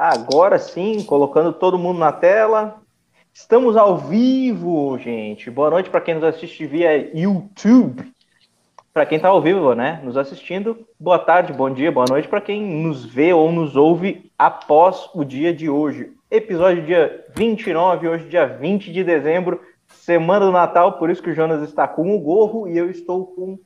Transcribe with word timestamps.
Agora 0.00 0.58
sim, 0.58 1.04
colocando 1.04 1.52
todo 1.52 1.78
mundo 1.78 1.98
na 1.98 2.10
tela. 2.10 2.80
Estamos 3.34 3.76
ao 3.76 3.98
vivo, 3.98 4.96
gente. 4.96 5.50
Boa 5.50 5.68
noite 5.68 5.90
para 5.90 6.00
quem 6.00 6.14
nos 6.14 6.24
assiste 6.24 6.64
via 6.64 7.14
YouTube. 7.14 8.10
Para 8.94 9.04
quem 9.04 9.16
está 9.16 9.28
ao 9.28 9.42
vivo, 9.42 9.74
né, 9.74 10.00
nos 10.02 10.16
assistindo, 10.16 10.86
boa 10.98 11.18
tarde, 11.18 11.52
bom 11.52 11.68
dia, 11.68 11.92
boa 11.92 12.06
noite 12.08 12.26
para 12.26 12.40
quem 12.40 12.62
nos 12.62 13.04
vê 13.04 13.34
ou 13.34 13.52
nos 13.52 13.76
ouve 13.76 14.32
após 14.38 15.10
o 15.14 15.22
dia 15.22 15.52
de 15.52 15.68
hoje. 15.68 16.10
Episódio 16.30 16.82
dia 16.82 17.26
29, 17.36 18.08
hoje 18.08 18.24
dia 18.26 18.46
20 18.46 18.90
de 18.90 19.04
dezembro, 19.04 19.60
semana 19.86 20.46
do 20.46 20.50
Natal, 20.52 20.94
por 20.94 21.10
isso 21.10 21.22
que 21.22 21.28
o 21.28 21.34
Jonas 21.34 21.62
está 21.68 21.86
com 21.86 22.16
o 22.16 22.18
gorro 22.18 22.66
e 22.66 22.78
eu 22.78 22.90
estou 22.90 23.26
com 23.26 23.58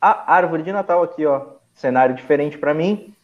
a 0.00 0.32
árvore 0.34 0.62
de 0.62 0.72
Natal 0.72 1.02
aqui, 1.02 1.26
ó. 1.26 1.42
Cenário 1.74 2.14
diferente 2.14 2.56
para 2.56 2.72
mim. 2.72 3.14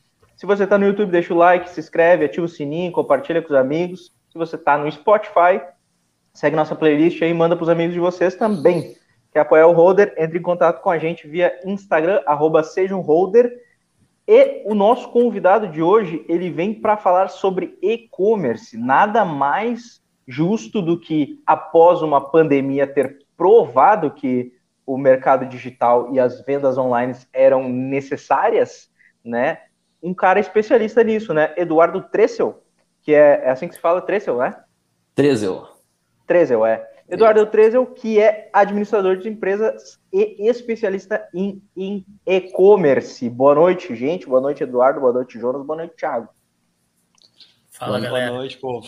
Se 0.40 0.46
você 0.46 0.64
está 0.64 0.78
no 0.78 0.86
YouTube, 0.86 1.10
deixa 1.10 1.34
o 1.34 1.36
like, 1.36 1.68
se 1.68 1.78
inscreve, 1.78 2.24
ativa 2.24 2.46
o 2.46 2.48
sininho, 2.48 2.90
compartilha 2.90 3.42
com 3.42 3.52
os 3.52 3.54
amigos. 3.54 4.10
Se 4.30 4.38
você 4.38 4.56
está 4.56 4.78
no 4.78 4.90
Spotify, 4.90 5.60
segue 6.32 6.56
nossa 6.56 6.74
playlist 6.74 7.20
aí 7.20 7.28
e 7.28 7.34
manda 7.34 7.54
para 7.54 7.64
os 7.64 7.68
amigos 7.68 7.92
de 7.92 8.00
vocês 8.00 8.34
também 8.34 8.96
quer 9.30 9.40
apoiar 9.40 9.66
o 9.66 9.72
Holder, 9.72 10.14
entre 10.16 10.38
em 10.38 10.42
contato 10.42 10.80
com 10.80 10.88
a 10.88 10.96
gente 10.96 11.28
via 11.28 11.60
Instagram, 11.66 12.22
arroba 12.24 12.62
seja 12.62 12.96
um 12.96 13.02
holder. 13.02 13.54
E 14.26 14.62
o 14.64 14.74
nosso 14.74 15.10
convidado 15.10 15.68
de 15.68 15.82
hoje, 15.82 16.24
ele 16.26 16.48
vem 16.48 16.72
para 16.72 16.96
falar 16.96 17.28
sobre 17.28 17.76
e-commerce. 17.82 18.78
Nada 18.78 19.26
mais 19.26 20.02
justo 20.26 20.80
do 20.80 20.98
que, 20.98 21.38
após 21.46 22.00
uma 22.00 22.30
pandemia 22.30 22.86
ter 22.86 23.18
provado 23.36 24.10
que 24.10 24.54
o 24.86 24.96
mercado 24.96 25.44
digital 25.44 26.14
e 26.14 26.18
as 26.18 26.42
vendas 26.46 26.78
online 26.78 27.14
eram 27.30 27.68
necessárias, 27.68 28.90
né? 29.22 29.58
Um 30.02 30.14
cara 30.14 30.40
especialista 30.40 31.02
nisso, 31.04 31.34
né? 31.34 31.52
Eduardo 31.56 32.00
Tressel, 32.02 32.62
que 33.02 33.14
é, 33.14 33.42
é 33.44 33.50
assim 33.50 33.68
que 33.68 33.74
se 33.74 33.80
fala, 33.80 34.00
Tressel, 34.00 34.38
né? 34.38 34.54
Tressel. 35.14 35.68
Tressel, 36.26 36.64
é. 36.64 36.90
Eduardo 37.10 37.44
Trezel, 37.46 37.84
que 37.86 38.20
é 38.20 38.48
administrador 38.52 39.16
de 39.16 39.28
empresas 39.28 39.98
e 40.12 40.48
especialista 40.48 41.28
em 41.34 41.60
e-commerce. 42.24 43.28
Boa 43.28 43.52
noite, 43.56 43.96
gente. 43.96 44.28
Boa 44.28 44.40
noite, 44.40 44.62
Eduardo. 44.62 45.00
Boa 45.00 45.12
noite, 45.12 45.36
Jonas. 45.36 45.66
Boa 45.66 45.78
noite, 45.78 45.96
Thiago. 45.96 46.28
Fala, 47.68 47.98
boa 47.98 48.00
galera. 48.00 48.28
Boa 48.28 48.38
noite, 48.38 48.58
povo. 48.58 48.86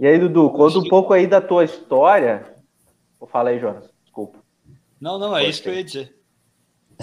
E 0.00 0.06
aí, 0.06 0.18
Dudu, 0.18 0.50
conta 0.50 0.80
um 0.80 0.88
pouco 0.88 1.12
aí 1.12 1.28
da 1.28 1.40
tua 1.40 1.62
história. 1.62 2.56
Fala 3.28 3.50
aí, 3.50 3.60
Jonas. 3.60 3.88
Desculpa. 4.02 4.40
Não, 5.00 5.16
não, 5.16 5.28
é 5.36 5.40
Pode 5.42 5.50
isso 5.50 5.62
que 5.62 5.68
eu 5.68 5.74
ia 5.74 5.84
dizer. 5.84 6.18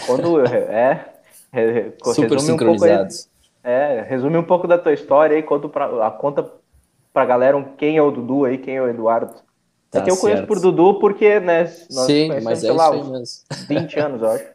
Quando 0.06 0.46
é, 0.46 1.13
é 1.54 1.94
super 2.14 2.40
sincronizados. 2.40 3.30
Um 3.64 3.68
aí, 3.68 3.74
é, 3.74 4.02
resume 4.02 4.38
um 4.38 4.44
pouco 4.44 4.68
da 4.68 4.78
tua 4.78 4.94
história 4.94 5.36
aí, 5.36 5.44
conta 5.44 5.70
pra, 5.70 6.12
conta 6.12 6.52
pra 7.14 7.26
galera 7.26 7.64
quem 7.78 7.98
é 7.98 8.02
o 8.02 8.12
Dudu 8.12 8.46
aí, 8.46 8.58
quem 8.58 8.76
é 8.76 8.82
o 8.82 8.90
Eduardo. 8.90 9.34
Tá 9.90 10.00
é 10.00 10.02
que 10.02 10.10
eu 10.10 10.16
certo. 10.16 10.22
conheço 10.22 10.48
por 10.48 10.60
Dudu 10.60 11.00
porque, 11.00 11.40
né, 11.40 11.72
nós 11.92 12.06
Sim, 12.08 12.42
mas 12.42 12.64
é 12.64 12.72
lá, 12.72 12.96
isso 12.96 13.04
aí 13.04 13.12
mesmo. 13.12 13.44
20 13.70 14.00
anos, 14.00 14.22
eu 14.22 14.32
acho. 14.32 14.46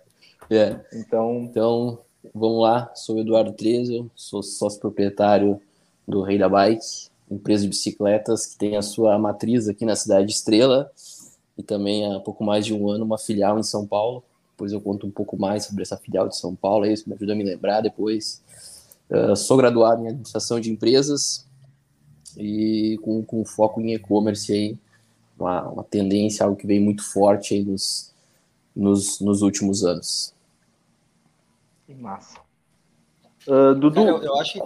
É. 0.50 0.80
Então... 0.92 1.46
então, 1.48 1.98
vamos 2.34 2.62
lá. 2.62 2.90
Sou 2.94 3.16
o 3.16 3.20
Eduardo 3.20 3.52
Trezo, 3.52 4.10
sou 4.16 4.42
sócio 4.42 4.80
proprietário 4.80 5.60
do 6.06 6.22
Rei 6.22 6.38
da 6.38 6.48
Bike, 6.48 6.84
empresa 7.30 7.62
de 7.62 7.68
bicicletas 7.68 8.46
que 8.46 8.58
tem 8.58 8.76
a 8.76 8.82
sua 8.82 9.16
matriz 9.18 9.68
aqui 9.68 9.84
na 9.84 9.94
cidade 9.94 10.32
Estrela 10.32 10.90
e 11.56 11.62
também 11.62 12.12
há 12.12 12.18
pouco 12.20 12.42
mais 12.42 12.64
de 12.64 12.74
um 12.74 12.88
ano 12.88 13.04
uma 13.04 13.18
filial 13.18 13.58
em 13.58 13.62
São 13.62 13.86
Paulo. 13.86 14.24
Depois 14.58 14.72
eu 14.72 14.80
conto 14.80 15.06
um 15.06 15.10
pouco 15.10 15.38
mais 15.38 15.66
sobre 15.66 15.82
essa 15.82 15.96
filial 15.96 16.28
de 16.28 16.36
São 16.36 16.52
Paulo, 16.52 16.84
é 16.84 16.92
isso 16.92 17.08
me 17.08 17.14
ajuda 17.14 17.32
a 17.32 17.36
me 17.36 17.44
lembrar 17.44 17.80
depois. 17.80 18.42
Uh, 19.08 19.36
sou 19.36 19.56
graduado 19.56 20.02
em 20.02 20.08
administração 20.08 20.58
de 20.58 20.68
empresas 20.68 21.46
e 22.36 22.98
com, 23.00 23.22
com 23.22 23.44
foco 23.44 23.80
em 23.80 23.94
e-commerce 23.94 24.52
aí 24.52 24.76
uma, 25.38 25.62
uma 25.68 25.84
tendência, 25.84 26.44
algo 26.44 26.56
que 26.56 26.66
vem 26.66 26.80
muito 26.80 27.04
forte 27.04 27.54
aí 27.54 27.62
nos, 27.62 28.12
nos, 28.74 29.20
nos 29.20 29.42
últimos 29.42 29.84
anos. 29.84 30.34
Que 31.86 31.94
massa. 31.94 32.40
Uh, 33.46 33.76
Dudu, 33.76 33.94
Cara, 33.94 34.10
eu, 34.10 34.22
eu 34.24 34.40
acho 34.40 34.54
que... 34.54 34.58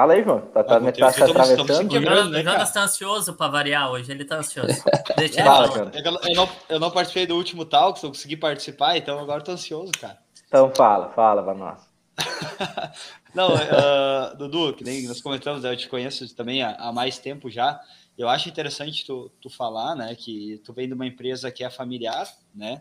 fala 0.00 0.14
aí, 0.14 0.24
João. 0.24 0.40
Tá, 0.40 0.64
tá, 0.64 0.76
ah, 0.76 0.92
tá 0.92 1.12
se 1.12 1.22
atravessando. 1.22 1.88
Quebrando, 1.88 2.30
né, 2.30 2.40
o 2.40 2.42
Jonas 2.42 2.72
tá 2.72 2.82
ansioso 2.84 3.34
para 3.34 3.50
variar 3.50 3.90
hoje, 3.90 4.10
ele 4.10 4.24
tá 4.24 4.36
ansioso. 4.38 4.82
Deixa 5.16 5.44
fala, 5.44 5.90
ele 5.94 6.08
eu, 6.08 6.18
eu, 6.22 6.34
não, 6.34 6.48
eu 6.70 6.80
não 6.80 6.90
participei 6.90 7.26
do 7.26 7.36
último 7.36 7.64
talk, 7.64 8.02
eu 8.02 8.10
consegui 8.10 8.36
participar, 8.36 8.96
então 8.96 9.18
agora 9.18 9.40
eu 9.40 9.44
tô 9.44 9.52
ansioso, 9.52 9.92
cara. 10.00 10.18
Então 10.48 10.72
fala, 10.74 11.10
fala 11.10 11.42
pra 11.42 11.54
nós. 11.54 11.80
não, 13.34 13.54
uh, 13.54 14.36
Dudu, 14.36 14.74
que 14.74 14.84
nem 14.84 15.06
nós 15.06 15.20
comentamos, 15.20 15.64
eu 15.64 15.76
te 15.76 15.88
conheço 15.88 16.34
também 16.34 16.62
há, 16.62 16.76
há 16.76 16.92
mais 16.92 17.18
tempo 17.18 17.50
já. 17.50 17.78
Eu 18.16 18.28
acho 18.28 18.48
interessante 18.48 19.06
tu, 19.06 19.30
tu 19.40 19.48
falar, 19.48 19.94
né, 19.94 20.14
que 20.14 20.60
tu 20.64 20.72
vem 20.72 20.88
de 20.88 20.94
uma 20.94 21.06
empresa 21.06 21.50
que 21.50 21.64
é 21.64 21.70
familiar, 21.70 22.26
né? 22.54 22.80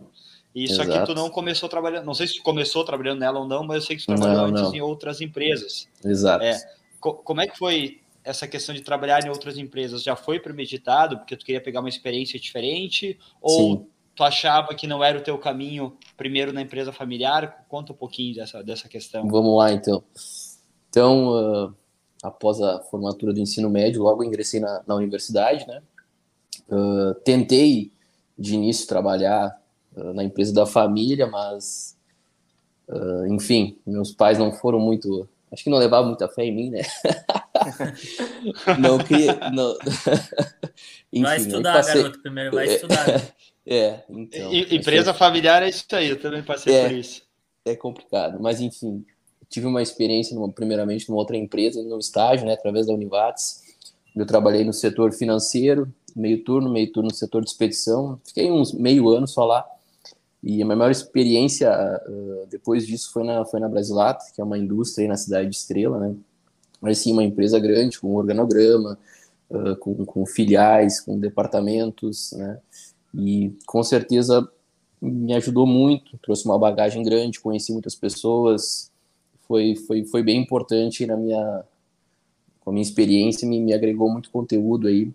E 0.54 0.68
só 0.68 0.84
que 0.84 1.06
tu 1.06 1.14
não 1.14 1.30
começou 1.30 1.70
trabalhando, 1.70 2.06
não 2.06 2.14
sei 2.14 2.28
se 2.28 2.38
tu 2.38 2.44
começou 2.44 2.84
trabalhando 2.84 3.20
nela 3.20 3.40
ou 3.40 3.48
não, 3.48 3.64
mas 3.64 3.78
eu 3.78 3.82
sei 3.84 3.98
que 3.98 4.04
tu 4.04 4.08
trabalhou 4.08 4.36
não, 4.36 4.46
antes 4.46 4.64
não. 4.64 4.76
em 4.76 4.82
outras 4.82 5.22
empresas. 5.22 5.88
Exato. 6.04 6.44
É, 6.44 6.58
co 7.00 7.14
como 7.16 7.42
é 7.42 7.48
que 7.48 7.58
foi 7.58 8.02
essa 8.24 8.48
questão 8.48 8.76
de 8.76 8.82
trabalhar 8.82 9.26
em 9.26 9.30
outras 9.30 9.58
empresas? 9.58 10.04
Já 10.04 10.16
foi 10.16 10.40
premeditado 10.40 11.18
porque 11.18 11.36
tu 11.36 11.46
queria 11.46 11.62
pegar 11.62 11.80
uma 11.80 11.90
experiência 11.90 12.40
diferente 12.40 13.18
ou 13.42 13.78
Sim. 13.78 13.86
tu 14.16 14.24
achava 14.24 14.74
que 14.76 14.86
não 14.86 15.04
era 15.04 15.18
o 15.18 15.22
teu 15.22 15.38
caminho 15.38 15.98
primeiro 16.18 16.54
na 16.54 16.62
empresa 16.62 16.92
familiar? 16.92 17.66
Conta 17.68 17.94
um 17.94 17.96
pouquinho 17.96 18.36
dessa, 18.36 18.64
dessa 18.64 18.88
questão. 18.88 19.28
Vamos 19.28 19.58
lá, 19.58 19.72
então. 19.72 20.04
Então, 20.90 21.30
uh, 21.30 21.74
após 22.22 22.62
a 22.62 22.80
formatura 22.82 23.34
do 23.34 23.40
ensino 23.40 23.70
médio, 23.70 24.04
logo 24.04 24.24
ingressei 24.24 24.60
na, 24.60 24.84
na 24.86 24.96
universidade, 24.96 25.66
né? 25.68 25.82
Uh, 26.68 27.14
tentei 27.24 27.92
de 28.38 28.56
início 28.56 28.88
trabalhar 28.88 29.60
uh, 29.96 30.14
na 30.14 30.24
empresa 30.24 30.54
da 30.54 30.66
família, 30.66 31.28
mas 31.28 31.98
enfim, 33.30 33.78
meus 33.86 34.12
pais 34.12 34.40
não 34.40 34.52
foram 34.52 34.80
muito, 34.80 35.30
acho 35.52 35.64
que 35.64 35.70
não 35.70 35.78
levavam 35.78 36.10
muita 36.10 36.28
fé 36.28 36.44
em 36.46 36.56
mim, 36.56 36.70
né? 36.70 36.82
não 38.80 38.98
queria, 39.00 39.38
não... 39.52 39.78
enfim, 41.12 41.24
vai 41.24 41.38
estudar, 41.38 41.74
passei... 41.74 42.02
garoto, 42.02 42.22
primeiro 42.22 42.52
vai 42.52 42.68
estudar. 42.68 43.08
é, 43.66 44.04
então. 44.10 44.54
E, 44.54 44.76
empresa 44.76 45.14
familiar 45.14 45.64
é 45.64 45.70
isso 45.70 45.86
aí, 45.92 46.10
eu 46.10 46.20
também 46.20 46.44
passei 46.44 46.74
é, 46.74 46.88
por 46.88 46.96
isso. 46.96 47.24
É 47.66 47.76
complicado, 47.76 48.40
mas 48.42 48.62
enfim, 48.62 49.06
tive 49.50 49.66
uma 49.66 49.82
experiência, 49.82 50.36
numa, 50.36 50.52
primeiramente, 50.52 51.10
numa 51.10 51.20
outra 51.20 51.36
empresa, 51.36 51.82
no 51.84 52.00
estágio, 52.00 52.46
né, 52.46 52.54
através 52.54 52.88
da 52.88 52.94
Univates. 52.94 53.68
Eu 54.16 54.26
trabalhei 54.26 54.64
no 54.64 54.74
setor 54.74 55.12
financeiro, 55.14 55.92
meio 56.16 56.44
turno, 56.44 56.70
meio 56.70 56.92
turno 56.92 57.10
no 57.10 57.16
setor 57.16 57.44
de 57.44 57.50
expedição. 57.50 58.20
Fiquei 58.26 58.52
uns 58.52 58.74
meio 58.74 59.10
ano 59.10 59.28
só 59.28 59.46
lá. 59.46 59.66
E 60.42 60.62
a 60.62 60.66
minha 60.66 60.78
maior 60.78 60.92
experiência 60.92 61.70
uh, 62.08 62.48
depois 62.50 62.88
disso 62.88 63.12
foi 63.12 63.24
na, 63.24 63.46
foi 63.46 63.60
na 63.60 63.68
Brasilat, 63.68 64.20
que 64.34 64.40
é 64.40 64.44
uma 64.44 64.58
indústria 64.58 65.08
na 65.08 65.18
cidade 65.18 65.50
de 65.50 65.56
Estrela, 65.56 66.00
né? 66.00 66.16
Mas 66.82 67.00
sim, 67.00 67.12
uma 67.12 67.24
empresa 67.24 67.60
grande, 67.60 68.00
com 68.00 68.16
organograma, 68.16 68.98
uh, 69.50 69.76
com, 69.78 70.06
com 70.06 70.26
filiais, 70.26 71.02
com 71.02 71.20
departamentos, 71.20 72.32
né? 72.34 72.60
E 73.14 73.54
com 73.66 73.84
certeza 73.84 74.48
me 75.02 75.34
ajudou 75.34 75.66
muito, 75.66 76.18
trouxe 76.20 76.46
uma 76.46 76.58
bagagem 76.58 77.04
grande, 77.04 77.40
conheci 77.40 77.72
muitas 77.72 77.96
pessoas, 77.96 78.92
foi, 79.48 79.76
foi, 79.76 80.06
foi 80.06 80.24
bem 80.24 80.42
importante 80.42 81.06
na 81.06 81.18
minha, 81.18 81.64
com 82.62 82.70
a 82.70 82.74
minha 82.74 82.84
experiência, 82.84 83.48
me, 83.48 83.60
me 83.60 83.74
agregou 83.74 84.10
muito 84.10 84.30
conteúdo 84.30 84.88
aí 84.88 85.12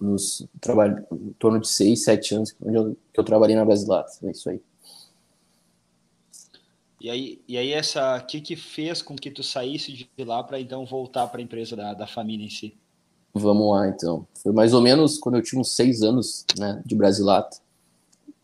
nos 0.00 0.46
trabalho 0.60 1.04
em 1.12 1.32
torno 1.38 1.60
de 1.60 1.68
seis, 1.68 2.04
sete 2.04 2.34
anos 2.34 2.54
onde 2.62 2.76
eu, 2.76 2.96
que 3.12 3.20
eu 3.20 3.24
trabalhei 3.24 3.56
na 3.56 3.64
Brasilat, 3.64 4.06
é 4.22 4.30
isso 4.30 4.50
aí. 4.50 4.60
E 7.00 7.10
aí, 7.10 7.40
e 7.46 7.56
aí 7.56 7.72
essa, 7.72 8.16
o 8.16 8.26
que 8.26 8.40
que 8.40 8.56
fez 8.56 9.02
com 9.02 9.14
que 9.14 9.30
tu 9.30 9.42
saísse 9.42 9.92
de 9.92 10.24
lá 10.24 10.42
para 10.42 10.58
então 10.58 10.84
voltar 10.84 11.26
para 11.28 11.40
a 11.40 11.42
empresa 11.42 11.76
da, 11.76 11.94
da 11.94 12.06
família 12.06 12.44
em 12.44 12.50
si? 12.50 12.74
Vamos 13.34 13.70
lá, 13.70 13.88
então. 13.88 14.26
Foi 14.42 14.52
mais 14.52 14.72
ou 14.72 14.80
menos 14.80 15.18
quando 15.18 15.36
eu 15.36 15.42
tinha 15.42 15.60
uns 15.60 15.72
seis 15.72 16.02
anos, 16.02 16.44
né, 16.58 16.82
de 16.84 16.94
Brasilat. 16.94 17.58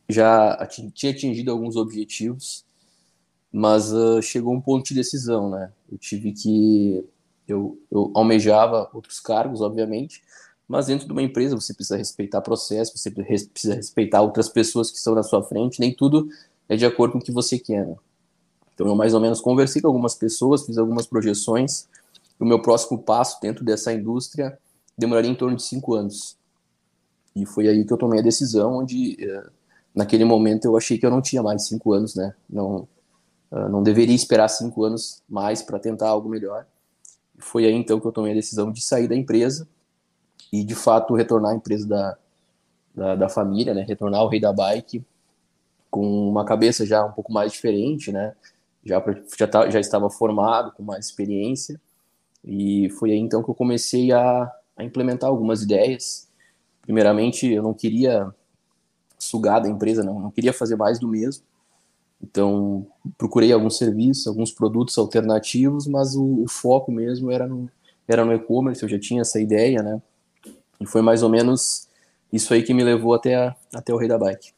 Já 0.09 0.69
tinha 0.95 1.13
atingido 1.13 1.51
alguns 1.51 1.77
objetivos 1.77 2.65
mas 3.53 3.93
uh, 3.93 4.23
chegou 4.23 4.55
um 4.55 4.61
ponto 4.61 4.89
de 4.89 4.95
decisão, 4.95 5.51
né? 5.51 5.71
Eu 5.91 5.99
tive 5.99 6.33
que 6.33 7.05
eu, 7.47 7.79
eu 7.91 8.11
almejava 8.15 8.89
outros 8.95 9.21
cargos, 9.21 9.61
obviamente, 9.61 10.23
mas 10.69 10.87
dentro 10.87 11.07
de 11.07 11.13
uma 11.13 11.23
empresa 11.23 11.55
você 11.55 11.75
precisa 11.75 11.97
respeitar 11.97 12.41
processo, 12.41 12.97
você 12.97 13.11
precisa 13.11 13.75
respeitar 13.75 14.23
outras 14.23 14.49
pessoas 14.49 14.91
que 14.91 14.97
estão 14.97 15.15
na 15.15 15.23
sua 15.23 15.43
frente, 15.43 15.81
nem 15.81 15.95
tudo 15.95 16.29
é 16.69 16.77
de 16.77 16.87
acordo 16.87 17.13
com 17.13 17.19
o 17.19 17.23
que 17.23 17.33
você 17.33 17.59
quer. 17.59 17.87
Né? 17.87 17.97
Então 18.75 18.87
eu 18.87 18.95
mais 18.95 19.15
ou 19.15 19.21
menos 19.21 19.41
conversei 19.41 19.83
com 19.83 19.89
algumas 19.89 20.15
pessoas, 20.15 20.65
fiz 20.65 20.79
algumas 20.79 21.07
projeções. 21.07 21.87
O 22.41 22.45
meu 22.45 22.61
próximo 22.61 22.99
passo 22.99 23.41
dentro 23.41 23.65
dessa 23.65 23.93
indústria 23.93 24.59
demoraria 24.97 25.31
em 25.31 25.35
torno 25.35 25.57
de 25.57 25.63
cinco 25.63 25.95
anos. 25.95 26.37
E 27.35 27.47
foi 27.47 27.69
aí 27.69 27.85
que 27.85 27.93
eu 27.93 27.99
tomei 27.99 28.21
a 28.21 28.23
decisão, 28.23 28.79
onde 28.79 29.17
eh, 29.23 29.47
naquele 29.95 30.25
momento 30.25 30.65
eu 30.67 30.77
achei 30.77 30.99
que 30.99 31.07
eu 31.07 31.11
não 31.11 31.23
tinha 31.23 31.43
mais 31.43 31.67
cinco 31.67 31.93
anos, 31.93 32.15
né? 32.15 32.35
Não, 32.49 32.87
ah, 33.53 33.69
não 33.69 33.83
deveria 33.83 34.15
esperar 34.15 34.49
cinco 34.49 34.83
anos 34.83 35.23
mais 35.29 35.63
para 35.63 35.79
tentar 35.79 36.09
algo 36.09 36.29
melhor. 36.29 36.67
foi 37.39 37.67
aí 37.67 37.73
então 37.75 38.01
que 38.01 38.07
eu 38.07 38.13
tomei 38.13 38.33
a 38.33 38.35
decisão 38.35 38.73
de 38.73 38.83
sair 38.83 39.07
da 39.09 39.15
empresa 39.15 39.69
e 40.53 40.63
de 40.63 40.75
fato 40.75 41.15
retornar 41.15 41.53
à 41.53 41.57
empresa 41.57 41.89
da, 41.89 42.19
da, 42.95 43.17
da 43.17 43.29
família, 43.29 43.73
né? 43.73 43.83
Retornar 43.83 44.21
ao 44.21 44.29
Rei 44.29 44.41
da 44.41 44.53
Bike 44.53 45.05
com 45.91 46.29
uma 46.29 46.45
cabeça 46.45 46.87
já 46.87 47.05
um 47.05 47.13
pouco 47.13 47.33
mais 47.33 47.53
diferente, 47.53 48.13
né? 48.13 48.35
Já, 48.85 49.03
já, 49.39 49.47
tá, 49.47 49.71
já 49.71 49.81
estava 49.81 50.11
formado, 50.11 50.73
com 50.73 50.83
mais 50.83 51.07
experiência, 51.07 51.81
e 52.45 52.91
foi 52.99 53.13
aí 53.13 53.19
então 53.19 53.43
que 53.43 53.51
eu 53.51 53.55
comecei 53.55 54.11
a, 54.13 54.53
a 54.77 54.85
implementar 54.85 55.31
algumas 55.31 55.63
ideias. 55.63 56.29
Primeiramente, 56.83 57.47
eu 57.47 57.63
não 57.63 57.73
queria 57.73 58.35
sugar 59.19 59.61
da 59.61 59.69
empresa, 59.69 60.03
não, 60.03 60.19
não 60.19 60.31
queria 60.31 60.53
fazer 60.53 60.77
mais 60.77 60.99
do 60.99 61.07
mesmo. 61.07 61.45
Então, 62.21 62.87
procurei 63.17 63.53
alguns 63.53 63.77
serviços, 63.77 64.27
alguns 64.27 64.53
produtos 64.53 64.97
alternativos, 64.99 65.87
mas 65.87 66.15
o, 66.15 66.43
o 66.43 66.49
foco 66.49 66.91
mesmo 66.91 67.31
era 67.31 67.47
no, 67.47 67.71
era 68.07 68.25
no 68.25 68.33
e-commerce, 68.33 68.83
eu 68.83 68.89
já 68.89 68.99
tinha 68.99 69.23
essa 69.23 69.41
ideia, 69.41 69.83
né? 69.83 70.01
E 70.83 70.87
foi 70.87 71.01
mais 71.01 71.23
ou 71.23 71.29
menos 71.29 71.89
isso 72.33 72.53
aí 72.53 72.63
que 72.63 72.75
me 72.75 72.83
levou 72.83 73.15
até, 73.15 73.35
a, 73.35 73.57
até 73.73 73.93
o 73.93 73.97
Rei 73.97 74.09
da 74.09 74.19
Bike. 74.19 74.53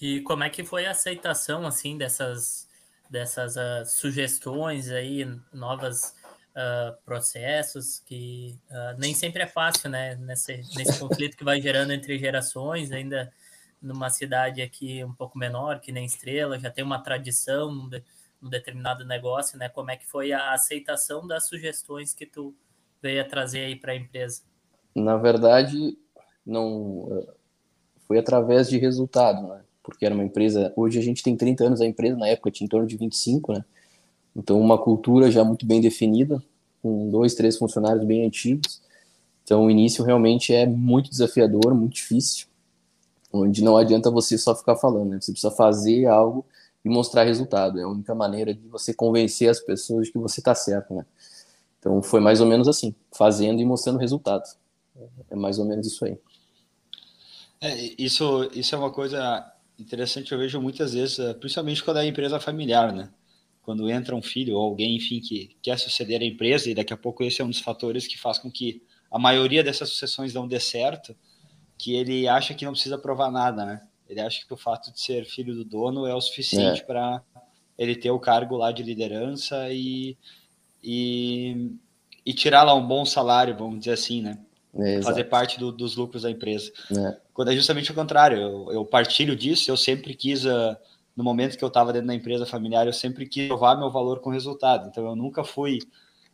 E 0.00 0.20
como 0.20 0.44
é 0.44 0.50
que 0.50 0.64
foi 0.64 0.86
a 0.86 0.92
aceitação, 0.92 1.66
assim, 1.66 1.98
dessas, 1.98 2.68
dessas 3.10 3.56
uh, 3.56 3.84
sugestões 3.84 4.90
aí, 4.90 5.26
novas 5.52 6.14
uh, 6.50 6.96
processos, 7.04 8.00
que 8.06 8.56
uh, 8.70 8.96
nem 8.96 9.12
sempre 9.12 9.42
é 9.42 9.46
fácil, 9.46 9.90
né, 9.90 10.14
nesse, 10.14 10.62
nesse 10.76 11.00
conflito 11.00 11.36
que 11.36 11.42
vai 11.42 11.60
gerando 11.60 11.92
entre 11.92 12.16
gerações, 12.16 12.92
ainda 12.92 13.32
numa 13.82 14.10
cidade 14.10 14.62
aqui 14.62 15.02
um 15.04 15.12
pouco 15.12 15.36
menor, 15.36 15.80
que 15.80 15.90
nem 15.90 16.04
Estrela, 16.04 16.58
já 16.58 16.70
tem 16.70 16.84
uma 16.84 17.02
tradição 17.02 17.72
num, 17.72 17.88
de, 17.88 18.02
num 18.40 18.50
determinado 18.50 19.04
negócio, 19.04 19.58
né, 19.58 19.68
como 19.68 19.90
é 19.90 19.96
que 19.96 20.06
foi 20.06 20.32
a 20.32 20.52
aceitação 20.52 21.26
das 21.26 21.48
sugestões 21.48 22.14
que 22.14 22.26
tu 22.26 22.54
veio 23.02 23.20
a 23.20 23.24
trazer 23.24 23.64
aí 23.64 23.74
para 23.74 23.92
a 23.92 23.96
empresa? 23.96 24.42
Na 25.02 25.16
verdade, 25.16 25.96
não 26.44 27.26
foi 28.06 28.18
através 28.18 28.68
de 28.68 28.78
resultado, 28.78 29.46
né? 29.48 29.60
porque 29.88 30.04
era 30.04 30.14
uma 30.14 30.24
empresa. 30.24 30.70
Hoje 30.76 30.98
a 30.98 31.02
gente 31.02 31.22
tem 31.22 31.34
30 31.34 31.64
anos 31.64 31.80
a 31.80 31.86
empresa, 31.86 32.14
na 32.14 32.28
época 32.28 32.50
tinha 32.50 32.66
em 32.66 32.68
torno 32.68 32.86
de 32.86 32.94
25, 32.94 33.54
né? 33.54 33.64
Então, 34.36 34.60
uma 34.60 34.76
cultura 34.76 35.30
já 35.30 35.42
muito 35.42 35.64
bem 35.64 35.80
definida, 35.80 36.42
com 36.82 37.10
dois, 37.10 37.34
três 37.34 37.56
funcionários 37.56 38.04
bem 38.04 38.26
antigos. 38.26 38.82
Então, 39.42 39.64
o 39.64 39.70
início 39.70 40.04
realmente 40.04 40.52
é 40.52 40.66
muito 40.66 41.08
desafiador, 41.08 41.74
muito 41.74 41.94
difícil, 41.94 42.46
onde 43.32 43.64
não 43.64 43.78
adianta 43.78 44.10
você 44.10 44.36
só 44.36 44.54
ficar 44.54 44.76
falando, 44.76 45.08
né? 45.08 45.20
Você 45.22 45.32
precisa 45.32 45.50
fazer 45.50 46.04
algo 46.04 46.44
e 46.84 46.88
mostrar 46.90 47.24
resultado. 47.24 47.80
É 47.80 47.82
a 47.82 47.88
única 47.88 48.14
maneira 48.14 48.52
de 48.52 48.68
você 48.68 48.92
convencer 48.92 49.48
as 49.48 49.58
pessoas 49.58 50.06
de 50.06 50.12
que 50.12 50.18
você 50.18 50.40
está 50.40 50.54
certo, 50.54 50.92
né? 50.94 51.06
Então, 51.78 52.02
foi 52.02 52.20
mais 52.20 52.42
ou 52.42 52.46
menos 52.46 52.68
assim, 52.68 52.94
fazendo 53.10 53.62
e 53.62 53.64
mostrando 53.64 53.98
resultado. 53.98 54.44
É 55.30 55.36
mais 55.36 55.58
ou 55.58 55.64
menos 55.64 55.86
isso 55.86 56.04
aí. 56.04 56.16
É, 57.60 57.74
isso, 57.98 58.48
isso 58.54 58.74
é 58.74 58.78
uma 58.78 58.92
coisa 58.92 59.52
interessante, 59.78 60.32
eu 60.32 60.38
vejo 60.38 60.60
muitas 60.60 60.92
vezes, 60.92 61.18
eh, 61.18 61.34
principalmente 61.34 61.82
quando 61.82 61.98
é 61.98 62.06
empresa 62.06 62.40
familiar, 62.40 62.92
né? 62.92 63.10
Quando 63.62 63.88
entra 63.90 64.14
um 64.14 64.22
filho 64.22 64.56
ou 64.56 64.64
alguém, 64.64 64.96
enfim, 64.96 65.20
que 65.20 65.56
quer 65.62 65.78
suceder 65.78 66.20
a 66.20 66.24
empresa, 66.24 66.70
e 66.70 66.74
daqui 66.74 66.92
a 66.92 66.96
pouco 66.96 67.22
esse 67.22 67.40
é 67.40 67.44
um 67.44 67.50
dos 67.50 67.60
fatores 67.60 68.06
que 68.06 68.18
faz 68.18 68.38
com 68.38 68.50
que 68.50 68.82
a 69.10 69.18
maioria 69.18 69.62
dessas 69.62 69.88
sucessões 69.90 70.34
não 70.34 70.48
dê 70.48 70.58
certo, 70.58 71.16
que 71.76 71.94
ele 71.94 72.26
acha 72.26 72.54
que 72.54 72.64
não 72.64 72.72
precisa 72.72 72.98
provar 72.98 73.30
nada, 73.30 73.64
né? 73.64 73.82
Ele 74.08 74.20
acha 74.20 74.44
que 74.46 74.52
o 74.52 74.56
fato 74.56 74.92
de 74.92 75.00
ser 75.00 75.24
filho 75.24 75.54
do 75.54 75.64
dono 75.64 76.06
é 76.06 76.14
o 76.14 76.20
suficiente 76.20 76.80
é. 76.80 76.84
para 76.84 77.22
ele 77.76 77.94
ter 77.94 78.10
o 78.10 78.18
cargo 78.18 78.56
lá 78.56 78.72
de 78.72 78.82
liderança 78.82 79.70
e, 79.70 80.16
e, 80.82 81.70
e 82.24 82.32
tirar 82.32 82.64
lá 82.64 82.74
um 82.74 82.86
bom 82.86 83.04
salário, 83.04 83.56
vamos 83.56 83.80
dizer 83.80 83.92
assim, 83.92 84.22
né? 84.22 84.38
É, 84.74 85.02
fazer 85.02 85.24
parte 85.24 85.58
do, 85.58 85.72
dos 85.72 85.96
lucros 85.96 86.22
da 86.22 86.30
empresa. 86.30 86.70
É. 86.96 87.16
Quando 87.32 87.50
é 87.50 87.56
justamente 87.56 87.90
o 87.90 87.94
contrário, 87.94 88.38
eu, 88.38 88.72
eu 88.72 88.84
partilho 88.84 89.34
disso, 89.34 89.70
eu 89.70 89.76
sempre 89.76 90.14
quis, 90.14 90.44
uh, 90.44 90.76
no 91.16 91.24
momento 91.24 91.56
que 91.56 91.64
eu 91.64 91.68
estava 91.68 91.92
dentro 91.92 92.08
da 92.08 92.14
empresa 92.14 92.44
familiar, 92.44 92.86
eu 92.86 92.92
sempre 92.92 93.26
quis 93.26 93.48
provar 93.48 93.76
meu 93.76 93.90
valor 93.90 94.20
com 94.20 94.30
resultado. 94.30 94.88
Então 94.88 95.04
eu 95.06 95.16
nunca 95.16 95.42
fui 95.42 95.78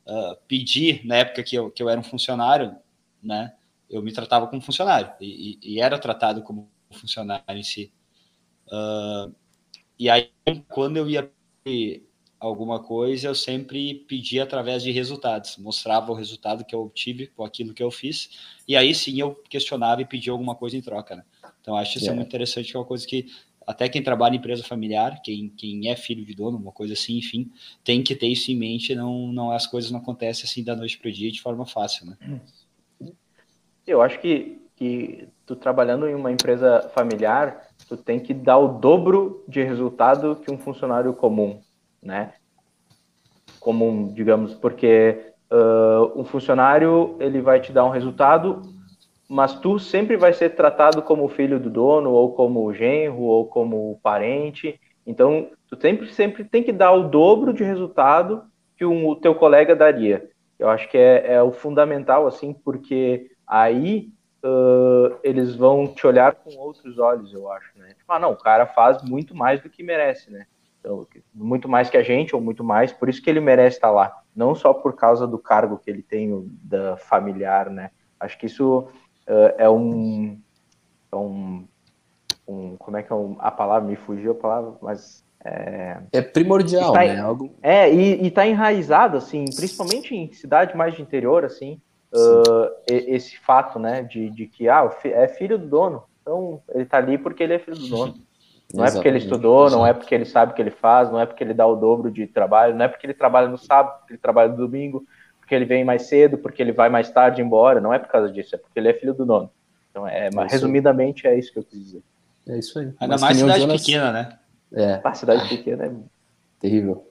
uh, 0.07 0.37
pedir, 0.49 1.07
na 1.07 1.17
época 1.17 1.43
que 1.43 1.57
eu, 1.57 1.71
que 1.71 1.83
eu 1.83 1.89
era 1.89 2.01
um 2.01 2.05
funcionário, 2.05 2.75
né? 3.23 3.55
Eu 3.89 4.03
me 4.03 4.13
tratava 4.13 4.47
como 4.49 4.61
funcionário 4.61 5.13
e, 5.21 5.59
e 5.63 5.81
era 5.81 5.99
tratado 5.99 6.43
como 6.43 6.69
funcionário 6.91 7.59
em 7.59 7.63
si. 7.63 7.93
Uh, 8.67 9.33
e 9.99 10.11
aí, 10.11 10.31
quando 10.69 10.97
eu 10.97 11.09
ia 11.09 11.31
alguma 12.47 12.79
coisa, 12.79 13.29
eu 13.29 13.35
sempre 13.35 13.95
pedia 14.07 14.43
através 14.43 14.83
de 14.83 14.91
resultados, 14.91 15.57
mostrava 15.57 16.13
o 16.13 16.15
resultado 16.15 16.65
que 16.65 16.75
eu 16.75 16.83
obtive 16.83 17.29
com 17.29 17.45
aquilo 17.45 17.73
que 17.73 17.83
eu 17.83 17.91
fiz, 17.91 18.31
e 18.69 18.77
aí 18.77 18.95
sim 18.95 19.19
eu 19.19 19.35
questionava 19.49 20.03
e 20.03 20.05
pedia 20.05 20.33
alguma 20.33 20.55
coisa 20.55 20.77
em 20.77 20.83
troca, 20.83 21.17
né? 21.17 21.25
Então 21.61 21.77
acho 21.77 21.99
isso 21.99 22.11
é. 22.11 22.13
muito 22.13 22.29
interessante, 22.29 22.71
que 22.71 22.77
é 22.77 22.81
uma 22.81 22.87
coisa 22.87 23.07
que 23.07 23.27
até 23.67 23.89
quem 23.89 24.03
trabalha 24.03 24.35
em 24.35 24.39
empresa 24.39 24.63
familiar, 24.63 25.23
quem, 25.23 25.49
quem 25.49 25.89
é 25.89 25.97
filho 25.97 26.25
de 26.25 26.35
dono, 26.35 26.59
uma 26.59 26.71
coisa 26.71 26.93
assim, 26.93 27.17
enfim, 27.17 27.51
tem 27.83 28.03
que 28.03 28.15
ter 28.15 28.27
isso 28.27 28.51
em 28.51 28.57
mente, 28.57 28.95
não, 28.95 29.29
não 29.29 29.51
as 29.51 29.67
coisas 29.67 29.91
não 29.91 30.01
acontecem 30.01 30.45
assim 30.45 30.63
da 30.63 30.77
noite 30.77 30.99
para 30.99 31.09
o 31.09 31.13
dia 31.13 31.33
de 31.33 31.41
forma 31.41 31.65
fácil, 31.65 32.07
né? 32.07 32.41
Eu 33.87 34.03
acho 34.03 34.21
que, 34.21 34.61
que 34.77 35.29
tu 35.47 35.57
trabalhando 35.57 36.07
em 36.07 36.15
uma 36.15 36.31
empresa 36.31 36.91
familiar, 36.95 37.69
tu 37.89 37.97
tem 37.97 38.21
que 38.21 38.35
dar 38.35 38.59
o 38.59 38.79
dobro 38.79 39.43
de 39.49 39.63
resultado 39.63 40.37
que 40.37 40.53
um 40.53 40.59
funcionário 40.59 41.15
comum 41.15 41.64
né? 42.05 42.35
Comum, 43.59 44.13
digamos, 44.13 44.55
porque 44.55 45.33
uh, 45.51 46.21
um 46.21 46.25
funcionário 46.25 47.17
ele 47.19 47.41
vai 47.41 47.61
te 47.61 47.73
dar 47.73 47.85
um 47.85 47.91
resultado, 47.91 48.63
mas 49.29 49.55
tu 49.55 49.79
sempre 49.79 50.17
vai 50.17 50.33
ser 50.33 50.51
tratado 50.51 51.03
como 51.03 51.29
filho 51.29 51.59
do 51.59 51.71
dono, 51.71 52.11
ou 52.11 52.35
como 52.35 52.73
genro, 52.75 53.23
ou 53.23 53.47
como 53.47 53.99
parente. 54.03 54.79
Então, 55.07 55.51
tu 55.69 55.81
sempre, 55.81 56.13
sempre 56.13 56.45
tem 56.45 56.63
que 56.63 56.73
dar 56.73 56.93
o 56.93 57.09
dobro 57.09 57.53
de 57.53 57.65
resultado 57.65 58.45
que 58.77 58.85
um, 58.85 59.09
o 59.09 59.17
teu 59.17 59.35
colega 59.35 59.75
daria. 59.75 60.29
Eu 60.59 60.69
acho 60.69 60.89
que 60.89 60.99
é, 60.99 61.35
é 61.35 61.43
o 61.43 61.53
fundamental, 61.53 62.27
assim, 62.27 62.53
porque 62.53 63.31
aí 63.47 64.11
uh, 64.45 65.19
eles 65.23 65.55
vão 65.55 65.87
te 65.87 66.07
olhar 66.07 66.35
com 66.35 66.55
outros 66.59 66.99
olhos, 66.99 67.33
eu 67.33 67.51
acho, 67.51 67.77
né? 67.77 67.89
Tipo, 67.99 68.13
ah, 68.13 68.19
não, 68.19 68.33
o 68.33 68.37
cara 68.37 68.67
faz 68.67 69.03
muito 69.03 69.35
mais 69.35 69.61
do 69.61 69.71
que 69.71 69.83
merece, 69.83 70.31
né? 70.31 70.47
Então, 70.85 71.07
muito 71.35 71.67
mais 71.67 71.89
que 71.89 71.97
a 71.97 72.03
gente, 72.03 72.37
ou 72.37 72.43
muito 72.43 72.63
mais, 72.63 72.93
por 72.93 73.09
isso 73.09 73.23
que 73.23 73.31
ele 73.31 73.41
merece 73.41 73.79
estar 73.79 73.91
lá. 73.91 74.21
Não 74.37 74.55
só 74.55 74.75
por 74.75 74.95
causa 74.95 75.27
do 75.27 75.39
cargo 75.39 75.79
que 75.79 75.91
ele 75.91 76.03
tem, 76.03 76.47
da 76.63 76.99
familiar, 76.99 77.71
né? 77.71 77.91
Acho 78.21 78.39
que 78.39 78.45
isso 78.45 78.81
uh, 79.27 79.55
é 79.57 79.69
um, 79.69 80.39
é 81.11 81.17
um, 81.17 81.65
um, 82.47 82.77
Como 82.77 82.99
é 82.99 83.03
que 83.03 83.11
é 83.11 83.17
um, 83.17 83.37
a 83.39 83.51
palavra? 83.51 83.89
Me 83.89 83.97
fugiu 83.97 84.33
a 84.33 84.35
palavra, 84.35 84.75
mas. 84.83 85.25
É, 85.43 85.99
é 86.13 86.23
primordial, 86.23 86.93
tá, 86.93 87.01
né? 87.01 87.19
Algo... 87.19 87.55
É, 87.63 87.91
e, 87.91 88.27
está 88.27 88.47
enraizado, 88.47 89.17
assim, 89.17 89.45
principalmente 89.57 90.15
em 90.15 90.33
cidade 90.33 90.77
mais 90.77 90.95
de 90.95 91.03
interior, 91.03 91.45
assim, 91.45 91.81
uh, 92.13 92.71
esse 92.87 93.39
fato, 93.39 93.79
né, 93.79 94.03
de, 94.03 94.31
de 94.31 94.47
que, 94.47 94.69
ah, 94.69 94.91
é 95.05 95.29
filho 95.29 95.59
do 95.59 95.67
dono. 95.67 96.05
Então, 96.21 96.63
ele 96.71 96.85
está 96.85 96.97
ali 96.97 97.19
porque 97.19 97.43
ele 97.43 97.55
é 97.55 97.59
filho 97.59 97.77
do 97.79 97.89
dono. 97.89 98.15
Não 98.73 98.83
Exatamente. 98.83 98.89
é 98.89 98.93
porque 98.95 99.09
ele 99.09 99.19
estudou, 99.19 99.71
não 99.71 99.87
é 99.87 99.93
porque 99.93 100.15
ele 100.15 100.25
sabe 100.25 100.53
o 100.53 100.55
que 100.55 100.63
ele 100.63 100.71
faz, 100.71 101.11
não 101.11 101.21
é 101.21 101.27
porque 101.27 101.45
ele 101.45 101.55
dá 101.55 101.67
o 101.67 101.77
dobro 101.77 102.11
de 102.11 102.27
trabalho, 102.27 102.75
não 102.75 102.85
é 102.85 102.89
porque 102.89 103.07
ele 103.07 103.15
trabalha 103.15 103.49
no 103.49 103.59
sábado, 103.59 103.99
porque 103.99 104.15
ele 104.15 104.21
trabalha 104.21 104.51
no 104.51 104.57
domingo, 104.57 105.07
porque 105.39 105.55
ele 105.55 105.65
vem 105.65 105.85
mais 105.85 106.03
cedo, 106.03 106.39
porque 106.39 106.63
ele 106.63 106.73
vai 106.73 106.89
mais 106.89 107.11
tarde 107.11 107.43
embora, 107.43 107.81
não 107.81 107.93
é 107.93 107.99
por 107.99 108.09
causa 108.09 108.33
disso, 108.33 108.55
é 108.55 108.59
porque 108.59 108.79
ele 108.79 108.89
é 108.89 108.95
filho 108.95 109.15
do 109.15 109.27
dono. 109.27 109.51
Então, 109.91 110.09
é, 110.09 110.27
é 110.29 110.47
resumidamente, 110.51 111.27
é 111.27 111.39
isso 111.39 111.53
que 111.53 111.59
eu 111.59 111.63
quis 111.63 111.79
dizer. 111.79 112.03
É 112.49 112.59
isso 112.59 112.79
aí. 112.79 112.93
Ainda 112.99 113.17
mais 113.19 113.37
cidade 113.37 113.61
Jonas... 113.61 113.81
pequena, 113.81 114.13
né? 114.13 114.39
É. 114.73 115.01
A 115.05 115.15
cidade 115.15 115.49
pequena 115.49 115.85
é. 115.87 115.93
Terrível. 116.59 117.09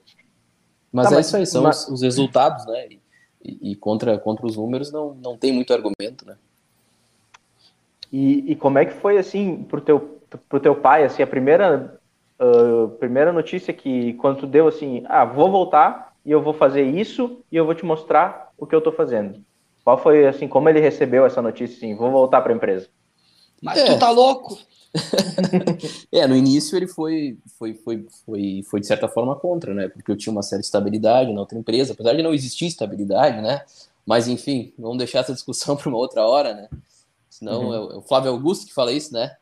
Mas 0.92 1.06
tá, 1.06 1.14
é 1.14 1.16
mas, 1.16 1.26
isso 1.26 1.36
aí, 1.36 1.46
são 1.46 1.62
mas... 1.62 1.84
os, 1.84 1.94
os, 1.94 2.02
resultados, 2.02 2.66
né? 2.66 2.88
E, 3.42 3.72
e, 3.72 3.76
contra, 3.76 4.18
contra 4.18 4.46
os 4.46 4.56
números 4.56 4.92
não, 4.92 5.14
não 5.14 5.36
tem 5.36 5.52
muito 5.52 5.72
argumento, 5.72 6.26
né? 6.26 6.36
E, 8.12 8.52
e 8.52 8.56
como 8.56 8.78
é 8.78 8.84
que 8.84 8.92
foi, 8.92 9.18
assim, 9.18 9.64
pro 9.64 9.80
teu 9.80 10.13
pro 10.48 10.60
teu 10.60 10.74
pai, 10.74 11.04
assim, 11.04 11.22
a 11.22 11.26
primeira, 11.26 11.98
uh, 12.40 12.88
primeira 12.98 13.32
notícia 13.32 13.72
que 13.72 14.14
quando 14.14 14.40
tu 14.40 14.46
deu 14.46 14.68
assim, 14.68 15.04
ah, 15.06 15.24
vou 15.24 15.50
voltar 15.50 16.14
e 16.24 16.30
eu 16.30 16.42
vou 16.42 16.54
fazer 16.54 16.82
isso 16.82 17.38
e 17.50 17.56
eu 17.56 17.64
vou 17.64 17.74
te 17.74 17.84
mostrar 17.84 18.52
o 18.58 18.66
que 18.66 18.74
eu 18.74 18.80
tô 18.80 18.92
fazendo. 18.92 19.40
Qual 19.84 19.98
foi, 19.98 20.26
assim, 20.26 20.48
como 20.48 20.68
ele 20.68 20.80
recebeu 20.80 21.26
essa 21.26 21.42
notícia, 21.42 21.76
assim, 21.76 21.94
vou 21.94 22.10
voltar 22.10 22.40
para 22.40 22.52
a 22.52 22.56
empresa? 22.56 22.88
Mas 23.62 23.78
é. 23.78 23.86
tu 23.86 23.98
tá 23.98 24.10
louco? 24.10 24.58
é, 26.12 26.26
no 26.26 26.36
início 26.36 26.76
ele 26.76 26.86
foi, 26.86 27.36
foi, 27.58 27.74
foi, 27.74 28.06
foi, 28.24 28.64
foi 28.68 28.80
de 28.80 28.86
certa 28.86 29.08
forma 29.08 29.34
contra, 29.34 29.74
né? 29.74 29.88
Porque 29.88 30.10
eu 30.10 30.16
tinha 30.16 30.32
uma 30.32 30.42
certa 30.42 30.64
estabilidade 30.64 31.32
na 31.32 31.40
outra 31.40 31.58
empresa, 31.58 31.92
apesar 31.92 32.14
de 32.14 32.22
não 32.22 32.32
existir 32.32 32.66
estabilidade, 32.66 33.40
né? 33.42 33.62
Mas 34.06 34.28
enfim, 34.28 34.72
vamos 34.78 34.98
deixar 34.98 35.20
essa 35.20 35.32
discussão 35.32 35.76
para 35.76 35.88
uma 35.88 35.98
outra 35.98 36.24
hora, 36.26 36.54
né? 36.54 36.68
Senão 37.28 37.64
uhum. 37.64 37.74
é 37.74 37.96
o 37.96 38.02
Flávio 38.02 38.30
Augusto 38.30 38.66
que 38.66 38.72
fala 38.72 38.92
isso, 38.92 39.12
né? 39.12 39.34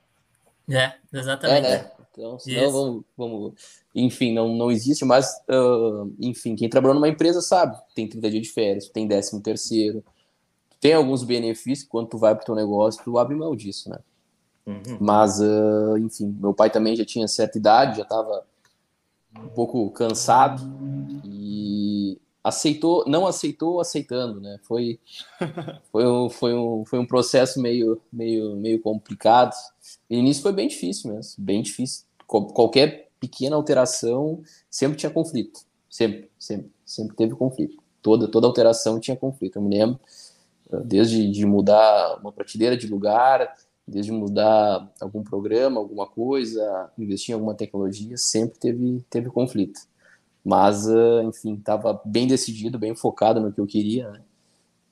É, 0.70 0.94
exatamente. 1.12 1.66
É, 1.66 1.78
né? 1.78 1.90
Então, 2.12 2.38
senão 2.38 2.70
vamos, 2.70 3.04
vamos. 3.16 3.52
Enfim, 3.94 4.34
não, 4.34 4.54
não 4.54 4.70
existe, 4.70 5.04
mas, 5.04 5.32
uh, 5.48 6.12
enfim, 6.20 6.54
quem 6.54 6.68
trabalhou 6.68 6.94
numa 6.94 7.08
empresa 7.08 7.40
sabe: 7.40 7.76
tem 7.94 8.06
30 8.06 8.30
dias 8.30 8.42
de 8.42 8.52
férias, 8.52 8.88
tem 8.88 9.08
13 9.08 9.40
terceiro, 9.40 10.04
tem 10.80 10.92
alguns 10.94 11.24
benefícios 11.24 11.88
quando 11.88 12.08
tu 12.08 12.18
vai 12.18 12.34
para 12.34 12.42
o 12.42 12.46
teu 12.46 12.54
negócio, 12.54 13.02
tu 13.02 13.18
abre 13.18 13.34
mão 13.34 13.56
disso, 13.56 13.88
né? 13.88 13.98
Uhum. 14.66 14.98
Mas, 15.00 15.40
uh, 15.40 15.96
enfim, 15.98 16.36
meu 16.38 16.52
pai 16.52 16.70
também 16.70 16.94
já 16.94 17.04
tinha 17.04 17.26
certa 17.26 17.58
idade, 17.58 17.96
já 17.96 18.02
estava 18.02 18.44
um 19.38 19.48
pouco 19.48 19.90
cansado 19.90 20.62
e 21.24 22.01
aceitou, 22.42 23.04
não 23.06 23.26
aceitou 23.26 23.80
aceitando, 23.80 24.40
né? 24.40 24.58
Foi, 24.62 24.98
foi, 25.92 26.06
um, 26.06 26.28
foi, 26.28 26.54
um, 26.54 26.84
foi 26.84 26.98
um 26.98 27.06
processo 27.06 27.60
meio, 27.60 28.00
meio, 28.12 28.56
meio 28.56 28.80
complicado. 28.80 29.54
E 30.08 30.16
início 30.16 30.42
foi 30.42 30.52
bem 30.52 30.68
difícil 30.68 31.12
mesmo, 31.12 31.42
bem 31.44 31.62
difícil. 31.62 32.04
Qualquer 32.26 33.10
pequena 33.20 33.54
alteração 33.54 34.42
sempre 34.70 34.96
tinha 34.96 35.10
conflito, 35.10 35.60
sempre, 35.88 36.30
sempre, 36.38 36.70
sempre 36.84 37.14
teve 37.14 37.34
conflito. 37.34 37.76
Toda, 38.00 38.26
toda 38.26 38.46
alteração 38.46 38.98
tinha 38.98 39.16
conflito. 39.16 39.56
Eu 39.56 39.62
me 39.62 39.76
lembro, 39.76 40.00
desde 40.84 41.30
de 41.30 41.46
mudar 41.46 42.18
uma 42.20 42.32
prateleira 42.32 42.76
de 42.76 42.88
lugar, 42.88 43.54
desde 43.86 44.10
mudar 44.10 44.90
algum 45.00 45.22
programa, 45.22 45.78
alguma 45.78 46.06
coisa, 46.06 46.90
investir 46.98 47.32
em 47.32 47.34
alguma 47.34 47.54
tecnologia, 47.54 48.16
sempre 48.16 48.58
teve, 48.58 49.04
teve 49.10 49.30
conflito. 49.30 49.80
Mas, 50.44 50.86
uh, 50.86 51.22
enfim, 51.22 51.54
estava 51.54 52.00
bem 52.04 52.26
decidido, 52.26 52.78
bem 52.78 52.94
focado 52.94 53.40
no 53.40 53.52
que 53.52 53.60
eu 53.60 53.66
queria. 53.66 54.10
Né? 54.10 54.20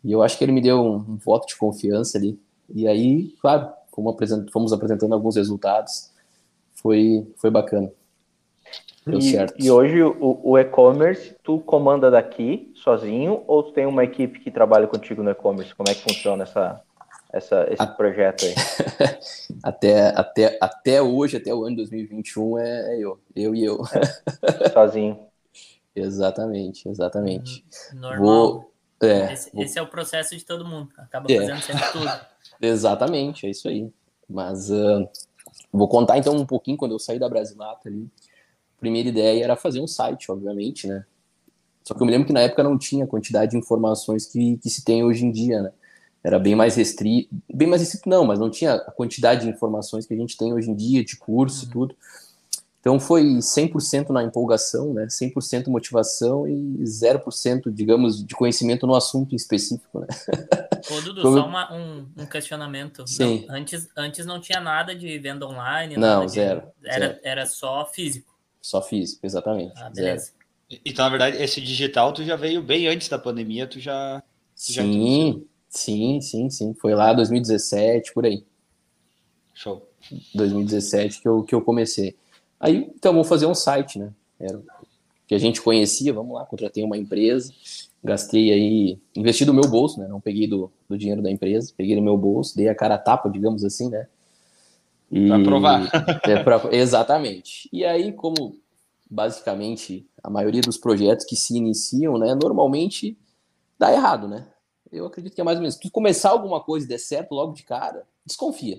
E 0.05 0.13
eu 0.13 0.23
acho 0.23 0.39
que 0.39 0.45
ele 0.45 0.53
me 0.53 0.61
deu 0.61 0.81
um, 0.81 0.97
um, 0.97 1.17
voto 1.17 1.47
de 1.47 1.57
confiança 1.57 2.17
ali. 2.17 2.39
E 2.73 2.87
aí, 2.87 3.35
claro, 3.41 3.69
fomos, 3.93 4.15
apresent 4.15 4.51
fomos 4.51 4.73
apresentando 4.73 5.13
alguns 5.13 5.37
resultados. 5.37 6.11
Foi, 6.75 7.27
foi 7.37 7.51
bacana. 7.51 7.91
Deu 9.05 9.19
e, 9.19 9.23
certo. 9.23 9.55
E 9.59 9.71
hoje 9.71 10.03
o, 10.03 10.41
o 10.43 10.59
e-commerce, 10.59 11.35
tu 11.43 11.59
comanda 11.59 12.11
daqui 12.11 12.71
sozinho 12.75 13.43
ou 13.47 13.63
tu 13.63 13.73
tem 13.73 13.87
uma 13.87 14.05
equipe 14.05 14.39
que 14.39 14.51
trabalha 14.51 14.87
contigo 14.87 15.23
no 15.23 15.31
e-commerce? 15.31 15.75
Como 15.75 15.89
é 15.91 15.95
que 15.95 16.03
funciona 16.03 16.45
essa, 16.45 16.81
essa, 17.33 17.67
esse 17.71 17.83
a... 17.83 17.87
projeto 17.87 18.45
aí? 18.45 18.55
até, 19.63 20.09
até, 20.09 20.59
até 20.61 21.03
hoje, 21.03 21.39
até 21.39 21.53
o 21.53 21.65
ano 21.65 21.77
2021, 21.77 22.59
é, 22.59 22.95
é 22.95 22.99
eu. 22.99 23.19
Eu 23.35 23.55
e 23.55 23.65
eu. 23.65 23.81
É, 24.43 24.69
sozinho. 24.69 25.19
Exatamente, 25.95 26.89
exatamente. 26.89 27.65
Uhum. 27.93 28.01
Normal. 28.01 28.25
Vou, 28.25 28.73
é, 29.03 29.33
esse, 29.33 29.53
vou... 29.53 29.63
esse, 29.65 29.79
é 29.79 29.83
o 29.83 29.87
processo 29.87 30.37
de 30.37 30.45
todo 30.45 30.65
mundo. 30.65 30.91
Acaba 30.97 31.31
é. 31.31 31.37
fazendo 31.37 31.59
é. 31.59 31.63
sempre 31.63 31.93
tudo. 31.93 32.11
exatamente, 32.61 33.47
é 33.47 33.51
isso 33.51 33.69
aí. 33.69 33.91
Mas 34.29 34.71
uh, 34.71 35.09
vou 35.73 35.89
contar 35.89 36.19
então 36.19 36.37
um 36.37 36.47
pouquinho 36.47 36.77
quando 36.77 36.93
eu 36.93 36.99
saí 36.99 37.19
da 37.19 37.29
Brasilata 37.29 37.89
ali. 37.89 38.09
A 38.77 38.81
primeira 38.81 39.09
ideia 39.09 39.45
era 39.45 39.57
fazer 39.57 39.81
um 39.81 39.87
site, 39.87 40.31
obviamente, 40.31 40.87
né? 40.87 41.05
Só 41.83 41.95
que 41.95 42.03
eu 42.03 42.07
me 42.07 42.13
lembro 42.13 42.27
que 42.27 42.33
na 42.33 42.41
época 42.41 42.63
não 42.63 42.79
tinha 42.79 43.05
a 43.05 43.09
quantidade 43.09 43.51
de 43.51 43.57
informações 43.57 44.27
que, 44.27 44.57
que 44.59 44.71
se 44.71 44.85
tem 44.85 45.03
hoje 45.03 45.27
em 45.27 45.33
dia, 45.33 45.63
né? 45.63 45.73
Era 46.23 46.39
bem 46.39 46.55
mais 46.55 46.77
restrito, 46.77 47.35
bem 47.53 47.67
mais 47.67 47.81
restrito 47.81 48.09
não, 48.09 48.25
mas 48.25 48.39
não 48.39 48.51
tinha 48.51 48.75
a 48.75 48.91
quantidade 48.93 49.43
de 49.43 49.49
informações 49.49 50.07
que 50.07 50.13
a 50.13 50.17
gente 50.17 50.37
tem 50.37 50.53
hoje 50.53 50.71
em 50.71 50.75
dia, 50.75 51.03
de 51.03 51.17
curso 51.17 51.65
e 51.65 51.67
uhum. 51.67 51.73
tudo. 51.73 51.97
Então 52.81 52.99
foi 52.99 53.23
100% 53.23 54.09
na 54.09 54.25
empolgação, 54.25 54.95
né? 54.95 55.07
100% 55.07 55.69
motivação 55.69 56.49
e 56.49 56.83
0%, 56.83 57.71
digamos, 57.71 58.25
de 58.25 58.35
conhecimento 58.35 58.87
no 58.87 58.95
assunto 58.95 59.35
em 59.35 59.37
específico, 59.37 60.01
né? 60.01 60.07
Ô, 60.91 61.01
Dudu, 61.03 61.21
Como... 61.21 61.37
só 61.37 61.47
uma, 61.47 61.75
um, 61.75 62.09
um, 62.17 62.27
questionamento. 62.27 63.07
Sim. 63.07 63.45
Não, 63.47 63.55
antes, 63.55 63.87
antes 63.95 64.25
não 64.25 64.41
tinha 64.41 64.61
nada 64.61 64.95
de 64.95 65.19
venda 65.19 65.47
online? 65.47 65.99
Não, 65.99 66.27
zero, 66.27 66.63
de... 66.81 66.89
Era, 66.89 67.07
zero. 67.09 67.21
Era 67.23 67.47
só 67.47 67.85
físico? 67.85 68.35
Só 68.63 68.81
físico, 68.81 69.27
exatamente. 69.27 69.75
Ah, 69.77 69.91
beleza. 69.91 70.33
Zero. 70.71 70.81
Então, 70.83 71.05
na 71.05 71.11
verdade, 71.11 71.37
esse 71.37 71.61
digital 71.61 72.15
tu 72.15 72.25
já 72.25 72.37
veio 72.37 72.63
bem 72.63 72.89
antes 72.89 73.11
da 73.11 73.19
pandemia, 73.19 73.67
tu 73.67 73.79
já... 73.79 74.23
Tu 74.57 74.73
sim, 74.73 74.73
já 74.73 74.83
sim, 75.69 76.21
sim, 76.21 76.49
sim. 76.49 76.75
Foi 76.75 76.95
lá 76.95 77.13
2017, 77.13 78.15
por 78.15 78.25
aí. 78.25 78.43
Show. 79.53 79.87
2017 80.35 81.21
que 81.21 81.29
eu, 81.29 81.43
que 81.43 81.55
eu 81.55 81.61
comecei. 81.61 82.17
Aí, 82.61 82.91
então, 82.95 83.15
vou 83.15 83.25
fazer 83.25 83.47
um 83.47 83.55
site, 83.55 83.99
né? 83.99 84.13
Era 84.39 84.61
que 85.27 85.35
a 85.35 85.39
gente 85.39 85.63
conhecia, 85.63 86.13
vamos 86.13 86.35
lá, 86.35 86.45
contratei 86.45 86.83
uma 86.83 86.97
empresa, 86.97 87.53
gastei 88.03 88.53
aí, 88.53 88.99
investi 89.15 89.45
do 89.45 89.55
meu 89.55 89.69
bolso, 89.69 90.01
né? 90.01 90.09
Não 90.09 90.21
peguei 90.21 90.47
do, 90.47 90.71
do 90.89 90.99
dinheiro 90.99 91.23
da 91.23 91.31
empresa, 91.31 91.73
peguei 91.77 91.95
do 91.95 92.03
meu 92.03 92.19
bolso, 92.19 92.57
dei 92.57 92.69
a 92.69 92.75
cara 92.75 92.97
a 92.97 92.99
tapa, 92.99 93.31
digamos 93.31 93.65
assim, 93.65 93.89
né? 93.89 94.09
E, 95.11 95.29
pra 95.29 95.41
provar. 95.41 95.89
É 96.25 96.43
pra, 96.43 96.61
exatamente. 96.73 97.69
E 97.73 97.85
aí, 97.85 98.13
como 98.13 98.57
basicamente 99.09 100.07
a 100.23 100.29
maioria 100.29 100.61
dos 100.63 100.77
projetos 100.77 101.25
que 101.25 101.37
se 101.37 101.57
iniciam, 101.57 102.19
né, 102.19 102.35
normalmente 102.35 103.17
dá 103.79 103.93
errado, 103.93 104.29
né? 104.29 104.47
Eu 104.93 105.07
acredito 105.07 105.35
que 105.35 105.41
é 105.41 105.45
mais 105.45 105.57
ou 105.57 105.63
menos. 105.63 105.77
Se 105.77 105.81
tu 105.81 105.91
começar 105.91 106.31
alguma 106.31 106.61
coisa 106.61 106.87
e 106.87 106.89
der 106.89 106.99
certo 106.99 107.33
logo 107.35 107.53
de 107.53 107.63
cara, 107.63 108.05
desconfia 108.27 108.79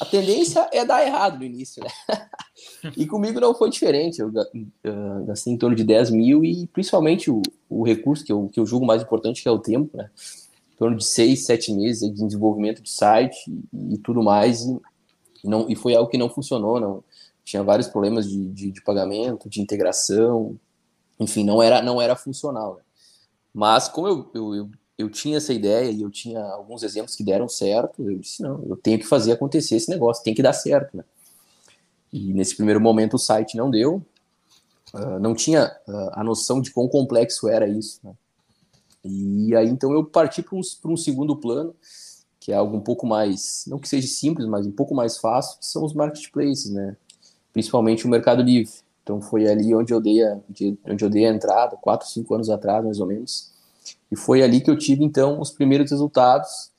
a 0.00 0.04
tendência 0.04 0.68
é 0.72 0.84
dar 0.84 1.06
errado 1.06 1.38
no 1.38 1.44
início, 1.44 1.82
né? 1.82 2.28
e 2.96 3.06
comigo 3.06 3.40
não 3.40 3.54
foi 3.54 3.70
diferente. 3.70 4.20
Eu 4.20 4.30
gastei 5.24 5.52
em 5.52 5.56
torno 5.56 5.74
de 5.74 5.84
10 5.84 6.10
mil 6.10 6.44
e 6.44 6.66
principalmente 6.66 7.30
o, 7.30 7.40
o 7.68 7.82
recurso 7.82 8.24
que 8.24 8.32
eu, 8.32 8.48
que 8.52 8.60
eu 8.60 8.66
julgo 8.66 8.84
mais 8.84 9.02
importante, 9.02 9.42
que 9.42 9.48
é 9.48 9.50
o 9.50 9.58
tempo, 9.58 9.96
né? 9.96 10.10
Em 10.74 10.76
torno 10.76 10.96
de 10.96 11.04
6, 11.04 11.46
7 11.46 11.72
meses 11.72 12.12
de 12.12 12.26
desenvolvimento 12.26 12.82
de 12.82 12.90
site 12.90 13.36
e, 13.72 13.94
e 13.94 13.98
tudo 13.98 14.22
mais. 14.22 14.62
E, 14.62 14.78
não, 15.44 15.70
e 15.70 15.74
foi 15.74 15.94
algo 15.94 16.10
que 16.10 16.18
não 16.18 16.28
funcionou, 16.28 16.78
não. 16.78 17.02
Tinha 17.44 17.62
vários 17.62 17.86
problemas 17.86 18.28
de, 18.28 18.50
de, 18.50 18.72
de 18.72 18.82
pagamento, 18.82 19.48
de 19.48 19.60
integração, 19.60 20.58
enfim, 21.18 21.44
não 21.44 21.62
era, 21.62 21.80
não 21.80 22.02
era 22.02 22.16
funcional. 22.16 22.76
Né? 22.76 22.82
Mas 23.54 23.88
como 23.88 24.08
eu, 24.08 24.30
eu, 24.34 24.54
eu 24.54 24.70
eu 24.98 25.10
tinha 25.10 25.36
essa 25.36 25.52
ideia 25.52 25.90
e 25.90 26.02
eu 26.02 26.10
tinha 26.10 26.40
alguns 26.40 26.82
exemplos 26.82 27.14
que 27.14 27.22
deram 27.22 27.48
certo, 27.48 28.02
eu 28.02 28.18
disse, 28.18 28.42
não, 28.42 28.64
eu 28.66 28.76
tenho 28.76 28.98
que 28.98 29.06
fazer 29.06 29.32
acontecer 29.32 29.76
esse 29.76 29.90
negócio, 29.90 30.24
tem 30.24 30.34
que 30.34 30.42
dar 30.42 30.54
certo, 30.54 30.96
né? 30.96 31.04
E 32.12 32.32
nesse 32.32 32.56
primeiro 32.56 32.80
momento 32.80 33.14
o 33.14 33.18
site 33.18 33.56
não 33.56 33.70
deu, 33.70 34.02
uh, 34.94 35.18
não 35.20 35.34
tinha 35.34 35.76
uh, 35.86 36.10
a 36.12 36.24
noção 36.24 36.60
de 36.60 36.70
quão 36.70 36.88
complexo 36.88 37.48
era 37.48 37.68
isso, 37.68 38.00
né? 38.02 38.14
E 39.04 39.54
aí 39.54 39.68
então 39.68 39.92
eu 39.92 40.04
parti 40.04 40.42
para 40.42 40.56
um, 40.56 40.62
um 40.86 40.96
segundo 40.96 41.36
plano, 41.36 41.74
que 42.40 42.50
é 42.50 42.54
algo 42.54 42.76
um 42.76 42.80
pouco 42.80 43.06
mais, 43.06 43.64
não 43.66 43.78
que 43.78 43.88
seja 43.88 44.08
simples, 44.08 44.46
mas 44.46 44.66
um 44.66 44.72
pouco 44.72 44.94
mais 44.94 45.18
fácil, 45.18 45.58
que 45.58 45.66
são 45.66 45.84
os 45.84 45.92
marketplaces, 45.92 46.70
né? 46.70 46.96
Principalmente 47.52 48.06
o 48.06 48.08
Mercado 48.08 48.42
Livre. 48.42 48.72
Então 49.02 49.20
foi 49.20 49.46
ali 49.46 49.74
onde 49.74 49.92
eu 49.92 50.00
dei 50.00 50.24
a, 50.24 50.40
onde 50.88 51.04
eu 51.04 51.10
dei 51.10 51.26
a 51.26 51.30
entrada, 51.30 51.76
quatro, 51.76 52.08
cinco 52.08 52.34
anos 52.34 52.48
atrás, 52.48 52.82
mais 52.82 52.98
ou 52.98 53.06
menos, 53.06 53.52
e 54.10 54.16
foi 54.16 54.42
ali 54.42 54.60
que 54.60 54.70
eu 54.70 54.78
tive 54.78 55.04
então 55.04 55.40
os 55.40 55.50
primeiros 55.50 55.90
resultados 55.90 56.72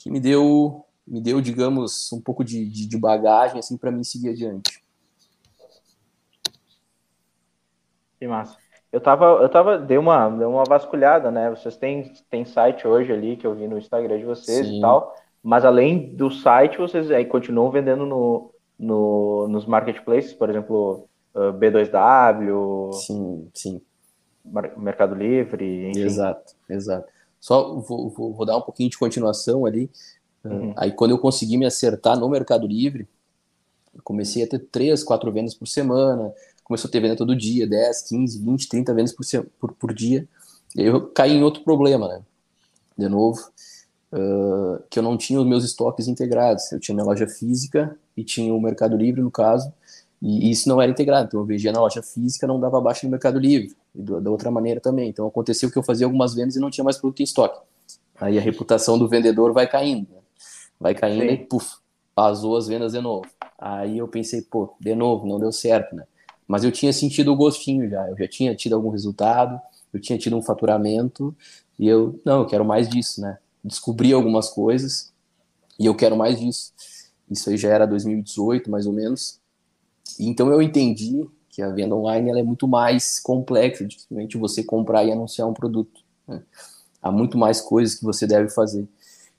que 0.00 0.10
me 0.10 0.20
deu, 0.20 0.84
me 1.06 1.20
deu, 1.20 1.40
digamos, 1.40 2.12
um 2.12 2.20
pouco 2.20 2.44
de, 2.44 2.64
de, 2.68 2.86
de 2.86 2.98
bagagem 2.98 3.58
assim 3.58 3.76
para 3.76 3.90
mim 3.90 4.04
seguir 4.04 4.30
adiante. 4.30 4.84
Que 8.18 8.26
massa. 8.26 8.56
Eu 8.92 9.00
tava, 9.00 9.24
eu 9.42 9.48
tava, 9.48 9.78
dei 9.78 9.98
uma, 9.98 10.28
dei 10.30 10.46
uma 10.46 10.64
vasculhada, 10.64 11.30
né? 11.30 11.50
Vocês 11.50 11.76
têm, 11.76 12.12
têm 12.30 12.44
site 12.44 12.86
hoje 12.86 13.12
ali 13.12 13.36
que 13.36 13.46
eu 13.46 13.54
vi 13.54 13.68
no 13.68 13.76
Instagram 13.76 14.18
de 14.18 14.24
vocês 14.24 14.66
Sim. 14.66 14.78
e 14.78 14.80
tal, 14.80 15.14
mas 15.42 15.64
além 15.64 16.14
do 16.14 16.30
site, 16.30 16.78
vocês 16.78 17.10
aí 17.10 17.24
continuam 17.24 17.70
vendendo 17.70 18.06
no, 18.06 18.50
no, 18.78 19.48
nos 19.48 19.66
marketplaces, 19.66 20.32
por 20.32 20.48
exemplo, 20.48 21.08
B2W. 21.34 22.92
Sim, 22.92 23.50
sim. 23.52 23.82
Mercado 24.76 25.14
Livre, 25.14 25.90
enfim. 25.90 26.00
Exato, 26.00 26.54
exato. 26.68 27.08
Só 27.40 27.74
vou, 27.74 28.10
vou, 28.10 28.32
vou 28.32 28.46
dar 28.46 28.56
um 28.56 28.62
pouquinho 28.62 28.90
de 28.90 28.98
continuação 28.98 29.66
ali. 29.66 29.90
Uhum. 30.44 30.72
Aí 30.76 30.92
quando 30.92 31.12
eu 31.12 31.18
consegui 31.18 31.56
me 31.56 31.66
acertar 31.66 32.18
no 32.18 32.28
Mercado 32.28 32.66
Livre, 32.66 33.08
comecei 34.02 34.42
a 34.42 34.46
ter 34.46 34.58
três, 34.58 35.02
quatro 35.02 35.30
vendas 35.32 35.54
por 35.54 35.66
semana, 35.66 36.32
começou 36.64 36.88
a 36.88 36.90
ter 36.90 37.00
venda 37.00 37.16
todo 37.16 37.36
dia, 37.36 37.66
10, 37.66 38.02
15, 38.02 38.38
20, 38.38 38.68
30 38.68 38.94
vendas 38.94 39.12
por, 39.12 39.24
por, 39.58 39.72
por 39.74 39.94
dia. 39.94 40.26
E 40.74 40.82
aí 40.82 40.86
eu 40.86 41.06
caí 41.08 41.32
em 41.32 41.42
outro 41.42 41.62
problema, 41.62 42.08
né? 42.08 42.22
De 42.96 43.08
novo, 43.08 43.40
uh, 44.12 44.82
que 44.90 44.98
eu 44.98 45.02
não 45.02 45.16
tinha 45.16 45.40
os 45.40 45.46
meus 45.46 45.64
estoques 45.64 46.08
integrados. 46.08 46.70
Eu 46.72 46.80
tinha 46.80 46.94
minha 46.94 47.06
loja 47.06 47.26
física 47.28 47.96
e 48.16 48.24
tinha 48.24 48.52
o 48.52 48.60
Mercado 48.60 48.96
Livre, 48.96 49.20
no 49.20 49.30
caso, 49.30 49.72
e 50.20 50.50
isso 50.50 50.68
não 50.68 50.80
era 50.80 50.90
integrado. 50.90 51.28
Então 51.28 51.40
eu 51.40 51.46
vendia 51.46 51.72
na 51.72 51.80
loja 51.80 52.02
física, 52.02 52.46
não 52.46 52.58
dava 52.58 52.80
baixa 52.80 53.06
no 53.06 53.10
Mercado 53.10 53.38
Livre 53.38 53.74
e 53.96 54.02
da 54.02 54.30
outra 54.30 54.50
maneira 54.50 54.80
também. 54.80 55.08
Então 55.08 55.26
aconteceu 55.26 55.70
que 55.70 55.78
eu 55.78 55.82
fazia 55.82 56.06
algumas 56.06 56.34
vendas 56.34 56.56
e 56.56 56.60
não 56.60 56.70
tinha 56.70 56.84
mais 56.84 56.98
produto 56.98 57.20
em 57.20 57.24
estoque. 57.24 57.60
Aí 58.20 58.38
a 58.38 58.40
reputação 58.40 58.98
do 58.98 59.08
vendedor 59.08 59.52
vai 59.52 59.66
caindo, 59.66 60.08
né? 60.10 60.20
vai 60.78 60.94
caindo 60.94 61.28
Sim. 61.28 61.32
e 61.32 61.36
puf, 61.38 61.76
vazou 62.14 62.56
as 62.56 62.66
vendas 62.66 62.92
de 62.92 63.00
novo. 63.00 63.26
Aí 63.58 63.98
eu 63.98 64.06
pensei, 64.06 64.42
pô, 64.42 64.74
de 64.78 64.94
novo, 64.94 65.26
não 65.26 65.38
deu 65.38 65.50
certo, 65.50 65.94
né? 65.94 66.04
Mas 66.46 66.62
eu 66.62 66.70
tinha 66.70 66.92
sentido 66.92 67.32
o 67.32 67.36
gostinho 67.36 67.88
já, 67.88 68.08
eu 68.08 68.16
já 68.16 68.28
tinha 68.28 68.54
tido 68.54 68.74
algum 68.74 68.90
resultado, 68.90 69.60
eu 69.92 70.00
tinha 70.00 70.18
tido 70.18 70.36
um 70.36 70.42
faturamento 70.42 71.34
e 71.78 71.88
eu, 71.88 72.20
não, 72.24 72.40
eu 72.40 72.46
quero 72.46 72.64
mais 72.64 72.88
disso, 72.88 73.20
né? 73.20 73.38
Descobri 73.64 74.12
algumas 74.12 74.48
coisas 74.48 75.12
e 75.78 75.86
eu 75.86 75.94
quero 75.94 76.16
mais 76.16 76.38
disso. 76.38 76.72
Isso 77.28 77.50
aí 77.50 77.56
já 77.56 77.70
era 77.70 77.86
2018, 77.86 78.70
mais 78.70 78.86
ou 78.86 78.92
menos. 78.92 79.40
Então 80.20 80.50
eu 80.50 80.62
entendi 80.62 81.26
que 81.56 81.62
a 81.62 81.70
venda 81.70 81.96
online 81.96 82.28
ela 82.28 82.38
é 82.38 82.42
muito 82.42 82.68
mais 82.68 83.18
complexa 83.18 83.86
de 83.86 83.98
simplesmente 83.98 84.36
você 84.36 84.62
comprar 84.62 85.06
e 85.06 85.10
anunciar 85.10 85.48
um 85.48 85.54
produto. 85.54 86.02
Né? 86.28 86.42
Há 87.00 87.10
muito 87.10 87.38
mais 87.38 87.62
coisas 87.62 87.94
que 87.94 88.04
você 88.04 88.26
deve 88.26 88.50
fazer. 88.50 88.86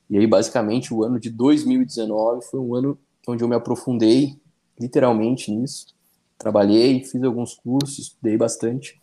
E 0.10 0.18
aí, 0.18 0.26
basicamente, 0.26 0.92
o 0.92 1.04
ano 1.04 1.20
de 1.20 1.30
2019 1.30 2.44
foi 2.44 2.60
um 2.60 2.74
ano 2.74 2.98
onde 3.28 3.44
eu 3.44 3.48
me 3.48 3.56
aprofundei 3.56 4.36
literalmente 4.80 5.52
nisso. 5.52 5.94
Trabalhei, 6.40 7.04
fiz 7.04 7.22
alguns 7.22 7.54
cursos, 7.54 8.00
estudei 8.00 8.36
bastante. 8.36 9.00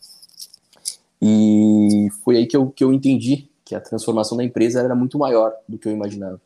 E 1.22 2.08
foi 2.24 2.38
aí 2.38 2.46
que 2.48 2.56
eu, 2.56 2.68
que 2.68 2.82
eu 2.82 2.92
entendi 2.92 3.48
que 3.64 3.76
a 3.76 3.80
transformação 3.80 4.36
da 4.36 4.42
empresa 4.42 4.80
era 4.80 4.94
muito 4.96 5.20
maior 5.20 5.52
do 5.68 5.78
que 5.78 5.86
eu 5.86 5.92
imaginava. 5.92 6.40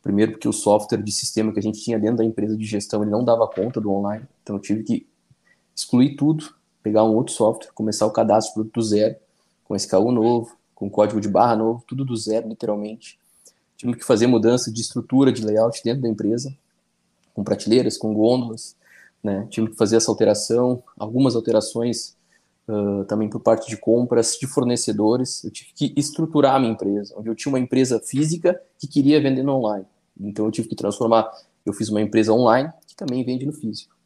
Primeiro, 0.00 0.30
porque 0.30 0.48
o 0.48 0.52
software 0.52 1.02
de 1.02 1.10
sistema 1.10 1.52
que 1.52 1.58
a 1.58 1.62
gente 1.62 1.82
tinha 1.82 1.98
dentro 1.98 2.18
da 2.18 2.24
empresa 2.24 2.56
de 2.56 2.64
gestão 2.64 3.02
ele 3.02 3.10
não 3.10 3.24
dava 3.24 3.48
conta 3.48 3.80
do 3.80 3.90
online, 3.90 4.24
então 4.44 4.54
eu 4.54 4.62
tive 4.62 4.84
que 4.84 5.06
excluir 5.78 6.16
tudo, 6.16 6.52
pegar 6.82 7.04
um 7.04 7.14
outro 7.14 7.32
software, 7.32 7.70
começar 7.72 8.04
o 8.04 8.10
cadastro 8.10 8.64
do 8.64 8.82
zero, 8.82 9.14
com 9.64 9.76
SKU 9.76 10.10
novo, 10.10 10.56
com 10.74 10.90
código 10.90 11.20
de 11.20 11.28
barra 11.28 11.54
novo, 11.54 11.84
tudo 11.86 12.04
do 12.04 12.16
zero, 12.16 12.48
literalmente. 12.48 13.18
Tive 13.76 13.94
que 13.94 14.04
fazer 14.04 14.26
mudança 14.26 14.72
de 14.72 14.80
estrutura, 14.80 15.30
de 15.30 15.44
layout 15.44 15.82
dentro 15.84 16.02
da 16.02 16.08
empresa, 16.08 16.52
com 17.32 17.44
prateleiras, 17.44 17.96
com 17.96 18.12
gôndolas, 18.12 18.76
né? 19.22 19.46
Tive 19.50 19.70
que 19.70 19.76
fazer 19.76 19.96
essa 19.96 20.10
alteração, 20.10 20.82
algumas 20.98 21.36
alterações 21.36 22.16
uh, 22.66 23.04
também 23.04 23.28
por 23.28 23.40
parte 23.40 23.68
de 23.68 23.76
compras, 23.76 24.36
de 24.40 24.46
fornecedores. 24.48 25.44
Eu 25.44 25.50
tive 25.52 25.70
que 25.74 25.94
estruturar 25.96 26.56
a 26.56 26.58
minha 26.58 26.72
empresa, 26.72 27.14
onde 27.16 27.28
eu 27.28 27.36
tinha 27.36 27.52
uma 27.52 27.60
empresa 27.60 28.00
física 28.00 28.60
que 28.78 28.88
queria 28.88 29.20
vender 29.20 29.44
no 29.44 29.54
online. 29.54 29.86
Então 30.18 30.46
eu 30.46 30.50
tive 30.50 30.68
que 30.68 30.74
transformar. 30.74 31.30
Eu 31.64 31.72
fiz 31.72 31.88
uma 31.88 32.00
empresa 32.00 32.32
online 32.32 32.72
que 32.86 32.96
também 32.96 33.24
vende 33.24 33.46
no 33.46 33.52
físico. 33.52 33.97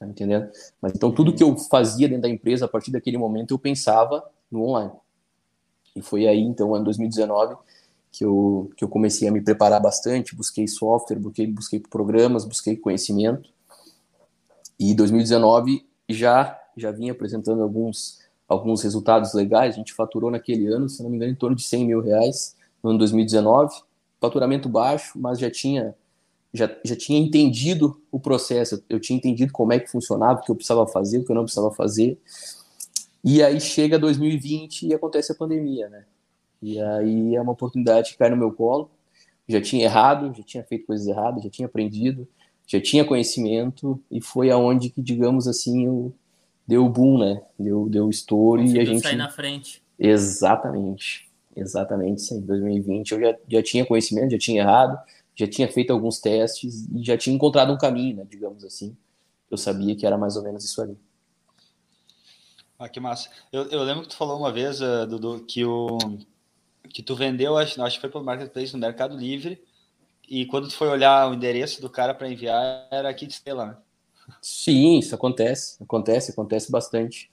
Tá 0.00 0.06
entendendo? 0.06 0.50
Mas 0.80 0.94
então 0.94 1.12
tudo 1.12 1.34
que 1.34 1.42
eu 1.42 1.54
fazia 1.58 2.08
dentro 2.08 2.22
da 2.22 2.28
empresa 2.30 2.64
a 2.64 2.68
partir 2.68 2.90
daquele 2.90 3.18
momento 3.18 3.52
eu 3.52 3.58
pensava 3.58 4.24
no 4.50 4.62
online. 4.62 4.92
E 5.94 6.00
foi 6.00 6.26
aí, 6.26 6.40
então, 6.40 6.74
ano 6.74 6.84
2019, 6.84 7.54
que 8.10 8.24
eu, 8.24 8.70
que 8.78 8.82
eu 8.82 8.88
comecei 8.88 9.28
a 9.28 9.30
me 9.30 9.42
preparar 9.42 9.78
bastante, 9.78 10.34
busquei 10.34 10.66
software, 10.66 11.18
busquei, 11.18 11.46
busquei 11.46 11.80
programas, 11.80 12.46
busquei 12.46 12.76
conhecimento. 12.76 13.50
E 14.78 14.94
2019 14.94 15.86
já 16.08 16.56
já 16.76 16.90
vinha 16.90 17.12
apresentando 17.12 17.62
alguns 17.62 18.20
alguns 18.48 18.82
resultados 18.82 19.34
legais. 19.34 19.74
A 19.74 19.78
gente 19.78 19.92
faturou 19.92 20.30
naquele 20.30 20.66
ano, 20.68 20.88
se 20.88 21.02
não 21.02 21.10
me 21.10 21.16
engano, 21.16 21.32
em 21.32 21.36
torno 21.36 21.54
de 21.54 21.62
100 21.62 21.86
mil 21.86 22.00
reais 22.00 22.56
no 22.82 22.88
ano 22.88 22.98
2019. 23.00 23.82
Faturamento 24.18 24.66
baixo, 24.66 25.18
mas 25.20 25.38
já 25.38 25.50
tinha 25.50 25.94
já, 26.52 26.70
já 26.84 26.96
tinha 26.96 27.18
entendido 27.18 28.00
o 28.10 28.18
processo, 28.18 28.82
eu 28.88 28.98
tinha 28.98 29.16
entendido 29.16 29.52
como 29.52 29.72
é 29.72 29.78
que 29.78 29.90
funcionava, 29.90 30.40
o 30.40 30.42
que 30.42 30.50
eu 30.50 30.56
precisava 30.56 30.86
fazer, 30.86 31.18
o 31.18 31.24
que 31.24 31.30
eu 31.30 31.36
não 31.36 31.44
precisava 31.44 31.72
fazer. 31.72 32.18
E 33.22 33.42
aí 33.42 33.60
chega 33.60 33.98
2020 33.98 34.86
e 34.86 34.94
acontece 34.94 35.32
a 35.32 35.34
pandemia, 35.34 35.88
né? 35.88 36.04
E 36.62 36.80
aí 36.80 37.34
é 37.34 37.40
uma 37.40 37.52
oportunidade 37.52 38.12
que 38.12 38.18
cai 38.18 38.30
no 38.30 38.36
meu 38.36 38.52
colo. 38.52 38.90
Já 39.48 39.60
tinha 39.60 39.84
errado, 39.84 40.32
já 40.36 40.42
tinha 40.42 40.64
feito 40.64 40.86
coisas 40.86 41.06
erradas, 41.06 41.42
já 41.42 41.50
tinha 41.50 41.66
aprendido, 41.66 42.26
já 42.66 42.80
tinha 42.80 43.04
conhecimento 43.04 44.00
e 44.10 44.20
foi 44.20 44.50
aonde 44.50 44.90
que, 44.90 45.02
digamos 45.02 45.48
assim, 45.48 45.86
eu, 45.86 46.12
deu 46.66 46.88
boom, 46.88 47.18
né? 47.18 47.42
Deu, 47.58 47.88
deu 47.88 48.08
estouro 48.08 48.62
Conseguiu 48.62 48.82
e 48.82 48.84
a 48.84 48.86
gente... 48.86 49.02
sair 49.02 49.16
na 49.16 49.28
frente. 49.28 49.82
Exatamente, 49.98 51.28
exatamente, 51.54 52.22
sim. 52.22 52.38
Em 52.38 52.42
2020 52.42 53.12
eu 53.12 53.20
já, 53.20 53.36
já 53.48 53.62
tinha 53.62 53.84
conhecimento, 53.84 54.30
já 54.30 54.38
tinha 54.38 54.62
errado, 54.62 54.98
já 55.34 55.46
tinha 55.46 55.68
feito 55.68 55.92
alguns 55.92 56.20
testes 56.20 56.86
e 56.92 57.02
já 57.02 57.16
tinha 57.16 57.34
encontrado 57.34 57.72
um 57.72 57.78
caminho, 57.78 58.16
né, 58.16 58.26
digamos 58.28 58.64
assim. 58.64 58.96
Eu 59.50 59.56
sabia 59.56 59.96
que 59.96 60.06
era 60.06 60.16
mais 60.16 60.36
ou 60.36 60.42
menos 60.42 60.64
isso 60.64 60.80
ali. 60.80 60.96
Ah, 62.78 62.88
que 62.88 63.00
massa. 63.00 63.28
Eu, 63.52 63.64
eu 63.68 63.82
lembro 63.82 64.02
que 64.02 64.08
tu 64.08 64.16
falou 64.16 64.38
uma 64.38 64.50
vez, 64.50 64.80
uh, 64.80 65.06
Dudu, 65.06 65.44
que, 65.46 65.64
o, 65.64 65.98
que 66.88 67.02
tu 67.02 67.14
vendeu, 67.14 67.56
acho, 67.56 67.82
acho 67.82 67.96
que 67.96 68.00
foi 68.00 68.10
pelo 68.10 68.24
Marketplace 68.24 68.72
no 68.72 68.78
Mercado 68.78 69.16
Livre, 69.16 69.62
e 70.28 70.46
quando 70.46 70.68
tu 70.68 70.74
foi 70.74 70.88
olhar 70.88 71.28
o 71.28 71.34
endereço 71.34 71.82
do 71.82 71.90
cara 71.90 72.14
para 72.14 72.30
enviar, 72.30 72.86
era 72.90 73.08
aqui 73.08 73.26
de 73.26 73.34
Estrela, 73.34 73.66
né? 73.66 73.76
Sim, 74.40 74.98
isso 74.98 75.14
acontece, 75.14 75.82
acontece, 75.82 76.30
acontece 76.30 76.70
bastante. 76.70 77.30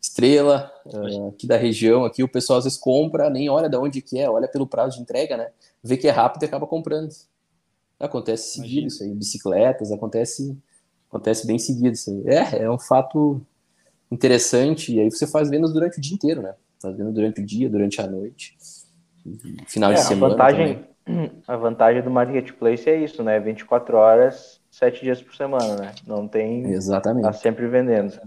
Estrela, 0.00 0.72
uh, 0.86 1.28
aqui 1.28 1.46
da 1.46 1.56
região, 1.56 2.04
aqui 2.04 2.22
o 2.22 2.28
pessoal 2.28 2.58
às 2.58 2.64
vezes 2.64 2.78
compra, 2.78 3.28
nem 3.28 3.48
olha 3.48 3.68
de 3.68 3.76
onde 3.76 4.00
que 4.00 4.18
é, 4.18 4.30
olha 4.30 4.48
pelo 4.48 4.66
prazo 4.66 4.96
de 4.96 5.02
entrega, 5.02 5.36
né? 5.36 5.50
Vê 5.82 5.96
que 5.96 6.08
é 6.08 6.10
rápido 6.10 6.42
e 6.42 6.46
acaba 6.46 6.66
comprando. 6.66 7.12
Acontece 7.98 8.52
seguido 8.52 8.68
Imagina. 8.68 8.86
isso 8.88 9.04
aí, 9.04 9.14
bicicletas, 9.14 9.90
acontece, 9.90 10.56
acontece 11.08 11.46
bem 11.46 11.58
seguido 11.58 11.94
isso 11.94 12.10
aí. 12.10 12.22
É, 12.26 12.62
é 12.62 12.70
um 12.70 12.78
fato 12.78 13.40
interessante, 14.10 14.94
e 14.94 15.00
aí 15.00 15.10
você 15.10 15.26
faz 15.26 15.50
vendas 15.50 15.72
durante 15.72 15.98
o 15.98 16.00
dia 16.00 16.14
inteiro, 16.14 16.42
né? 16.42 16.54
Faz 16.80 16.96
vendas 16.96 17.12
durante 17.12 17.40
o 17.40 17.46
dia, 17.46 17.68
durante 17.68 18.00
a 18.00 18.06
noite, 18.06 18.56
final 19.66 19.90
é, 19.90 19.94
de 19.94 20.00
semana. 20.02 20.34
A 20.34 20.36
vantagem, 20.36 20.84
a 21.46 21.56
vantagem 21.56 22.02
do 22.02 22.10
marketplace 22.10 22.88
é 22.88 23.02
isso, 23.02 23.22
né? 23.22 23.40
24 23.40 23.96
horas, 23.96 24.60
7 24.70 25.02
dias 25.02 25.20
por 25.20 25.34
semana, 25.34 25.76
né? 25.76 25.94
Não 26.06 26.28
tem. 26.28 26.70
Exatamente. 26.70 27.24
Tá 27.24 27.32
sempre 27.32 27.66
vendendo. 27.66 28.18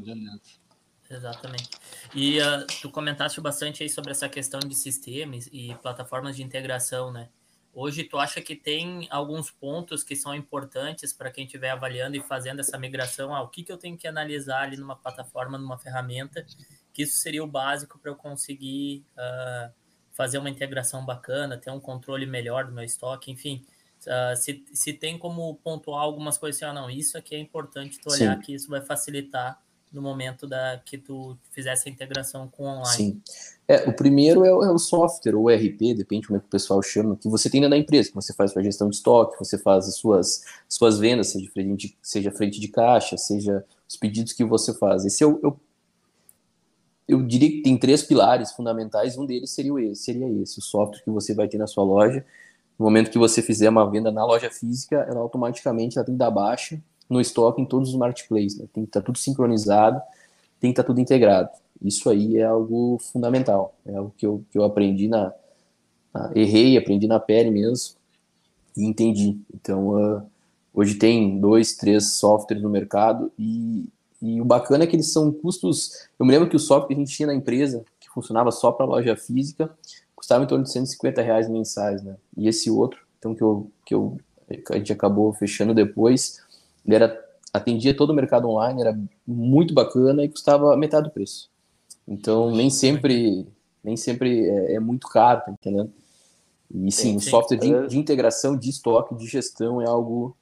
Exatamente. 1.10 1.70
E 2.16 2.40
uh, 2.40 2.66
tu 2.82 2.90
comentaste 2.90 3.40
bastante 3.42 3.84
aí 3.84 3.90
sobre 3.90 4.12
essa 4.12 4.30
questão 4.30 4.60
de 4.60 4.76
sistemas 4.76 5.50
e 5.52 5.76
plataformas 5.82 6.36
de 6.36 6.44
integração, 6.44 7.12
né? 7.12 7.30
Hoje, 7.74 8.04
tu 8.04 8.18
acha 8.18 8.42
que 8.42 8.54
tem 8.56 9.08
alguns 9.10 9.50
pontos 9.50 10.04
que 10.04 10.16
são 10.16 10.36
importantes 10.36 11.14
para 11.14 11.32
quem 11.32 11.46
estiver 11.46 11.70
avaliando 11.70 12.18
e 12.18 12.22
fazendo 12.22 12.60
essa 12.60 12.78
migração? 12.78 13.34
Ah, 13.34 13.42
o 13.42 13.48
que, 13.48 13.64
que 13.64 13.72
eu 13.72 13.78
tenho 13.78 13.98
que 13.98 14.08
analisar 14.08 14.64
ali 14.64 14.76
numa 14.76 14.96
plataforma, 14.96 15.58
numa 15.58 15.78
ferramenta, 15.78 16.46
que 16.94 17.04
isso 17.04 17.18
seria 17.18 17.42
o 17.42 17.48
básico 17.48 17.98
para 17.98 18.12
eu 18.12 18.16
conseguir 18.16 19.06
uh, 19.16 19.74
fazer 20.12 20.38
uma 20.38 20.50
integração 20.50 21.06
bacana, 21.06 21.58
ter 21.58 21.72
um 21.72 21.80
controle 21.80 22.26
melhor 22.26 22.66
do 22.66 22.74
meu 22.74 22.84
estoque, 22.84 23.32
enfim. 23.32 23.66
Uh, 24.02 24.36
se, 24.36 24.66
se 24.74 24.92
tem 24.92 25.18
como 25.18 25.56
pontuar 25.64 26.02
algumas 26.02 26.38
coisas 26.38 26.62
assim, 26.62 26.70
ah, 26.70 26.74
não, 26.74 26.90
isso 26.90 27.18
aqui 27.18 27.36
é 27.36 27.40
importante 27.40 28.00
tu 28.00 28.12
olhar 28.12 28.36
Sim. 28.36 28.42
que 28.42 28.54
isso 28.54 28.70
vai 28.70 28.82
facilitar 28.82 29.62
no 29.92 30.02
momento 30.02 30.48
da 30.48 30.82
que 30.86 30.98
tu 30.98 31.38
fizesse 31.52 31.90
a 31.90 31.92
integração 31.92 32.48
com 32.48 32.64
online. 32.64 32.96
Sim. 32.96 33.22
É, 33.68 33.90
o 33.90 33.94
primeiro 33.94 34.46
é 34.46 34.54
o, 34.54 34.64
é 34.64 34.72
o 34.72 34.78
software, 34.78 35.36
ou 35.36 35.52
ERP, 35.52 35.94
depende 35.96 36.28
como 36.28 36.38
é 36.38 36.40
que 36.40 36.48
o 36.48 36.50
pessoal 36.50 36.82
chama, 36.82 37.18
que 37.18 37.28
você 37.28 37.50
tem 37.50 37.68
da 37.70 37.78
empresa, 37.78 38.10
que 38.10 38.16
você 38.16 38.34
faz 38.34 38.54
para 38.54 38.64
gestão 38.64 38.90
de 38.90 38.96
estoque, 38.96 39.38
você 39.38 39.58
faz 39.58 39.88
as 39.88 39.96
suas, 39.96 40.44
suas 40.68 40.98
vendas, 40.98 41.28
seja 41.28 41.50
frente, 41.52 41.98
seja 42.02 42.32
frente 42.32 42.60
de 42.60 42.70
caixa, 42.70 43.18
seja 43.18 43.66
os 43.88 43.98
pedidos 43.98 44.34
que 44.34 44.46
você 44.46 44.74
faz. 44.74 45.06
Esse 45.06 45.24
é 45.24 45.28
o, 45.28 45.40
eu, 45.44 45.60
eu 47.08 47.22
diria 47.24 47.50
que 47.50 47.62
tem 47.62 47.78
três 47.78 48.02
pilares 48.02 48.54
fundamentais, 48.54 49.18
um 49.18 49.26
deles 49.26 49.52
seria, 49.52 49.74
esse, 49.92 50.04
seria 50.04 50.30
esse, 50.42 50.58
o 50.58 50.62
software 50.62 51.04
que 51.04 51.10
você 51.10 51.34
vai 51.34 51.48
ter 51.48 51.58
na 51.58 51.68
sua 51.68 51.84
loja. 51.84 52.26
No 52.80 52.86
momento 52.86 53.12
que 53.12 53.20
você 53.20 53.42
fizer 53.42 53.70
uma 53.70 53.90
venda 53.90 54.12
na 54.12 54.26
loja 54.26 54.50
física, 54.50 55.06
ela 55.10 55.20
automaticamente 55.20 55.98
ela 55.98 56.06
tem 56.06 56.16
que 56.16 56.20
dar 56.20 56.32
baixa 56.32 56.82
no 57.12 57.20
estoque 57.20 57.62
em 57.62 57.66
todos 57.66 57.90
os 57.90 57.96
marketplaces. 57.96 58.58
Né? 58.58 58.66
Tem 58.74 58.84
que 58.84 58.90
estar 58.90 59.02
tá 59.02 59.06
tudo 59.06 59.18
sincronizado, 59.18 60.02
tem 60.60 60.70
que 60.70 60.74
estar 60.74 60.84
tá 60.84 60.88
tudo 60.88 61.02
integrado. 61.02 61.50
Isso 61.82 62.10
aí 62.10 62.38
é 62.38 62.46
algo 62.46 62.98
fundamental. 63.12 63.76
É 63.86 63.96
algo 63.96 64.14
que 64.18 64.26
eu, 64.26 64.44
que 64.50 64.58
eu 64.58 64.64
aprendi 64.64 65.08
na, 65.08 65.34
na 66.14 66.32
errei, 66.36 66.78
aprendi 66.78 67.08
na 67.08 67.20
pele 67.20 67.52
mesmo 67.52 67.96
e 68.78 68.86
entendi. 68.86 69.38
Então, 69.54 69.90
uh, 69.90 70.22
hoje 70.74 70.96
tem 70.96 71.40
dois, 71.40 71.76
três 71.76 72.14
softwares 72.14 72.64
no 72.64 72.70
mercado 72.70 73.32
e, 73.38 73.90
e 74.22 74.40
o 74.40 74.46
bacana 74.46 74.86
é 74.86 74.88
que 74.88 74.96
eles 74.96 75.12
são 75.12 75.32
custos. 75.32 76.08
Eu 76.18 76.26
me 76.26 76.32
lembro 76.32 76.50
que 76.50 76.56
o 76.56 76.60
software 76.60 76.88
que 76.88 76.94
a 76.94 76.98
gente 76.98 77.14
tinha 77.14 77.28
na 77.28 77.36
empresa, 77.36 77.84
que 78.00 78.10
funcionava 78.10 78.52
só 78.52 78.72
para 78.72 78.86
loja 78.86 79.18
física, 79.18 79.70
custava 80.16 80.44
em 80.44 80.48
torno 80.48 80.64
de 80.64 80.72
150 80.72 81.22
reais 81.22 81.50
mensais, 81.50 82.02
né? 82.04 82.16
E 82.38 82.48
esse 82.48 82.70
outro, 82.70 83.00
então 83.18 83.36
que 83.36 83.42
eu, 83.42 83.70
que 83.86 83.94
eu 83.94 84.18
a 84.70 84.78
gente 84.78 84.92
acabou 84.92 85.32
fechando 85.34 85.74
depois, 85.74 86.42
ele 86.86 86.96
era, 86.96 87.26
atendia 87.54 87.96
todo 87.96 88.12
o 88.12 88.16
mercado 88.16 88.50
online, 88.50 88.82
era 88.82 89.00
muito 89.26 89.74
bacana 89.74 90.24
e 90.24 90.30
custava 90.30 90.76
metade 90.76 91.08
do 91.08 91.14
preço. 91.14 91.50
Então, 92.08 92.52
nem 92.52 92.70
sempre, 92.70 93.48
nem 93.84 93.96
sempre 93.96 94.50
é, 94.50 94.76
é 94.76 94.80
muito 94.80 95.08
caro, 95.08 95.42
tá 95.46 95.52
entendendo? 95.52 95.92
E 96.74 96.92
sim, 96.92 97.18
o 97.18 97.20
software 97.20 97.58
de, 97.58 97.88
de, 97.88 98.00
integração, 98.00 98.58
de 98.58 98.70
estoque, 98.70 99.16
de 99.16 99.28
gestão 99.28 99.82
é 99.82 99.88
algo 99.88 100.36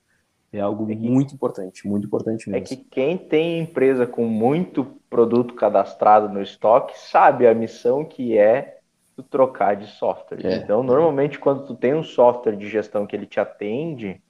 é 0.52 0.60
algo 0.60 0.92
é 0.92 0.96
que, 0.96 1.08
muito 1.08 1.34
importante, 1.34 1.88
muito 1.88 2.08
importante 2.08 2.50
mesmo. 2.50 2.64
É 2.64 2.68
que 2.68 2.76
quem 2.76 3.18
tem 3.18 3.60
empresa 3.60 4.08
com 4.08 4.26
muito 4.26 4.84
produto 5.10 5.54
cadastrado 5.54 6.28
no 6.28 6.42
estoque 6.42 7.00
sabe 7.00 7.48
a 7.48 7.54
missão 7.54 8.04
que 8.04 8.36
é 8.36 8.80
tu 9.16 9.22
trocar 9.22 9.76
de 9.76 9.86
software. 9.88 10.44
É. 10.44 10.56
Então, 10.56 10.82
normalmente, 10.82 11.38
quando 11.38 11.66
tu 11.66 11.76
tem 11.76 11.94
um 11.94 12.04
software 12.04 12.56
de 12.56 12.68
gestão 12.68 13.06
que 13.06 13.16
ele 13.16 13.28
te 13.28 13.40
atende, 13.40 14.22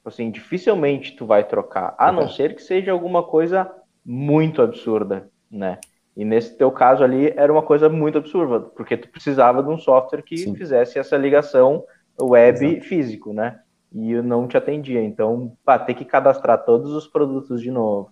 Tipo 0.00 0.08
assim, 0.08 0.30
dificilmente 0.30 1.14
tu 1.14 1.26
vai 1.26 1.46
trocar, 1.46 1.94
a 1.98 2.10
não 2.10 2.26
ser 2.26 2.54
que 2.54 2.62
seja 2.62 2.90
alguma 2.90 3.22
coisa 3.22 3.70
muito 4.04 4.62
absurda, 4.62 5.28
né? 5.50 5.78
E 6.16 6.24
nesse 6.24 6.56
teu 6.56 6.72
caso 6.72 7.04
ali 7.04 7.28
era 7.36 7.52
uma 7.52 7.62
coisa 7.62 7.86
muito 7.88 8.16
absurda, 8.16 8.60
porque 8.60 8.96
tu 8.96 9.08
precisava 9.10 9.62
de 9.62 9.68
um 9.68 9.76
software 9.78 10.22
que 10.22 10.38
Sim. 10.38 10.54
fizesse 10.54 10.98
essa 10.98 11.18
ligação 11.18 11.84
web 12.18 12.66
Exato. 12.66 12.86
físico, 12.86 13.32
né? 13.34 13.60
E 13.92 14.12
eu 14.12 14.22
não 14.22 14.48
te 14.48 14.56
atendia. 14.56 15.02
Então, 15.02 15.52
pá, 15.64 15.78
ter 15.78 15.92
que 15.94 16.04
cadastrar 16.04 16.64
todos 16.64 16.92
os 16.92 17.06
produtos 17.06 17.60
de 17.60 17.70
novo, 17.70 18.10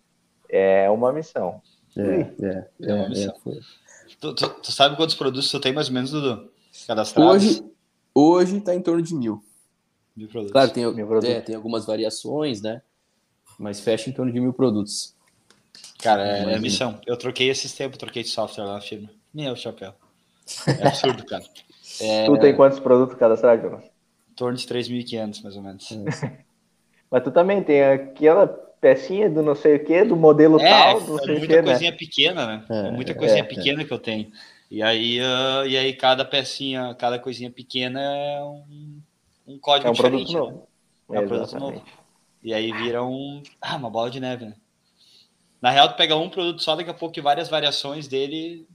É 0.50 0.90
uma 0.90 1.10
missão. 1.10 1.62
É, 1.96 2.02
é, 2.02 2.68
É 2.82 2.94
uma 2.94 3.04
é, 3.04 3.08
missão. 3.08 3.34
é. 3.46 3.50
Tu, 4.20 4.34
tu- 4.34 4.48
tu 4.60 4.72
sabe 4.72 4.94
quantos 4.96 5.14
produtos 5.14 5.50
tu 5.50 5.58
tem 5.58 5.72
mais 5.72 5.88
ou 5.88 5.94
menos, 5.94 6.10
Dudu? 6.10 6.50
Cadastrados? 6.86 7.34
Hoje, 7.34 7.64
hoje 8.14 8.60
tá 8.60 8.74
em 8.74 8.82
torno 8.82 9.02
de 9.02 9.14
mil. 9.14 9.42
Mil 10.18 10.28
produtos. 10.28 10.52
Claro, 10.52 10.70
tem, 10.72 10.84
Mil 10.92 11.06
produtos. 11.06 11.34
é, 11.34 11.40
tem 11.40 11.54
algumas 11.54 11.86
variações, 11.86 12.60
né? 12.60 12.82
Mas 13.58 13.80
fecha 13.80 14.10
em 14.10 14.12
torno 14.12 14.32
de 14.32 14.40
mil 14.40 14.52
produtos. 14.52 15.14
Cara, 16.00 16.26
é, 16.26 16.54
é 16.54 16.58
missão. 16.58 17.00
Eu 17.06 17.16
troquei 17.16 17.48
esses 17.48 17.72
tempos, 17.72 17.98
troquei 17.98 18.22
de 18.22 18.28
software 18.28 18.64
lá 18.64 18.74
na 18.74 18.80
firma. 18.80 19.08
Meu 19.32 19.54
chapéu. 19.56 19.94
É 20.66 20.86
absurdo, 20.88 21.24
cara. 21.24 21.44
É, 22.00 22.26
Tu 22.26 22.38
tem 22.38 22.54
quantos 22.54 22.78
produtos 22.78 23.16
cadastrados, 23.18 23.64
Jonas? 23.64 23.84
Em 23.84 24.34
torno 24.36 24.56
de 24.56 24.64
3.500, 24.68 25.42
mais 25.42 25.56
ou 25.56 25.62
menos. 25.62 25.88
Mas 27.10 27.24
tu 27.24 27.32
também 27.32 27.60
tem 27.60 27.82
aquela 27.82 28.46
pecinha 28.46 29.28
do 29.28 29.42
não 29.42 29.56
sei 29.56 29.76
o 29.76 29.84
que, 29.84 30.04
do 30.04 30.14
modelo 30.14 30.60
É, 30.60 30.68
tal, 30.68 31.00
do 31.00 31.18
é 31.18 31.22
sei 31.24 31.34
o 31.34 31.38
muita 31.38 31.54
que, 31.54 31.62
né? 31.62 31.62
coisinha 31.62 31.96
pequena, 31.96 32.46
né? 32.46 32.64
É, 32.68 32.86
É, 32.86 32.90
muita 32.92 33.12
é, 33.12 33.14
coisinha 33.14 33.40
é. 33.40 33.46
pequena 33.46 33.84
que 33.84 33.92
eu 33.92 33.98
tenho. 33.98 34.30
E 34.70 34.80
aí, 34.80 35.18
ah, 35.18 35.64
e 35.66 35.76
aí 35.76 35.92
cada 35.94 36.24
pecinha, 36.24 36.94
cada 36.94 37.18
coisinha 37.18 37.50
pequena 37.50 38.00
é 38.00 38.44
um, 38.44 39.00
um 39.48 39.58
código 39.58 39.88
É 39.88 39.90
um 39.90 39.94
produto 39.96 40.26
diferente. 40.26 40.34
né? 40.34 40.40
novo. 40.40 40.68
É 41.10 41.20
um 41.20 41.26
produto 41.28 41.58
novo. 41.58 41.82
E 42.42 42.54
aí 42.54 42.72
vira 42.72 43.02
um, 43.04 43.42
ah, 43.60 43.76
uma 43.76 43.90
bola 43.90 44.10
de 44.10 44.20
neve, 44.20 44.46
né? 44.46 44.54
Na 45.60 45.70
real, 45.70 45.88
tu 45.88 45.96
pega 45.96 46.16
um 46.16 46.30
produto 46.30 46.62
só, 46.62 46.76
daqui 46.76 46.90
a 46.90 46.94
pouco 46.94 47.18
e 47.18 47.22
várias 47.22 47.48
variações 47.48 48.06
dele, 48.06 48.68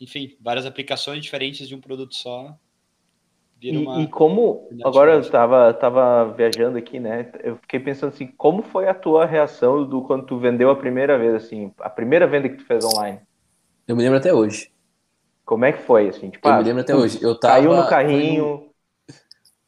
enfim, 0.00 0.36
várias 0.40 0.66
aplicações 0.66 1.22
diferentes 1.22 1.68
de 1.68 1.74
um 1.74 1.80
produto 1.80 2.14
só. 2.14 2.56
Vira 3.60 3.76
E, 3.76 3.78
uma. 3.78 4.02
e 4.02 4.08
como, 4.08 4.68
agora 4.84 5.12
eu 5.14 5.30
tava, 5.30 5.72
tava 5.74 6.32
viajando 6.34 6.76
aqui, 6.78 6.98
né? 7.00 7.30
Eu 7.42 7.56
fiquei 7.58 7.80
pensando 7.80 8.12
assim, 8.12 8.26
como 8.26 8.62
foi 8.62 8.88
a 8.88 8.94
tua 8.94 9.26
reação 9.26 9.84
do 9.88 10.02
quando 10.02 10.26
tu 10.26 10.38
vendeu 10.38 10.70
a 10.70 10.76
primeira 10.76 11.18
vez, 11.18 11.34
assim, 11.34 11.72
a 11.78 11.88
primeira 11.90 12.26
venda 12.26 12.48
que 12.48 12.56
tu 12.56 12.66
fez 12.66 12.84
online? 12.84 13.20
Eu 13.86 13.96
me 13.96 14.02
lembro 14.02 14.18
até 14.18 14.32
hoje. 14.34 14.70
Como 15.44 15.64
é 15.64 15.72
que 15.72 15.82
foi, 15.82 16.08
assim? 16.08 16.30
Tipo, 16.30 16.48
Eu 16.48 16.52
ah, 16.52 16.58
me 16.58 16.64
lembro 16.64 16.82
até 16.82 16.94
hoje. 16.96 17.18
Eu 17.22 17.38
tava, 17.38 17.54
Caiu 17.54 17.74
no 17.74 17.86
carrinho, 17.86 18.73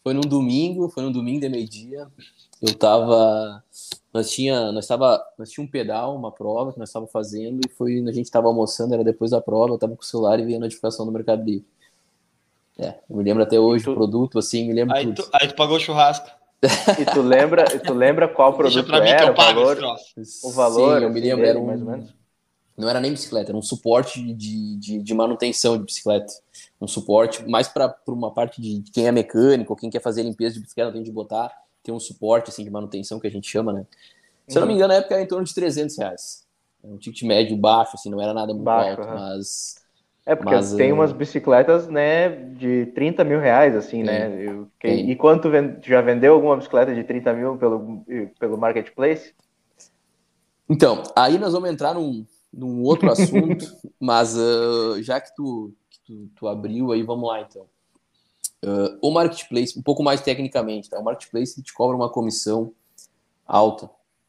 Foi 0.07 0.15
num 0.15 0.21
domingo, 0.21 0.89
foi 0.89 1.03
num 1.03 1.11
domingo 1.11 1.41
de 1.41 1.49
meio-dia. 1.49 2.07
Eu 2.63 2.73
tava. 2.75 3.61
Nós 4.15 4.31
tinha, 4.31 4.71
nós 4.71 4.87
tava, 4.87 5.21
nós 5.37 5.51
tinha 5.51 5.65
um 5.65 5.69
pedal, 5.69 6.15
uma 6.15 6.31
prova 6.31 6.73
que 6.73 6.79
nós 6.79 6.91
estávamos 6.91 7.11
fazendo 7.11 7.61
e 7.67 7.69
foi, 7.69 8.01
a 8.07 8.13
gente 8.13 8.31
tava 8.31 8.47
almoçando, 8.47 8.95
era 8.95 9.03
depois 9.03 9.33
da 9.33 9.41
prova, 9.41 9.75
eu 9.75 9.79
tava 9.79 9.97
com 9.97 10.03
o 10.03 10.07
celular 10.07 10.39
e 10.39 10.45
vi 10.45 10.55
a 10.55 10.61
notificação 10.61 11.05
do 11.05 11.11
Mercado 11.11 11.43
Livre. 11.43 11.67
É, 12.79 13.01
eu 13.11 13.17
me 13.17 13.25
lembro 13.25 13.43
até 13.43 13.59
hoje 13.59 13.83
tu- 13.85 13.91
o 13.91 13.95
produto, 13.97 14.39
assim, 14.39 14.69
me 14.69 14.75
lembro 14.75 14.95
Aí 14.95 15.07
tudo. 15.07 15.25
tu, 15.25 15.29
aí 15.33 15.49
tu 15.49 15.57
pagou 15.57 15.77
o 15.77 15.81
churrasco. 15.81 16.31
e 16.63 17.05
tu 17.13 17.21
lembra, 17.21 17.65
e 17.75 17.81
tu 17.81 17.93
lembra 17.93 18.29
qual 18.29 18.55
produto 18.55 18.87
mim 18.87 19.09
era, 19.09 19.33
o 19.33 19.35
valor, 19.35 19.77
o 20.45 20.51
valor, 20.53 20.99
Sim, 20.99 21.05
eu 21.05 21.11
me 21.11 21.19
assim, 21.19 21.29
lembro, 21.29 21.47
era 21.47 21.59
um, 21.59 21.67
mais 21.67 21.81
ou 21.81 21.87
menos? 21.89 22.15
Não 22.77 22.89
era 22.89 23.01
nem 23.01 23.13
bicicleta, 23.13 23.51
era 23.51 23.59
um 23.59 23.63
suporte 23.63 24.23
de, 24.35 24.77
de, 24.79 25.03
de 25.03 25.15
manutenção 25.15 25.79
de 25.79 25.85
bicicleta. 25.85 26.33
Um 26.81 26.87
suporte 26.89 27.49
mais 27.49 27.69
para 27.69 27.95
uma 28.09 28.33
parte 28.33 28.61
de 28.61 28.83
quem 28.93 29.07
é 29.07 29.13
mecânico, 29.13 29.75
quem 29.77 29.91
quer 29.91 30.01
fazer 30.03 30.23
limpeza 30.23 30.55
de 30.57 30.61
bicicleta, 30.61 30.93
tem 30.93 31.03
de 31.03 31.13
botar, 31.13 31.51
tem 31.83 31.95
um 31.95 32.01
suporte 32.01 32.51
assim, 32.51 32.65
de 32.65 32.71
manutenção 32.71 33.19
que 33.21 33.27
a 33.27 33.31
gente 33.31 33.49
chama, 33.49 33.73
né? 33.73 33.87
Se 34.49 34.59
eu 34.59 34.61
não 34.61 34.69
me 34.69 34.75
Uhum. 34.75 34.77
engano, 34.77 34.89
na 34.95 35.01
época 35.01 35.15
era 35.15 35.23
em 35.25 35.29
torno 35.29 35.45
de 35.47 35.55
300 35.55 35.97
reais. 35.99 36.47
Era 36.85 36.93
um 36.93 36.99
ticket 36.99 37.23
médio 37.23 37.57
baixo, 37.57 37.93
assim, 37.97 38.11
não 38.11 38.21
era 38.21 38.35
nada 38.35 38.55
muito 38.55 38.79
Baixo, 38.79 38.81
alto, 38.81 39.03
aham. 39.03 39.13
mas 39.13 39.83
É, 40.27 40.35
porque 40.35 40.55
Mas, 40.55 40.73
tem 40.77 40.93
eh, 40.93 40.93
umas 40.93 41.13
bicicletas, 41.13 41.89
né, 41.89 42.29
de 42.31 42.87
30 42.87 43.25
mil 43.25 43.39
reais, 43.41 43.77
assim, 43.77 44.03
né? 44.03 44.29
Eu- 44.43 44.69
que- 44.81 44.89
e 44.89 45.17
tu 45.81 45.89
já 45.89 46.01
vendeu 46.03 46.35
alguma 46.35 46.57
bicicleta 46.57 46.95
de 46.95 47.05
30 47.05 47.33
mil 47.33 47.57
pelo, 47.57 48.05
pelo 48.39 48.59
Marketplace? 48.59 49.35
Então, 50.69 51.03
aí 51.17 51.39
nós 51.39 51.53
vamos 51.53 51.71
entrar 51.71 51.95
num, 51.95 52.27
num 52.53 52.83
outro 52.83 53.11
assunto, 53.11 53.67
mas 54.01 54.37
ah, 54.37 55.01
já 55.01 55.21
que, 55.21 55.35
tu, 55.35 55.73
que 55.91 56.01
tu, 56.05 56.31
tu 56.35 56.49
abriu 56.49 56.93
aí, 56.93 57.03
vamos 57.03 57.29
lá 57.29 57.41
então. 57.41 57.67
Ah, 58.65 58.99
o 59.01 59.11
Marketplace, 59.11 59.79
um 59.79 59.83
pouco 59.83 60.03
mais 60.03 60.21
tecnicamente, 60.21 60.91
tá? 60.91 60.99
O 60.99 61.05
Marketplace 61.05 61.63
te 61.63 61.73
cobra 61.73 61.97
uma 61.97 62.11
comissão 62.11 62.73
alta 63.47 63.89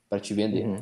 para 0.09 0.19
te 0.19 0.33
vender. 0.33 0.65
Uhum. 0.65 0.81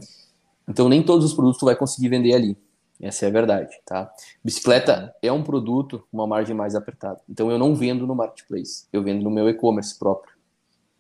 Então, 0.67 0.89
nem 0.89 1.01
todos 1.01 1.25
os 1.25 1.33
produtos 1.33 1.59
tu 1.59 1.65
vai 1.65 1.75
conseguir 1.75 2.09
vender 2.09 2.33
ali. 2.33 2.57
Essa 2.99 3.25
é 3.25 3.27
a 3.27 3.31
verdade, 3.31 3.75
tá? 3.85 4.11
Bicicleta 4.43 5.13
é 5.21 5.31
um 5.31 5.43
produto 5.43 6.07
com 6.09 6.17
uma 6.17 6.27
margem 6.27 6.55
mais 6.55 6.75
apertada. 6.75 7.19
Então, 7.29 7.51
eu 7.51 7.59
não 7.59 7.75
vendo 7.75 8.07
no 8.07 8.15
Marketplace, 8.15 8.87
eu 8.91 9.03
vendo 9.03 9.21
no 9.21 9.29
meu 9.29 9.49
e-commerce 9.49 9.97
próprio, 9.97 10.33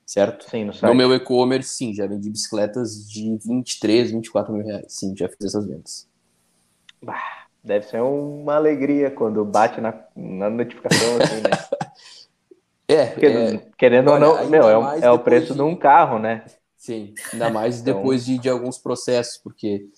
certo? 0.05 0.49
Sim, 0.49 0.65
no 0.65 0.73
No 0.81 0.93
meu 0.93 1.13
e-commerce, 1.13 1.69
sim, 1.69 1.93
já 1.93 2.05
vendi 2.05 2.29
bicicletas 2.29 3.09
de 3.09 3.37
23, 3.37 4.11
24 4.11 4.53
mil 4.53 4.65
reais. 4.65 4.85
Sim, 4.89 5.15
já 5.15 5.27
fiz 5.29 5.45
essas 5.45 5.65
vendas. 5.65 6.07
Deve 7.63 7.85
ser 7.87 8.01
uma 8.01 8.55
alegria 8.55 9.09
quando 9.09 9.43
bate 9.43 9.81
na, 9.81 9.93
na 10.15 10.49
notificação, 10.49 11.17
assim, 11.21 11.41
né? 11.41 11.49
É, 12.87 13.07
Porque, 13.07 13.25
é, 13.25 13.57
querendo 13.79 14.11
olha, 14.11 14.29
ou 14.29 14.35
não, 14.43 14.47
meu, 14.49 14.69
é, 14.69 14.77
o- 14.77 14.91
é 15.05 15.09
o 15.11 15.17
preço 15.17 15.53
de- 15.53 15.55
de 15.55 15.61
um 15.63 15.75
carro, 15.75 16.19
né? 16.19 16.45
sim, 16.77 17.15
ainda 17.33 17.49
mais 17.49 17.81
Então- 17.81 17.95
depois 17.95 18.23
de, 18.23 18.37
de 18.37 18.47
alguns 18.47 18.77
processos, 18.77 19.37
porque 19.39 19.89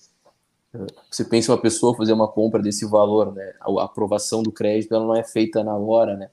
eh, 0.74 0.86
você 1.10 1.22
pensa 1.22 1.52
uma 1.52 1.60
pessoa 1.60 1.94
fazer 1.94 2.14
uma 2.14 2.26
compra 2.26 2.62
desse 2.62 2.86
valor, 2.86 3.34
né? 3.34 3.52
A, 3.60 3.84
aprovação 3.84 4.42
do 4.42 4.50
crédito 4.50 4.94
ela 4.94 5.04
não 5.04 5.14
é 5.14 5.22
feita 5.22 5.62
na 5.62 5.76
hora, 5.76 6.16
né? 6.16 6.30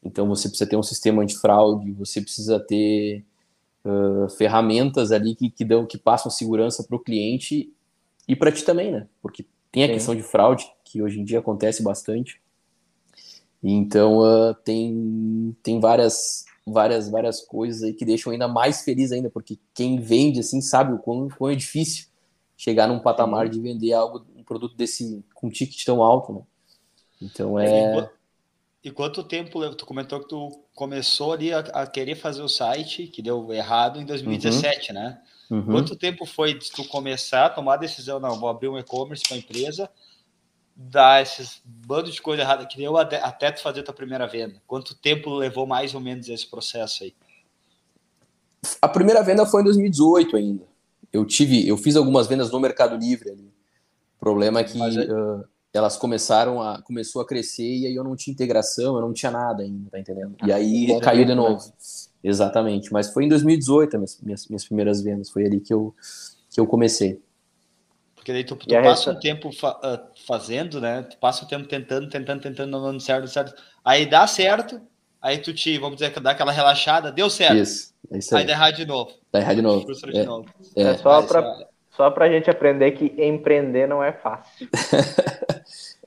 Então 0.00 0.28
você 0.28 0.48
precisa 0.48 0.70
ter 0.70 0.76
um 0.76 0.82
sistema 0.82 1.22
antifraude, 1.24 1.90
você 1.90 2.20
precisa 2.20 2.60
ter 2.60 3.24
ah, 3.84 4.28
ferramentas 4.38 5.10
ali 5.10 5.34
que, 5.34 5.50
que 5.50 5.64
dão, 5.64 5.84
que 5.84 5.98
passam 5.98 6.30
segurança 6.30 6.84
para 6.84 6.94
o 6.96 7.00
cliente 7.00 7.72
e 8.28 8.36
para 8.36 8.52
ti 8.52 8.64
também, 8.64 8.92
né? 8.92 9.08
Porque 9.20 9.44
tem 9.72 9.84
a 9.84 9.88
Sim. 9.88 9.92
questão 9.94 10.14
de 10.14 10.22
fraude 10.22 10.66
que 10.84 11.02
hoje 11.02 11.20
em 11.20 11.24
dia 11.24 11.38
acontece 11.40 11.82
bastante. 11.82 12.40
Então 13.62 14.22
ah, 14.22 14.54
tem 14.64 15.56
tem 15.62 15.80
várias 15.80 16.44
várias 16.66 17.08
várias 17.08 17.40
coisas 17.40 17.82
aí 17.82 17.92
que 17.94 18.04
deixam 18.04 18.32
ainda 18.32 18.48
mais 18.48 18.82
feliz 18.82 19.12
ainda, 19.12 19.30
porque 19.30 19.58
quem 19.74 19.98
vende 20.00 20.40
assim 20.40 20.60
sabe 20.60 20.92
o 20.92 20.98
quão, 20.98 21.28
quão 21.28 21.50
é 21.50 21.54
difícil 21.54 22.06
chegar 22.56 22.86
num 22.88 22.98
patamar 23.00 23.46
Sim. 23.46 23.52
de 23.52 23.60
vender 23.60 23.92
algo 23.92 24.24
um 24.36 24.42
produto 24.42 24.76
desse 24.76 25.24
com 25.34 25.50
ticket 25.50 25.84
tão 25.84 26.02
alto, 26.02 26.32
né? 26.32 26.42
Então 27.20 27.58
é 27.58 27.86
qua- 27.92 28.10
E 28.86 28.90
quanto 28.92 29.24
tempo 29.24 29.58
levou? 29.58 29.74
Tu 29.74 29.84
comentou 29.84 30.20
que 30.20 30.28
tu 30.28 30.48
começou 30.72 31.32
ali 31.32 31.52
a, 31.52 31.58
a 31.58 31.86
querer 31.88 32.14
fazer 32.14 32.40
o 32.40 32.48
site, 32.48 33.08
que 33.08 33.20
deu 33.20 33.52
errado 33.52 34.00
em 34.00 34.04
2017, 34.04 34.92
né? 34.92 35.18
uhum. 35.50 35.64
Quanto 35.64 35.96
tempo 35.96 36.24
foi 36.24 36.56
de 36.56 36.70
tu 36.70 36.84
começar 36.86 37.46
a 37.46 37.50
tomar 37.50 37.74
a 37.74 37.78
decisão, 37.78 38.20
não, 38.20 38.38
vou 38.38 38.48
abrir 38.48 38.68
um 38.68 38.78
e-commerce 38.78 39.24
para 39.26 39.38
a 39.38 39.40
empresa, 39.40 39.90
dar 40.76 41.20
esses 41.20 41.60
bandos 41.64 42.14
de 42.14 42.22
coisa 42.22 42.42
errada 42.42 42.64
que 42.64 42.76
deu 42.76 42.96
até, 42.96 43.20
até 43.20 43.50
tu 43.50 43.60
fazer 43.60 43.82
tua 43.82 43.92
primeira 43.92 44.24
venda? 44.24 44.62
Quanto 44.68 44.94
tempo 44.94 45.34
levou 45.34 45.66
mais 45.66 45.92
ou 45.92 46.00
menos 46.00 46.28
esse 46.28 46.46
processo 46.46 47.02
aí? 47.02 47.12
A 48.80 48.86
primeira 48.86 49.20
venda 49.20 49.44
foi 49.44 49.62
em 49.62 49.64
2018 49.64 50.36
ainda. 50.36 50.64
Eu 51.12 51.24
tive, 51.24 51.66
eu 51.66 51.76
fiz 51.76 51.96
algumas 51.96 52.28
vendas 52.28 52.52
no 52.52 52.60
Mercado 52.60 52.96
Livre 52.96 53.30
ali. 53.30 53.52
O 54.16 54.20
problema 54.20 54.60
é 54.60 54.64
que 54.64 54.78
Mas 54.78 54.96
ah, 54.96 55.44
elas 55.76 55.96
começaram 55.96 56.62
a 56.62 56.80
começou 56.82 57.22
a 57.22 57.26
crescer 57.26 57.62
e 57.64 57.86
aí 57.86 57.94
eu 57.94 58.04
não 58.04 58.16
tinha 58.16 58.32
integração, 58.32 58.96
eu 58.96 59.02
não 59.02 59.12
tinha 59.12 59.30
nada 59.30 59.62
ainda, 59.62 59.90
tá 59.90 59.98
entendendo? 59.98 60.34
E 60.44 60.52
aí 60.52 60.86
Bom 60.88 61.00
caiu 61.00 61.22
de 61.24 61.30
né? 61.30 61.34
novo. 61.34 61.72
Exatamente, 62.22 62.92
mas 62.92 63.12
foi 63.12 63.24
em 63.24 63.28
2018 63.28 63.96
as 63.96 64.00
minhas, 64.00 64.20
minhas, 64.22 64.48
minhas 64.48 64.64
primeiras 64.64 65.02
vendas, 65.02 65.30
foi 65.30 65.44
ali 65.46 65.60
que 65.60 65.72
eu 65.72 65.94
que 66.50 66.60
eu 66.60 66.66
comecei. 66.66 67.20
Porque 68.14 68.32
daí 68.32 68.44
tu, 68.44 68.56
tu 68.56 68.66
passa 68.68 68.80
resta- 68.82 69.12
um 69.12 69.20
tempo 69.20 69.52
fa- 69.52 69.78
ah, 69.82 70.02
fazendo, 70.26 70.80
né? 70.80 71.02
Tu 71.02 71.16
passa 71.18 71.44
um 71.44 71.48
tempo 71.48 71.68
tentando, 71.68 72.08
tentando, 72.08 72.42
tentando, 72.42 72.70
não 72.70 72.82
dando 72.82 73.00
certo, 73.00 73.28
certo. 73.28 73.54
Aí 73.84 74.06
dá 74.06 74.26
certo, 74.26 74.80
aí 75.20 75.38
tu 75.38 75.52
te, 75.54 75.78
vamos 75.78 75.96
dizer, 75.98 76.18
dá 76.20 76.30
aquela 76.32 76.50
relaxada, 76.52 77.12
deu 77.12 77.30
certo. 77.30 77.58
Isso, 77.60 77.94
é 78.10 78.18
isso 78.18 78.34
Aí 78.34 78.42
aí. 78.42 78.46
dá 78.46 78.52
errado 78.52 78.74
de 78.76 78.86
novo. 78.86 79.12
Tá 79.30 79.40
errado 79.40 79.56
de 79.56 79.62
novo. 79.62 79.86
Frustra 79.86 80.12
de 80.12 80.18
É, 80.18 80.24
novo. 80.24 80.48
é. 80.76 80.82
É 80.82 80.94
só 80.98 81.20
Mas, 81.20 81.30
pra, 81.30 81.40
ah, 81.40 81.68
só 81.90 82.10
pra 82.10 82.28
gente 82.30 82.50
aprender 82.50 82.92
que 82.92 83.06
empreender 83.22 83.86
não 83.86 84.02
é 84.02 84.12
fácil. 84.12 84.68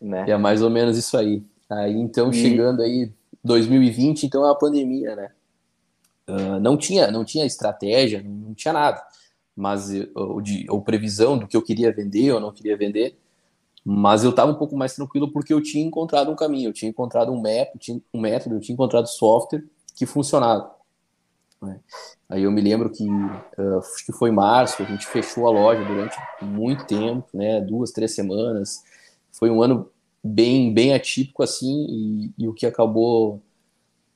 né? 0.02 0.34
É 0.34 0.38
mais 0.38 0.62
ou 0.62 0.70
menos 0.70 0.98
isso 0.98 1.18
aí. 1.18 1.44
Aí 1.70 1.94
então 1.94 2.32
E- 2.32 2.34
chegando 2.34 2.82
aí 2.82 3.12
2020, 3.44 4.26
então 4.26 4.46
é 4.48 4.52
a 4.52 4.56
pandemia, 4.56 5.16
né? 5.16 5.32
Ah, 6.28 6.60
não 6.60 6.78
tinha, 6.78 7.10
não 7.12 7.26
tinha 7.26 7.46
estratégia, 7.46 8.22
não, 8.24 8.54
tinha 8.54 8.74
nada, 8.74 9.02
mas 9.56 9.90
ou 10.16 10.42
de 10.42 10.66
ou 10.70 10.82
previsão 10.82 11.38
do 11.38 11.48
que 11.48 11.58
eu 11.58 11.62
queria 11.64 11.92
vender 11.92 12.32
ou 12.34 12.40
não 12.40 12.52
queria 12.52 12.78
vender. 12.78 13.18
Mas 13.86 14.24
eu 14.24 14.32
estava 14.32 14.52
um 14.52 14.56
pouco 14.56 14.78
mais 14.78 14.96
tranquilo 14.96 15.32
porque 15.32 15.54
eu 15.54 15.62
tinha 15.64 15.86
encontrado 15.86 16.32
um 16.32 16.36
caminho, 16.38 16.70
eu 16.70 16.74
tinha 16.74 16.90
encontrado 16.90 17.32
um 17.32 17.42
método, 17.42 17.80
tinha 17.80 18.02
um 18.14 18.22
método, 18.22 18.56
eu 18.56 18.62
tinha 18.62 18.74
encontrado 18.76 19.08
software 19.08 19.64
que 19.96 20.06
funcionava. 20.06 20.72
né? 21.62 21.80
Aí 22.30 22.44
eu 22.44 22.52
me 22.52 22.62
lembro 22.62 22.92
que 22.92 23.06
acho 23.80 24.06
que 24.06 24.14
foi 24.14 24.32
março, 24.32 24.82
a 24.82 24.86
gente 24.86 25.08
fechou 25.08 25.48
a 25.48 25.52
loja 25.52 25.84
durante 25.86 26.18
muito 26.42 26.86
tempo, 26.86 27.28
né? 27.34 27.62
Duas, 27.62 27.92
três 27.92 28.14
semanas. 28.16 28.84
Foi 29.32 29.50
um 29.50 29.62
ano 29.62 29.90
bem, 30.24 30.74
bem 30.74 30.94
atípico 30.94 31.44
assim 31.44 31.86
e, 31.90 32.44
e 32.44 32.48
o 32.48 32.54
que 32.54 32.66
acabou 32.66 33.42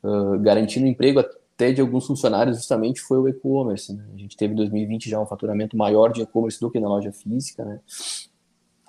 ah, 0.04 0.38
garantindo 0.38 0.86
emprego 0.86 1.19
até 1.19 1.71
de 1.71 1.80
alguns 1.80 2.06
funcionários 2.06 2.58
justamente 2.58 2.99
foi 2.99 3.17
o 3.17 3.28
e-commerce. 3.28 3.93
Né? 3.93 4.04
A 4.13 4.17
gente 4.17 4.36
teve 4.36 4.54
em 4.54 4.58
2020 4.58 5.10
já 5.10 5.19
um 5.19 5.26
faturamento 5.26 5.78
maior 5.78 6.12
de 6.12 6.21
e-commerce 6.21 6.60
do 6.60 6.69
que 6.69 6.80
na 6.80 6.89
loja 6.89 7.12
física, 7.12 7.63
né? 7.63 7.80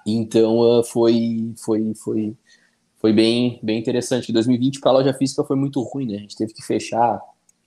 Então 0.06 0.58
uh, 0.58 0.82
foi, 0.82 1.54
foi, 1.56 1.94
foi, 1.94 2.36
foi 2.96 3.12
bem, 3.12 3.60
bem 3.62 3.78
interessante. 3.78 4.32
2020 4.32 4.80
para 4.80 4.90
a 4.90 4.94
loja 4.94 5.14
física 5.14 5.44
foi 5.44 5.56
muito 5.56 5.80
ruim, 5.82 6.06
né? 6.06 6.16
A 6.16 6.20
gente 6.20 6.36
teve 6.36 6.52
que 6.52 6.62
fechar 6.62 7.20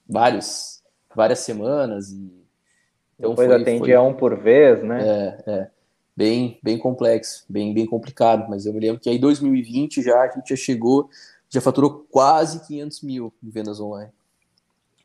vários, 0.06 0.82
várias 1.14 1.40
semanas 1.40 2.10
e 2.10 2.38
então 3.18 3.30
Depois 3.30 3.48
foi, 3.48 3.62
atendia 3.62 3.98
foi, 3.98 4.08
um 4.08 4.14
por 4.14 4.38
vez, 4.38 4.82
né? 4.84 5.00
É, 5.02 5.42
é. 5.46 5.70
Bem, 6.18 6.58
bem 6.60 6.76
complexo, 6.76 7.44
bem, 7.48 7.72
bem 7.72 7.86
complicado. 7.86 8.50
Mas 8.50 8.66
eu 8.66 8.72
me 8.72 8.80
lembro 8.80 9.00
que 9.00 9.08
aí 9.08 9.20
2020 9.20 10.02
já 10.02 10.20
a 10.20 10.28
gente 10.28 10.48
já 10.48 10.56
chegou, 10.56 11.08
já 11.48 11.60
faturou 11.60 12.08
quase 12.10 12.66
500 12.66 13.02
mil 13.02 13.32
em 13.40 13.48
vendas 13.48 13.78
online. 13.78 14.10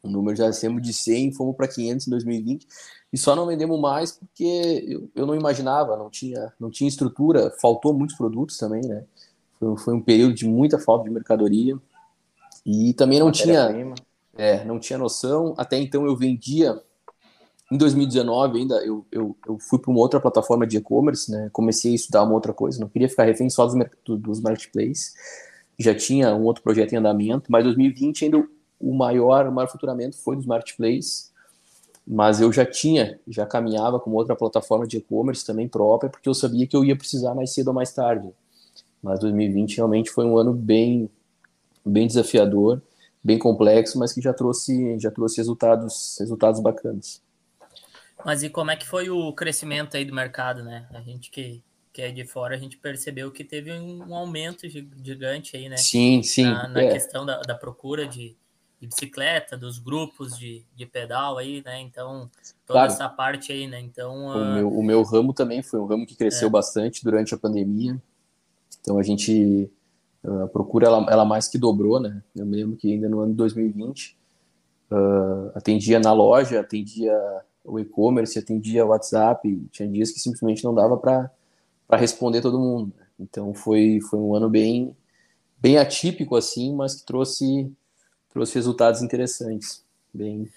O 0.01 0.09
número 0.09 0.35
já 0.35 0.51
saímos 0.51 0.81
de 0.81 0.91
100, 0.91 1.33
fomos 1.33 1.55
para 1.55 1.67
500 1.67 2.07
em 2.07 2.09
2020 2.09 2.67
e 3.13 3.17
só 3.19 3.35
não 3.35 3.45
vendemos 3.45 3.79
mais 3.79 4.13
porque 4.13 4.83
eu, 4.87 5.07
eu 5.13 5.27
não 5.27 5.35
imaginava, 5.35 5.95
não 5.95 6.09
tinha, 6.09 6.51
não 6.59 6.71
tinha 6.71 6.87
estrutura, 6.87 7.53
faltou 7.61 7.93
muitos 7.93 8.17
produtos 8.17 8.57
também, 8.57 8.81
né? 8.81 9.03
Foi, 9.59 9.77
foi 9.77 9.93
um 9.93 10.01
período 10.01 10.33
de 10.33 10.47
muita 10.47 10.79
falta 10.79 11.03
de 11.03 11.11
mercadoria 11.11 11.77
e 12.65 12.91
também 12.95 13.19
não 13.19 13.31
tinha, 13.31 13.69
é, 14.35 14.65
não 14.65 14.79
tinha 14.79 14.97
noção. 14.97 15.53
Até 15.59 15.77
então 15.77 16.07
eu 16.07 16.17
vendia 16.17 16.81
em 17.73 17.77
2019 17.77 18.59
ainda 18.59 18.75
eu, 18.85 19.03
eu, 19.11 19.35
eu 19.47 19.57
fui 19.57 19.79
para 19.79 19.89
uma 19.89 19.99
outra 19.99 20.19
plataforma 20.19 20.67
de 20.67 20.77
e-commerce, 20.77 21.31
né? 21.31 21.49
Comecei 21.51 21.93
a 21.93 21.95
estudar 21.95 22.23
uma 22.23 22.33
outra 22.33 22.53
coisa, 22.53 22.79
não 22.79 22.87
queria 22.87 23.09
ficar 23.09 23.23
refém 23.23 23.49
só 23.49 23.65
dos, 23.65 23.75
dos 24.19 24.39
marketplaces. 24.39 25.13
Já 25.79 25.95
tinha 25.95 26.35
um 26.35 26.43
outro 26.43 26.61
projeto 26.61 26.93
em 26.93 26.97
andamento, 26.97 27.51
mas 27.51 27.63
2020 27.63 28.25
ainda 28.25 28.47
o 28.79 28.93
maior, 28.93 29.47
o 29.47 29.51
maior 29.51 29.67
faturamento 29.67 30.17
foi 30.17 30.35
dos 30.35 30.45
marketplaces, 30.45 31.31
mas 32.05 32.39
eu 32.39 32.53
já 32.53 32.63
tinha, 32.63 33.19
já 33.27 33.43
caminhava 33.43 33.99
com 33.99 34.11
outra 34.11 34.35
plataforma 34.35 34.85
de 34.85 34.97
e-commerce 34.97 35.43
também 35.43 35.67
própria, 35.67 36.11
porque 36.11 36.29
eu 36.29 36.33
sabia 36.35 36.67
que 36.67 36.75
eu 36.75 36.85
ia 36.85 36.95
precisar 36.95 37.33
mais 37.33 37.53
cedo 37.55 37.69
ou 37.69 37.73
mais 37.73 37.91
tarde. 37.91 38.29
Mas 39.01 39.19
2020 39.19 39.77
realmente 39.77 40.11
foi 40.11 40.25
um 40.25 40.37
ano 40.37 40.53
bem, 40.53 41.09
bem 41.83 42.05
desafiador, 42.05 42.79
bem 43.23 43.39
complexo, 43.39 43.97
mas 43.97 44.13
que 44.13 44.21
já 44.21 44.31
trouxe, 44.31 44.99
já 44.99 45.09
trouxe 45.09 45.37
resultados, 45.37 46.17
resultados 46.19 46.59
bacanas. 46.59 47.23
Mas 48.25 48.43
e 48.43 48.49
como 48.49 48.71
é 48.71 48.75
que 48.75 48.87
foi 48.87 49.09
o 49.09 49.33
crescimento 49.33 49.97
aí 49.97 50.05
do 50.05 50.13
mercado, 50.13 50.63
né? 50.63 50.87
A 50.93 51.01
gente 51.01 51.29
que, 51.29 51.61
que 51.91 52.01
é 52.01 52.11
de 52.11 52.25
fora, 52.25 52.55
a 52.55 52.57
gente 52.57 52.77
percebeu 52.77 53.31
que 53.31 53.43
teve 53.43 53.71
um 53.71 54.15
aumento 54.15 54.67
gigante 54.69 55.57
aí, 55.57 55.69
né? 55.69 55.77
Sim, 55.77 56.23
sim. 56.23 56.45
Na, 56.45 56.67
na 56.67 56.81
é. 56.81 56.93
questão 56.93 57.25
da, 57.25 57.41
da 57.41 57.55
procura 57.55 58.07
de, 58.07 58.35
de 58.79 58.87
bicicleta, 58.87 59.57
dos 59.57 59.77
grupos 59.77 60.37
de, 60.37 60.65
de 60.75 60.85
pedal 60.85 61.37
aí, 61.37 61.61
né? 61.65 61.79
Então, 61.81 62.29
toda 62.65 62.79
claro. 62.79 62.91
essa 62.91 63.09
parte 63.09 63.51
aí, 63.51 63.67
né? 63.67 63.79
Então. 63.79 64.27
O, 64.27 64.41
uh... 64.41 64.53
meu, 64.53 64.69
o 64.69 64.83
meu 64.83 65.03
ramo 65.03 65.33
também 65.33 65.61
foi 65.61 65.79
um 65.79 65.85
ramo 65.85 66.05
que 66.05 66.15
cresceu 66.15 66.47
é. 66.47 66.51
bastante 66.51 67.03
durante 67.03 67.33
a 67.33 67.37
pandemia. 67.37 68.01
Então 68.81 68.97
a 68.97 69.03
gente. 69.03 69.69
A 70.25 70.47
procura 70.47 70.87
ela, 70.87 71.05
ela 71.09 71.25
mais 71.25 71.49
que 71.49 71.57
dobrou, 71.57 71.99
né? 71.99 72.23
Eu 72.33 72.45
me 72.45 72.55
lembro 72.55 72.77
que 72.77 72.89
ainda 72.89 73.09
no 73.09 73.19
ano 73.19 73.31
de 73.31 73.37
2020 73.37 74.17
uh, 74.89 75.51
atendia 75.53 75.99
na 75.99 76.13
loja, 76.13 76.61
atendia 76.61 77.13
o 77.63 77.79
e-commerce, 77.79 78.37
atendia 78.37 78.85
o 78.85 78.89
WhatsApp, 78.89 79.67
tinha 79.71 79.87
dias 79.87 80.11
que 80.11 80.19
simplesmente 80.19 80.63
não 80.63 80.73
dava 80.73 80.97
para 80.97 81.31
responder 81.91 82.41
todo 82.41 82.59
mundo. 82.59 82.93
Então 83.19 83.53
foi, 83.53 83.99
foi 84.01 84.19
um 84.19 84.35
ano 84.35 84.49
bem, 84.49 84.95
bem 85.59 85.77
atípico 85.77 86.35
assim, 86.35 86.73
mas 86.73 86.95
que 86.95 87.05
trouxe 87.05 87.71
trouxe 88.33 88.55
resultados 88.55 89.01
interessantes. 89.01 89.85
Bem, 90.11 90.49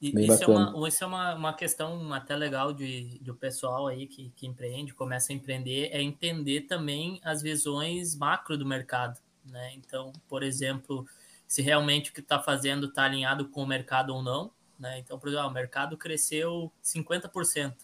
bem 0.00 0.24
isso, 0.24 0.38
bacana. 0.38 0.70
É 0.70 0.76
uma, 0.76 0.88
isso 0.88 1.04
é 1.04 1.06
uma, 1.06 1.34
uma 1.34 1.52
questão 1.52 2.12
até 2.12 2.36
legal 2.36 2.72
de, 2.72 3.18
de 3.18 3.30
o 3.30 3.34
pessoal 3.34 3.88
aí 3.88 4.06
que, 4.06 4.30
que 4.36 4.46
empreende, 4.46 4.94
começa 4.94 5.32
a 5.32 5.36
empreender, 5.36 5.90
é 5.92 6.00
entender 6.00 6.62
também 6.62 7.20
as 7.24 7.42
visões 7.42 8.14
macro 8.14 8.56
do 8.56 8.64
mercado. 8.64 9.18
Né? 9.44 9.72
Então, 9.74 10.12
por 10.28 10.42
exemplo, 10.42 11.04
se 11.46 11.60
realmente 11.62 12.10
o 12.10 12.14
que 12.14 12.20
está 12.20 12.40
fazendo 12.40 12.86
está 12.86 13.04
alinhado 13.04 13.48
com 13.48 13.62
o 13.62 13.66
mercado 13.66 14.14
ou 14.14 14.22
não. 14.22 14.50
Né? 14.78 14.98
Então, 14.98 15.18
por 15.18 15.28
exemplo, 15.28 15.46
ah, 15.46 15.48
o 15.48 15.52
mercado 15.52 15.96
cresceu 15.96 16.72
50% 16.82 17.74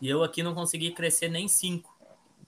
e 0.00 0.08
eu 0.08 0.22
aqui 0.22 0.42
não 0.42 0.54
consegui 0.54 0.90
crescer 0.90 1.28
nem 1.28 1.46
5%. 1.46 1.84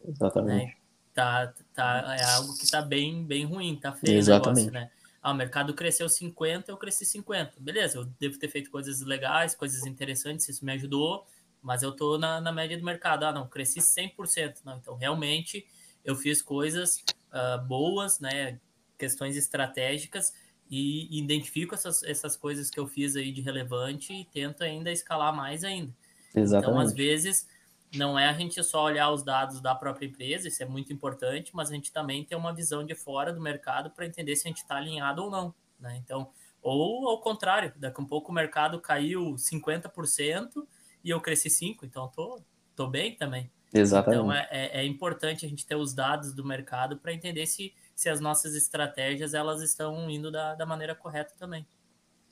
Exatamente. 0.07 0.67
Né? 0.67 0.75
Tá, 1.15 1.53
tá, 1.75 2.17
é 2.17 2.25
algo 2.35 2.57
que 2.57 2.65
está 2.65 2.81
bem, 2.81 3.25
bem 3.25 3.45
ruim, 3.45 3.77
tá 3.77 3.93
feio 3.93 4.19
Exatamente. 4.19 4.69
o 4.69 4.73
negócio, 4.73 4.73
né? 4.73 4.91
Ah, 5.21 5.33
o 5.33 5.35
mercado 5.35 5.75
cresceu 5.75 6.09
50, 6.09 6.71
eu 6.71 6.77
cresci 6.77 7.05
50. 7.05 7.55
Beleza, 7.59 7.99
eu 7.99 8.05
devo 8.21 8.39
ter 8.39 8.49
feito 8.49 8.71
coisas 8.71 9.01
legais, 9.01 9.55
coisas 9.55 9.85
interessantes, 9.85 10.49
isso 10.49 10.65
me 10.65 10.73
ajudou, 10.73 11.27
mas 11.61 11.83
eu 11.83 11.91
tô 11.91 12.17
na, 12.19 12.41
na 12.41 12.53
média 12.53 12.79
do 12.79 12.85
mercado. 12.85 13.25
Ah, 13.25 13.33
não, 13.33 13.49
cresci 13.49 13.81
100%. 13.81 14.61
Não, 14.65 14.77
então, 14.77 14.95
realmente, 14.95 15.67
eu 16.05 16.15
fiz 16.15 16.41
coisas 16.41 17.05
uh, 17.33 17.61
boas, 17.67 18.21
né? 18.21 18.61
Questões 18.97 19.37
estratégicas 19.37 20.33
e 20.71 21.19
identifico 21.19 21.75
essas, 21.75 22.03
essas 22.03 22.37
coisas 22.37 22.71
que 22.71 22.79
eu 22.79 22.87
fiz 22.87 23.17
aí 23.17 23.33
de 23.33 23.41
relevante 23.41 24.13
e 24.13 24.25
tento 24.25 24.63
ainda 24.63 24.91
escalar 24.91 25.35
mais 25.35 25.65
ainda. 25.65 25.95
Exatamente. 26.35 26.71
Então, 26.71 26.81
às 26.81 26.93
vezes, 26.93 27.49
não 27.95 28.19
é 28.19 28.29
a 28.29 28.33
gente 28.33 28.63
só 28.63 28.85
olhar 28.85 29.11
os 29.11 29.23
dados 29.23 29.61
da 29.61 29.75
própria 29.75 30.07
empresa, 30.07 30.49
isso 30.49 30.63
é 30.63 30.67
muito 30.67 30.93
importante, 30.93 31.53
mas 31.55 31.71
a 31.71 31.75
gente 31.75 31.93
também 31.93 32.25
tem 32.25 32.37
uma 32.37 32.55
visão 32.55 32.85
de 32.85 32.95
fora 32.95 33.33
do 33.33 33.41
mercado 33.41 33.91
para 33.91 34.07
entender 34.07 34.37
se 34.37 34.47
a 34.47 34.51
gente 34.51 34.59
está 34.59 34.77
alinhado 34.77 35.25
ou 35.25 35.31
não. 35.31 35.55
Né? 35.81 35.97
Então, 36.05 36.31
ou 36.61 37.09
ao 37.09 37.21
contrário, 37.21 37.73
daqui 37.77 38.01
a 38.01 38.05
um 38.05 38.07
pouco 38.07 38.31
o 38.31 38.35
mercado 38.35 38.81
caiu 38.81 39.35
50% 39.37 40.67
e 41.03 41.11
eu 41.11 41.21
cresci 41.21 41.49
5%, 41.49 41.79
então 41.85 42.09
tô, 42.09 42.43
tô 42.77 42.87
bem 42.87 43.15
também. 43.17 43.51
Exatamente. 43.73 44.21
Então 44.21 44.33
é, 44.33 44.49
é, 44.51 44.81
é 44.81 44.85
importante 44.85 45.47
a 45.47 45.49
gente 45.49 45.67
ter 45.67 45.77
os 45.77 45.95
dados 45.95 46.33
do 46.35 46.45
mercado 46.45 46.99
para 46.99 47.13
entender 47.13 47.47
se, 47.47 47.75
se 47.99 48.09
as 48.09 48.21
nossas 48.21 48.55
estratégias 48.55 49.35
elas 49.35 49.61
estão 49.61 50.09
indo 50.09 50.31
da, 50.31 50.55
da 50.55 50.65
maneira 50.65 50.95
correta 50.95 51.35
também. 51.37 51.67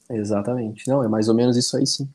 Exatamente. 0.09 0.87
Não, 0.87 1.03
é 1.03 1.09
mais 1.09 1.29
ou 1.29 1.35
menos 1.35 1.57
isso 1.57 1.77
aí 1.77 1.85
sim. 1.85 2.09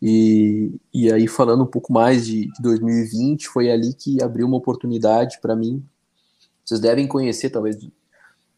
E, 0.00 0.78
e 0.92 1.10
aí, 1.10 1.26
falando 1.26 1.62
um 1.62 1.66
pouco 1.66 1.90
mais 1.90 2.26
de, 2.26 2.52
de 2.52 2.60
2020, 2.60 3.48
foi 3.48 3.70
ali 3.70 3.94
que 3.94 4.22
abriu 4.22 4.46
uma 4.46 4.58
oportunidade 4.58 5.40
para 5.40 5.56
mim. 5.56 5.82
Vocês 6.62 6.78
devem 6.78 7.08
conhecer, 7.08 7.48
talvez 7.48 7.78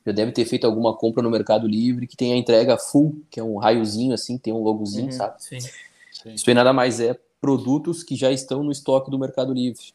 já 0.05 0.11
deve 0.11 0.33
ter 0.33 0.45
feito 0.47 0.67
alguma 0.67 0.97
compra 0.97 1.23
no 1.23 1.31
Mercado 1.31 1.69
Livre 1.69 2.09
que 2.09 2.17
tem 2.17 2.33
a 2.33 2.37
entrega 2.37 2.77
full, 2.77 3.23
que 3.31 3.39
é 3.39 3.45
um 3.45 3.57
raiozinho 3.57 4.13
assim, 4.13 4.37
tem 4.37 4.53
um 4.53 4.65
logozinho, 4.65 5.07
uhum, 5.07 5.13
sabe? 5.13 5.41
Sim, 5.41 5.61
sim. 5.61 6.35
Isso 6.35 6.51
aí 6.51 6.55
nada 6.55 6.73
mais 6.73 6.99
é 6.99 7.17
produtos 7.41 8.03
que 8.03 8.17
já 8.17 8.33
estão 8.33 8.65
no 8.65 8.73
estoque 8.73 9.13
do 9.13 9.19
Mercado 9.19 9.55
Livre. 9.55 9.95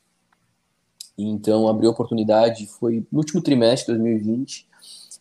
Então, 1.17 1.67
abriu 1.67 1.91
oportunidade, 1.91 2.67
foi 2.67 3.05
no 3.11 3.19
último 3.19 3.41
trimestre 3.41 3.93
de 3.93 3.99
2020, 3.99 4.67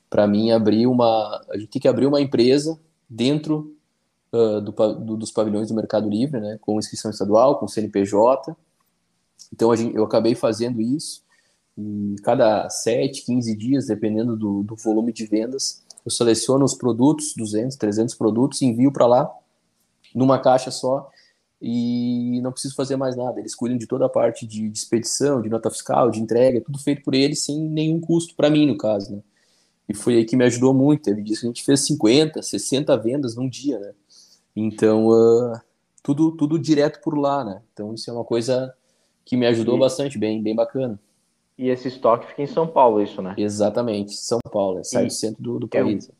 para 0.09 0.26
mim 0.26 0.50
abrir 0.50 0.87
uma, 0.87 1.44
a 1.50 1.59
gente 1.59 1.70
tem 1.70 1.83
que 1.83 1.88
abrir 1.88 2.07
uma 2.07 2.20
empresa 2.20 2.78
dentro 3.09 3.76
uh, 4.33 4.61
do, 4.61 4.72
do, 4.72 5.16
dos 5.16 5.31
pavilhões 5.31 5.68
do 5.68 5.74
Mercado 5.74 6.09
Livre, 6.09 6.40
né, 6.40 6.59
com 6.61 6.78
inscrição 6.78 7.11
estadual, 7.11 7.59
com 7.59 7.68
CNPJ. 7.68 8.57
Então 9.52 9.74
gente, 9.76 9.94
eu 9.94 10.05
acabei 10.05 10.35
fazendo 10.35 10.81
isso 10.81 11.22
e 11.76 12.16
cada 12.22 12.68
7, 12.68 13.24
15 13.24 13.57
dias, 13.57 13.87
dependendo 13.87 14.37
do, 14.37 14.62
do 14.62 14.76
volume 14.76 15.12
de 15.12 15.26
vendas, 15.26 15.83
eu 16.05 16.11
seleciono 16.11 16.64
os 16.64 16.74
produtos, 16.74 17.35
200, 17.37 17.76
300 17.76 18.14
produtos, 18.14 18.61
envio 18.62 18.92
para 18.92 19.07
lá 19.07 19.31
numa 20.14 20.38
caixa 20.38 20.70
só 20.70 21.09
e 21.64 22.40
não 22.42 22.51
preciso 22.51 22.75
fazer 22.75 22.96
mais 22.96 23.14
nada. 23.14 23.38
Eles 23.38 23.55
cuidam 23.55 23.79
de 23.79 23.87
toda 23.87 24.07
a 24.07 24.09
parte 24.09 24.44
de, 24.44 24.68
de 24.68 24.77
expedição, 24.77 25.40
de 25.40 25.48
nota 25.48 25.70
fiscal, 25.70 26.11
de 26.11 26.20
entrega, 26.20 26.61
tudo 26.61 26.77
feito 26.77 27.03
por 27.03 27.14
eles 27.14 27.44
sem 27.44 27.57
nenhum 27.57 28.01
custo 28.01 28.35
para 28.35 28.51
mim, 28.51 28.66
no 28.66 28.77
caso, 28.77 29.12
né? 29.12 29.22
E 29.88 29.94
foi 29.94 30.16
aí 30.16 30.25
que 30.25 30.37
me 30.37 30.44
ajudou 30.44 30.75
muito. 30.75 31.09
Ele 31.09 31.22
disse 31.22 31.42
que 31.42 31.46
a 31.46 31.51
gente 31.51 31.64
fez 31.64 31.81
50, 31.81 32.42
60 32.42 32.96
vendas 32.96 33.37
num 33.37 33.48
dia, 33.48 33.79
né? 33.79 33.92
Então, 34.57 35.07
uh, 35.07 35.61
tudo, 36.03 36.33
tudo 36.33 36.59
direto 36.59 37.01
por 37.01 37.16
lá, 37.16 37.44
né? 37.44 37.62
Então, 37.72 37.94
isso 37.94 38.11
é 38.11 38.12
uma 38.12 38.25
coisa 38.25 38.75
que 39.25 39.37
me 39.37 39.46
ajudou 39.46 39.77
e, 39.77 39.81
bastante, 39.81 40.18
bem, 40.18 40.42
bem 40.42 40.57
bacana. 40.57 40.98
E 41.57 41.68
esse 41.68 41.87
estoque 41.87 42.27
fica 42.27 42.42
em 42.42 42.46
São 42.46 42.66
Paulo, 42.66 43.01
isso, 43.01 43.22
né? 43.22 43.35
Exatamente, 43.38 44.16
São 44.16 44.40
Paulo, 44.51 44.81
é, 44.81 44.85
sai 44.85 45.05
e 45.05 45.07
do 45.07 45.12
centro 45.12 45.42
do, 45.42 45.59
do 45.61 45.68
país. 45.68 46.11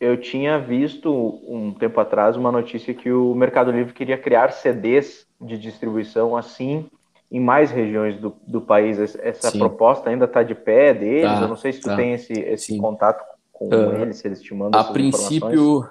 Eu 0.00 0.20
tinha 0.20 0.58
visto 0.58 1.10
um 1.46 1.72
tempo 1.72 1.98
atrás 2.00 2.36
uma 2.36 2.52
notícia 2.52 2.94
que 2.94 3.10
o 3.10 3.34
Mercado 3.34 3.70
Livre 3.70 3.92
queria 3.92 4.16
criar 4.16 4.52
CDs 4.52 5.26
de 5.40 5.58
distribuição 5.58 6.36
assim 6.36 6.88
em 7.30 7.40
mais 7.40 7.70
regiões 7.70 8.18
do, 8.18 8.34
do 8.46 8.60
país. 8.60 8.98
Essa 8.98 9.50
Sim. 9.50 9.58
proposta 9.58 10.08
ainda 10.08 10.24
está 10.24 10.42
de 10.42 10.54
pé 10.54 10.94
deles? 10.94 11.30
Tá, 11.30 11.42
eu 11.42 11.48
não 11.48 11.56
sei 11.56 11.72
se 11.72 11.80
tu 11.80 11.88
tá. 11.88 11.96
tem 11.96 12.14
esse, 12.14 12.32
esse 12.32 12.78
contato 12.78 13.22
com 13.52 13.68
uh, 13.68 13.96
eles, 13.96 14.18
se 14.18 14.28
eles 14.28 14.40
te 14.40 14.54
mandam 14.54 14.80
A 14.80 14.84
princípio, 14.84 15.88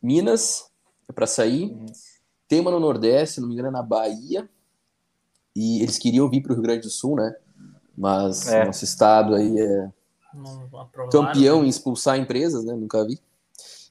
Minas, 0.00 0.70
é 1.08 1.12
para 1.12 1.26
sair. 1.26 1.70
Uhum. 1.72 1.86
Tem 2.46 2.60
uma 2.60 2.70
no 2.70 2.78
Nordeste, 2.78 3.40
não 3.40 3.48
me 3.48 3.54
engano, 3.54 3.68
é 3.68 3.72
na 3.72 3.82
Bahia. 3.82 4.48
E 5.56 5.82
eles 5.82 5.98
queriam 5.98 6.28
vir 6.28 6.42
para 6.42 6.52
o 6.52 6.54
Rio 6.54 6.62
Grande 6.62 6.82
do 6.82 6.90
Sul, 6.90 7.16
né? 7.16 7.34
Mas 7.96 8.46
é. 8.48 8.64
nosso 8.64 8.84
estado 8.84 9.34
aí 9.34 9.58
é 9.58 9.90
campeão 11.10 11.60
né? 11.60 11.66
em 11.66 11.68
expulsar 11.68 12.18
empresas, 12.18 12.64
né? 12.64 12.74
Nunca 12.74 13.04
vi. 13.04 13.18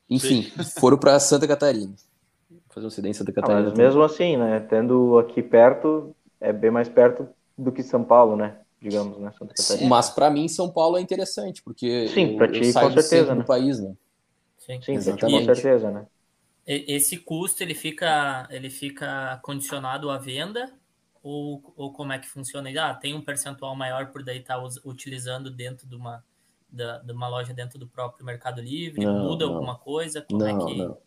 Enfim, 0.10 0.44
Sim. 0.44 0.64
foram 0.80 0.98
para 0.98 1.20
Santa 1.20 1.48
Catarina. 1.48 1.94
Fazer 2.70 2.88
um 2.88 2.90
CD 2.90 3.10
em 3.10 3.14
Santa 3.14 3.32
Catarina. 3.32 3.62
Ah, 3.62 3.64
mas 3.70 3.78
mesmo 3.78 4.02
assim, 4.02 4.38
né? 4.38 4.60
Tendo 4.60 5.18
aqui 5.20 5.42
perto, 5.42 6.16
é 6.40 6.52
bem 6.54 6.72
mais 6.72 6.88
perto 6.88 7.28
do 7.58 7.72
que 7.72 7.84
São 7.84 8.04
Paulo, 8.04 8.36
né? 8.36 8.58
digamos, 8.82 9.18
né? 9.20 9.32
Santa 9.38 9.54
Catarina. 9.54 9.90
Mas 9.90 10.10
para 10.10 10.30
mim 10.30 10.48
São 10.48 10.70
Paulo 10.70 10.98
é 10.98 11.02
interessante, 11.02 11.62
porque 11.62 12.08
Sim, 12.08 12.36
para 12.36 12.52
ti 12.52 12.74
com 12.74 12.92
certeza, 12.92 13.36
né? 13.36 13.42
do 13.42 13.46
país, 13.46 13.80
né? 13.80 13.94
Sim, 14.58 14.82
Sim 14.82 14.94
exatamente. 14.94 15.48
com 15.48 15.56
certeza, 15.56 15.92
né? 15.92 16.08
Esse 16.66 17.18
custo 17.18 17.62
ele 17.62 17.74
fica 17.74 18.48
ele 18.50 18.70
fica 18.70 19.40
condicionado 19.44 20.10
à 20.10 20.18
venda 20.18 20.72
ou, 21.24 21.62
ou 21.76 21.94
como 21.94 22.12
é 22.12 22.20
que 22.20 22.28
funciona? 22.28 22.70
Ah, 22.80 22.94
tem 22.94 23.14
um 23.14 23.22
percentual 23.22 23.76
maior 23.76 24.08
por 24.08 24.24
daí 24.24 24.40
estar 24.40 24.60
tá 24.60 24.68
utilizando 24.86 25.52
dentro 25.52 25.88
de 25.88 25.96
uma 25.96 26.24
da, 26.72 27.00
de 27.00 27.12
uma 27.12 27.28
loja 27.28 27.54
dentro 27.54 27.78
do 27.78 27.88
próprio 27.88 28.26
Mercado 28.26 28.62
Livre? 28.62 29.04
Não, 29.04 29.26
muda 29.26 29.46
não. 29.46 29.56
alguma 29.56 29.76
coisa? 29.76 30.22
Como 30.22 30.44
é 30.44 30.54
não, 30.54 30.68
é 30.68 30.72
que... 30.72 30.78
não. 30.78 30.98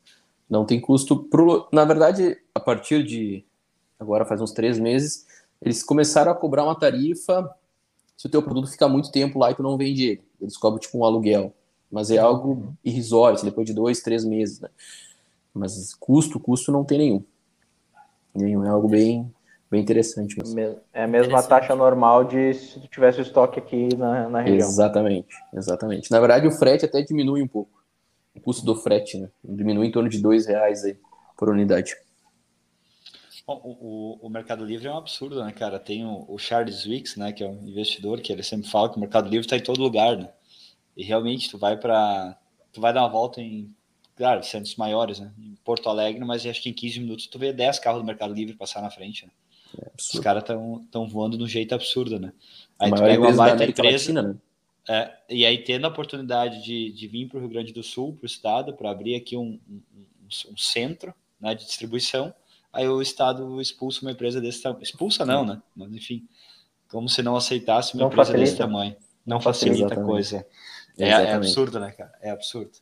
Não 0.48 0.64
tem 0.64 0.80
custo. 0.80 1.16
Pro... 1.24 1.68
Na 1.72 1.84
verdade, 1.84 2.36
a 2.54 2.60
partir 2.60 3.02
de 3.02 3.44
agora 3.98 4.24
faz 4.24 4.40
uns 4.40 4.52
três 4.52 4.78
meses, 4.78 5.26
eles 5.60 5.82
começaram 5.82 6.30
a 6.30 6.34
cobrar 6.34 6.64
uma 6.64 6.78
tarifa 6.78 7.50
se 8.16 8.26
o 8.26 8.30
teu 8.30 8.42
produto 8.42 8.70
ficar 8.70 8.88
muito 8.88 9.10
tempo 9.10 9.38
lá 9.38 9.50
e 9.50 9.54
tu 9.54 9.62
não 9.62 9.76
vende 9.76 10.04
ele. 10.04 10.22
Eles 10.40 10.56
cobram 10.56 10.78
tipo 10.78 10.98
um 10.98 11.04
aluguel. 11.04 11.54
Mas 11.90 12.10
é 12.10 12.18
algo 12.18 12.74
irrisório, 12.84 13.36
assim, 13.36 13.46
depois 13.46 13.66
de 13.66 13.72
dois, 13.72 14.00
três 14.00 14.24
meses, 14.24 14.60
né? 14.60 14.68
Mas 15.52 15.94
custo, 15.94 16.40
custo 16.40 16.72
não 16.72 16.84
tem 16.84 16.98
nenhum. 16.98 17.24
Nenhum. 18.34 18.64
É 18.64 18.68
algo 18.68 18.88
bem, 18.88 19.32
bem 19.70 19.80
interessante. 19.80 20.36
Mesmo. 20.36 20.80
É 20.92 21.04
a 21.04 21.08
mesma 21.08 21.42
taxa 21.42 21.74
normal 21.74 22.24
de 22.24 22.54
se 22.54 22.80
tu 22.80 22.88
tivesse 22.88 23.20
estoque 23.20 23.58
aqui 23.58 23.94
na, 23.96 24.28
na 24.28 24.40
região. 24.40 24.68
Exatamente, 24.68 25.34
exatamente. 25.52 26.10
Na 26.10 26.20
verdade, 26.20 26.46
o 26.46 26.52
frete 26.52 26.84
até 26.84 27.02
diminui 27.02 27.42
um 27.42 27.48
pouco. 27.48 27.70
O 28.34 28.40
custo 28.40 28.64
do 28.64 28.74
frete, 28.74 29.18
né? 29.18 29.28
Diminui 29.44 29.86
em 29.86 29.92
torno 29.92 30.08
de 30.08 30.20
dois 30.20 30.46
reais 30.46 30.84
aí 30.84 30.96
por 31.36 31.48
unidade. 31.48 31.94
Bom, 33.46 33.60
o, 33.62 34.26
o, 34.26 34.30
Mercado 34.30 34.64
Livre 34.64 34.88
é 34.88 34.90
um 34.90 34.96
absurdo, 34.96 35.44
né, 35.44 35.52
cara? 35.52 35.78
Tem 35.78 36.04
o, 36.04 36.24
o, 36.26 36.38
Charles 36.38 36.86
Wicks, 36.86 37.16
né, 37.16 37.30
que 37.30 37.44
é 37.44 37.46
um 37.46 37.68
investidor, 37.68 38.20
que 38.22 38.32
ele 38.32 38.42
sempre 38.42 38.70
fala 38.70 38.88
que 38.88 38.96
o 38.96 39.00
Mercado 39.00 39.28
Livre 39.28 39.44
está 39.44 39.56
em 39.56 39.62
todo 39.62 39.82
lugar, 39.82 40.16
né? 40.16 40.30
E 40.96 41.04
realmente, 41.04 41.50
tu 41.50 41.58
vai 41.58 41.76
para 41.76 42.38
tu 42.72 42.80
vai 42.80 42.92
dar 42.92 43.02
uma 43.02 43.10
volta 43.10 43.40
em, 43.40 43.72
claro, 44.16 44.42
centros 44.42 44.76
maiores, 44.76 45.20
né? 45.20 45.32
Em 45.38 45.54
Porto 45.62 45.88
Alegre, 45.88 46.24
mas 46.24 46.46
acho 46.46 46.62
que 46.62 46.70
em 46.70 46.72
15 46.72 47.00
minutos 47.00 47.26
tu 47.26 47.38
vê 47.38 47.52
10 47.52 47.78
carros 47.78 48.00
do 48.00 48.06
Mercado 48.06 48.32
Livre 48.32 48.56
passar 48.56 48.80
na 48.80 48.90
frente, 48.90 49.26
né? 49.26 49.32
É 49.80 49.90
Os 49.98 50.20
caras 50.20 50.42
estão 50.42 51.08
voando 51.08 51.36
de 51.36 51.44
um 51.44 51.48
jeito 51.48 51.74
absurdo, 51.74 52.18
né? 52.18 52.32
Aí 52.78 52.90
tu 52.92 53.00
pega 53.00 53.20
uma 53.20 53.32
baita 53.32 53.64
empresa, 53.64 54.12
Latina, 54.12 54.22
né? 54.22 54.36
É, 54.86 55.12
e 55.30 55.46
aí 55.46 55.58
tendo 55.58 55.86
a 55.86 55.88
oportunidade 55.88 56.62
de, 56.62 56.92
de 56.92 57.08
vir 57.08 57.26
para 57.26 57.38
o 57.38 57.40
Rio 57.40 57.48
Grande 57.48 57.72
do 57.72 57.82
Sul, 57.82 58.14
para 58.14 58.24
o 58.24 58.26
estado, 58.26 58.74
para 58.74 58.90
abrir 58.90 59.14
aqui 59.14 59.36
um, 59.36 59.58
um, 59.68 59.80
um 60.50 60.56
centro 60.56 61.14
né, 61.40 61.54
de 61.54 61.64
distribuição, 61.64 62.34
aí 62.72 62.86
o 62.88 63.00
Estado 63.00 63.60
expulsa 63.60 64.02
uma 64.02 64.12
empresa 64.12 64.40
desse 64.40 64.62
tamanho. 64.62 64.82
Expulsa 64.82 65.24
não, 65.24 65.44
né? 65.44 65.62
Mas 65.74 65.92
enfim, 65.92 66.26
como 66.88 67.08
se 67.08 67.22
não 67.22 67.36
aceitasse 67.36 67.94
uma 67.94 68.00
não 68.00 68.08
empresa 68.08 68.32
facilita. 68.32 68.50
desse 68.50 68.58
tamanho. 68.58 68.96
Não 69.24 69.40
facilita 69.40 69.94
a 69.94 70.04
coisa. 70.04 70.46
É, 70.98 71.08
é, 71.08 71.32
absurdo, 71.32 71.80
né, 71.80 71.90
cara? 71.92 72.12
É 72.20 72.30
absurdo. 72.30 72.72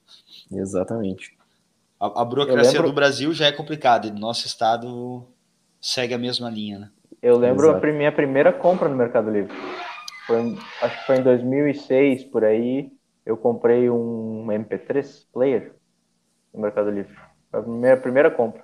Exatamente. 0.50 1.36
A, 1.98 2.22
a 2.22 2.24
burocracia 2.24 2.72
lembro... 2.72 2.88
do 2.88 2.94
Brasil 2.94 3.32
já 3.32 3.46
é 3.46 3.52
complicada 3.52 4.08
e 4.08 4.10
no 4.10 4.18
nosso 4.18 4.46
estado 4.46 5.26
segue 5.82 6.14
a 6.14 6.18
mesma 6.18 6.48
linha, 6.48 6.78
né? 6.78 6.90
Eu 7.20 7.36
lembro 7.36 7.68
Exato. 7.68 7.86
a 7.86 7.92
minha 7.92 8.12
primeira 8.12 8.52
compra 8.52 8.88
no 8.88 8.96
Mercado 8.96 9.30
Livre. 9.30 9.54
Foi, 10.26 10.56
acho 10.80 11.00
que 11.00 11.06
foi 11.06 11.16
em 11.16 11.22
2006, 11.22 12.24
por 12.24 12.44
aí, 12.44 12.90
eu 13.26 13.36
comprei 13.36 13.90
um 13.90 14.46
MP3 14.46 15.26
player 15.32 15.74
no 16.54 16.62
Mercado 16.62 16.90
Livre. 16.90 17.14
Foi 17.50 17.60
a 17.60 17.62
minha 17.62 17.96
primeira 17.96 18.30
compra. 18.30 18.62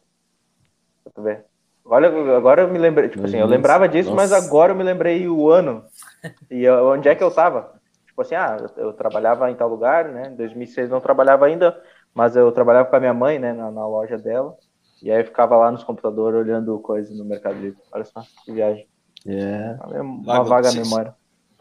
Pra 1.02 1.12
tu 1.12 1.22
ver. 1.22 1.44
Olha, 1.84 2.08
agora 2.36 2.62
eu 2.62 2.68
me 2.68 2.78
lembrei, 2.78 3.08
tipo 3.08 3.24
assim, 3.24 3.38
eu 3.38 3.46
lembrava 3.46 3.88
disso, 3.88 4.10
Nossa. 4.10 4.22
mas 4.22 4.32
agora 4.32 4.72
eu 4.72 4.76
me 4.76 4.84
lembrei 4.84 5.26
o 5.26 5.50
ano 5.50 5.84
e 6.50 6.68
onde 6.68 7.08
é 7.08 7.14
que 7.14 7.22
eu 7.22 7.30
tava. 7.30 7.80
Tipo 8.06 8.22
assim, 8.22 8.34
ah, 8.34 8.56
eu, 8.76 8.92
trabalhava 8.92 9.50
em 9.50 9.54
tal 9.54 9.68
lugar, 9.68 10.06
né? 10.08 10.28
Em 10.28 10.36
2006 10.36 10.90
não 10.90 11.00
trabalhava 11.00 11.46
ainda, 11.46 11.80
mas 12.12 12.36
eu 12.36 12.52
trabalhava 12.52 12.88
com 12.90 12.96
a 12.96 13.00
minha 13.00 13.14
mãe, 13.14 13.38
né, 13.38 13.52
na, 13.52 13.70
na 13.70 13.86
loja 13.86 14.18
dela. 14.18 14.54
E 15.02 15.10
aí 15.10 15.20
eu 15.20 15.24
ficava 15.24 15.56
lá 15.56 15.70
nos 15.70 15.84
computadores 15.84 16.38
olhando 16.38 16.78
coisas 16.80 17.16
no 17.16 17.24
Mercado 17.24 17.60
Livre. 17.60 17.78
Olha 17.92 18.04
só, 18.04 18.24
que 18.44 18.52
viagem. 18.52 18.86
É. 19.26 19.76
Uma 20.00 20.42
vaga 20.42 20.70
se, 20.70 20.80
memória. 20.80 21.14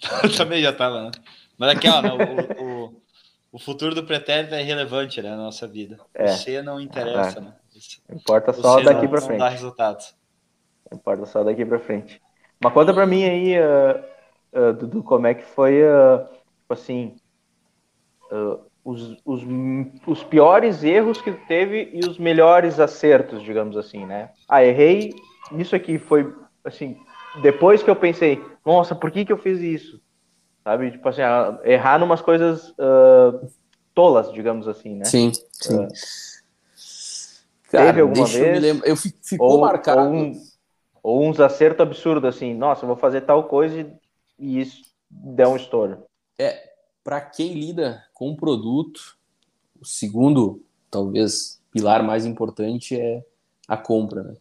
também 0.36 0.60
já 0.62 0.74
tava, 0.74 1.04
né? 1.04 1.10
Mas 1.56 1.70
aqui, 1.70 1.88
ó, 1.88 2.02
o, 2.02 2.16
o, 2.62 3.00
o, 3.52 3.58
futuro 3.58 3.94
do 3.94 4.04
pretérito 4.04 4.54
é 4.54 4.62
irrelevante, 4.62 5.22
né, 5.22 5.30
na 5.30 5.36
nossa 5.36 5.66
vida. 5.66 5.98
É. 6.14 6.28
Você 6.28 6.62
não 6.62 6.80
interessa, 6.80 7.38
é. 7.38 7.42
né? 7.42 7.54
Importa 8.10 8.52
só 8.52 8.80
daqui 8.80 9.06
para 9.06 9.20
frente. 9.20 9.38
Dá. 9.38 9.98
Importa 10.92 11.26
só 11.26 11.44
daqui 11.44 11.64
para 11.64 11.78
frente. 11.78 12.20
Mas 12.62 12.72
conta 12.72 12.92
para 12.92 13.06
mim 13.06 13.24
aí, 13.24 13.54
uh, 13.58 14.70
uh, 14.70 14.72
Dudu, 14.72 15.02
como 15.02 15.26
é 15.26 15.34
que 15.34 15.44
foi, 15.44 15.82
uh, 15.82 16.26
assim, 16.68 17.16
os, 18.84 19.16
os, 19.24 19.42
os 20.06 20.24
piores 20.24 20.82
erros 20.82 21.20
que 21.20 21.30
teve 21.30 21.90
e 21.92 22.00
os 22.00 22.18
melhores 22.18 22.80
acertos, 22.80 23.42
digamos 23.42 23.76
assim, 23.76 24.06
né? 24.06 24.30
Ah, 24.48 24.64
errei, 24.64 25.14
isso 25.52 25.76
aqui 25.76 25.98
foi, 25.98 26.34
assim, 26.64 26.98
depois 27.42 27.82
que 27.82 27.90
eu 27.90 27.96
pensei, 27.96 28.42
nossa, 28.64 28.94
por 28.94 29.10
que 29.10 29.24
que 29.24 29.32
eu 29.32 29.38
fiz 29.38 29.60
isso? 29.60 30.00
Sabe, 30.68 30.90
tipo 30.90 31.08
assim, 31.08 31.22
errar 31.64 31.98
numas 31.98 32.20
coisas 32.20 32.68
uh, 32.72 33.50
tolas, 33.94 34.30
digamos 34.30 34.68
assim, 34.68 34.96
né? 34.96 35.06
Sim, 35.06 35.32
sim. 35.50 35.76
Uh, 35.76 35.88
Cara, 37.70 37.86
teve 37.86 38.02
alguma 38.02 38.26
vez? 38.26 38.62
Eu, 38.62 38.84
eu 38.84 38.94
ficou 38.94 39.52
ou, 39.52 39.60
marcado. 39.62 40.02
Ou, 40.02 40.14
um, 40.14 40.42
ou 41.02 41.26
uns 41.26 41.40
acertos 41.40 41.80
absurdos, 41.80 42.36
assim, 42.36 42.52
nossa, 42.52 42.84
eu 42.84 42.86
vou 42.86 42.98
fazer 42.98 43.22
tal 43.22 43.44
coisa 43.44 43.80
e, 43.80 43.90
e 44.38 44.60
isso 44.60 44.82
deu 45.08 45.48
um 45.48 45.56
estouro. 45.56 46.04
É, 46.38 46.70
para 47.02 47.22
quem 47.22 47.54
lida 47.54 48.04
com 48.12 48.28
o 48.28 48.36
produto, 48.36 49.16
o 49.80 49.86
segundo, 49.86 50.62
talvez, 50.90 51.62
pilar 51.72 52.02
mais 52.02 52.26
importante 52.26 52.94
é 52.94 53.24
a 53.66 53.78
compra, 53.78 54.22
né? 54.22 54.34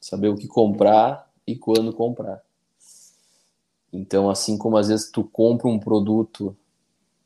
Saber 0.00 0.26
o 0.26 0.36
que 0.36 0.48
comprar 0.48 1.30
e 1.46 1.54
quando 1.54 1.92
comprar. 1.92 2.42
Então, 3.92 4.28
assim 4.28 4.58
como 4.58 4.76
às 4.76 4.88
vezes 4.88 5.10
tu 5.10 5.24
compra 5.24 5.68
um 5.68 5.78
produto 5.78 6.56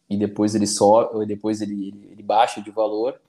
e 0.09 0.16
depois 0.16 0.55
ele 0.55 0.66
só, 0.66 1.24
depois 1.24 1.61
ele, 1.61 1.89
ele, 1.89 2.09
ele 2.12 2.22
baixa 2.22 2.61
de 2.61 2.70
valor, 2.70 3.20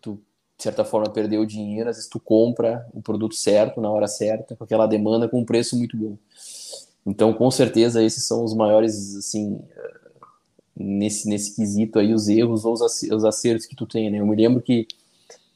tu 0.00 0.18
de 0.56 0.64
certa 0.64 0.84
forma 0.84 1.08
perdeu 1.08 1.46
dinheiro, 1.46 1.88
às 1.88 1.96
vezes 1.96 2.10
tu 2.10 2.20
compra 2.20 2.86
o 2.92 3.00
produto 3.00 3.34
certo 3.34 3.80
na 3.80 3.90
hora 3.90 4.06
certa, 4.06 4.54
com 4.54 4.64
aquela 4.64 4.86
demanda 4.86 5.28
com 5.28 5.40
um 5.40 5.44
preço 5.44 5.76
muito 5.76 5.96
bom. 5.96 6.18
Então, 7.06 7.32
com 7.32 7.50
certeza 7.50 8.02
esses 8.04 8.26
são 8.26 8.44
os 8.44 8.54
maiores 8.54 9.16
assim 9.16 9.58
nesse, 10.76 11.28
nesse 11.28 11.54
quesito 11.54 11.98
aí, 11.98 12.12
os 12.14 12.28
erros 12.28 12.64
ou 12.64 12.74
os 12.74 13.24
acertos 13.24 13.66
que 13.66 13.76
tu 13.76 13.86
tem, 13.86 14.10
né? 14.10 14.20
Eu 14.20 14.26
me 14.26 14.36
lembro 14.36 14.62
que 14.62 14.86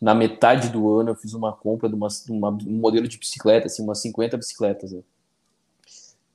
na 0.01 0.15
metade 0.15 0.69
do 0.69 0.99
ano 0.99 1.11
eu 1.11 1.15
fiz 1.15 1.33
uma 1.33 1.53
compra 1.53 1.89
de, 1.89 1.95
uma, 1.95 2.09
de 2.09 2.33
uma, 2.33 2.51
um 2.51 2.79
modelo 2.79 3.09
de 3.09 3.19
bicicleta, 3.19 3.67
assim, 3.67 3.83
umas 3.83 4.01
50 4.01 4.37
bicicletas, 4.37 4.93
né? 4.93 5.01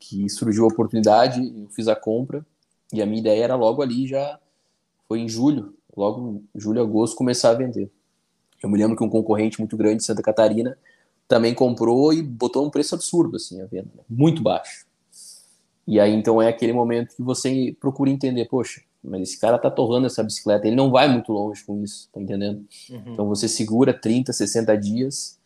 Que 0.10 0.28
surgiu 0.28 0.64
a 0.64 0.68
oportunidade, 0.68 1.40
eu 1.40 1.70
fiz 1.70 1.88
a 1.88 1.96
compra, 1.96 2.44
e 2.92 3.02
a 3.02 3.06
minha 3.06 3.20
ideia 3.20 3.44
era 3.44 3.56
logo 3.56 3.84
ali 3.84 4.08
já, 4.08 4.40
foi 5.08 5.20
em 5.20 5.30
julho, 5.30 5.76
logo 5.96 6.44
julho, 6.56 6.82
agosto, 6.82 7.16
começar 7.16 7.52
a 7.52 7.54
vender. 7.54 7.92
Eu 8.62 8.70
me 8.70 8.78
lembro 8.78 8.98
que 8.98 9.04
um 9.04 9.10
concorrente 9.10 9.60
muito 9.60 9.78
grande 9.78 9.98
de 9.98 10.06
Santa 10.06 10.24
Catarina 10.24 10.76
também 11.28 11.54
comprou 11.54 12.12
e 12.12 12.24
botou 12.24 12.66
um 12.66 12.72
preço 12.72 12.96
absurdo, 12.96 13.36
assim, 13.36 13.62
a 13.62 13.66
venda, 13.66 13.92
né? 13.96 14.04
muito 14.10 14.42
baixo. 14.42 14.88
E 15.88 16.00
aí, 16.00 16.14
então, 16.14 16.42
é 16.42 16.48
aquele 16.48 16.74
momento 16.74 17.16
que 17.16 17.22
você 17.22 17.76
procura 17.80 18.10
entender, 18.10 18.46
poxa, 18.46 18.82
mas 19.04 19.22
esse 19.22 19.40
cara 19.40 19.58
tá 19.60 19.70
torrando 19.70 20.08
essa 20.08 20.24
bicicleta, 20.24 20.68
ele 20.68 20.76
não 20.76 20.90
vai 20.90 21.08
muito 21.08 21.32
longe 21.32 21.64
com 21.64 21.84
isso, 21.84 22.10
tá 22.12 22.20
entendendo? 22.20 22.66
Uhum. 22.90 23.14
Então, 23.14 23.28
você 23.28 23.48
segura 23.48 23.94
30, 23.94 24.34
60 24.34 24.76
dias, 24.76 25.40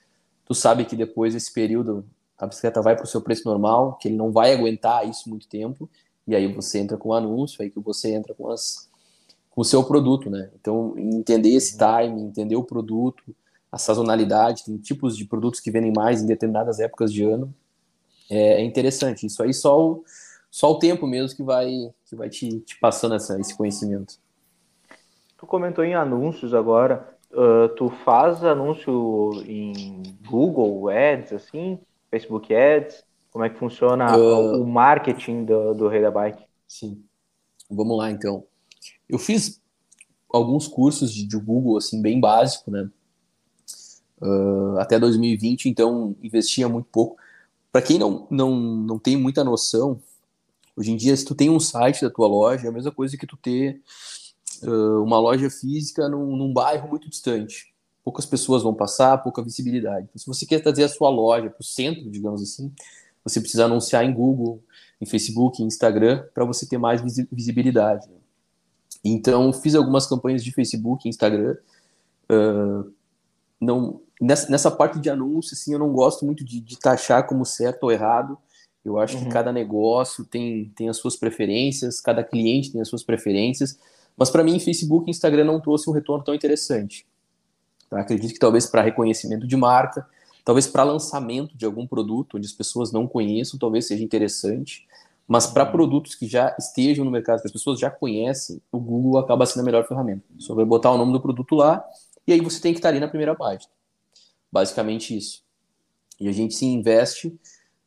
tu 0.45 0.53
sabe 0.53 0.86
que 0.86 0.95
depois 0.95 1.34
desse 1.34 1.53
período 1.53 2.05
a 2.38 2.48
bicicleta 2.48 2.82
vai 2.82 2.96
para 2.96 3.06
o 3.06 3.08
seu 3.08 3.22
preço 3.22 3.48
normal, 3.48 3.98
que 3.98 4.08
ele 4.08 4.16
não 4.16 4.32
vai 4.32 4.54
aguentar 4.54 5.08
isso 5.08 5.30
muito 5.30 5.48
tempo, 5.48 5.90
e 6.28 6.36
aí 6.36 6.52
você 6.52 6.80
entra 6.80 6.98
com 6.98 7.10
o 7.10 7.14
anúncio, 7.14 7.62
aí 7.62 7.70
que 7.70 7.80
você 7.80 8.14
entra 8.14 8.34
com, 8.34 8.50
as, 8.50 8.90
com 9.50 9.62
o 9.62 9.66
seu 9.66 9.84
produto, 9.84 10.30
né? 10.30 10.50
Então, 10.60 10.94
entender 10.98 11.50
esse 11.50 11.74
uhum. 11.82 11.98
time, 11.98 12.22
entender 12.22 12.56
o 12.56 12.64
produto, 12.64 13.24
a 13.72 13.78
sazonalidade, 13.78 14.66
tem 14.66 14.78
tipos 14.78 15.18
de 15.18 15.26
produtos 15.26 15.60
que 15.60 15.72
vendem 15.72 15.92
mais 15.92 16.22
em 16.22 16.28
determinadas 16.28 16.80
épocas 16.80 17.12
de 17.12 17.24
ano, 17.24 17.54
é, 18.30 18.62
é 18.62 18.64
interessante. 18.64 19.26
Isso 19.26 19.42
aí 19.44 19.54
só 19.54 19.80
o 19.80 20.04
só 20.54 20.70
o 20.70 20.78
tempo 20.78 21.08
mesmo 21.08 21.36
que 21.36 21.42
vai, 21.42 21.92
que 22.06 22.16
vai 22.16 22.30
te, 22.30 22.60
te 22.60 22.80
passando 22.80 23.16
essa, 23.16 23.40
esse 23.40 23.58
conhecimento. 23.58 24.20
Tu 25.36 25.48
comentou 25.48 25.84
em 25.84 25.96
anúncios 25.96 26.54
agora. 26.54 27.18
uh, 27.32 27.70
tu 27.70 27.90
faz 28.06 28.44
anúncio 28.44 29.32
em 29.48 30.04
Google 30.24 30.90
Ads, 30.90 31.34
assim, 31.34 31.80
Facebook 32.14 32.53
Ads? 32.53 33.03
Como 33.32 33.43
é 33.43 33.49
que 33.49 33.57
funciona 33.57 34.16
uh, 34.16 34.61
o 34.61 34.68
marketing 34.68 35.45
do, 35.45 35.74
do 35.74 35.88
Rei 35.88 35.99
da 35.99 36.11
Bike? 36.11 36.43
Sim. 36.68 37.03
Vamos 37.68 37.97
lá, 37.97 38.11
então. 38.11 38.45
Eu 39.09 39.18
fiz 39.18 39.59
alguns 40.32 40.68
cursos 40.68 41.11
de, 41.11 41.26
de 41.26 41.38
Google, 41.38 41.76
assim, 41.78 41.99
bem 41.99 42.20
básico, 42.20 42.70
né? 42.70 42.88
Uh, 44.22 44.78
até 44.78 44.99
2020, 44.99 45.68
então 45.68 46.16
investia 46.22 46.70
muito 46.70 46.88
pouco. 46.91 47.18
Para 47.72 47.82
quem 47.82 47.97
não, 47.97 48.28
não, 48.30 48.55
não 48.55 48.99
tem 48.99 49.18
muita 49.18 49.43
noção, 49.43 49.99
hoje 50.78 50.91
em 50.91 50.95
dia, 50.95 51.18
se 51.18 51.26
tu 51.26 51.34
tem 51.34 51.49
um 51.49 51.59
site 51.59 52.03
da 52.03 52.11
tua 52.11 52.28
loja, 52.28 52.68
é 52.68 52.70
a 52.70 52.72
mesma 52.74 52.91
coisa 52.91 53.18
que 53.18 53.26
tu 53.26 53.36
ter 53.36 53.82
uh, 54.61 55.01
uma 55.03 55.20
loja 55.20 55.49
física 55.49 56.07
num, 56.07 56.38
num 56.38 56.53
bairro 56.53 56.88
muito 56.88 57.09
distante. 57.09 57.73
Poucas 58.04 58.26
pessoas 58.26 58.64
vão 58.64 58.74
passar, 58.74 59.18
pouca 59.20 59.41
visibilidade. 59.41 60.08
Então, 60.10 60.20
se 60.20 60.28
você 60.28 60.45
quer 60.45 60.60
trazer 60.60 60.84
a 60.84 60.89
sua 60.89 61.10
loja 61.10 61.49
para 61.49 61.62
o 61.62 61.64
centro, 61.64 62.10
digamos 62.10 62.41
assim, 62.41 62.72
você 63.24 63.39
precisa 63.39 63.66
anunciar 63.66 64.04
em 64.04 64.14
Google, 64.14 64.62
em 64.99 65.06
Facebook, 65.06 65.62
em 65.62 65.66
Instagram, 65.66 66.24
para 66.34 66.43
você 66.43 66.66
ter 66.66 66.78
mais 66.78 67.01
visibilidade. 67.32 68.08
Então, 69.04 69.51
fiz 69.51 69.76
algumas 69.76 70.06
campanhas 70.08 70.43
de 70.43 70.51
Facebook, 70.51 71.08
Instagram. 71.08 71.56
Uh, 72.30 72.91
não, 73.60 74.01
nessa, 74.20 74.49
nessa 74.49 74.72
parte 74.72 74.99
de 74.99 75.10
anúncio, 75.10 75.54
assim, 75.54 75.74
eu 75.74 75.80
não 75.80 75.91
gosto 75.91 76.26
muito 76.26 76.43
de, 76.43 76.60
de 76.60 76.78
taxar 76.78 77.28
como 77.28 77.45
certo 77.45 77.84
ou 77.84 77.91
errado. 77.91 78.38
Eu 78.84 78.99
acho 78.99 79.18
uhum. 79.18 79.24
que 79.24 79.30
cada 79.30 79.51
negócio 79.51 80.26
tem, 80.26 80.72
tem 80.76 80.89
as 80.89 80.97
suas 80.97 81.16
preferências, 81.16 82.01
cada 82.01 82.24
cliente 82.24 82.72
tem 82.72 82.82
as 82.82 82.88
suas 82.88 83.04
preferências. 83.04 83.80
Mas 84.18 84.30
para 84.30 84.43
mim, 84.43 84.60
Facebook 84.60 85.10
e 85.10 85.12
Instagram 85.12 85.45
não 85.45 85.60
trouxe 85.60 85.89
um 85.89 85.93
retorno 85.93 86.24
tão 86.24 86.36
interessante. 86.36 87.06
Tá? 87.94 88.02
Acredito 88.02 88.34
que 88.34 88.39
talvez 88.39 88.66
para 88.66 88.82
reconhecimento 88.82 89.46
de 89.46 89.56
marca, 89.56 90.06
talvez 90.44 90.66
para 90.66 90.84
lançamento 90.84 91.56
de 91.56 91.66
algum 91.66 91.86
produto 91.86 92.38
onde 92.38 92.48
as 92.48 92.52
pessoas 92.52 92.91
não 92.91 93.08
conheçam, 93.08 93.60
talvez 93.60 93.88
seja 93.88 94.04
interessante. 94.04 94.88
Mas 95.28 95.48
para 95.48 95.66
produtos 95.66 96.16
que 96.16 96.28
já 96.28 96.54
estejam 96.60 97.06
no 97.06 97.12
mercado, 97.12 97.39
que 97.39 97.48
as 97.48 97.54
pessoas 97.54 97.80
já 97.80 97.89
conhecem, 97.89 98.62
o 98.72 98.80
Google 98.80 99.20
acaba 99.20 99.46
sendo 99.46 99.62
a 99.62 99.66
melhor 99.66 99.88
ferramenta. 99.88 100.24
Só 100.39 100.54
vai 100.54 100.66
botar 100.66 100.91
o 100.91 100.98
nome 100.98 101.14
do 101.14 101.22
produto 101.22 101.56
lá 101.56 101.86
e 102.28 102.34
aí 102.34 102.41
você 102.41 102.60
tem 102.60 102.74
que 102.74 102.80
estar 102.80 102.89
ali 102.89 103.00
na 103.00 103.08
primeira 103.08 103.36
página. 103.36 103.72
Basicamente 104.52 105.16
isso. 105.16 105.44
E 106.20 106.28
a 106.28 106.32
gente 106.32 106.56
se 106.56 106.66
investe. 106.66 107.28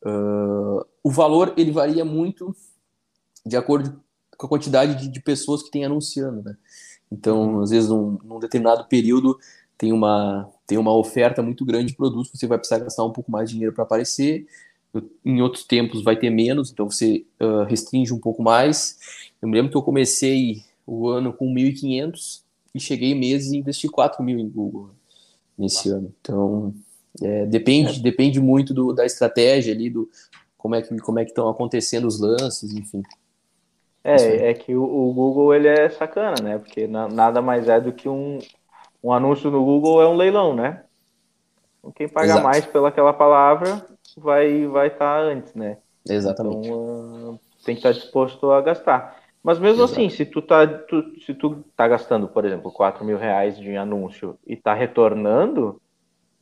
Uh, 0.03 0.85
o 1.03 1.11
valor 1.11 1.53
ele 1.57 1.71
varia 1.71 2.05
muito 2.05 2.55
de 3.45 3.55
acordo 3.55 4.01
com 4.37 4.45
a 4.45 4.49
quantidade 4.49 4.95
de, 4.95 5.07
de 5.09 5.19
pessoas 5.21 5.63
que 5.63 5.71
tem 5.71 5.85
anunciando, 5.85 6.43
né? 6.43 6.55
Então, 7.11 7.61
às 7.61 7.69
vezes, 7.69 7.89
num, 7.89 8.17
num, 8.23 8.39
determinado 8.39 8.85
período 8.87 9.39
tem 9.77 9.93
uma, 9.93 10.49
tem 10.65 10.77
uma 10.77 10.95
oferta 10.95 11.41
muito 11.41 11.63
grande 11.63 11.91
de 11.91 11.95
produtos, 11.95 12.31
você 12.33 12.47
vai 12.47 12.57
precisar 12.57 12.79
gastar 12.79 13.03
um 13.03 13.11
pouco 13.11 13.31
mais 13.31 13.49
de 13.49 13.55
dinheiro 13.55 13.73
para 13.73 13.83
aparecer. 13.83 14.47
Em 15.23 15.41
outros 15.41 15.63
tempos 15.63 16.03
vai 16.03 16.15
ter 16.15 16.29
menos, 16.29 16.71
então 16.71 16.89
você 16.89 17.25
uh, 17.39 17.63
restringe 17.63 18.11
um 18.13 18.19
pouco 18.19 18.41
mais. 18.41 18.97
Eu 19.41 19.47
me 19.47 19.55
lembro 19.55 19.71
que 19.71 19.77
eu 19.77 19.83
comecei 19.83 20.63
o 20.85 21.07
ano 21.07 21.31
com 21.31 21.53
1.500 21.53 22.41
e 22.73 22.79
cheguei 22.79 23.13
meses 23.13 23.51
e 23.51 23.57
investi 23.57 23.87
4 23.87 24.23
mil 24.23 24.39
em 24.39 24.49
Google 24.49 24.89
nesse 25.57 25.89
ano. 25.89 26.13
Então, 26.21 26.73
é, 27.21 27.45
depende, 27.45 27.99
é. 27.99 28.01
depende 28.01 28.39
muito 28.39 28.73
do, 28.73 28.93
da 28.93 29.05
estratégia 29.05 29.73
ali, 29.73 29.89
do 29.89 30.09
como 30.57 30.75
é 30.75 30.81
que 30.81 30.97
como 30.97 31.19
é 31.19 31.23
que 31.23 31.31
estão 31.31 31.49
acontecendo 31.49 32.07
os 32.07 32.19
lances, 32.19 32.73
enfim. 32.73 33.03
É, 34.03 34.49
é 34.49 34.53
que 34.53 34.73
o, 34.73 34.83
o, 34.83 35.13
Google 35.13 35.53
ele 35.53 35.67
é 35.67 35.89
sacana, 35.89 36.35
né? 36.41 36.57
Porque 36.57 36.87
na, 36.87 37.09
nada 37.09 37.41
mais 37.41 37.67
é 37.67 37.79
do 37.79 37.91
que 37.91 38.07
um, 38.07 38.39
um 39.07 39.13
anúncio 39.13 39.49
no 39.49 39.63
Google 39.63 40.01
é 40.01 40.07
um 40.07 40.17
leilão, 40.17 40.53
né? 40.53 40.83
Então, 41.79 41.91
quem 41.93 42.09
paga 42.09 42.25
Exato. 42.27 42.43
mais 42.43 42.65
pelaquela 42.65 43.13
palavra 43.13 43.85
vai 44.17 44.67
vai 44.67 44.87
estar 44.87 44.99
tá 44.99 45.19
antes, 45.21 45.53
né? 45.53 45.77
Exatamente. 46.09 46.67
Então, 46.67 47.31
uh, 47.31 47.39
tem 47.63 47.75
que 47.75 47.79
estar 47.79 47.93
tá 47.93 47.99
disposto 47.99 48.51
a 48.51 48.61
gastar. 48.61 49.17
Mas 49.41 49.59
mesmo 49.59 49.83
Exato. 49.83 49.93
assim, 49.93 50.09
se 50.09 50.25
tu 50.25 50.41
tá, 50.41 50.67
tu, 50.67 51.03
se 51.25 51.33
tu 51.33 51.63
tá 51.75 51.87
gastando, 51.87 52.27
por 52.27 52.43
exemplo, 52.43 52.69
4 52.69 53.05
mil 53.05 53.17
reais 53.17 53.57
de 53.57 53.77
anúncio 53.77 54.37
e 54.45 54.57
tá 54.57 54.73
retornando, 54.73 55.81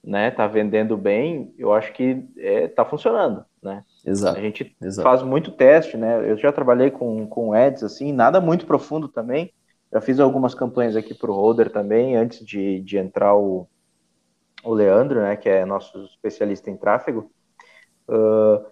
né? 0.03 0.31
Tá 0.31 0.47
vendendo 0.47 0.97
bem, 0.97 1.53
eu 1.59 1.71
acho 1.71 1.93
que 1.93 2.25
é, 2.35 2.67
tá 2.67 2.83
funcionando, 2.83 3.45
né? 3.61 3.83
Exato. 4.03 4.39
A 4.39 4.41
gente 4.41 4.75
Exato. 4.81 5.07
faz 5.07 5.21
muito 5.21 5.51
teste, 5.51 5.97
né? 5.97 6.31
Eu 6.31 6.35
já 6.37 6.51
trabalhei 6.51 6.89
com, 6.89 7.27
com 7.27 7.53
ads, 7.53 7.83
assim, 7.83 8.11
nada 8.11 8.41
muito 8.41 8.65
profundo 8.65 9.07
também. 9.07 9.53
Já 9.95 10.01
fiz 10.01 10.19
algumas 10.19 10.53
campanhas 10.53 10.97
aqui 10.97 11.13
para 11.13 11.31
o 11.31 11.33
Holder 11.33 11.71
também, 11.71 12.17
antes 12.17 12.45
de, 12.45 12.81
de 12.81 12.97
entrar 12.97 13.33
o, 13.33 13.65
o 14.61 14.73
Leandro, 14.73 15.21
né? 15.21 15.37
Que 15.37 15.47
é 15.47 15.63
nosso 15.63 16.03
especialista 16.03 16.69
em 16.69 16.75
tráfego. 16.75 17.31
Uh, 18.05 18.65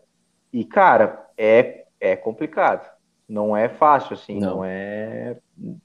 e, 0.52 0.66
cara, 0.66 1.26
é, 1.38 1.86
é 1.98 2.18
complicado. 2.18 2.92
Não 3.26 3.56
é 3.56 3.70
fácil, 3.70 4.16
assim, 4.16 4.38
não, 4.38 4.58
não 4.58 4.66
é. 4.66 5.38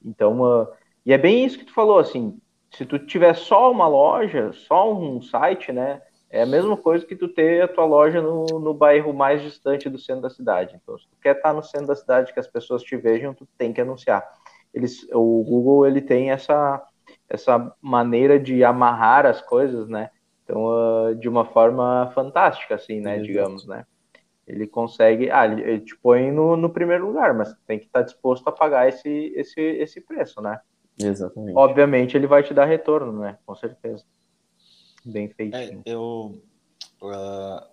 Então, 0.04 0.40
uh, 0.40 0.66
e 1.06 1.12
é 1.12 1.18
bem 1.18 1.44
isso 1.44 1.56
que 1.56 1.66
tu 1.66 1.72
falou, 1.72 2.00
assim. 2.00 2.36
Se 2.72 2.84
tu 2.84 2.98
tiver 2.98 3.34
só 3.34 3.70
uma 3.70 3.86
loja, 3.86 4.50
só 4.52 4.92
um 4.92 5.22
site, 5.22 5.70
né? 5.70 6.02
É 6.28 6.42
a 6.42 6.46
mesma 6.46 6.76
coisa 6.76 7.06
que 7.06 7.14
tu 7.14 7.28
ter 7.28 7.62
a 7.62 7.68
tua 7.68 7.84
loja 7.84 8.20
no, 8.20 8.44
no 8.58 8.74
bairro 8.74 9.14
mais 9.14 9.40
distante 9.40 9.88
do 9.88 10.00
centro 10.00 10.22
da 10.22 10.30
cidade. 10.30 10.76
Então, 10.82 10.98
se 10.98 11.06
tu 11.06 11.16
quer 11.22 11.36
estar 11.36 11.52
no 11.54 11.62
centro 11.62 11.86
da 11.86 11.94
cidade 11.94 12.34
que 12.34 12.40
as 12.40 12.48
pessoas 12.48 12.82
te 12.82 12.96
vejam, 12.96 13.32
tu 13.32 13.46
tem 13.56 13.72
que 13.72 13.80
anunciar. 13.80 14.28
Eles, 14.72 15.06
o 15.12 15.42
Google 15.44 15.86
ele 15.86 16.00
tem 16.00 16.30
essa, 16.30 16.82
essa 17.28 17.74
maneira 17.80 18.38
de 18.38 18.62
amarrar 18.62 19.26
as 19.26 19.40
coisas, 19.40 19.88
né? 19.88 20.10
Então, 20.44 20.64
uh, 20.66 21.14
de 21.14 21.28
uma 21.28 21.44
forma 21.44 22.10
fantástica, 22.14 22.74
assim, 22.74 23.00
né? 23.00 23.18
Digamos, 23.18 23.66
né? 23.66 23.84
Ele 24.46 24.66
consegue, 24.66 25.30
ah, 25.30 25.46
ele, 25.46 25.62
ele 25.62 25.80
te 25.80 25.96
põe 25.96 26.30
no, 26.30 26.56
no 26.56 26.70
primeiro 26.70 27.06
lugar, 27.06 27.34
mas 27.34 27.54
tem 27.66 27.78
que 27.78 27.84
estar 27.84 28.02
disposto 28.02 28.48
a 28.48 28.52
pagar 28.52 28.88
esse, 28.88 29.32
esse, 29.36 29.60
esse 29.60 30.00
preço, 30.00 30.40
né? 30.40 30.58
Exatamente. 30.98 31.56
Obviamente 31.56 32.16
ele 32.16 32.26
vai 32.26 32.42
te 32.42 32.54
dar 32.54 32.64
retorno, 32.64 33.20
né? 33.20 33.38
Com 33.44 33.54
certeza 33.54 34.04
bem 35.04 35.28
feitinho. 35.28 35.82
É, 35.84 35.90
eu, 35.92 36.40
uh, 37.02 37.66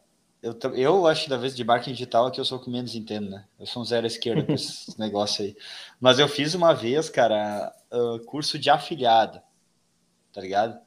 eu, 0.46 0.76
eu 0.76 1.08
acho 1.08 1.28
da 1.28 1.38
vez 1.38 1.56
de 1.56 1.64
marketing 1.64 1.94
digital 1.94 2.30
que 2.30 2.40
eu 2.40 2.46
sou 2.46 2.60
o 2.60 2.62
que 2.62 2.70
menos 2.70 2.94
entendo, 2.94 3.32
né? 3.32 3.46
Eu 3.60 3.66
sou 3.66 3.82
um 3.82 3.86
zero 3.86 4.06
esquerda 4.06 4.44
com 4.44 4.54
esse 4.54 4.94
negócio 5.00 5.44
aí. 5.44 5.58
Mas 6.00 6.20
eu 6.20 6.28
fiz 6.28 6.54
uma 6.54 6.72
vez, 6.72 7.10
cara, 7.10 7.74
uh, 7.92 8.24
curso 8.26 8.60
de 8.60 8.70
afiliado, 8.70 9.42
tá 10.32 10.42
ligado? 10.42 10.78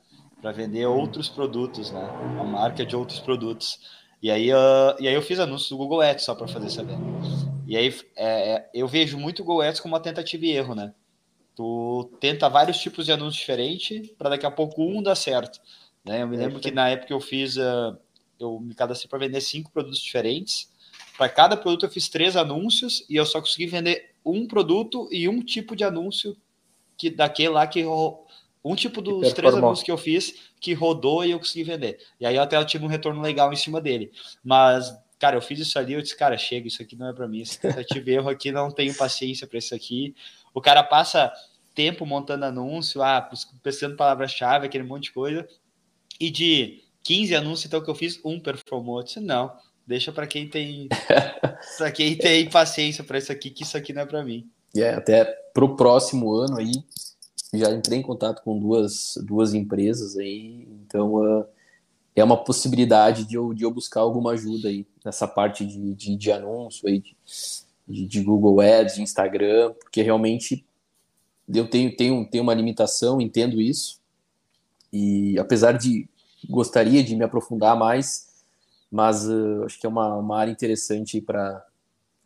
Para 0.40 0.52
vender 0.52 0.86
uhum. 0.86 1.00
outros 1.00 1.28
produtos, 1.28 1.90
né? 1.90 2.08
A 2.40 2.44
marca 2.44 2.86
de 2.86 2.94
outros 2.94 3.18
produtos. 3.18 3.80
E 4.22 4.30
aí, 4.30 4.52
uh, 4.52 4.94
e 5.00 5.08
aí 5.08 5.14
eu 5.14 5.22
fiz 5.22 5.40
anúncios 5.40 5.70
do 5.70 5.76
Google 5.76 6.02
Ads 6.02 6.24
só 6.24 6.36
para 6.36 6.46
fazer 6.46 6.70
saber. 6.70 6.96
E 7.66 7.76
aí 7.76 7.92
é, 8.16 8.52
é, 8.52 8.70
eu 8.72 8.86
vejo 8.86 9.18
muito 9.18 9.42
o 9.42 9.44
Google 9.44 9.62
Ads 9.62 9.80
como 9.80 9.94
uma 9.94 10.00
tentativa 10.00 10.46
e 10.46 10.52
erro, 10.52 10.76
né? 10.76 10.94
Tu 11.56 12.10
tenta 12.20 12.48
vários 12.48 12.78
tipos 12.78 13.06
de 13.06 13.10
anúncios 13.10 13.40
diferentes 13.40 14.08
para 14.12 14.30
daqui 14.30 14.46
a 14.46 14.50
pouco 14.52 14.80
um 14.82 15.02
dar 15.02 15.16
certo. 15.16 15.60
Né? 16.04 16.22
Eu 16.22 16.28
me 16.28 16.36
lembro 16.36 16.60
que 16.60 16.70
na 16.70 16.88
época 16.88 17.12
eu 17.12 17.20
fiz, 17.20 17.56
uh, 17.56 17.98
eu 18.38 18.58
me 18.60 18.74
cadastrei 18.74 19.08
para 19.08 19.18
vender 19.18 19.40
cinco 19.40 19.70
produtos 19.70 20.00
diferentes. 20.00 20.70
Para 21.16 21.28
cada 21.28 21.56
produto 21.56 21.86
eu 21.86 21.90
fiz 21.90 22.08
três 22.08 22.36
anúncios 22.36 23.04
e 23.08 23.16
eu 23.16 23.26
só 23.26 23.40
consegui 23.40 23.66
vender 23.66 24.14
um 24.24 24.46
produto 24.46 25.08
e 25.10 25.28
um 25.28 25.42
tipo 25.42 25.74
de 25.74 25.84
anúncio 25.84 26.36
que 26.96 27.10
daquele 27.10 27.50
lá 27.50 27.66
que 27.66 27.84
um 28.64 28.74
tipo 28.74 29.00
dos 29.00 29.32
três 29.32 29.54
anúncios 29.54 29.84
que 29.84 29.90
eu 29.90 29.98
fiz 29.98 30.50
que 30.60 30.72
rodou 30.74 31.24
e 31.24 31.30
eu 31.30 31.38
consegui 31.38 31.64
vender. 31.64 31.98
E 32.20 32.26
aí 32.26 32.36
eu 32.36 32.42
até 32.42 32.62
tive 32.64 32.84
um 32.84 32.88
retorno 32.88 33.20
legal 33.20 33.52
em 33.52 33.56
cima 33.56 33.80
dele. 33.80 34.10
Mas, 34.42 34.92
cara, 35.18 35.36
eu 35.36 35.42
fiz 35.42 35.60
isso 35.60 35.78
ali, 35.78 35.94
eu 35.94 36.02
disse, 36.02 36.16
cara, 36.16 36.36
chega, 36.36 36.68
isso 36.68 36.82
aqui 36.82 36.96
não 36.96 37.08
é 37.08 37.12
para 37.12 37.28
mim, 37.28 37.40
esse 37.40 37.58
tentativa 37.58 38.10
erro 38.10 38.28
aqui, 38.28 38.50
não 38.50 38.70
tenho 38.70 38.94
paciência 38.94 39.46
para 39.46 39.58
isso 39.58 39.74
aqui. 39.74 40.14
O 40.52 40.60
cara 40.60 40.82
passa 40.82 41.32
tempo 41.74 42.04
montando 42.04 42.44
anúncio, 42.44 43.02
ah, 43.02 43.20
pesquisando 43.62 43.96
palavra-chave, 43.96 44.66
aquele 44.66 44.82
monte 44.82 45.04
de 45.04 45.12
coisa, 45.12 45.48
e 46.18 46.28
de 46.28 46.82
15 47.08 47.34
anúncios 47.34 47.64
então 47.64 47.80
que 47.80 47.88
eu 47.88 47.94
fiz, 47.94 48.20
um 48.22 48.38
performou. 48.38 48.98
Eu 48.98 49.04
disse, 49.04 49.18
não, 49.18 49.50
deixa 49.86 50.12
para 50.12 50.26
quem 50.26 50.46
tem 50.46 50.88
para 51.78 51.90
quem 51.90 52.14
tem 52.14 52.50
paciência 52.50 53.02
para 53.02 53.16
isso 53.16 53.32
aqui, 53.32 53.48
que 53.48 53.62
isso 53.62 53.78
aqui 53.78 53.94
não 53.94 54.02
é 54.02 54.06
para 54.06 54.22
mim. 54.22 54.46
É, 54.76 54.80
yeah, 54.80 54.98
até 54.98 55.24
pro 55.54 55.74
próximo 55.74 56.30
ano 56.34 56.58
aí, 56.58 56.70
já 57.54 57.70
entrei 57.70 57.98
em 57.98 58.02
contato 58.02 58.42
com 58.42 58.58
duas, 58.58 59.14
duas 59.24 59.54
empresas 59.54 60.18
aí, 60.18 60.68
então 60.84 61.14
uh, 61.14 61.46
é 62.14 62.22
uma 62.22 62.36
possibilidade 62.36 63.24
de 63.24 63.36
eu, 63.36 63.54
de 63.54 63.64
eu 63.64 63.70
buscar 63.70 64.00
alguma 64.00 64.32
ajuda 64.32 64.68
aí 64.68 64.86
nessa 65.02 65.26
parte 65.26 65.64
de, 65.64 65.94
de, 65.94 66.14
de 66.14 66.30
anúncio 66.30 66.86
aí, 66.86 67.02
de, 67.88 68.06
de, 68.06 68.20
Google 68.20 68.60
Ads, 68.60 68.96
de 68.96 69.02
Instagram, 69.02 69.72
porque 69.80 70.02
realmente 70.02 70.62
eu 71.48 71.70
tenho, 71.70 71.96
tenho, 71.96 72.28
tenho 72.28 72.44
uma 72.44 72.52
limitação, 72.52 73.18
entendo 73.18 73.62
isso, 73.62 73.98
e 74.92 75.38
apesar 75.38 75.72
de 75.72 76.06
gostaria 76.48 77.02
de 77.02 77.16
me 77.16 77.24
aprofundar 77.24 77.76
mais, 77.76 78.44
mas 78.90 79.28
uh, 79.28 79.64
acho 79.64 79.78
que 79.78 79.86
é 79.86 79.88
uma, 79.88 80.14
uma 80.16 80.38
área 80.38 80.50
interessante 80.50 81.20
para 81.20 81.64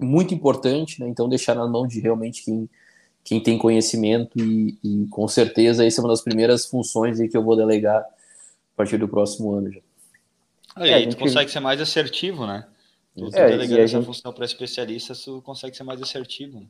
muito 0.01 0.35
importante, 0.35 1.01
né? 1.01 1.09
Então 1.09 1.29
deixar 1.29 1.55
na 1.55 1.67
mão 1.67 1.87
de 1.87 2.01
realmente 2.01 2.45
quem 2.45 2.69
quem 3.25 3.41
tem 3.41 3.57
conhecimento 3.57 4.39
e, 4.39 4.77
e, 4.83 5.07
com 5.09 5.29
certeza 5.29 5.87
essa 5.87 6.01
é 6.01 6.03
uma 6.03 6.09
das 6.09 6.23
primeiras 6.23 6.67
funções 6.67 7.19
que 7.19 7.37
eu 7.37 7.43
vou 7.43 7.57
delegar 7.57 8.01
a 8.01 8.77
partir 8.77 8.99
do 8.99 9.09
próximo 9.09 9.53
ano 9.53 9.71
já. 9.71 9.81
Aí, 10.75 10.91
é, 10.91 10.99
gente... 11.01 11.17
tu 11.17 11.19
consegue 11.19 11.51
ser 11.51 11.61
mais 11.61 11.81
assertivo, 11.81 12.47
né? 12.47 12.67
Tu 13.17 13.29
é, 13.35 13.49
delegando 13.51 13.81
essa 13.81 13.99
gente... 13.99 14.07
função 14.07 14.33
para 14.33 14.45
especialistas, 14.45 15.23
tu 15.23 15.43
consegue 15.43 15.77
ser 15.77 15.85
mais 15.85 16.01
assertivo. 16.01 16.61
Né? 16.61 16.67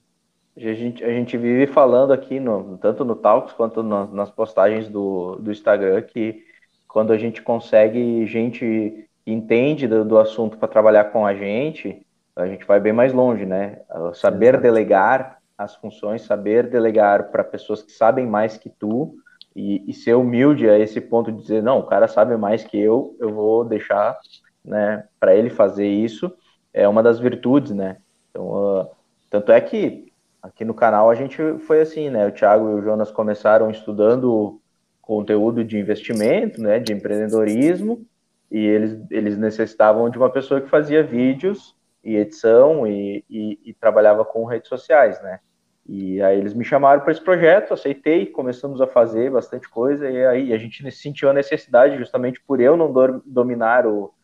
A 0.57 0.75
gente, 0.75 1.05
a 1.05 1.09
gente 1.09 1.39
vive 1.39 1.67
falando 1.69 2.13
aqui, 2.13 2.41
no, 2.41 2.77
tanto 2.79 3.05
no 3.05 3.15
Talks 3.15 3.55
quanto 3.55 3.83
no, 3.83 4.13
nas 4.13 4.31
postagens 4.31 4.89
do, 4.89 5.37
do 5.37 5.53
Instagram, 5.53 6.03
que 6.03 6.45
quando 6.93 7.13
a 7.13 7.17
gente 7.17 7.41
consegue 7.41 8.27
gente 8.27 9.09
que 9.25 9.33
entende 9.33 9.89
do, 9.89 10.05
do 10.05 10.19
assunto 10.19 10.59
para 10.59 10.69
trabalhar 10.69 11.05
com 11.05 11.25
a 11.25 11.35
gente, 11.35 12.05
a 12.37 12.47
gente 12.47 12.67
vai 12.67 12.79
bem 12.79 12.93
mais 12.93 13.15
longe, 13.15 13.47
né? 13.47 13.81
Saber 14.15 14.61
delegar 14.61 15.39
as 15.57 15.75
funções, 15.75 16.23
saber 16.23 16.69
delegar 16.69 17.31
para 17.31 17.43
pessoas 17.43 17.83
que 17.83 17.93
sabem 17.93 18.27
mais 18.27 18.59
que 18.59 18.69
tu 18.69 19.15
e, 19.57 19.89
e, 19.89 19.95
ser 19.95 20.15
humilde 20.15 20.69
a 20.69 20.79
esse 20.79 21.01
ponto 21.01 21.33
de 21.33 21.41
dizer, 21.41 21.63
não, 21.63 21.79
o 21.81 21.87
cara 21.87 22.09
sabe 22.09 22.37
mais 22.37 22.65
que 22.65 22.79
eu, 22.79 23.17
eu 23.21 23.33
vou 23.33 23.65
deixar, 23.65 24.19
né, 24.65 25.05
para 25.21 25.35
ele 25.35 25.51
fazer 25.51 25.87
isso, 25.87 26.33
é 26.73 26.89
uma 26.89 27.03
das 27.03 27.19
virtudes, 27.19 27.73
né? 27.73 27.99
Então, 28.31 28.47
uh, 28.47 28.87
tanto 29.31 29.53
é 29.53 29.61
que 29.61 30.11
aqui 30.43 30.65
no 30.65 30.75
canal 30.75 31.11
a 31.11 31.15
gente 31.15 31.37
foi 31.61 31.83
assim, 31.83 32.09
né? 32.11 32.27
O 32.27 32.33
Thiago 32.33 32.71
e 32.71 32.75
o 32.75 32.83
Jonas 32.83 33.11
começaram 33.11 33.71
estudando 33.71 34.62
conteúdo 35.03 35.65
de 35.65 35.77
investimento, 35.77 36.63
né, 36.63 36.79
de 36.79 36.93
empreendedorismo, 36.93 38.07
e 38.51 38.59
eles, 38.65 38.99
eles 39.11 39.37
necessitavam 39.37 40.09
de 40.09 40.17
uma 40.17 40.31
pessoa 40.31 40.61
que 40.61 40.69
fazia 40.69 41.03
vídeos 41.03 41.77
e 42.05 42.17
edição 42.17 42.87
e, 42.87 43.25
e, 43.29 43.59
e 43.65 43.75
trabalhava 43.75 44.25
com 44.25 44.45
redes 44.45 44.69
sociais, 44.69 45.21
né? 45.23 45.41
E 45.87 46.23
aí 46.23 46.39
eles 46.39 46.55
me 46.55 46.65
chamaram 46.65 47.01
para 47.01 47.11
esse 47.11 47.21
projeto, 47.21 47.75
aceitei, 47.75 48.27
começamos 48.27 48.81
a 48.81 48.87
fazer 48.87 49.31
bastante 49.31 49.69
coisa, 49.69 50.09
e 50.09 50.25
aí 50.25 50.53
a 50.53 50.59
gente 50.59 50.89
sentiu 50.93 51.29
a 51.29 51.33
necessidade, 51.33 51.99
justamente 51.99 52.41
por 52.41 52.61
eu 52.61 52.77
não 52.77 52.93
do, 52.93 53.21
dominar 53.27 53.87
o, 53.87 54.15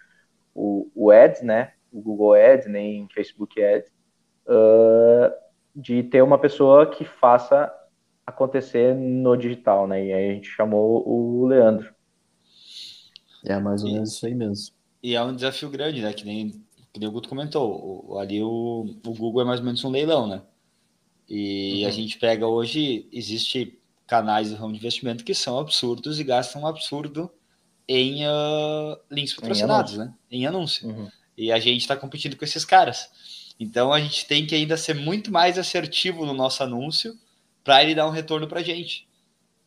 o, 0.54 0.88
o, 0.94 1.10
Ads, 1.10 1.42
né? 1.42 1.72
O 1.92 2.00
Google 2.00 2.34
Ads, 2.34 2.68
nem 2.68 3.08
Facebook 3.12 3.60
Ads, 3.62 3.90
uh, 4.46 5.32
de 5.74 6.02
ter 6.04 6.22
uma 6.22 6.38
pessoa 6.38 6.86
que 6.86 7.04
faça 7.04 7.72
acontecer 8.28 8.94
no 8.94 9.36
digital, 9.36 9.86
né? 9.88 10.04
E 10.04 10.12
aí 10.12 10.30
a 10.30 10.34
gente 10.34 10.48
chamou 10.48 11.02
o 11.08 11.46
Leandro. 11.46 11.92
É 13.44 13.58
mais 13.58 13.82
ou 13.82 13.90
menos 13.90 14.12
isso 14.12 14.26
aí 14.26 14.34
mesmo. 14.34 14.74
E 15.02 15.14
é 15.14 15.22
um 15.22 15.34
desafio 15.34 15.70
grande, 15.70 16.02
né? 16.02 16.12
Que 16.12 16.26
nem, 16.26 16.50
que 16.92 17.00
nem 17.00 17.08
o 17.08 17.12
Guto 17.12 17.28
comentou. 17.28 18.06
O, 18.06 18.18
ali 18.18 18.42
o, 18.42 18.84
o 19.06 19.14
Google 19.14 19.40
é 19.40 19.44
mais 19.46 19.60
ou 19.60 19.66
menos 19.66 19.82
um 19.82 19.90
leilão, 19.90 20.26
né? 20.26 20.42
E 21.26 21.82
uhum. 21.82 21.88
a 21.88 21.90
gente 21.90 22.18
pega 22.18 22.46
hoje, 22.46 23.08
existe 23.10 23.78
canais 24.06 24.50
de 24.50 24.54
ramo 24.54 24.72
de 24.72 24.78
investimento 24.78 25.24
que 25.24 25.34
são 25.34 25.58
absurdos 25.58 26.20
e 26.20 26.24
gastam 26.24 26.62
um 26.62 26.66
absurdo 26.66 27.30
em 27.86 28.26
uh, 28.26 28.98
links 29.10 29.34
patrocinados, 29.34 29.94
em 29.94 29.98
né? 29.98 30.14
Em 30.30 30.46
anúncio. 30.46 30.86
Uhum. 30.86 31.08
E 31.36 31.50
a 31.50 31.58
gente 31.58 31.80
está 31.80 31.96
competindo 31.96 32.36
com 32.36 32.44
esses 32.44 32.64
caras. 32.64 33.08
Então 33.58 33.90
a 33.90 34.00
gente 34.00 34.26
tem 34.26 34.46
que 34.46 34.54
ainda 34.54 34.76
ser 34.76 34.94
muito 34.94 35.32
mais 35.32 35.58
assertivo 35.58 36.26
no 36.26 36.34
nosso 36.34 36.62
anúncio 36.62 37.18
para 37.68 37.84
ele 37.84 37.94
dar 37.94 38.06
um 38.06 38.10
retorno 38.10 38.48
para 38.48 38.60
a 38.60 38.62
gente. 38.62 39.06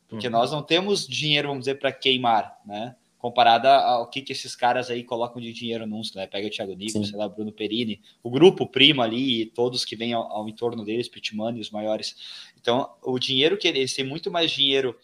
Porque 0.10 0.26
uhum. 0.26 0.34
nós 0.34 0.52
não 0.52 0.64
temos 0.64 1.08
dinheiro, 1.08 1.50
vamos 1.50 1.66
dizer, 1.66 1.76
para 1.76 1.92
queimar, 1.92 2.60
né? 2.66 2.96
comparada 3.20 3.72
ao 3.72 4.10
que, 4.10 4.24
que 4.24 4.32
esses 4.32 4.56
caras 4.56 4.90
aí 4.90 5.04
colocam 5.04 5.40
de 5.40 5.54
dinheiro 5.54 5.84
anúncio, 5.84 6.18
né? 6.18 6.26
Pega 6.26 6.48
o 6.48 6.50
Thiago 6.50 6.74
Nico, 6.74 7.06
sei 7.06 7.16
lá, 7.16 7.30
Bruno 7.30 7.52
Perini, 7.52 8.02
o 8.24 8.32
grupo 8.32 8.66
primo 8.66 9.04
ali 9.04 9.44
e 9.44 9.46
todos 9.46 9.86
que 9.86 9.96
vêm 9.96 10.14
ao, 10.14 10.24
ao 10.24 10.50
entorno 10.50 10.84
deles, 10.84 11.08
Pitman 11.08 11.54
os 11.60 11.70
maiores. 11.70 12.50
Então, 12.60 12.92
o 13.04 13.20
dinheiro 13.20 13.60
que 13.60 13.68
eles 13.68 13.94
têm 13.94 14.04
muito 14.04 14.32
mais 14.32 14.50
dinheiro, 14.50 14.98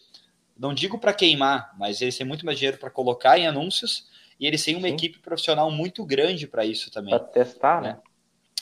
não 0.58 0.74
digo 0.74 0.98
para 0.98 1.14
queimar, 1.14 1.72
mas 1.78 2.02
eles 2.02 2.18
têm 2.18 2.26
muito 2.26 2.44
mais 2.44 2.58
dinheiro 2.58 2.78
para 2.78 2.90
colocar 2.90 3.38
em 3.38 3.46
anúncios 3.46 4.08
e 4.40 4.48
eles 4.48 4.64
têm 4.64 4.74
uma 4.74 4.88
Sim. 4.88 4.94
equipe 4.94 5.20
profissional 5.20 5.70
muito 5.70 6.04
grande 6.04 6.48
para 6.48 6.66
isso 6.66 6.90
também. 6.90 7.10
Para 7.10 7.20
testar, 7.20 7.80
né? 7.80 7.90
né? 7.90 8.00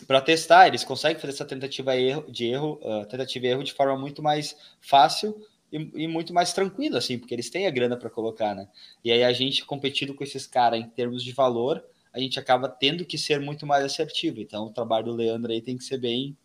Para 0.04 0.20
testar, 0.20 0.66
eles 0.66 0.84
conseguem 0.84 1.18
fazer 1.18 1.32
essa 1.32 1.44
tentativa 1.44 1.92
de 2.28 2.46
erro, 2.46 2.78
uh, 2.82 3.06
tentativa 3.06 3.46
e 3.46 3.48
erro 3.50 3.64
de 3.64 3.72
forma 3.72 3.96
muito 3.96 4.22
mais 4.22 4.56
fácil 4.80 5.40
e, 5.72 6.04
e, 6.04 6.08
muito 6.08 6.34
mais 6.34 6.52
tranquilo, 6.52 6.96
assim, 6.96 7.18
porque 7.18 7.34
eles 7.34 7.48
têm 7.48 7.66
a 7.66 7.70
grana 7.70 7.96
para 7.96 8.10
colocar, 8.10 8.54
né? 8.54 8.68
E 9.02 9.10
aí 9.10 9.24
a 9.24 9.32
gente 9.32 9.64
competindo 9.64 10.14
com 10.14 10.22
esses 10.22 10.46
caras 10.46 10.80
em 10.80 10.88
termos 10.88 11.24
de 11.24 11.32
valor, 11.32 11.82
a 12.12 12.18
gente 12.18 12.38
acaba 12.38 12.68
tendo 12.68 13.04
que 13.04 13.16
ser 13.16 13.40
muito 13.40 13.66
mais 13.66 13.84
assertivo. 13.84 14.40
Então 14.40 14.66
o 14.66 14.72
trabalho 14.72 15.06
do 15.06 15.12
Leandro 15.12 15.52
aí 15.52 15.62
tem 15.62 15.76
que 15.76 15.84
ser 15.84 15.98
bem, 15.98 16.36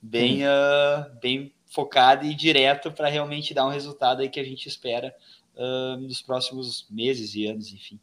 bem, 0.00 0.44
uh, 0.44 1.18
bem 1.20 1.52
focado 1.66 2.24
e 2.24 2.34
direto 2.34 2.90
para 2.90 3.08
realmente 3.08 3.52
dar 3.52 3.66
um 3.66 3.70
resultado 3.70 4.22
aí 4.22 4.30
que 4.30 4.40
a 4.40 4.44
gente 4.44 4.66
espera 4.66 5.14
uh, 5.54 6.00
nos 6.00 6.22
próximos 6.22 6.86
meses 6.90 7.34
e 7.34 7.46
anos, 7.46 7.72
enfim. 7.72 8.00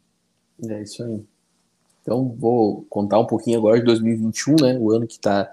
É 0.69 0.81
isso 0.81 1.03
aí. 1.03 1.34
Então 2.05 2.35
vou 2.37 2.85
contar 2.87 3.17
um 3.17 3.25
pouquinho 3.25 3.57
agora 3.57 3.79
de 3.79 3.85
2021, 3.85 4.57
né? 4.61 4.77
O 4.79 4.91
ano 4.91 5.07
que 5.07 5.13
está 5.15 5.51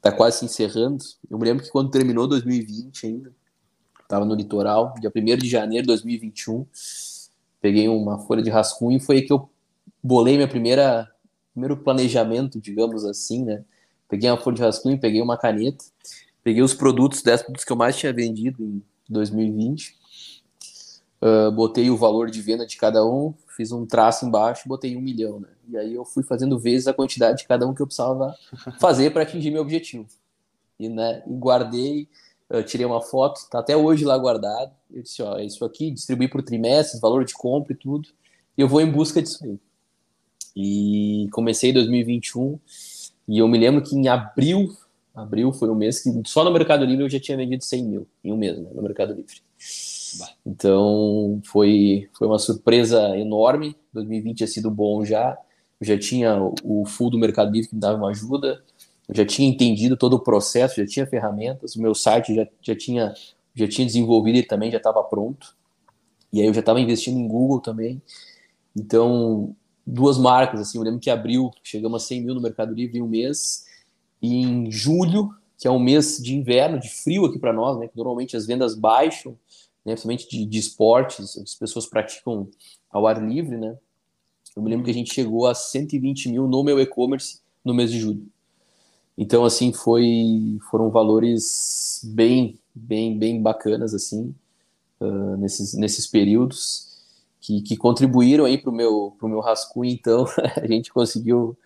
tá 0.00 0.10
quase 0.10 0.38
se 0.38 0.46
encerrando. 0.46 1.04
Eu 1.30 1.38
me 1.38 1.44
lembro 1.44 1.62
que 1.62 1.70
quando 1.70 1.90
terminou 1.90 2.26
2020 2.26 3.06
ainda, 3.06 3.32
estava 4.02 4.24
no 4.24 4.34
litoral, 4.34 4.94
dia 4.98 5.12
1 5.14 5.36
de 5.36 5.46
janeiro 5.46 5.82
de 5.82 5.88
2021. 5.88 6.66
Peguei 7.60 7.86
uma 7.86 8.18
folha 8.20 8.42
de 8.42 8.48
rascunho 8.48 8.96
e 8.96 9.00
foi 9.00 9.16
aí 9.16 9.22
que 9.22 9.32
eu 9.32 9.50
bolei 10.02 10.36
minha 10.36 10.48
primeira 10.48 11.06
primeiro 11.52 11.76
planejamento, 11.76 12.58
digamos 12.58 13.04
assim, 13.04 13.44
né? 13.44 13.62
Peguei 14.08 14.30
uma 14.30 14.38
folha 14.38 14.56
de 14.56 14.62
rascunho, 14.62 14.98
peguei 14.98 15.20
uma 15.20 15.36
caneta, 15.36 15.84
peguei 16.42 16.62
os 16.62 16.72
produtos, 16.72 17.22
10 17.22 17.42
produtos 17.42 17.64
que 17.66 17.72
eu 17.72 17.76
mais 17.76 17.94
tinha 17.98 18.12
vendido 18.12 18.64
em 18.64 18.82
2020, 19.06 19.99
uh, 21.22 21.48
ah, 21.48 21.50
botei 21.50 21.90
o 21.90 21.96
valor 21.96 22.30
de 22.30 22.40
venda 22.40 22.66
de 22.66 22.76
cada 22.76 23.04
um, 23.04 23.34
fiz 23.56 23.72
um 23.72 23.86
traço 23.86 24.26
embaixo, 24.26 24.68
botei 24.68 24.96
um 24.96 25.00
milhão, 25.00 25.40
né? 25.40 25.48
E 25.68 25.76
aí 25.76 25.94
eu 25.94 26.04
fui 26.04 26.22
fazendo 26.22 26.58
vezes 26.58 26.88
a 26.88 26.94
quantidade 26.94 27.38
de 27.38 27.48
cada 27.48 27.66
um 27.66 27.74
que 27.74 27.80
eu 27.80 27.86
precisava 27.86 28.34
fazer 28.80 29.12
para 29.12 29.22
atingir 29.22 29.50
meu 29.50 29.62
objetivo. 29.62 30.06
E, 30.78 30.88
né, 30.88 31.22
e 31.26 31.34
guardei 31.34 32.08
eu 32.50 32.64
tirei 32.64 32.84
uma 32.84 33.00
foto, 33.00 33.48
tá 33.48 33.60
até 33.60 33.76
hoje 33.76 34.04
lá 34.04 34.18
guardado. 34.18 34.72
Eu 34.92 35.02
disse, 35.02 35.22
ó, 35.22 35.38
é 35.38 35.44
isso 35.44 35.64
aqui, 35.64 35.92
distribuí 35.92 36.26
por 36.26 36.42
trimestres, 36.42 37.00
valor 37.00 37.24
de 37.24 37.32
compra 37.32 37.72
e 37.72 37.76
tudo. 37.76 38.08
E 38.58 38.60
eu 38.60 38.68
vou 38.68 38.80
em 38.80 38.90
busca 38.90 39.22
disso 39.22 39.44
aí. 39.44 39.56
E 40.56 41.28
comecei 41.30 41.70
em 41.70 41.74
2021 41.74 42.58
e 43.28 43.38
eu 43.38 43.46
me 43.46 43.56
lembro 43.56 43.80
que 43.80 43.94
em 43.94 44.08
abril, 44.08 44.76
abril 45.14 45.52
foi 45.52 45.70
um 45.70 45.76
mês 45.76 46.02
que 46.02 46.10
só 46.26 46.42
no 46.42 46.50
Mercado 46.50 46.84
Livre 46.84 47.04
eu 47.04 47.08
já 47.08 47.20
tinha 47.20 47.36
vendido 47.36 47.62
100 47.62 47.84
mil 47.84 48.06
em 48.24 48.32
um 48.32 48.36
mês, 48.36 48.58
né, 48.58 48.68
no 48.74 48.82
Mercado 48.82 49.14
Livre. 49.14 49.36
Então 50.44 51.40
foi, 51.44 52.08
foi 52.12 52.26
uma 52.26 52.38
surpresa 52.38 53.16
enorme. 53.16 53.76
2020 53.92 54.36
tinha 54.38 54.46
sido 54.46 54.70
bom 54.70 55.04
já. 55.04 55.36
Eu 55.80 55.86
já 55.86 55.98
tinha 55.98 56.36
o 56.62 56.84
full 56.86 57.10
do 57.10 57.18
Mercado 57.18 57.50
Livre 57.50 57.68
que 57.68 57.74
me 57.74 57.80
dava 57.80 57.96
uma 57.96 58.10
ajuda 58.10 58.62
eu 59.10 59.16
já 59.16 59.26
tinha 59.26 59.48
entendido 59.48 59.96
todo 59.96 60.14
o 60.14 60.20
processo, 60.20 60.76
já 60.76 60.86
tinha 60.86 61.04
ferramentas, 61.04 61.74
o 61.74 61.82
meu 61.82 61.96
site 61.96 62.32
já, 62.32 62.46
já, 62.62 62.76
tinha, 62.76 63.12
já 63.52 63.66
tinha 63.66 63.84
desenvolvido 63.84 64.38
e 64.38 64.42
também 64.44 64.70
já 64.70 64.76
estava 64.76 65.02
pronto. 65.02 65.56
E 66.32 66.40
aí 66.40 66.46
eu 66.46 66.54
já 66.54 66.60
estava 66.60 66.80
investindo 66.80 67.18
em 67.18 67.26
Google 67.26 67.58
também. 67.58 68.00
Então, 68.76 69.52
duas 69.84 70.16
marcas, 70.16 70.60
assim, 70.60 70.78
eu 70.78 70.84
lembro 70.84 71.00
que 71.00 71.10
abril, 71.10 71.50
chegamos 71.64 72.04
a 72.04 72.06
100 72.06 72.22
mil 72.22 72.34
no 72.36 72.40
Mercado 72.40 72.72
Livre 72.72 72.98
em 72.98 73.02
um 73.02 73.08
mês, 73.08 73.64
e 74.22 74.42
em 74.42 74.70
julho, 74.70 75.34
que 75.58 75.66
é 75.66 75.70
um 75.72 75.80
mês 75.80 76.18
de 76.22 76.36
inverno, 76.36 76.78
de 76.78 76.88
frio 76.88 77.24
aqui 77.24 77.38
para 77.38 77.52
nós, 77.52 77.80
né, 77.80 77.88
que 77.88 77.96
normalmente 77.96 78.36
as 78.36 78.46
vendas 78.46 78.76
baixam, 78.76 79.36
né, 79.84 79.92
principalmente 79.92 80.28
de, 80.28 80.44
de 80.44 80.58
esportes, 80.58 81.36
as 81.38 81.54
pessoas 81.54 81.86
praticam 81.86 82.48
ao 82.90 83.06
ar 83.06 83.22
livre, 83.22 83.56
né, 83.56 83.76
eu 84.56 84.62
me 84.62 84.70
lembro 84.70 84.84
que 84.84 84.90
a 84.90 84.94
gente 84.94 85.14
chegou 85.14 85.46
a 85.46 85.54
120 85.54 86.28
mil 86.28 86.48
no 86.48 86.62
meu 86.62 86.80
e-commerce 86.80 87.40
no 87.64 87.72
mês 87.72 87.90
de 87.90 88.00
julho. 88.00 88.26
Então, 89.16 89.44
assim, 89.44 89.72
foi, 89.72 90.58
foram 90.70 90.90
valores 90.90 92.00
bem, 92.04 92.58
bem, 92.74 93.18
bem 93.18 93.40
bacanas, 93.40 93.94
assim, 93.94 94.34
uh, 95.00 95.36
nesses, 95.36 95.74
nesses 95.74 96.06
períodos, 96.06 96.88
que, 97.40 97.60
que 97.60 97.76
contribuíram 97.76 98.44
aí 98.44 98.58
para 98.58 98.70
o 98.70 98.74
meu, 98.74 99.14
pro 99.18 99.28
meu 99.28 99.40
rascunho, 99.40 99.90
então, 99.90 100.24
a 100.56 100.66
gente 100.66 100.92
conseguiu 100.92 101.56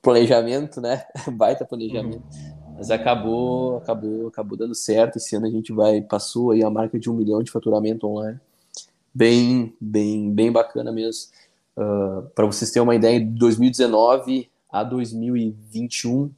planejamento, 0.00 0.80
né, 0.80 1.04
baita 1.32 1.64
planejamento, 1.64 2.22
uhum. 2.32 2.49
Mas 2.80 2.90
acabou, 2.90 3.76
acabou, 3.76 4.28
acabou 4.28 4.56
dando 4.56 4.74
certo, 4.74 5.16
esse 5.16 5.36
ano 5.36 5.46
a 5.46 5.50
gente 5.50 5.70
vai, 5.70 6.00
passou 6.00 6.50
aí 6.50 6.64
a 6.64 6.70
marca 6.70 6.98
de 6.98 7.10
um 7.10 7.12
milhão 7.12 7.42
de 7.42 7.50
faturamento 7.50 8.06
online, 8.06 8.40
bem, 9.12 9.76
bem, 9.78 10.32
bem 10.32 10.50
bacana 10.50 10.90
mesmo, 10.90 11.30
uh, 11.76 12.22
para 12.34 12.46
vocês 12.46 12.70
terem 12.70 12.84
uma 12.84 12.94
ideia, 12.94 13.20
de 13.20 13.26
2019 13.26 14.48
a 14.72 14.82
2021, 14.82 16.30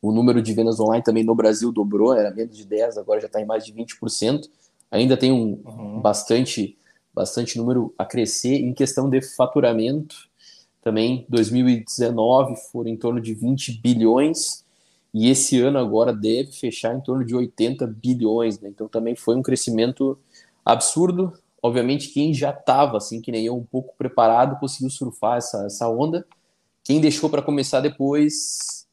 o 0.00 0.12
número 0.12 0.40
de 0.40 0.54
vendas 0.54 0.80
online 0.80 1.04
também 1.04 1.22
no 1.22 1.34
Brasil 1.34 1.70
dobrou, 1.70 2.14
era 2.14 2.30
menos 2.30 2.56
de 2.56 2.64
10, 2.64 2.96
agora 2.96 3.20
já 3.20 3.26
está 3.26 3.42
em 3.42 3.44
mais 3.44 3.62
de 3.62 3.74
20%. 3.74 4.48
Ainda 4.90 5.14
tem 5.14 5.30
um 5.30 5.60
uhum. 5.62 6.00
bastante, 6.00 6.78
bastante 7.12 7.58
número 7.58 7.92
a 7.98 8.04
crescer. 8.06 8.54
Em 8.54 8.72
questão 8.72 9.10
de 9.10 9.20
faturamento, 9.20 10.16
também 10.80 11.26
2019 11.28 12.54
foram 12.70 12.88
em 12.88 12.96
torno 12.96 13.20
de 13.20 13.34
20 13.34 13.80
bilhões 13.82 14.64
e 15.18 15.30
esse 15.30 15.58
ano 15.62 15.78
agora 15.78 16.12
deve 16.12 16.52
fechar 16.52 16.94
em 16.94 17.00
torno 17.00 17.24
de 17.24 17.34
80 17.34 17.86
bilhões, 17.86 18.60
né? 18.60 18.68
Então 18.68 18.86
também 18.86 19.16
foi 19.16 19.34
um 19.34 19.40
crescimento 19.40 20.18
absurdo. 20.62 21.32
Obviamente 21.62 22.08
quem 22.08 22.34
já 22.34 22.50
estava 22.50 22.98
assim 22.98 23.22
que 23.22 23.32
nem 23.32 23.46
eu 23.46 23.56
um 23.56 23.64
pouco 23.64 23.94
preparado 23.96 24.60
conseguiu 24.60 24.90
surfar 24.90 25.38
essa, 25.38 25.64
essa 25.64 25.88
onda. 25.88 26.26
Quem 26.84 27.00
deixou 27.00 27.30
para 27.30 27.40
começar 27.40 27.80
depois 27.80 28.86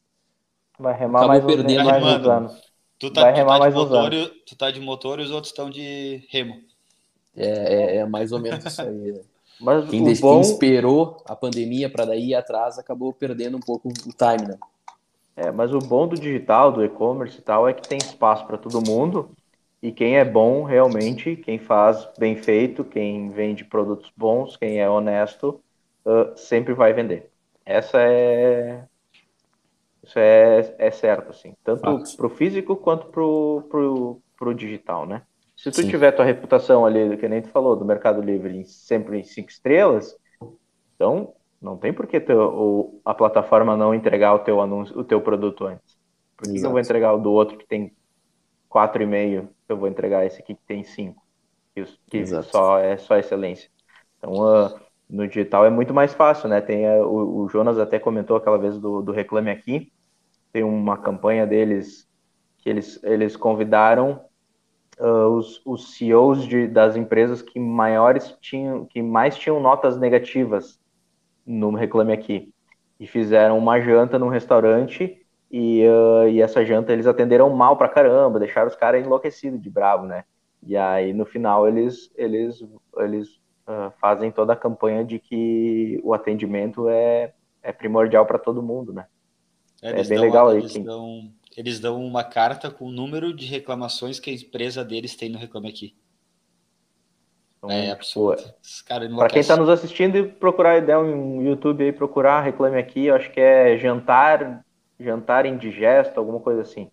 vai 0.78 0.98
remar 0.98 1.28
mais, 1.28 1.44
perdendo 1.44 1.84
mais 1.84 2.02
uns 2.02 2.26
anos. 2.26 2.62
Tu 2.98 3.10
tá, 3.10 3.20
vai 3.20 3.34
remar 3.34 3.56
tu 3.56 3.58
tá 3.58 3.58
mais 3.58 3.74
motor, 3.74 4.14
anos. 4.14 4.32
Tu 4.46 4.56
tá 4.56 4.70
de 4.70 4.80
motor 4.80 5.20
e 5.20 5.24
os 5.24 5.30
outros 5.30 5.52
estão 5.52 5.68
de 5.68 6.26
remo. 6.30 6.54
É, 7.36 7.48
é, 7.48 7.96
é, 7.96 8.06
mais 8.06 8.32
ou 8.32 8.40
menos 8.40 8.64
isso 8.64 8.80
aí. 8.80 9.12
Né? 9.12 9.20
Mas 9.60 9.90
quem, 9.90 10.00
o 10.00 10.20
bom... 10.20 10.40
quem 10.40 10.40
esperou 10.40 11.22
a 11.26 11.36
pandemia 11.36 11.90
para 11.90 12.06
daí 12.06 12.30
ir 12.30 12.34
atrás 12.34 12.78
acabou 12.78 13.12
perdendo 13.12 13.58
um 13.58 13.60
pouco 13.60 13.90
o 13.90 13.92
time, 13.92 14.48
né? 14.48 14.58
É, 15.36 15.50
mas 15.50 15.74
o 15.74 15.78
bom 15.78 16.06
do 16.06 16.14
digital, 16.14 16.70
do 16.70 16.84
e-commerce 16.84 17.38
e 17.38 17.42
tal, 17.42 17.68
é 17.68 17.72
que 17.72 17.86
tem 17.86 17.98
espaço 17.98 18.46
para 18.46 18.56
todo 18.56 18.86
mundo. 18.86 19.30
E 19.82 19.92
quem 19.92 20.16
é 20.16 20.24
bom 20.24 20.62
realmente, 20.62 21.36
quem 21.36 21.58
faz 21.58 22.08
bem 22.18 22.36
feito, 22.36 22.84
quem 22.84 23.30
vende 23.30 23.64
produtos 23.64 24.10
bons, 24.16 24.56
quem 24.56 24.80
é 24.80 24.88
honesto, 24.88 25.60
uh, 26.06 26.36
sempre 26.36 26.72
vai 26.72 26.92
vender. 26.92 27.30
Essa 27.66 28.00
é. 28.00 28.84
Isso 30.02 30.18
é, 30.18 30.74
é 30.78 30.90
certo, 30.90 31.30
assim. 31.30 31.54
Tanto 31.64 31.82
para 31.82 32.26
o 32.26 32.30
físico 32.30 32.76
quanto 32.76 33.08
para 33.08 33.22
o 33.22 34.54
digital, 34.54 35.06
né? 35.06 35.22
Se 35.56 35.70
tu 35.70 35.82
Sim. 35.82 35.88
tiver 35.88 36.12
tua 36.12 36.24
reputação 36.24 36.84
ali, 36.84 37.16
que 37.16 37.28
nem 37.28 37.40
tu 37.40 37.48
falou, 37.48 37.76
do 37.76 37.84
Mercado 37.84 38.20
Livre 38.20 38.64
sempre 38.64 39.18
em 39.18 39.24
cinco 39.24 39.50
estrelas, 39.50 40.16
então 40.94 41.32
não 41.64 41.78
tem 41.78 41.94
por 41.94 42.06
que 42.06 42.20
teu, 42.20 43.00
a 43.02 43.14
plataforma 43.14 43.74
não 43.74 43.94
entregar 43.94 44.34
o 44.34 44.40
teu 44.40 44.60
anúncio, 44.60 44.98
o 44.98 45.02
teu 45.02 45.18
produto 45.18 45.64
antes. 45.64 45.98
Por 46.36 46.52
que 46.52 46.60
eu 46.60 46.70
vou 46.70 46.78
entregar 46.78 47.14
o 47.14 47.18
do 47.18 47.32
outro 47.32 47.56
que 47.56 47.66
tem 47.66 47.90
4,5? 48.70 49.48
Eu 49.66 49.78
vou 49.78 49.88
entregar 49.88 50.26
esse 50.26 50.42
aqui 50.42 50.54
que 50.54 50.64
tem 50.66 50.84
5. 50.84 51.24
Que 52.10 52.26
só 52.42 52.78
é 52.78 52.98
só 52.98 53.16
excelência. 53.16 53.70
Então, 54.18 54.32
uh, 54.32 54.78
no 55.08 55.26
digital 55.26 55.64
é 55.64 55.70
muito 55.70 55.94
mais 55.94 56.12
fácil, 56.12 56.50
né? 56.50 56.60
Tem 56.60 56.86
uh, 56.86 57.06
o, 57.06 57.44
o, 57.44 57.48
Jonas 57.48 57.78
até 57.78 57.98
comentou 57.98 58.36
aquela 58.36 58.58
vez 58.58 58.78
do, 58.78 59.00
do 59.00 59.10
Reclame 59.10 59.50
Aqui. 59.50 59.90
Tem 60.52 60.62
uma 60.62 60.98
campanha 60.98 61.46
deles 61.46 62.06
que 62.58 62.68
eles, 62.68 63.02
eles 63.02 63.36
convidaram 63.36 64.20
uh, 65.00 65.28
os, 65.28 65.62
os 65.64 65.96
CEOs 65.96 66.46
de, 66.46 66.68
das 66.68 66.94
empresas 66.94 67.40
que 67.40 67.58
maiores 67.58 68.36
tinham, 68.38 68.84
que 68.84 69.00
mais 69.00 69.34
tinham 69.36 69.58
notas 69.60 69.98
negativas 69.98 70.78
no 71.46 71.74
Reclame 71.74 72.12
Aqui. 72.12 72.52
E 72.98 73.06
fizeram 73.06 73.58
uma 73.58 73.80
janta 73.80 74.18
num 74.18 74.28
restaurante 74.28 75.20
e, 75.50 75.86
uh, 75.86 76.28
e 76.28 76.40
essa 76.40 76.64
janta 76.64 76.92
eles 76.92 77.06
atenderam 77.06 77.50
mal 77.50 77.76
pra 77.76 77.88
caramba, 77.88 78.38
deixaram 78.38 78.68
os 78.68 78.76
caras 78.76 79.04
enlouquecidos 79.04 79.60
de 79.60 79.70
bravo, 79.70 80.06
né? 80.06 80.24
E 80.62 80.76
aí 80.76 81.12
no 81.12 81.26
final 81.26 81.68
eles, 81.68 82.10
eles, 82.16 82.64
eles 82.98 83.28
uh, 83.68 83.92
fazem 84.00 84.30
toda 84.30 84.52
a 84.52 84.56
campanha 84.56 85.04
de 85.04 85.18
que 85.18 86.00
o 86.02 86.14
atendimento 86.14 86.88
é, 86.88 87.34
é 87.62 87.72
primordial 87.72 88.24
para 88.26 88.38
todo 88.38 88.62
mundo, 88.62 88.92
né? 88.92 89.06
É, 89.82 90.00
é 90.00 90.04
bem 90.04 90.18
legal 90.18 90.48
aí. 90.48 90.58
Eles, 90.58 90.76
eles 91.56 91.80
dão 91.80 92.04
uma 92.04 92.24
carta 92.24 92.70
com 92.70 92.86
o 92.86 92.92
número 92.92 93.34
de 93.34 93.46
reclamações 93.46 94.18
que 94.18 94.30
a 94.30 94.34
empresa 94.34 94.84
deles 94.84 95.14
tem 95.14 95.28
no 95.28 95.38
Reclame 95.38 95.68
Aqui. 95.68 95.94
Então, 97.64 97.70
é 97.70 97.90
absurdo. 97.90 98.42
Para 99.16 99.28
quem 99.28 99.40
está 99.40 99.56
nos 99.56 99.68
assistindo, 99.68 100.26
procurar 100.38 100.78
ideia 100.78 100.98
um 100.98 101.42
YouTube 101.42 101.84
aí, 101.84 101.92
procurar, 101.92 102.42
reclame 102.42 102.78
aqui, 102.78 103.06
eu 103.06 103.14
acho 103.14 103.30
que 103.30 103.40
é 103.40 103.78
jantar, 103.78 104.64
jantar 105.00 105.46
indigesto, 105.46 106.18
alguma 106.18 106.40
coisa 106.40 106.62
assim. 106.62 106.90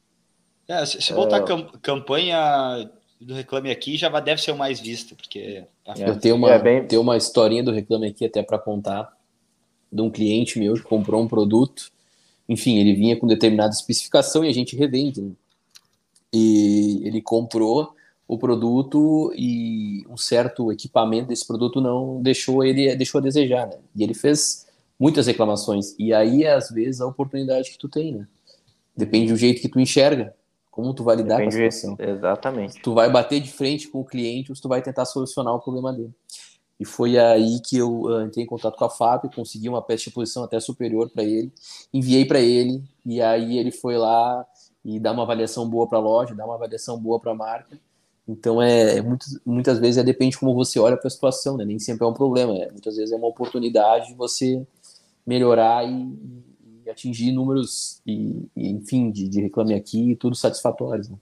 É, 0.68 0.86
se, 0.86 1.02
se 1.02 1.14
botar 1.14 1.38
é... 1.38 1.80
campanha 1.82 2.90
do 3.20 3.34
Reclame 3.34 3.70
Aqui, 3.70 3.98
já 3.98 4.08
deve 4.20 4.42
ser 4.42 4.52
o 4.52 4.58
mais 4.58 4.80
visto, 4.80 5.16
porque... 5.16 5.66
Tá 5.86 5.94
eu 5.98 6.20
tenho 6.20 6.36
uma, 6.36 6.52
é 6.52 6.60
bem... 6.60 6.86
tenho 6.86 7.02
uma 7.02 7.18
historinha 7.18 7.64
do 7.64 7.72
Reclame 7.72 8.08
Aqui 8.08 8.26
até 8.26 8.42
para 8.42 8.58
contar, 8.58 9.12
de 9.92 10.02
um 10.02 10.10
cliente 10.10 10.58
meu 10.58 10.74
que 10.76 10.82
comprou 10.82 11.22
um 11.22 11.28
produto, 11.28 11.92
enfim, 12.48 12.78
ele 12.80 12.94
vinha 12.94 13.18
com 13.18 13.28
determinada 13.28 13.74
especificação 13.74 14.44
e 14.44 14.50
a 14.50 14.54
gente 14.54 14.76
revende, 14.76 15.22
né? 15.22 15.32
E 16.34 17.02
ele 17.06 17.22
comprou 17.22 17.94
o 18.32 18.38
produto 18.38 19.34
e 19.36 20.06
um 20.10 20.16
certo 20.16 20.72
equipamento 20.72 21.28
desse 21.28 21.46
produto 21.46 21.82
não 21.82 22.22
deixou 22.22 22.64
ele 22.64 22.96
deixou 22.96 23.20
a 23.20 23.22
desejar, 23.22 23.68
né? 23.68 23.76
E 23.94 24.02
ele 24.02 24.14
fez 24.14 24.68
muitas 24.98 25.28
reclamações. 25.28 25.94
E 26.00 26.14
aí, 26.14 26.48
às 26.48 26.70
vezes, 26.70 27.02
a 27.02 27.08
oportunidade 27.08 27.72
que 27.72 27.78
tu 27.78 27.90
tem, 27.90 28.14
né? 28.14 28.28
Depende 28.96 29.34
do 29.34 29.38
jeito 29.38 29.62
que 29.62 29.68
tu 29.68 29.82
enxerga, 29.82 30.34
como 30.72 30.94
tu 30.94 31.04
vai 31.04 31.18
lidar 31.18 31.40
Depende 31.40 31.58
com 31.58 31.68
a 31.68 31.72
situação. 31.72 31.98
Exatamente. 32.00 32.74
Se 32.76 32.80
tu 32.80 32.94
vai 32.94 33.12
bater 33.12 33.42
de 33.42 33.52
frente 33.52 33.90
com 33.90 34.00
o 34.00 34.06
cliente 34.06 34.50
ou 34.50 34.56
se 34.56 34.62
tu 34.62 34.70
vai 34.70 34.82
tentar 34.82 35.04
solucionar 35.04 35.54
o 35.54 35.60
problema 35.60 35.92
dele. 35.92 36.14
E 36.80 36.86
foi 36.86 37.20
aí 37.20 37.60
que 37.60 37.76
eu 37.76 38.04
uh, 38.04 38.22
entrei 38.22 38.46
em 38.46 38.48
contato 38.48 38.78
com 38.78 38.86
a 38.86 38.90
FAP, 38.90 39.26
consegui 39.36 39.68
uma 39.68 39.82
peça 39.82 40.06
de 40.06 40.12
posição 40.12 40.46
até 40.46 40.58
superior 40.58 41.10
para 41.10 41.26
ele, 41.26 41.52
enviei 41.94 42.24
para 42.24 42.40
ele, 42.40 42.82
e 43.06 43.22
aí 43.22 43.58
ele 43.58 43.72
foi 43.72 43.98
lá 43.98 44.46
e 44.86 45.02
dá 45.02 45.12
uma 45.12 45.24
avaliação 45.24 45.70
boa 45.70 45.86
para 45.86 45.98
a 45.98 46.02
loja, 46.02 46.34
dá 46.34 46.46
uma 46.46 46.56
avaliação 46.56 46.98
boa 46.98 47.20
para 47.20 47.34
a 47.34 47.36
marca, 47.36 47.78
então, 48.32 48.62
é, 48.62 48.98
é 48.98 49.02
muito, 49.02 49.26
muitas 49.46 49.78
vezes 49.78 49.98
é, 49.98 50.04
depende 50.04 50.32
de 50.32 50.40
como 50.40 50.54
você 50.54 50.80
olha 50.80 50.96
para 50.96 51.08
a 51.08 51.12
situação, 51.12 51.58
né? 51.58 51.66
Nem 51.66 51.78
sempre 51.78 52.06
é 52.06 52.08
um 52.08 52.14
problema, 52.14 52.56
é, 52.58 52.72
muitas 52.72 52.96
vezes 52.96 53.12
é 53.12 53.16
uma 53.18 53.28
oportunidade 53.28 54.08
de 54.08 54.16
você 54.16 54.66
melhorar 55.26 55.86
e, 55.86 56.18
e 56.86 56.90
atingir 56.90 57.34
números, 57.34 58.02
e, 58.08 58.50
e 58.56 58.70
enfim, 58.70 59.12
de, 59.12 59.28
de, 59.28 59.42
reclame 59.42 59.74
aqui, 59.74 60.16
tudo 60.16 60.36
satisfatórios, 60.36 61.10
né? 61.10 61.18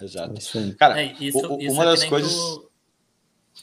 Exato. 0.00 0.34
É 0.58 0.72
Cara, 0.72 1.02
é, 1.02 1.12
isso, 1.20 1.38
o, 1.38 1.60
isso 1.60 1.74
uma 1.74 1.84
das 1.84 2.04
coisas... 2.04 2.32
Tu, 2.32 2.70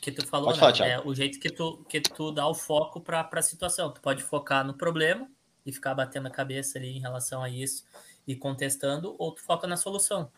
que 0.01 0.11
tu 0.11 0.25
falou, 0.25 0.51
né? 0.51 0.57
falar, 0.57 0.87
é 0.87 0.99
o 0.99 1.13
jeito 1.13 1.39
que 1.39 1.49
tu, 1.49 1.83
que 1.89 1.99
tu 1.99 2.31
dá 2.31 2.47
o 2.47 2.53
foco 2.53 3.01
para 3.01 3.27
a 3.31 3.41
situação. 3.41 3.91
Tu 3.91 3.99
pode 4.01 4.23
focar 4.23 4.65
no 4.65 4.73
problema 4.73 5.27
e 5.65 5.71
ficar 5.71 5.93
batendo 5.93 6.27
a 6.27 6.31
cabeça 6.31 6.77
ali 6.79 6.95
em 6.95 6.99
relação 6.99 7.43
a 7.43 7.49
isso 7.49 7.83
e 8.25 8.35
contestando, 8.35 9.15
ou 9.19 9.33
tu 9.33 9.41
foca 9.41 9.67
na 9.67 9.75
solução 9.75 10.29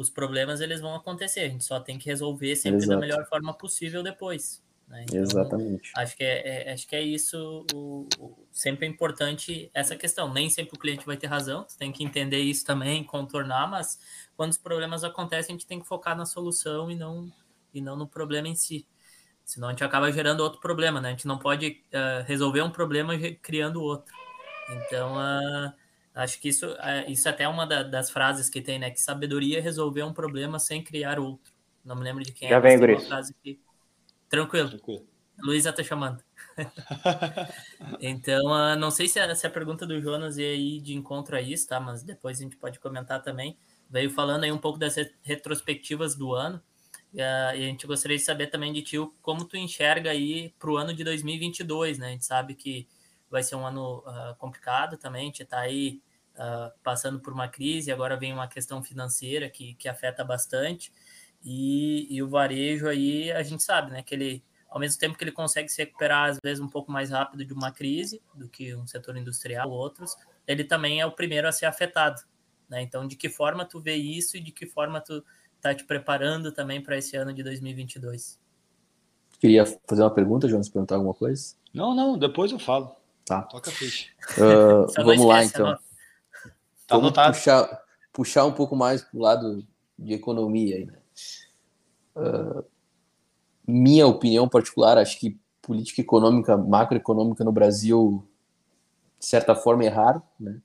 os 0.00 0.08
problemas 0.08 0.62
eles 0.62 0.80
vão 0.80 0.94
acontecer, 0.94 1.40
a 1.40 1.48
gente 1.48 1.62
só 1.62 1.78
tem 1.78 1.98
que 1.98 2.06
resolver 2.06 2.56
sempre 2.56 2.78
Exato. 2.78 2.92
da 2.92 2.98
melhor 2.98 3.26
forma 3.26 3.52
possível 3.52 4.02
depois. 4.02 4.62
Né? 4.88 5.04
Então, 5.04 5.20
Exatamente. 5.20 5.92
Acho 5.94 6.16
que 6.16 6.24
é, 6.24 6.68
é, 6.68 6.72
acho 6.72 6.88
que 6.88 6.96
é 6.96 7.02
isso. 7.02 7.66
O, 7.74 8.08
o, 8.18 8.46
sempre 8.50 8.86
é 8.86 8.88
importante 8.88 9.70
essa 9.74 9.94
questão. 9.94 10.32
Nem 10.32 10.48
sempre 10.48 10.74
o 10.74 10.78
cliente 10.78 11.04
vai 11.04 11.18
ter 11.18 11.26
razão, 11.26 11.66
você 11.68 11.76
tem 11.76 11.92
que 11.92 12.02
entender 12.02 12.38
isso 12.38 12.64
também, 12.64 13.04
contornar, 13.04 13.70
mas 13.70 13.98
quando 14.36 14.52
os 14.52 14.58
problemas 14.58 15.04
acontecem, 15.04 15.54
a 15.54 15.58
gente 15.58 15.66
tem 15.66 15.78
que 15.78 15.86
focar 15.86 16.16
na 16.16 16.24
solução 16.24 16.90
e 16.90 16.94
não, 16.94 17.30
e 17.74 17.82
não 17.82 17.94
no 17.94 18.08
problema 18.08 18.48
em 18.48 18.54
si. 18.54 18.86
Senão 19.44 19.68
a 19.68 19.70
gente 19.72 19.84
acaba 19.84 20.10
gerando 20.10 20.40
outro 20.40 20.60
problema, 20.60 20.98
né? 20.98 21.08
A 21.08 21.10
gente 21.10 21.26
não 21.26 21.38
pode 21.38 21.84
uh, 21.92 22.24
resolver 22.24 22.62
um 22.62 22.70
problema 22.70 23.12
criando 23.42 23.82
outro. 23.82 24.14
Então, 24.70 25.16
uh, 25.16 25.72
Acho 26.14 26.40
que 26.40 26.48
isso, 26.48 26.66
é, 26.80 27.10
isso 27.10 27.28
até 27.28 27.44
é 27.44 27.48
uma 27.48 27.66
da, 27.66 27.82
das 27.82 28.10
frases 28.10 28.48
que 28.48 28.60
tem, 28.60 28.78
né? 28.78 28.90
Que 28.90 29.00
sabedoria 29.00 29.58
é 29.58 29.60
resolver 29.60 30.02
um 30.02 30.12
problema 30.12 30.58
sem 30.58 30.82
criar 30.82 31.18
outro. 31.18 31.52
Não 31.84 31.94
me 31.96 32.02
lembro 32.02 32.22
de 32.24 32.32
quem 32.32 32.48
Já 32.48 32.56
é. 32.56 32.58
Já 32.58 32.60
vem, 32.60 32.78
Gris. 32.78 33.08
Que... 33.42 33.60
Tranquilo. 34.28 34.70
Tranquilo. 34.70 35.06
Luísa 35.42 35.72
tá 35.72 35.82
chamando. 35.82 36.22
então, 38.00 38.46
uh, 38.46 38.76
não 38.76 38.90
sei 38.90 39.08
se 39.08 39.18
a, 39.18 39.34
se 39.34 39.46
a 39.46 39.50
pergunta 39.50 39.86
do 39.86 40.00
Jonas 40.00 40.36
ia 40.36 40.54
ir 40.54 40.80
de 40.80 40.94
encontro 40.94 41.36
a 41.36 41.40
isso, 41.40 41.66
tá? 41.66 41.80
Mas 41.80 42.02
depois 42.02 42.38
a 42.38 42.42
gente 42.42 42.56
pode 42.56 42.78
comentar 42.78 43.22
também. 43.22 43.56
Veio 43.88 44.10
falando 44.10 44.44
aí 44.44 44.52
um 44.52 44.58
pouco 44.58 44.78
das 44.78 44.96
retrospectivas 45.22 46.14
do 46.14 46.34
ano. 46.34 46.60
Uh, 47.14 47.18
e 47.18 47.20
a 47.20 47.54
gente 47.54 47.86
gostaria 47.86 48.16
de 48.16 48.22
saber 48.22 48.48
também 48.48 48.72
de 48.72 48.82
ti 48.82 48.96
como 49.22 49.44
tu 49.44 49.56
enxerga 49.56 50.10
aí 50.10 50.54
para 50.58 50.70
o 50.70 50.76
ano 50.76 50.92
de 50.92 51.02
2022, 51.02 51.98
né? 51.98 52.08
A 52.08 52.10
gente 52.10 52.26
sabe 52.26 52.54
que 52.54 52.86
vai 53.30 53.42
ser 53.42 53.54
um 53.54 53.64
ano 53.64 53.98
uh, 53.98 54.34
complicado 54.38 54.96
também, 54.96 55.22
a 55.22 55.26
gente 55.26 55.42
está 55.42 55.60
aí 55.60 56.02
uh, 56.34 56.72
passando 56.82 57.20
por 57.20 57.32
uma 57.32 57.48
crise, 57.48 57.92
agora 57.92 58.16
vem 58.16 58.32
uma 58.32 58.48
questão 58.48 58.82
financeira 58.82 59.48
que, 59.48 59.74
que 59.74 59.88
afeta 59.88 60.24
bastante, 60.24 60.92
e, 61.42 62.06
e 62.14 62.22
o 62.22 62.28
varejo 62.28 62.88
aí, 62.88 63.30
a 63.32 63.42
gente 63.42 63.62
sabe, 63.62 63.92
né, 63.92 64.02
que 64.02 64.14
ele, 64.14 64.44
ao 64.68 64.80
mesmo 64.80 64.98
tempo 64.98 65.16
que 65.16 65.24
ele 65.24 65.32
consegue 65.32 65.68
se 65.68 65.82
recuperar, 65.82 66.30
às 66.30 66.38
vezes, 66.42 66.62
um 66.62 66.68
pouco 66.68 66.90
mais 66.90 67.10
rápido 67.10 67.44
de 67.44 67.52
uma 67.52 67.70
crise 67.70 68.20
do 68.34 68.48
que 68.48 68.74
um 68.74 68.86
setor 68.86 69.16
industrial 69.16 69.70
ou 69.70 69.78
outros, 69.78 70.16
ele 70.46 70.64
também 70.64 71.00
é 71.00 71.06
o 71.06 71.12
primeiro 71.12 71.46
a 71.46 71.52
ser 71.52 71.66
afetado, 71.66 72.20
né, 72.68 72.82
então 72.82 73.06
de 73.06 73.16
que 73.16 73.28
forma 73.28 73.64
tu 73.64 73.80
vê 73.80 73.94
isso 73.94 74.36
e 74.36 74.40
de 74.40 74.50
que 74.50 74.66
forma 74.66 75.00
tu 75.00 75.24
está 75.56 75.74
te 75.74 75.84
preparando 75.84 76.50
também 76.52 76.82
para 76.82 76.96
esse 76.96 77.16
ano 77.16 77.32
de 77.32 77.42
2022? 77.42 78.40
Queria 79.38 79.64
fazer 79.64 80.02
uma 80.02 80.10
pergunta, 80.10 80.48
Jonas, 80.48 80.68
perguntar 80.68 80.96
alguma 80.96 81.14
coisa? 81.14 81.54
Não, 81.72 81.94
não, 81.94 82.18
depois 82.18 82.52
eu 82.52 82.58
falo. 82.58 82.99
Tá. 83.30 83.42
Toca 83.42 83.70
ficha. 83.70 84.08
Uh, 84.38 84.86
vamos 85.04 85.24
lá, 85.24 85.44
então. 85.44 85.76
Tá 86.86 86.96
vamos 86.96 87.12
puxar, 87.12 87.82
puxar 88.12 88.44
um 88.44 88.52
pouco 88.52 88.74
mais 88.74 89.02
para 89.02 89.16
o 89.16 89.22
lado 89.22 89.66
de 89.96 90.14
economia. 90.14 90.76
Aí, 90.76 90.86
né? 90.86 90.98
uh, 92.16 92.64
minha 93.66 94.06
opinião 94.06 94.48
particular, 94.48 94.98
acho 94.98 95.18
que 95.18 95.38
política 95.62 96.00
econômica, 96.00 96.56
macroeconômica 96.56 97.44
no 97.44 97.52
Brasil, 97.52 98.26
de 99.18 99.26
certa 99.26 99.54
forma, 99.54 99.84
é 99.84 99.88
raro. 99.88 100.22
Né? 100.38 100.60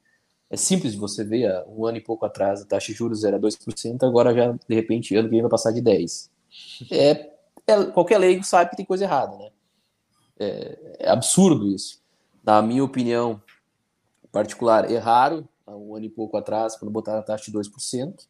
é 0.49 0.57
simples 0.57 0.93
de 0.93 0.99
você 0.99 1.23
ver, 1.23 1.51
um 1.67 1.85
ano 1.85 1.97
e 1.97 2.01
pouco 2.01 2.25
atrás 2.25 2.61
a 2.61 2.65
taxa 2.65 2.91
de 2.91 2.97
juros 2.97 3.23
era 3.23 3.39
2%, 3.39 4.03
agora 4.03 4.33
já, 4.33 4.51
de 4.51 4.75
repente, 4.75 5.15
ano 5.15 5.27
que 5.27 5.33
vem 5.33 5.41
vai 5.41 5.51
passar 5.51 5.71
de 5.71 5.81
10%. 5.81 6.29
É, 6.91 7.31
é, 7.67 7.83
qualquer 7.91 8.17
leigo 8.17 8.43
sabe 8.43 8.69
que 8.71 8.77
tem 8.77 8.85
coisa 8.85 9.03
errada, 9.03 9.35
né? 9.37 9.49
É, 10.39 10.97
é 10.99 11.09
absurdo 11.09 11.67
isso. 11.67 12.04
Na 12.45 12.61
minha 12.61 12.83
opinião 12.83 13.41
particular, 14.31 14.91
erraram, 14.91 15.47
há 15.65 15.75
um 15.75 15.95
ano 15.95 16.05
e 16.05 16.09
pouco 16.09 16.37
atrás, 16.37 16.75
quando 16.75 16.91
botaram 16.91 17.19
a 17.19 17.23
taxa 17.23 17.49
de 17.49 17.57
2%. 17.57 18.27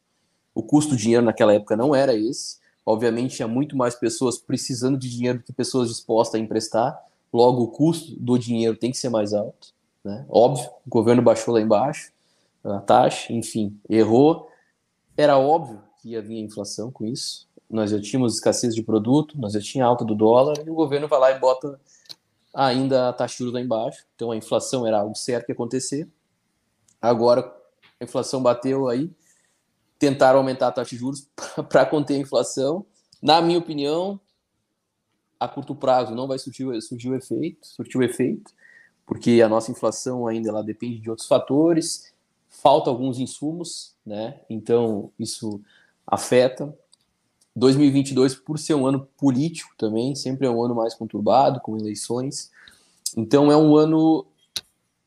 O 0.54 0.64
custo 0.64 0.92
do 0.92 0.98
dinheiro 0.98 1.26
naquela 1.26 1.54
época 1.54 1.76
não 1.76 1.94
era 1.94 2.14
esse. 2.14 2.60
Obviamente, 2.86 3.36
tinha 3.36 3.48
muito 3.48 3.76
mais 3.76 3.96
pessoas 3.96 4.38
precisando 4.38 4.98
de 4.98 5.10
dinheiro 5.10 5.40
do 5.40 5.44
que 5.44 5.52
pessoas 5.52 5.90
dispostas 5.90 6.40
a 6.40 6.44
emprestar. 6.44 6.98
Logo, 7.34 7.64
o 7.64 7.68
custo 7.68 8.16
do 8.18 8.38
dinheiro 8.38 8.78
tem 8.78 8.92
que 8.92 8.98
ser 8.98 9.10
mais 9.10 9.34
alto. 9.34 9.74
Né? 10.04 10.26
Óbvio, 10.30 10.70
o 10.86 10.90
governo 10.90 11.22
baixou 11.22 11.54
lá 11.54 11.60
embaixo 11.60 12.14
a 12.64 12.80
taxa, 12.80 13.34
enfim, 13.34 13.78
errou. 13.90 14.50
Era 15.18 15.38
óbvio 15.38 15.82
que 16.02 16.12
ia 16.12 16.22
vir 16.22 16.38
a 16.38 16.46
inflação 16.46 16.92
com 16.92 17.06
isso. 17.06 17.48
Nós 17.70 17.92
já 17.92 18.00
tínhamos 18.00 18.36
escassez 18.36 18.74
de 18.74 18.82
produto, 18.82 19.38
nós 19.38 19.54
já 19.54 19.60
tínhamos 19.60 19.92
alta 19.92 20.06
do 20.06 20.16
dólar, 20.16 20.58
e 20.66 20.70
o 20.70 20.76
governo 20.76 21.08
vai 21.08 21.20
lá 21.20 21.32
e 21.32 21.40
bota 21.40 21.80
ainda 22.56 23.10
a 23.10 23.14
taxa 23.14 23.34
de 23.34 23.38
juros 23.40 23.54
lá 23.54 23.62
embaixo. 23.62 24.06
Então 24.16 24.32
a 24.32 24.36
inflação 24.36 24.88
era 24.88 25.00
algo 25.00 25.16
certo 25.16 25.46
que 25.46 25.52
ia 25.52 25.56
acontecer. 25.56 26.08
Agora 27.02 27.54
a 28.00 28.04
inflação 28.04 28.42
bateu 28.42 28.88
aí, 28.88 29.12
tentaram 30.00 30.40
aumentar 30.40 30.68
a 30.68 30.72
taxa 30.72 30.92
de 30.92 30.98
juros 30.98 31.30
para 31.70 31.86
conter 31.86 32.16
a 32.16 32.20
inflação. 32.20 32.86
Na 33.22 33.42
minha 33.42 33.60
opinião, 33.60 34.20
a 35.40 35.48
curto 35.48 35.76
prazo 35.76 36.16
não 36.16 36.28
vai 36.28 36.40
surtir 36.40 36.66
o 36.66 36.74
efeito, 36.74 37.68
surtir 37.68 37.98
o 38.00 38.04
efeito 38.04 38.54
porque 39.06 39.42
a 39.42 39.50
nossa 39.50 39.72
inflação 39.72 40.28
ainda 40.28 40.50
ela 40.50 40.64
depende 40.64 41.00
de 41.00 41.10
outros 41.10 41.28
fatores, 41.28 42.14
falta 42.50 42.90
alguns 42.90 43.20
insumos, 43.20 43.96
né? 44.06 44.42
Então 44.50 45.12
isso 45.20 45.62
afeta. 46.08 46.76
2022, 47.56 48.36
por 48.36 48.60
ser 48.60 48.74
um 48.74 48.86
ano 48.86 49.08
político 49.18 49.74
também, 49.78 50.14
sempre 50.14 50.46
é 50.46 50.50
um 50.50 50.62
ano 50.62 50.76
mais 50.76 50.94
conturbado, 50.94 51.62
com 51.62 51.78
eleições. 51.78 52.52
Então 53.16 53.52
é 53.52 53.56
um 53.56 53.76
ano 53.76 54.26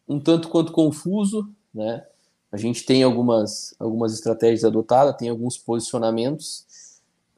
um 0.09 0.19
tanto 0.19 0.49
quanto 0.49 0.73
confuso, 0.73 1.49
né? 1.73 2.05
A 2.51 2.57
gente 2.57 2.87
tem 2.87 3.03
algumas, 3.03 3.75
algumas 3.79 4.15
estratégias 4.15 4.65
adotadas, 4.65 5.17
tem 5.17 5.29
alguns 5.29 5.59
posicionamentos, 5.59 6.65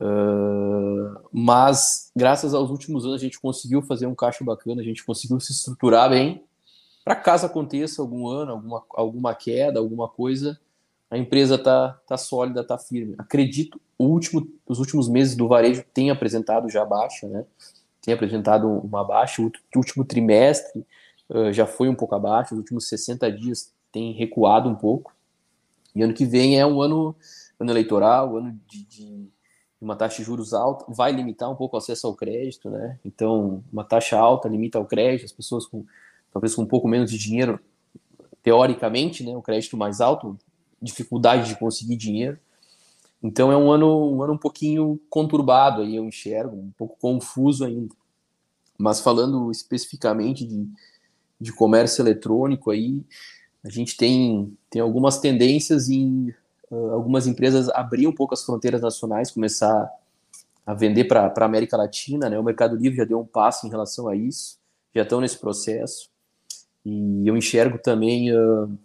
uh, 0.01 1.21
mas 1.33 2.13
graças 2.15 2.55
aos 2.55 2.71
últimos 2.71 3.05
anos 3.05 3.17
a 3.17 3.25
gente 3.25 3.41
conseguiu 3.41 3.83
fazer 3.83 4.07
um 4.07 4.15
caixa 4.15 4.45
bacana, 4.45 4.81
a 4.81 4.85
gente 4.85 5.05
conseguiu 5.05 5.41
se 5.41 5.51
estruturar 5.51 6.11
bem, 6.11 6.45
para 7.05 7.17
caso 7.17 7.45
aconteça 7.45 8.01
algum 8.01 8.29
ano, 8.29 8.53
alguma, 8.53 8.85
alguma 8.91 9.35
queda, 9.35 9.81
alguma 9.81 10.09
coisa, 10.09 10.61
a 11.11 11.19
empresa 11.19 11.57
está 11.57 11.99
tá 12.07 12.17
sólida, 12.17 12.61
está 12.61 12.79
firme. 12.79 13.17
Acredito, 13.19 13.81
último, 13.99 14.47
os 14.67 14.79
últimos 14.79 15.09
meses 15.09 15.35
do 15.35 15.49
varejo 15.49 15.85
tem 15.93 16.11
apresentado 16.11 16.71
já 16.71 16.85
baixa, 16.85 17.27
né? 17.29 17.45
Tem 18.01 18.15
apresentado 18.15 18.69
uma 18.69 19.05
baixa. 19.05 19.43
O 19.43 19.51
último 19.77 20.05
trimestre 20.05 20.87
uh, 21.29 21.53
já 21.53 21.67
foi 21.67 21.89
um 21.89 21.95
pouco 21.95 22.15
abaixo, 22.15 22.55
os 22.55 22.59
últimos 22.59 22.89
60 22.89 23.31
dias 23.33 23.73
tem 23.91 24.13
recuado 24.13 24.69
um 24.69 24.75
pouco. 24.75 25.13
E 25.95 26.03
ano 26.03 26.15
que 26.15 26.25
vem 26.25 26.61
é 26.61 26.65
um 26.65 26.81
ano, 26.81 27.17
ano 27.59 27.73
eleitoral, 27.73 28.37
ano 28.37 28.57
de, 28.69 28.85
de 28.85 29.29
uma 29.81 29.97
taxa 29.97 30.19
de 30.19 30.23
juros 30.23 30.55
alta, 30.55 30.85
vai 30.89 31.11
limitar 31.11 31.51
um 31.51 31.57
pouco 31.57 31.77
o 31.77 31.79
acesso 31.79 32.07
ao 32.07 32.15
crédito, 32.15 32.71
né? 32.71 32.99
Então, 33.05 33.65
uma 33.73 33.83
taxa 33.83 34.17
alta 34.17 34.49
limita 34.49 34.79
o 34.79 34.85
crédito, 34.85 35.25
as 35.25 35.33
pessoas 35.33 35.67
com 35.67 35.85
talvez 36.33 36.55
com 36.55 36.63
um 36.63 36.67
pouco 36.67 36.87
menos 36.87 37.11
de 37.11 37.19
dinheiro, 37.19 37.59
teoricamente, 38.43 39.25
né, 39.25 39.37
o 39.37 39.43
crédito 39.43 39.77
mais 39.77 40.01
alto, 40.01 40.39
dificuldade 40.81 41.49
de 41.49 41.59
conseguir 41.59 41.97
dinheiro. 41.97 42.39
Então 43.23 43.53
é 43.53 43.57
um 43.57 43.71
ano, 43.71 44.15
um 44.15 44.23
ano 44.23 44.33
um 44.33 44.39
pouquinho 44.39 44.99
conturbado 45.11 45.83
aí, 45.83 45.97
eu 45.97 46.05
enxergo, 46.05 46.57
um 46.57 46.73
pouco 46.77 46.97
confuso 46.99 47.65
ainda. 47.65 47.95
Mas 48.79 49.01
falando 49.01 49.51
especificamente 49.51 50.47
de, 50.47 50.67
de 51.39 51.53
comércio 51.53 52.03
eletrônico 52.03 52.71
aí, 52.71 53.05
a 53.63 53.69
gente 53.69 53.95
tem, 53.97 54.57
tem 54.71 54.81
algumas 54.81 55.19
tendências 55.19 55.91
em 55.91 56.35
uh, 56.71 56.93
algumas 56.93 57.27
empresas 57.27 57.69
abrir 57.69 58.07
um 58.07 58.15
pouco 58.15 58.33
as 58.33 58.43
fronteiras 58.43 58.81
nacionais, 58.81 59.31
começar 59.31 59.91
a 60.65 60.73
vender 60.73 61.05
para 61.05 61.27
a 61.27 61.45
América 61.45 61.77
Latina, 61.77 62.31
né? 62.31 62.39
O 62.39 62.45
Mercado 62.45 62.77
Livre 62.77 62.97
já 62.97 63.05
deu 63.05 63.21
um 63.21 63.27
passo 63.27 63.67
em 63.67 63.71
relação 63.71 64.09
a 64.09 64.17
isso, 64.17 64.59
já 64.95 65.03
estão 65.03 65.21
nesse 65.21 65.39
processo. 65.39 66.09
E 66.85 67.29
eu 67.29 67.37
enxergo 67.37 67.79
também 67.79 68.35
uh, 68.35 68.79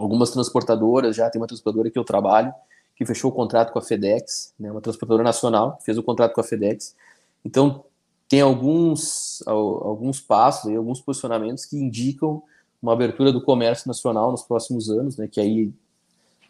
algumas 0.00 0.30
transportadoras, 0.30 1.14
já 1.14 1.28
tem 1.28 1.40
uma 1.40 1.46
transportadora 1.46 1.90
que 1.90 1.98
eu 1.98 2.04
trabalho, 2.04 2.52
que 2.96 3.04
fechou 3.04 3.30
o 3.30 3.34
contrato 3.34 3.72
com 3.72 3.78
a 3.78 3.82
FedEx, 3.82 4.54
né, 4.58 4.70
uma 4.70 4.80
transportadora 4.80 5.22
nacional, 5.22 5.78
fez 5.84 5.98
o 5.98 6.02
contrato 6.02 6.32
com 6.32 6.40
a 6.40 6.44
FedEx. 6.44 6.96
Então, 7.44 7.84
tem 8.28 8.40
alguns, 8.40 9.42
alguns 9.46 10.20
passos, 10.20 10.74
alguns 10.74 11.00
posicionamentos 11.00 11.64
que 11.66 11.76
indicam 11.76 12.42
uma 12.80 12.92
abertura 12.92 13.32
do 13.32 13.42
comércio 13.42 13.88
nacional 13.88 14.30
nos 14.30 14.42
próximos 14.42 14.88
anos, 14.88 15.16
né, 15.16 15.28
que 15.28 15.40
aí 15.40 15.72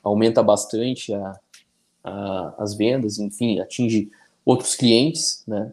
aumenta 0.03 0.43
bastante 0.43 1.13
a, 1.13 1.41
a, 2.05 2.55
as 2.59 2.75
vendas, 2.75 3.19
enfim, 3.19 3.59
atinge 3.59 4.11
outros 4.45 4.77
clientes, 4.77 5.43
né, 5.47 5.73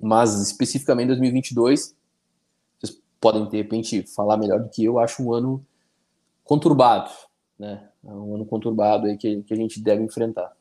mas 0.00 0.40
especificamente 0.40 1.06
em 1.06 1.08
2022 1.08 1.94
podem, 3.20 3.48
de 3.48 3.56
repente, 3.56 4.02
falar 4.02 4.36
melhor 4.36 4.60
do 4.60 4.68
que 4.68 4.84
eu, 4.84 4.98
acho 4.98 5.22
um 5.22 5.32
ano 5.32 5.64
conturbado, 6.44 7.10
né? 7.58 7.88
É 8.04 8.08
um 8.08 8.34
ano 8.34 8.46
conturbado 8.46 9.06
aí 9.06 9.16
que, 9.16 9.42
que 9.42 9.54
a 9.54 9.56
gente 9.56 9.80
deve 9.80 10.02
enfrentar. 10.02 10.52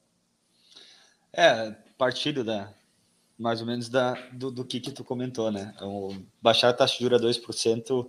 É, 1.32 1.76
partido 1.98 2.44
da, 2.44 2.74
mais 3.38 3.60
ou 3.60 3.68
menos 3.68 3.90
da, 3.90 4.14
do, 4.32 4.50
do 4.50 4.64
que 4.64 4.80
que 4.80 4.92
tu 4.92 5.04
comentou, 5.04 5.52
né? 5.52 5.74
Então, 5.76 6.24
baixar 6.42 6.70
a 6.70 6.74
taxa 6.74 6.96
de 6.96 7.04
juros 7.04 7.22
a 7.22 7.26
2% 7.26 8.08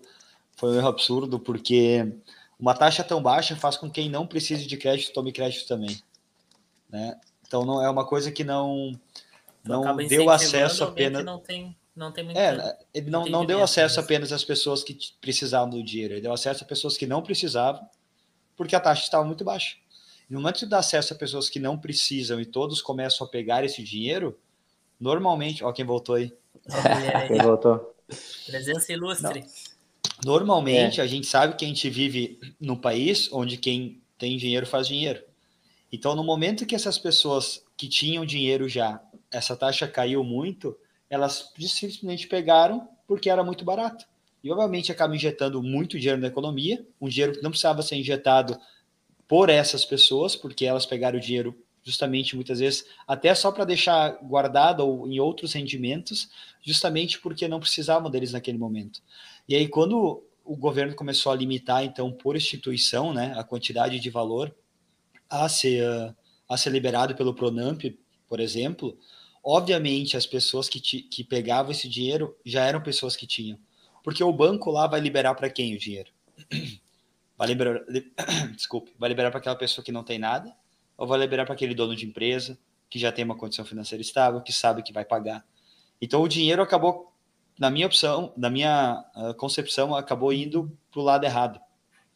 foi 0.56 0.70
um 0.70 0.76
erro 0.76 0.88
absurdo, 0.88 1.40
porque 1.40 2.12
uma 2.58 2.74
taxa 2.74 3.02
tão 3.02 3.22
baixa 3.22 3.56
faz 3.56 3.76
com 3.76 3.88
que 3.88 4.02
quem 4.02 4.10
não 4.10 4.26
precise 4.26 4.66
de 4.66 4.76
crédito 4.76 5.12
tome 5.12 5.32
crédito 5.32 5.66
também, 5.66 6.00
né? 6.88 7.18
Então, 7.46 7.64
não 7.64 7.82
é 7.82 7.90
uma 7.90 8.06
coisa 8.06 8.30
que 8.30 8.44
não, 8.44 8.92
não 9.64 9.96
deu 9.96 10.30
acesso 10.30 10.84
apenas... 10.84 11.24
Não 11.24 11.38
tem 11.38 11.76
não 11.94 12.12
tem 12.12 12.24
muito. 12.24 12.36
É, 12.36 12.76
ele 12.92 13.10
não, 13.10 13.24
não 13.26 13.46
deu 13.46 13.62
acesso 13.62 14.00
apenas 14.00 14.32
às 14.32 14.44
pessoas 14.44 14.82
que 14.82 14.96
precisavam 15.20 15.70
do 15.70 15.82
dinheiro, 15.82 16.14
ele 16.14 16.20
deu 16.20 16.32
acesso 16.32 16.64
a 16.64 16.66
pessoas 16.66 16.96
que 16.96 17.06
não 17.06 17.22
precisavam, 17.22 17.86
porque 18.56 18.74
a 18.74 18.80
taxa 18.80 19.02
estava 19.02 19.24
muito 19.24 19.44
baixa. 19.44 19.76
No 20.28 20.40
momento 20.40 20.60
que 20.60 20.66
dá 20.66 20.78
acesso 20.78 21.12
a 21.12 21.16
pessoas 21.16 21.48
que 21.48 21.60
não 21.60 21.78
precisam 21.78 22.40
e 22.40 22.46
todos 22.46 22.80
começam 22.80 23.26
a 23.26 23.30
pegar 23.30 23.64
esse 23.64 23.82
dinheiro, 23.82 24.38
normalmente. 24.98 25.62
Ó, 25.62 25.72
quem 25.72 25.84
voltou 25.84 26.16
aí. 26.16 26.32
quem 27.28 27.38
voltou? 27.42 27.94
Presença 28.46 28.92
ilustre. 28.92 29.40
Não. 29.40 29.48
Normalmente, 30.24 31.00
é. 31.00 31.04
a 31.04 31.06
gente 31.06 31.26
sabe 31.26 31.56
que 31.56 31.64
a 31.64 31.68
gente 31.68 31.88
vive 31.90 32.38
num 32.58 32.76
país 32.76 33.28
onde 33.32 33.56
quem 33.56 34.00
tem 34.16 34.36
dinheiro 34.36 34.66
faz 34.66 34.88
dinheiro. 34.88 35.22
Então, 35.92 36.14
no 36.14 36.24
momento 36.24 36.66
que 36.66 36.74
essas 36.74 36.98
pessoas 36.98 37.62
que 37.76 37.88
tinham 37.88 38.24
dinheiro 38.24 38.68
já, 38.68 39.00
essa 39.30 39.56
taxa 39.56 39.86
caiu 39.86 40.24
muito, 40.24 40.76
elas 41.08 41.52
simplesmente 41.58 42.26
pegaram 42.26 42.88
porque 43.06 43.30
era 43.30 43.44
muito 43.44 43.64
barato. 43.64 44.06
E 44.42 44.50
obviamente 44.50 44.92
acaba 44.92 45.14
injetando 45.14 45.62
muito 45.62 45.98
dinheiro 45.98 46.20
na 46.20 46.28
economia, 46.28 46.86
um 47.00 47.08
dinheiro 47.08 47.32
que 47.32 47.42
não 47.42 47.50
precisava 47.50 47.82
ser 47.82 47.96
injetado 47.96 48.58
por 49.26 49.48
essas 49.48 49.84
pessoas, 49.84 50.36
porque 50.36 50.66
elas 50.66 50.84
pegaram 50.84 51.18
o 51.18 51.20
dinheiro 51.20 51.58
justamente 51.82 52.34
muitas 52.34 52.60
vezes 52.60 52.86
até 53.06 53.34
só 53.34 53.52
para 53.52 53.64
deixar 53.64 54.18
guardado 54.22 54.80
ou 54.80 55.06
em 55.06 55.20
outros 55.20 55.52
rendimentos, 55.52 56.28
justamente 56.62 57.20
porque 57.20 57.46
não 57.46 57.60
precisavam 57.60 58.10
deles 58.10 58.32
naquele 58.32 58.58
momento. 58.58 59.02
E 59.48 59.54
aí 59.54 59.68
quando 59.68 60.22
o 60.44 60.56
governo 60.56 60.94
começou 60.94 61.32
a 61.32 61.36
limitar 61.36 61.84
então 61.84 62.12
por 62.12 62.36
instituição, 62.36 63.12
né, 63.12 63.34
a 63.36 63.44
quantidade 63.44 63.98
de 63.98 64.10
valor 64.10 64.54
a 65.28 65.48
ser 65.48 66.14
a 66.46 66.56
ser 66.56 66.70
liberado 66.70 67.14
pelo 67.14 67.34
Pronamp, 67.34 67.82
por 68.28 68.38
exemplo, 68.38 68.98
Obviamente, 69.44 70.16
as 70.16 70.24
pessoas 70.24 70.70
que, 70.70 70.80
te, 70.80 71.02
que 71.02 71.22
pegavam 71.22 71.70
esse 71.70 71.86
dinheiro 71.86 72.34
já 72.46 72.64
eram 72.64 72.82
pessoas 72.82 73.14
que 73.14 73.26
tinham. 73.26 73.58
Porque 74.02 74.24
o 74.24 74.32
banco 74.32 74.70
lá 74.70 74.86
vai 74.86 75.00
liberar 75.00 75.34
para 75.34 75.50
quem 75.50 75.74
o 75.74 75.78
dinheiro? 75.78 76.10
Vai 77.36 77.48
liberar, 77.48 77.80
desculpe, 78.54 78.92
vai 78.96 79.08
liberar 79.08 79.28
para 79.28 79.40
aquela 79.40 79.56
pessoa 79.56 79.84
que 79.84 79.90
não 79.90 80.04
tem 80.04 80.20
nada? 80.20 80.54
Ou 80.96 81.04
vai 81.04 81.18
liberar 81.18 81.44
para 81.44 81.52
aquele 81.52 81.74
dono 81.74 81.96
de 81.96 82.06
empresa 82.06 82.56
que 82.88 82.96
já 82.96 83.10
tem 83.10 83.24
uma 83.24 83.36
condição 83.36 83.64
financeira 83.64 84.00
estável, 84.00 84.40
que 84.40 84.52
sabe 84.52 84.84
que 84.84 84.92
vai 84.92 85.04
pagar? 85.04 85.44
Então, 86.00 86.22
o 86.22 86.28
dinheiro 86.28 86.62
acabou, 86.62 87.12
na 87.58 87.70
minha 87.70 87.88
opção, 87.88 88.32
na 88.36 88.48
minha 88.48 89.04
uh, 89.16 89.34
concepção, 89.34 89.96
acabou 89.96 90.32
indo 90.32 90.78
para 90.92 91.00
o 91.00 91.02
lado 91.02 91.24
errado, 91.24 91.60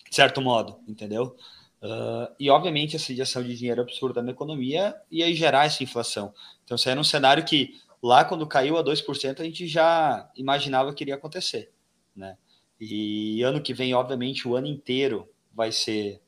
de 0.08 0.14
certo 0.14 0.40
modo, 0.40 0.78
entendeu? 0.86 1.36
Uh, 1.82 2.34
e, 2.38 2.50
obviamente, 2.50 2.96
essa 2.96 3.12
injeção 3.12 3.42
de 3.42 3.56
dinheiro 3.56 3.80
absurda 3.80 4.22
na 4.22 4.32
economia 4.32 4.94
ia 5.10 5.32
gerar 5.34 5.66
essa 5.66 5.82
inflação. 5.82 6.34
Então, 6.64 6.74
isso 6.74 6.88
era 6.88 6.98
um 6.98 7.04
cenário 7.04 7.44
que, 7.44 7.80
lá 8.02 8.24
quando 8.24 8.46
caiu 8.46 8.76
a 8.76 8.84
2%, 8.84 9.40
a 9.40 9.44
gente 9.44 9.66
já 9.66 10.28
imaginava 10.36 10.92
que 10.92 11.04
iria 11.04 11.14
acontecer. 11.14 11.72
Né? 12.14 12.36
E 12.80 13.42
ano 13.42 13.62
que 13.62 13.72
vem, 13.72 13.94
obviamente, 13.94 14.46
o 14.46 14.56
ano 14.56 14.66
inteiro 14.66 15.28
vai 15.54 15.70
ser 15.70 16.20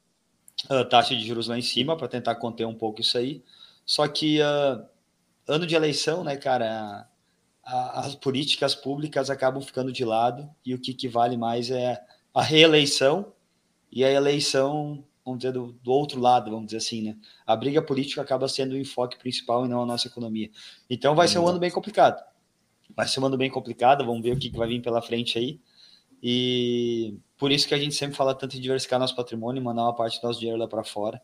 a 0.69 0.85
taxa 0.85 1.15
de 1.15 1.27
juros 1.27 1.49
lá 1.49 1.59
em 1.59 1.63
cima 1.63 1.97
para 1.97 2.09
tentar 2.09 2.35
conter 2.37 2.67
um 2.67 2.75
pouco 2.75 3.01
isso 3.01 3.17
aí. 3.19 3.43
Só 3.85 4.07
que 4.07 4.41
uh, 4.41 4.85
ano 5.49 5.67
de 5.67 5.75
eleição, 5.75 6.23
né, 6.23 6.37
cara, 6.37 7.09
a, 7.65 8.01
as 8.01 8.15
políticas 8.15 8.75
públicas 8.75 9.31
acabam 9.31 9.63
ficando 9.63 9.93
de 9.93 10.05
lado 10.05 10.49
e 10.65 10.75
o 10.75 10.79
que, 10.79 10.95
que 10.95 11.09
vale 11.09 11.37
mais 11.37 11.71
é 11.71 12.01
a 12.35 12.43
reeleição 12.43 13.33
e 13.91 14.05
a 14.05 14.11
eleição, 14.11 15.05
vamos 15.25 15.41
dizer, 15.41 15.53
do, 15.53 15.73
do, 15.73 15.91
outro 15.91 16.21
lado, 16.21 16.51
vamos 16.51 16.67
dizer 16.67 16.79
assim, 16.79 17.03
né? 17.03 17.17
A 17.47 17.55
briga 17.55 17.83
política 17.83 18.23
acaba 18.23 18.49
sendo 18.49 18.73
o 18.73 18.79
enfoque 18.79 19.19
principal 19.19 19.65
e 19.65 19.69
não 19.69 19.83
a 19.83 19.87
nossa 19.87 20.09
economia. 20.09 20.51
Então 20.89 21.15
vai 21.15 21.29
ser 21.29 21.39
um 21.39 21.47
ano 21.47 21.59
bem 21.59 21.71
complicado. 21.71 22.23
Vai 22.97 23.07
ser 23.07 23.21
um 23.21 23.27
ano 23.27 23.37
bem 23.37 23.51
complicado, 23.51 24.05
vamos 24.05 24.23
ver 24.23 24.33
o 24.33 24.39
que, 24.39 24.51
que 24.51 24.57
vai 24.57 24.69
vir 24.69 24.83
pela 24.83 25.01
frente 25.01 25.39
aí. 25.39 25.61
E 26.23 27.17
por 27.39 27.51
isso 27.51 27.67
que 27.67 27.75
a 27.75 27.79
gente 27.79 27.95
sempre 27.95 28.17
fala 28.17 28.35
tanto 28.35 28.57
em 28.57 28.61
diversificar 28.61 28.99
nosso 28.99 29.17
patrimônio, 29.17 29.63
mandar 29.63 29.83
uma 29.83 29.95
parte 29.95 30.21
do 30.21 30.27
nosso 30.27 30.39
dinheiro 30.39 30.61
lá 30.61 30.69
para 30.69 30.85
fora. 30.85 31.21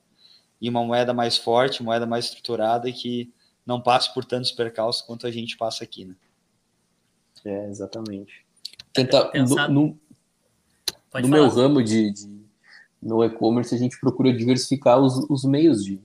E 0.61 0.71
uma 0.71 0.83
moeda 0.85 1.13
mais 1.13 1.37
forte, 1.37 1.83
moeda 1.83 2.07
mais 2.07 2.27
estruturada 2.27 2.89
e 2.89 2.93
que 2.93 3.33
não 3.67 3.81
passe 3.81 4.13
por 4.15 4.25
tantos 4.25 4.53
percalços 4.53 5.03
quanto 5.03 5.27
a 5.27 5.31
gente 5.31 5.57
passa 5.57 5.85
aqui, 5.85 6.05
né? 6.05 6.15
É, 7.45 7.69
exatamente. 7.69 8.47
Tentar, 8.93 9.31
no, 9.35 9.69
no, 9.69 9.99
no 11.21 11.29
meu 11.29 11.49
ramo 11.49 11.83
de, 11.83 12.13
de 12.13 12.46
no 13.07 13.25
e-commerce, 13.25 13.75
a 13.75 13.79
gente 13.79 13.99
procura 14.01 14.33
diversificar 14.33 14.99
os, 14.99 15.25
os 15.31 15.45
meios 15.45 15.85
de, 15.85 16.01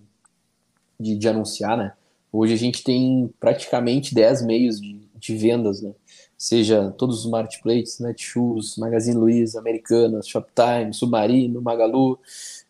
de, 1.00 1.18
de, 1.18 1.28
anunciar, 1.28 1.76
né? 1.76 1.94
Hoje 2.32 2.54
a 2.54 2.58
gente 2.58 2.84
tem 2.84 3.34
praticamente 3.40 4.14
10 4.14 4.46
meios 4.46 4.80
de, 4.80 5.02
de 5.16 5.36
vendas, 5.36 5.82
né? 5.82 5.94
Seja 6.38 6.92
todos 6.92 7.26
os 7.26 7.32
marketplaces, 7.32 8.00
Netshoes, 8.00 8.78
Magazine 8.78 9.18
Luiza, 9.18 9.60
Americanas, 9.60 10.28
Shoptime, 10.28 10.94
Submarino, 10.94 11.62
Magalu, 11.62 12.20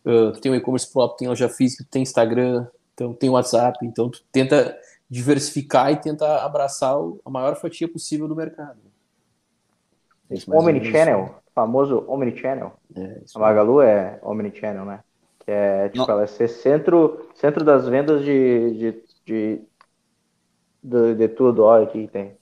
uh, 0.04 0.32
tem 0.40 0.50
o 0.50 0.54
e-commerce 0.54 0.90
próprio, 0.90 1.18
tem 1.18 1.28
loja 1.28 1.48
física, 1.48 1.86
tem 1.90 2.02
Instagram, 2.02 2.66
então 2.94 3.14
tem 3.14 3.30
WhatsApp, 3.30 3.78
então 3.82 4.10
tu 4.10 4.22
tenta 4.32 4.76
diversificar 5.08 5.92
e 5.92 5.96
tentar 5.96 6.44
abraçar 6.44 6.96
a 7.24 7.30
maior 7.30 7.56
fatia 7.56 7.86
possível 7.86 8.26
do 8.26 8.36
mercado. 8.36 8.78
É 10.30 10.56
Omnichannel, 10.56 11.41
famoso 11.54 12.04
Omnichannel. 12.08 12.72
É, 12.96 13.20
a 13.34 13.38
Magalu 13.38 13.80
é 13.82 14.18
Omnichannel, 14.22 14.84
né? 14.84 15.00
Que 15.40 15.50
é, 15.50 15.88
tipo, 15.88 16.10
ela 16.10 16.22
é 16.22 16.26
ser 16.26 16.48
centro, 16.48 17.28
centro 17.34 17.64
das 17.64 17.88
vendas 17.88 18.24
de, 18.24 18.70
de, 18.78 19.04
de, 19.24 19.62
de, 20.82 21.14
de 21.14 21.28
tudo. 21.28 21.64
Olha 21.64 21.84
aqui 21.84 22.08
tem. 22.08 22.36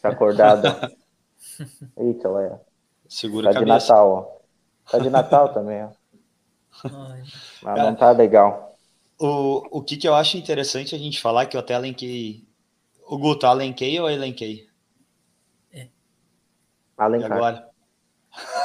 Tá 0.00 0.10
acordado. 0.10 0.62
Eita, 1.96 2.28
olha. 2.28 2.60
Segura 3.08 3.52
tá 3.52 3.58
de 3.58 3.64
Natal, 3.64 4.10
ó. 4.10 4.90
Tá 4.90 4.98
de 4.98 5.10
Natal 5.10 5.52
também, 5.52 5.84
ó. 5.84 5.90
Mas 7.62 7.78
não 7.78 7.94
tá 7.94 8.10
legal. 8.10 8.76
O, 9.18 9.78
o 9.78 9.82
que, 9.82 9.96
que 9.96 10.08
eu 10.08 10.14
acho 10.14 10.36
interessante 10.36 10.94
a 10.94 10.98
gente 10.98 11.20
falar, 11.20 11.46
que 11.46 11.56
eu 11.56 11.60
até 11.60 11.74
elenquei. 11.74 12.46
O 13.06 13.16
Guto, 13.16 13.46
alenquei 13.46 13.98
ou 14.00 14.10
elenquei? 14.10 14.66
É. 15.72 15.88
Alencar. 16.96 17.32
agora? 17.32 17.73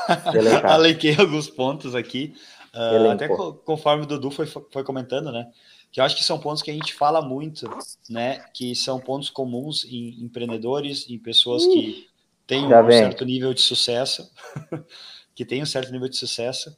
alenquei 0.64 1.16
alguns 1.16 1.50
pontos 1.50 1.96
aqui. 1.96 2.34
Uh, 2.74 3.10
até 3.12 3.28
conforme 3.28 4.04
o 4.04 4.06
Dudu 4.06 4.30
foi, 4.30 4.46
foi 4.46 4.84
comentando, 4.84 5.32
né? 5.32 5.50
Que 5.92 6.00
eu 6.00 6.04
acho 6.04 6.16
que 6.16 6.24
são 6.24 6.40
pontos 6.40 6.62
que 6.62 6.70
a 6.70 6.74
gente 6.74 6.94
fala 6.94 7.22
muito, 7.22 7.68
né? 8.10 8.40
Que 8.54 8.76
são 8.76 9.00
pontos 9.00 9.30
comuns 9.30 9.86
em 9.86 10.24
empreendedores, 10.24 11.10
em 11.10 11.18
pessoas 11.18 11.66
que 11.66 12.08
têm 12.46 12.66
um 12.66 12.92
certo 12.92 13.26
nível 13.26 13.54
de 13.54 13.62
sucesso, 13.62 14.30
que 15.34 15.44
têm 15.44 15.64
um 15.64 15.66
certo 15.66 15.92
nível 15.92 16.08
de 16.08 16.18
sucesso, 16.18 16.78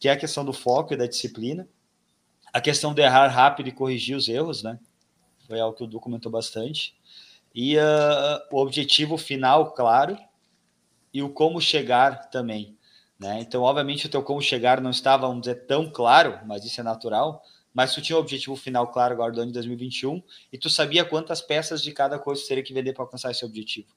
que 0.00 0.08
é 0.08 0.12
a 0.12 0.16
questão 0.16 0.44
do 0.44 0.52
foco 0.52 0.92
e 0.92 0.96
da 0.96 1.06
disciplina 1.06 1.68
a 2.52 2.60
questão 2.60 2.94
de 2.94 3.02
errar 3.02 3.28
rápido 3.28 3.68
e 3.68 3.72
corrigir 3.72 4.16
os 4.16 4.28
erros, 4.28 4.62
né? 4.62 4.78
Foi 5.46 5.60
algo 5.60 5.76
que 5.76 5.84
o 5.84 5.86
Du 5.86 6.00
comentou 6.00 6.30
bastante. 6.30 6.94
E 7.54 7.76
uh, 7.76 8.40
o 8.52 8.60
objetivo 8.60 9.16
final, 9.16 9.72
claro, 9.72 10.18
e 11.18 11.22
o 11.22 11.28
como 11.28 11.60
chegar 11.60 12.30
também. 12.30 12.76
Né? 13.18 13.40
Então, 13.40 13.62
obviamente, 13.62 14.06
o 14.06 14.08
teu 14.08 14.22
como 14.22 14.40
chegar 14.40 14.80
não 14.80 14.90
estava, 14.90 15.26
vamos 15.26 15.42
dizer, 15.42 15.66
tão 15.66 15.90
claro, 15.90 16.38
mas 16.46 16.64
isso 16.64 16.80
é 16.80 16.84
natural. 16.84 17.42
Mas 17.74 17.92
tu 17.92 18.00
tinha 18.00 18.16
o 18.16 18.20
objetivo 18.20 18.54
final 18.54 18.86
claro 18.92 19.14
agora 19.14 19.32
do 19.32 19.40
ano 19.40 19.48
de 19.48 19.54
2021 19.54 20.22
e 20.52 20.58
tu 20.58 20.70
sabia 20.70 21.04
quantas 21.04 21.40
peças 21.40 21.82
de 21.82 21.90
cada 21.90 22.20
coisa 22.20 22.40
tu 22.40 22.46
teria 22.46 22.62
que 22.62 22.72
vender 22.72 22.92
para 22.92 23.02
alcançar 23.02 23.32
esse 23.32 23.44
objetivo. 23.44 23.88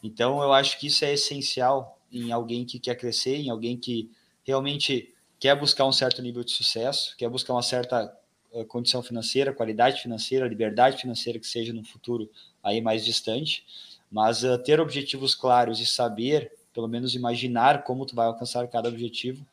Então, 0.00 0.40
eu 0.42 0.52
acho 0.52 0.78
que 0.78 0.86
isso 0.86 1.04
é 1.04 1.12
essencial 1.12 1.98
em 2.12 2.30
alguém 2.30 2.64
que 2.64 2.78
quer 2.78 2.94
crescer, 2.94 3.36
em 3.36 3.50
alguém 3.50 3.76
que 3.76 4.08
realmente 4.44 5.12
quer 5.40 5.58
buscar 5.58 5.84
um 5.86 5.92
certo 5.92 6.22
nível 6.22 6.44
de 6.44 6.52
sucesso, 6.52 7.16
quer 7.16 7.28
buscar 7.28 7.52
uma 7.52 7.62
certa 7.62 8.16
uh, 8.52 8.64
condição 8.66 9.02
financeira, 9.02 9.52
qualidade 9.52 10.00
financeira, 10.00 10.46
liberdade 10.46 10.98
financeira 10.98 11.38
que 11.38 11.46
seja 11.46 11.72
no 11.72 11.84
futuro 11.84 12.30
aí 12.62 12.80
mais 12.80 13.04
distante, 13.04 13.64
mas 14.10 14.42
uh, 14.42 14.58
ter 14.58 14.80
objetivos 14.80 15.34
claros 15.34 15.80
e 15.80 15.86
saber, 15.86 16.52
pelo 16.72 16.88
menos 16.88 17.14
imaginar 17.14 17.84
como 17.84 18.06
tu 18.06 18.14
vai 18.14 18.26
alcançar 18.26 18.66
cada 18.68 18.88
objetivo, 18.88 19.44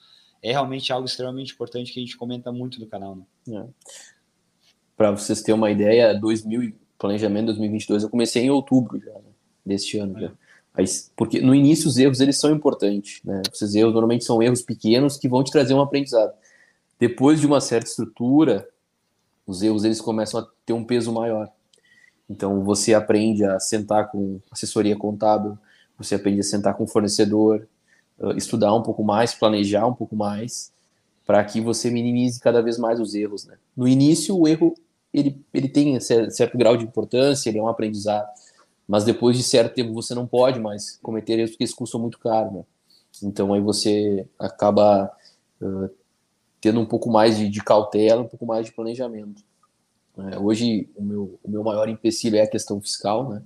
é 0.41 0.51
realmente 0.51 0.91
algo 0.91 1.05
extremamente 1.05 1.53
importante 1.53 1.91
que 1.91 1.99
a 1.99 2.03
gente 2.03 2.17
comenta 2.17 2.51
muito 2.51 2.79
no 2.79 2.87
canal. 2.87 3.15
Né? 3.15 3.25
É. 3.55 3.65
Para 4.95 5.11
vocês 5.11 5.41
terem 5.41 5.59
uma 5.59 5.71
ideia, 5.71 6.13
2000, 6.13 6.73
planejamento 6.97 7.47
2022 7.47 8.03
eu 8.03 8.09
comecei 8.09 8.43
em 8.43 8.49
outubro 8.49 8.99
já, 8.99 9.13
né, 9.13 9.31
deste 9.65 9.97
ano. 9.97 10.17
É. 10.17 10.21
Já. 10.21 10.31
Porque 11.15 11.41
no 11.41 11.55
início 11.55 11.87
os 11.87 11.97
erros 11.97 12.19
eles 12.19 12.37
são 12.37 12.51
importantes, 12.51 13.19
né? 13.23 13.41
Esses 13.51 13.73
erros 13.73 13.93
normalmente 13.93 14.23
são 14.23 14.43
erros 14.43 14.61
pequenos 14.61 15.17
que 15.17 15.27
vão 15.27 15.43
te 15.43 15.51
trazer 15.51 15.73
um 15.73 15.81
aprendizado. 15.81 16.31
Depois 16.99 17.39
de 17.39 17.47
uma 17.47 17.59
certa 17.59 17.89
estrutura, 17.89 18.67
os 19.45 19.63
erros 19.63 19.83
eles 19.83 19.99
começam 19.99 20.39
a 20.39 20.47
ter 20.65 20.73
um 20.73 20.83
peso 20.83 21.11
maior. 21.11 21.51
Então 22.29 22.63
você 22.63 22.93
aprende 22.93 23.43
a 23.43 23.59
sentar 23.59 24.11
com 24.11 24.39
assessoria 24.51 24.95
contábil, 24.95 25.57
você 25.97 26.15
aprende 26.15 26.39
a 26.39 26.43
sentar 26.43 26.75
com 26.75 26.85
fornecedor, 26.85 27.67
estudar 28.35 28.73
um 28.73 28.81
pouco 28.81 29.03
mais, 29.03 29.33
planejar 29.33 29.85
um 29.85 29.93
pouco 29.93 30.15
mais, 30.15 30.71
para 31.25 31.43
que 31.43 31.61
você 31.61 31.89
minimize 31.89 32.39
cada 32.39 32.61
vez 32.61 32.77
mais 32.77 32.99
os 32.99 33.13
erros. 33.13 33.45
Né? 33.45 33.57
No 33.75 33.87
início 33.87 34.37
o 34.37 34.47
erro 34.47 34.75
ele, 35.13 35.41
ele 35.53 35.69
tem 35.69 35.99
certo 35.99 36.57
grau 36.57 36.77
de 36.77 36.83
importância, 36.83 37.49
ele 37.49 37.59
é 37.59 37.61
um 37.61 37.67
aprendizado 37.67 38.27
mas 38.87 39.03
depois 39.03 39.35
de 39.35 39.43
certo 39.43 39.75
tempo 39.75 39.93
você 39.93 40.15
não 40.15 40.25
pode 40.25 40.59
mais 40.59 40.97
cometer 40.97 41.37
erros 41.37 41.51
porque 41.51 41.63
eles 41.65 41.73
custam 41.73 41.99
muito 41.99 42.17
caro, 42.17 42.51
né? 42.51 42.63
Então 43.21 43.53
aí 43.53 43.59
você 43.59 44.25
acaba 44.39 45.11
uh, 45.61 45.89
tendo 46.61 46.79
um 46.79 46.85
pouco 46.85 47.09
mais 47.09 47.37
de, 47.37 47.49
de, 47.49 47.61
cautela, 47.63 48.21
um 48.21 48.27
pouco 48.27 48.45
mais 48.45 48.65
de 48.65 48.71
planejamento. 48.71 49.43
É, 50.31 50.39
hoje 50.39 50.89
o 50.95 51.03
meu, 51.03 51.39
o 51.43 51.49
meu 51.49 51.63
maior 51.63 51.89
empecilho 51.89 52.37
é 52.37 52.41
a 52.41 52.49
questão 52.49 52.79
fiscal, 52.79 53.29
né? 53.29 53.41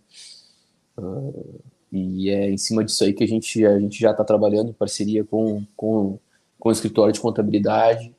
E 1.91 2.29
é 2.29 2.49
em 2.49 2.57
cima 2.57 2.83
disso 2.83 3.03
aí 3.03 3.13
que 3.13 3.23
a 3.23 3.27
gente, 3.27 3.65
a 3.65 3.79
gente 3.79 3.99
já 3.99 4.11
está 4.11 4.23
trabalhando 4.23 4.69
em 4.69 4.73
parceria 4.73 5.25
com, 5.25 5.65
com, 5.75 6.17
com 6.57 6.69
o 6.69 6.71
escritório 6.71 7.11
de 7.11 7.19
contabilidade 7.19 8.15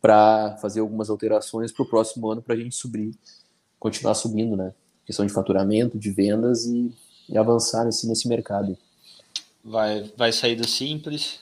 para 0.00 0.56
fazer 0.60 0.80
algumas 0.80 1.08
alterações 1.08 1.72
para 1.72 1.82
o 1.82 1.88
próximo 1.88 2.30
ano 2.30 2.42
para 2.42 2.54
a 2.54 2.58
gente 2.58 2.74
subir, 2.74 3.14
continuar 3.78 4.14
subindo, 4.14 4.56
né? 4.56 4.74
questão 5.08 5.24
de 5.24 5.32
faturamento, 5.32 5.98
de 5.98 6.10
vendas 6.10 6.66
e, 6.66 6.92
e 7.30 7.38
avançar 7.38 7.86
nesse, 7.86 8.06
nesse 8.06 8.28
mercado. 8.28 8.76
Vai, 9.64 10.12
vai 10.14 10.30
sair 10.32 10.54
do 10.54 10.68
simples. 10.68 11.40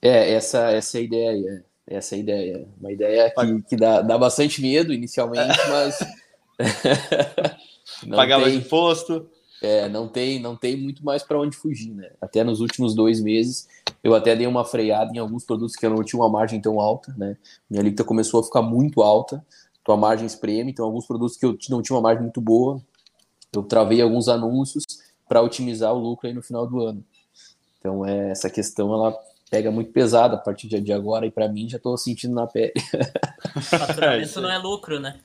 É, 0.00 0.32
essa, 0.32 0.72
essa 0.72 0.98
é 0.98 1.00
a 1.00 1.04
ideia. 1.04 1.64
Essa 1.86 2.14
é 2.14 2.16
a 2.16 2.20
ideia. 2.20 2.68
Uma 2.80 2.92
ideia 2.92 3.30
que, 3.30 3.62
que 3.62 3.76
dá, 3.76 4.02
dá 4.02 4.18
bastante 4.18 4.60
medo 4.60 4.92
inicialmente, 4.92 5.58
mas. 5.68 5.98
Pagar 8.10 8.40
mais 8.40 8.54
imposto. 8.54 9.30
É, 9.62 9.88
não 9.88 10.08
tem, 10.08 10.40
não 10.40 10.56
tem 10.56 10.76
muito 10.76 11.04
mais 11.04 11.22
para 11.22 11.38
onde 11.38 11.56
fugir, 11.56 11.94
né? 11.94 12.10
Até 12.20 12.42
nos 12.42 12.60
últimos 12.60 12.94
dois 12.94 13.20
meses, 13.20 13.68
eu 14.02 14.14
até 14.14 14.34
dei 14.34 14.46
uma 14.46 14.64
freada 14.64 15.12
em 15.14 15.18
alguns 15.18 15.44
produtos 15.44 15.76
que 15.76 15.86
eu 15.86 15.90
não 15.90 16.02
tinha 16.02 16.20
uma 16.20 16.28
margem 16.28 16.60
tão 16.60 16.80
alta, 16.80 17.14
né? 17.16 17.36
Minha 17.70 17.80
alíquota 17.80 18.02
começou 18.02 18.40
a 18.40 18.44
ficar 18.44 18.62
muito 18.62 19.02
alta 19.02 19.44
tua 19.84 19.96
margem 19.96 20.26
espreme. 20.26 20.70
Então, 20.70 20.84
alguns 20.84 21.06
produtos 21.06 21.36
que 21.36 21.44
eu 21.44 21.56
não 21.70 21.82
tinha 21.82 21.96
uma 21.96 22.02
margem 22.02 22.22
muito 22.22 22.40
boa, 22.40 22.80
eu 23.54 23.62
travei 23.62 24.00
alguns 24.00 24.28
anúncios 24.28 24.84
para 25.28 25.42
otimizar 25.42 25.92
o 25.92 25.98
lucro 25.98 26.28
aí 26.28 26.34
no 26.34 26.42
final 26.42 26.66
do 26.66 26.80
ano. 26.80 27.04
Então, 27.78 28.06
é, 28.06 28.30
essa 28.30 28.48
questão 28.48 28.92
ela 28.92 29.16
pega 29.50 29.70
muito 29.70 29.92
pesada 29.92 30.36
a 30.36 30.38
partir 30.38 30.68
de 30.68 30.92
agora 30.92 31.26
e 31.26 31.30
para 31.30 31.48
mim 31.48 31.68
já 31.68 31.76
estou 31.76 31.96
sentindo 31.96 32.34
na 32.34 32.46
pele. 32.46 32.72
Faturamento 33.62 34.40
não 34.40 34.50
é 34.50 34.58
lucro, 34.58 34.98
né? 34.98 35.20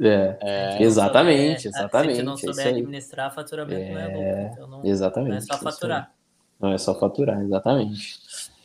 É, 0.00 0.38
é 0.40 0.82
exatamente, 0.82 1.62
souber, 1.62 1.80
exatamente. 1.80 2.16
Se 2.16 2.22
não 2.22 2.36
souber 2.36 2.66
administrar, 2.68 3.34
faturamento 3.34 3.82
é, 3.82 3.92
não 3.92 4.00
é 4.00 4.06
lucro. 4.06 4.52
Então 4.52 4.68
não, 4.68 4.86
exatamente. 4.86 5.30
Não 5.30 5.36
é 5.36 5.40
só 5.40 5.58
faturar. 5.58 6.12
Não 6.58 6.72
é 6.72 6.78
só 6.78 6.98
faturar, 6.98 7.40
exatamente. 7.42 8.18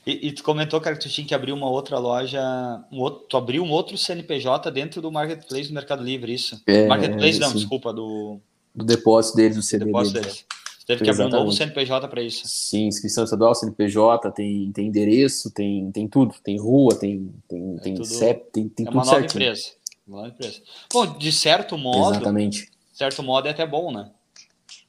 E, 0.05 0.27
e, 0.27 0.31
tu 0.31 0.43
comentou, 0.43 0.79
cara, 0.79 0.95
que 0.95 1.01
tu 1.01 1.09
tinha 1.09 1.25
que 1.25 1.33
abrir 1.33 1.51
uma 1.51 1.67
outra 1.67 1.97
loja, 1.97 2.39
um 2.91 2.99
outro, 2.99 3.25
tu 3.27 3.36
abriu 3.36 3.63
um 3.63 3.71
outro 3.71 3.97
CNPJ 3.97 4.69
dentro 4.71 5.01
do 5.01 5.11
Marketplace 5.11 5.67
do 5.67 5.73
Mercado 5.73 6.03
Livre, 6.03 6.31
isso? 6.31 6.61
É, 6.67 6.86
Marketplace, 6.86 7.39
não, 7.39 7.51
desculpa, 7.51 7.91
do... 7.91 8.39
Do 8.73 8.86
depósito 8.86 9.36
deles, 9.38 9.55
do 9.55 9.63
CD 9.63 9.86
depósito 9.86 10.19
deles. 10.19 10.27
deles. 10.27 10.45
Teve 10.86 11.03
que 11.03 11.09
abrir 11.09 11.25
um 11.25 11.29
novo 11.29 11.51
CNPJ 11.51 12.07
para 12.07 12.21
isso. 12.21 12.43
Sim, 12.45 12.86
inscrição 12.86 13.23
estadual, 13.23 13.55
CNPJ, 13.55 14.31
tem, 14.31 14.71
tem 14.71 14.88
endereço, 14.88 15.49
tem, 15.49 15.91
tem 15.91 16.07
tudo. 16.07 16.36
Tem 16.43 16.59
rua, 16.59 16.93
tem, 16.95 17.33
tem, 17.47 17.75
é 17.75 17.79
tem 17.79 17.95
tudo, 17.95 18.05
CEP, 18.05 18.51
tem, 18.51 18.69
tem 18.69 18.86
é 18.86 18.89
tudo 18.89 18.99
uma 18.99 19.05
nova 19.05 19.25
empresa. 19.25 19.71
Bom, 20.08 21.18
de 21.18 21.32
certo 21.32 21.78
modo. 21.78 22.16
Exatamente. 22.16 22.72
certo 22.93 23.24
modo 23.24 23.47
é 23.47 23.51
até 23.51 23.66
bom, 23.66 23.91
né? 23.91 24.12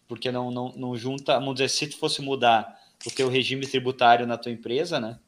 Porque 0.06 0.30
não, 0.30 0.50
não, 0.50 0.72
não 0.76 0.96
junta. 0.96 1.34
Vamos 1.38 1.54
dizer, 1.54 1.68
se 1.68 1.86
tu 1.86 1.96
fosse 1.96 2.20
mudar 2.20 2.78
o 3.06 3.10
teu 3.10 3.28
regime 3.28 3.66
tributário 3.66 4.26
na 4.26 4.36
tua 4.36 4.52
empresa, 4.52 5.00
né? 5.00 5.18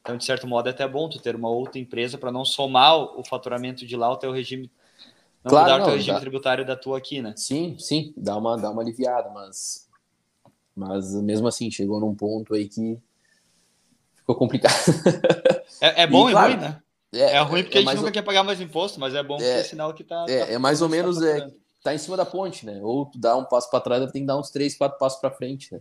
Então, 0.00 0.16
de 0.16 0.24
certo 0.24 0.46
modo, 0.46 0.68
é 0.68 0.70
até 0.70 0.86
bom 0.86 1.08
tu 1.08 1.18
ter 1.18 1.34
uma 1.34 1.48
outra 1.48 1.78
empresa 1.78 2.18
para 2.18 2.32
não 2.32 2.44
somar 2.44 2.96
o 2.96 3.24
faturamento 3.24 3.86
de 3.86 3.96
lá 3.96 4.10
o 4.10 4.16
teu 4.16 4.32
regime. 4.32 4.70
Não 5.42 5.50
claro, 5.50 5.64
mudar 5.64 5.78
não, 5.78 5.84
o 5.84 5.88
teu 5.88 5.96
regime 5.96 6.14
dá... 6.14 6.20
tributário 6.20 6.66
da 6.66 6.76
tua 6.76 6.98
aqui, 6.98 7.22
né? 7.22 7.34
Sim, 7.36 7.76
sim, 7.78 8.12
dá 8.16 8.36
uma, 8.36 8.56
dá 8.56 8.70
uma 8.70 8.82
aliviada, 8.82 9.30
mas 9.30 9.84
mas 10.74 11.14
mesmo 11.14 11.46
assim, 11.46 11.70
chegou 11.70 12.00
num 12.00 12.14
ponto 12.14 12.54
aí 12.54 12.68
que 12.68 12.98
ficou 14.16 14.34
complicado. 14.34 14.74
É, 15.80 16.02
é 16.02 16.06
bom 16.06 16.28
e, 16.28 16.32
claro, 16.32 16.52
ruim, 16.52 16.60
né? 16.60 16.82
É, 17.14 17.36
é 17.36 17.40
ruim 17.40 17.62
porque 17.62 17.78
é 17.78 17.80
a 17.80 17.84
gente 17.84 17.96
nunca 17.96 18.12
quer 18.12 18.22
pagar 18.22 18.42
mais 18.42 18.60
imposto, 18.60 18.98
mas 18.98 19.14
é 19.14 19.22
bom 19.22 19.36
porque 19.36 19.48
é, 19.48 19.60
é 19.60 19.64
sinal 19.64 19.94
que 19.94 20.04
tá. 20.04 20.26
É, 20.28 20.46
tá, 20.46 20.52
é 20.52 20.58
mais 20.58 20.82
ou 20.82 20.88
menos 20.88 21.18
tá, 21.18 21.28
é, 21.28 21.50
tá 21.82 21.94
em 21.94 21.98
cima 21.98 22.16
da 22.16 22.26
ponte, 22.26 22.66
né? 22.66 22.80
Ou 22.82 23.06
tu 23.06 23.18
dá 23.18 23.36
um 23.36 23.44
passo 23.44 23.70
para 23.70 23.80
trás, 23.80 24.10
tem 24.10 24.22
que 24.22 24.26
dar 24.26 24.38
uns 24.38 24.50
três, 24.50 24.76
quatro 24.76 24.98
passos 24.98 25.20
para 25.20 25.30
frente, 25.30 25.72
né? 25.72 25.80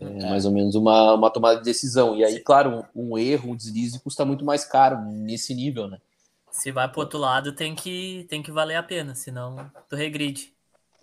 É, 0.00 0.04
é, 0.04 0.30
mais 0.30 0.44
ou 0.44 0.52
menos 0.52 0.74
uma, 0.74 1.14
uma 1.14 1.30
tomada 1.30 1.58
de 1.58 1.64
decisão. 1.64 2.16
E 2.16 2.24
aí, 2.24 2.40
claro, 2.40 2.84
um, 2.94 3.12
um, 3.12 3.18
erro, 3.18 3.50
um 3.50 3.56
deslize 3.56 4.00
custa 4.00 4.24
muito 4.24 4.44
mais 4.44 4.64
caro 4.64 4.98
nesse 5.02 5.54
nível, 5.54 5.88
né? 5.88 5.98
Se 6.50 6.70
vai 6.70 6.88
para 6.88 7.00
outro 7.00 7.18
lado, 7.18 7.52
tem 7.52 7.74
que, 7.74 8.26
tem 8.28 8.42
que 8.42 8.50
valer 8.50 8.76
a 8.76 8.82
pena, 8.82 9.14
senão 9.14 9.70
tu 9.88 9.96
regride. 9.96 10.51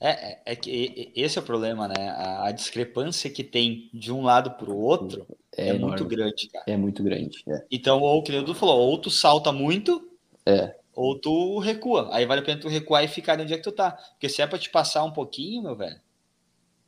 É, 0.02 0.10
é, 0.10 0.42
é 0.46 0.56
que 0.56 1.12
esse 1.16 1.38
é 1.38 1.42
o 1.42 1.46
problema, 1.46 1.88
né? 1.88 2.10
A, 2.10 2.48
a 2.48 2.52
discrepância 2.52 3.30
que 3.30 3.44
tem 3.44 3.90
de 3.94 4.12
um 4.12 4.22
lado 4.22 4.52
para 4.52 4.70
o 4.70 4.80
outro 4.80 5.28
é, 5.56 5.70
é 5.70 5.74
muito 5.74 6.06
grande, 6.06 6.48
cara. 6.48 6.66
É 6.68 6.78
muito 6.78 7.04
grande. 7.04 7.44
É. 7.48 7.66
Então, 7.70 8.02
ou 8.02 8.20
o 8.20 8.24
que 8.24 8.32
o 8.32 8.36
Edu 8.36 8.56
falou, 8.56 8.80
ou 8.80 8.98
tu 8.98 9.12
salta 9.12 9.52
muito, 9.52 10.10
é. 10.46 10.76
ou 10.96 11.20
tu 11.20 11.60
recua. 11.60 12.10
Aí 12.14 12.26
vale 12.26 12.42
a 12.42 12.44
pena 12.44 12.62
tu 12.62 12.70
recuar 12.70 13.04
e 13.04 13.10
ficar 13.10 13.40
onde 13.40 13.54
é 13.54 13.58
que 13.58 13.64
tu 13.64 13.72
tá. 13.72 13.92
Porque 13.92 14.30
se 14.30 14.42
é 14.42 14.48
para 14.48 14.58
te 14.58 14.70
passar 14.70 15.04
um 15.04 15.12
pouquinho, 15.12 15.64
meu 15.64 15.76
velho, 15.76 16.00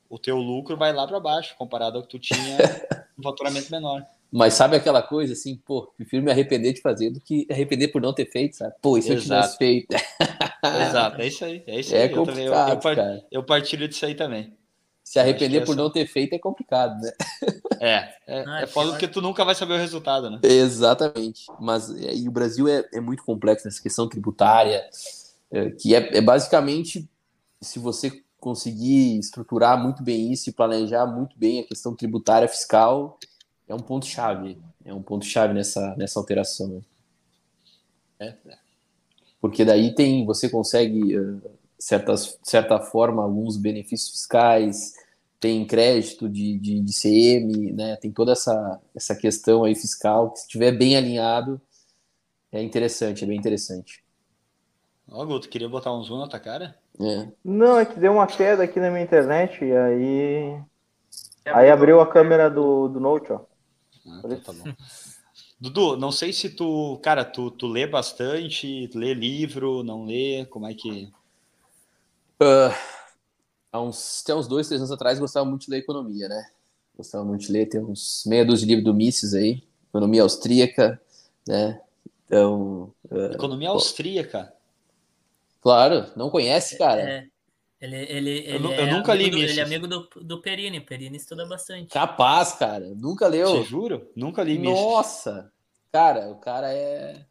o 0.09 0.18
teu 0.18 0.38
lucro 0.38 0.78
vai 0.78 0.93
lá 0.93 1.05
para 1.05 1.20
baixo, 1.20 1.55
comparado 1.57 1.97
ao 1.97 2.03
que 2.03 2.09
tu 2.09 2.20
tinha 2.20 2.57
um 3.20 3.24
faturamento 3.24 3.70
menor. 3.70 4.05
Mas 4.32 4.53
sabe 4.53 4.78
aquela 4.78 5.01
coisa 5.01 5.34
assim, 5.34 5.57
pô, 5.57 5.91
prefiro 5.97 6.24
me 6.24 6.32
arrepender 6.32 6.72
de 6.72 6.82
fazer 6.82 7.09
do 7.09 7.20
que 7.20 7.45
arrepender 7.51 7.89
por 7.89 8.01
não 8.01 8.14
ter 8.14 8.26
feito, 8.26 8.55
sabe? 8.55 8.74
Pô, 8.82 8.97
isso 8.97 9.12
Exato. 9.12 9.20
eu 9.20 9.41
tivesse 9.41 9.57
feito. 9.57 9.88
Exato, 10.64 11.22
é 11.22 11.28
isso 11.28 11.45
aí. 11.45 11.64
É, 11.66 11.80
isso 11.80 11.93
é 11.95 12.03
aí. 12.03 12.09
complicado, 12.09 12.72
eu, 12.72 12.80
também, 12.80 13.05
eu, 13.07 13.14
eu, 13.14 13.24
eu, 13.32 13.43
partilho 13.43 13.88
disso 13.88 14.05
aí 14.05 14.16
também. 14.16 14.55
Se 15.03 15.20
arrepender 15.20 15.66
por 15.66 15.76
não 15.76 15.89
ter 15.89 16.05
feito 16.05 16.34
é 16.34 16.39
complicado, 16.39 16.99
né? 17.01 17.12
É, 17.80 18.14
é, 18.28 18.43
ah, 18.47 18.62
é 18.62 18.68
foda 18.68 18.91
porque 18.91 19.07
tu 19.07 19.22
nunca 19.22 19.43
vai 19.43 19.55
saber 19.55 19.74
o 19.74 19.78
resultado, 19.78 20.30
né? 20.30 20.39
Exatamente. 20.43 21.47
Mas 21.59 21.89
é, 21.89 22.14
e 22.14 22.28
o 22.28 22.32
Brasil 22.32 22.68
é, 22.68 22.88
é 22.93 23.01
muito 23.01 23.24
complexo 23.24 23.66
nessa 23.66 23.82
questão 23.82 24.07
tributária, 24.07 24.88
é, 25.49 25.72
que 25.72 25.95
é, 25.95 26.18
é 26.18 26.22
basicamente 26.22 27.09
se 27.59 27.80
você 27.80 28.24
conseguir 28.39 29.18
estruturar 29.20 29.82
muito 29.82 30.03
bem 30.03 30.32
isso 30.32 30.49
e 30.49 30.53
planejar 30.53 31.05
muito 31.05 31.38
bem 31.38 31.62
a 31.62 31.68
questão 31.68 31.95
tributária 31.95 32.47
fiscal, 32.47 33.20
é 33.68 33.74
um 33.74 33.80
ponto 33.80 34.05
chave. 34.05 34.57
É 34.86 34.93
um 34.93 35.01
ponto 35.01 35.26
chave 35.26 35.53
nessa, 35.53 35.95
nessa 35.95 36.20
alteração. 36.20 36.68
Né? 38.20 38.36
É, 38.45 38.57
Porque 39.41 39.65
daí 39.65 39.93
tem, 39.93 40.23
você 40.23 40.47
consegue, 40.47 41.17
uh, 41.17 41.41
certas, 41.77 42.39
certa 42.43 42.79
forma, 42.79 43.23
alguns 43.23 43.57
benefícios 43.57 44.11
fiscais, 44.11 44.93
tem 45.39 45.65
crédito 45.65 46.29
de, 46.29 46.59
de, 46.59 46.79
de, 46.79 46.93
CM, 46.93 47.73
né? 47.73 47.95
Tem 47.95 48.11
toda 48.11 48.33
essa, 48.33 48.79
essa 48.95 49.15
questão 49.15 49.63
aí 49.63 49.73
fiscal, 49.73 50.29
que 50.29 50.39
se 50.39 50.45
estiver 50.45 50.71
bem 50.71 50.95
alinhado, 50.95 51.59
é 52.51 52.61
interessante, 52.61 53.23
é 53.23 53.27
bem 53.27 53.39
interessante. 53.39 54.03
Ó, 55.09 55.25
Guto, 55.25 55.49
queria 55.49 55.67
botar 55.67 55.91
um 55.91 56.03
zoom 56.03 56.19
na 56.19 56.27
tua 56.27 56.39
cara? 56.39 56.77
É. 56.99 57.27
Não, 57.43 57.79
é 57.79 57.85
que 57.85 57.99
deu 57.99 58.13
uma 58.13 58.27
queda 58.27 58.63
aqui 58.63 58.79
na 58.79 58.91
minha 58.91 59.03
internet 59.03 59.65
e 59.65 59.75
aí. 59.75 60.61
Aí 61.45 61.71
abriu 61.71 61.99
a 61.99 62.07
câmera 62.07 62.49
do, 62.49 62.87
do 62.87 62.99
Note, 62.99 63.33
ó. 63.33 63.41
Ah, 64.05 64.21
então 64.23 64.39
tá 64.39 64.53
bom. 64.53 64.71
Dudu, 65.62 65.95
não 65.95 66.12
sei 66.12 66.34
se 66.34 66.49
tu, 66.49 66.99
cara, 67.03 67.24
tu, 67.24 67.51
tu 67.51 67.68
lê 67.68 67.86
bastante, 67.86 68.89
lê 68.95 69.14
livro, 69.14 69.84
não 69.84 70.05
lê, 70.05 70.43
como 70.45 70.66
é 70.66 70.74
que... 70.74 71.07
Uh, 72.41 72.74
há 73.72 73.80
uns, 73.80 74.24
até 74.24 74.34
uns 74.34 74.47
dois, 74.47 74.68
três 74.68 74.82
anos 74.82 74.91
atrás, 74.91 75.20
gostava 75.20 75.45
muito 75.45 75.66
de 75.66 75.70
ler 75.70 75.78
economia, 75.78 76.28
né? 76.28 76.49
Gostava 76.97 77.24
muito 77.24 77.45
de 77.45 77.51
ler, 77.51 77.68
tem 77.68 77.80
uns 77.80 78.24
meia 78.26 78.43
dúzia 78.43 78.66
de 78.66 78.74
livros 78.74 78.86
do 78.86 78.97
Mises 78.97 79.36
aí, 79.36 79.62
economia 79.88 80.24
austríaca, 80.24 80.99
né? 81.47 81.80
Então... 82.26 82.91
Uh, 83.12 83.32
economia 83.32 83.70
austríaca? 83.70 84.51
Claro, 85.62 86.07
não 86.16 86.32
conhece, 86.32 86.76
cara? 86.76 87.01
É, 87.01 87.28
ele, 87.82 87.95
ele, 87.95 88.29
ele 88.29 88.67
eu, 88.67 88.71
eu 88.71 88.86
é 88.86 88.91
nunca 88.91 89.13
li 89.15 89.29
do. 89.29 89.39
Ele 89.39 89.59
é 89.59 89.63
amigo 89.63 89.88
do, 89.88 90.07
do 90.21 90.39
Perini. 90.39 90.79
Perini 90.79 91.17
estuda 91.17 91.47
bastante. 91.47 91.88
Capaz, 91.88 92.53
cara. 92.53 92.88
Nunca 92.95 93.27
leu. 93.27 93.47
Você 93.47 93.63
juro? 93.63 94.07
Nunca 94.15 94.43
li 94.43 94.59
Mises. 94.59 94.79
Nossa! 94.79 95.51
Cara, 95.91 96.29
o 96.29 96.36
cara 96.36 96.71
é. 96.71 97.25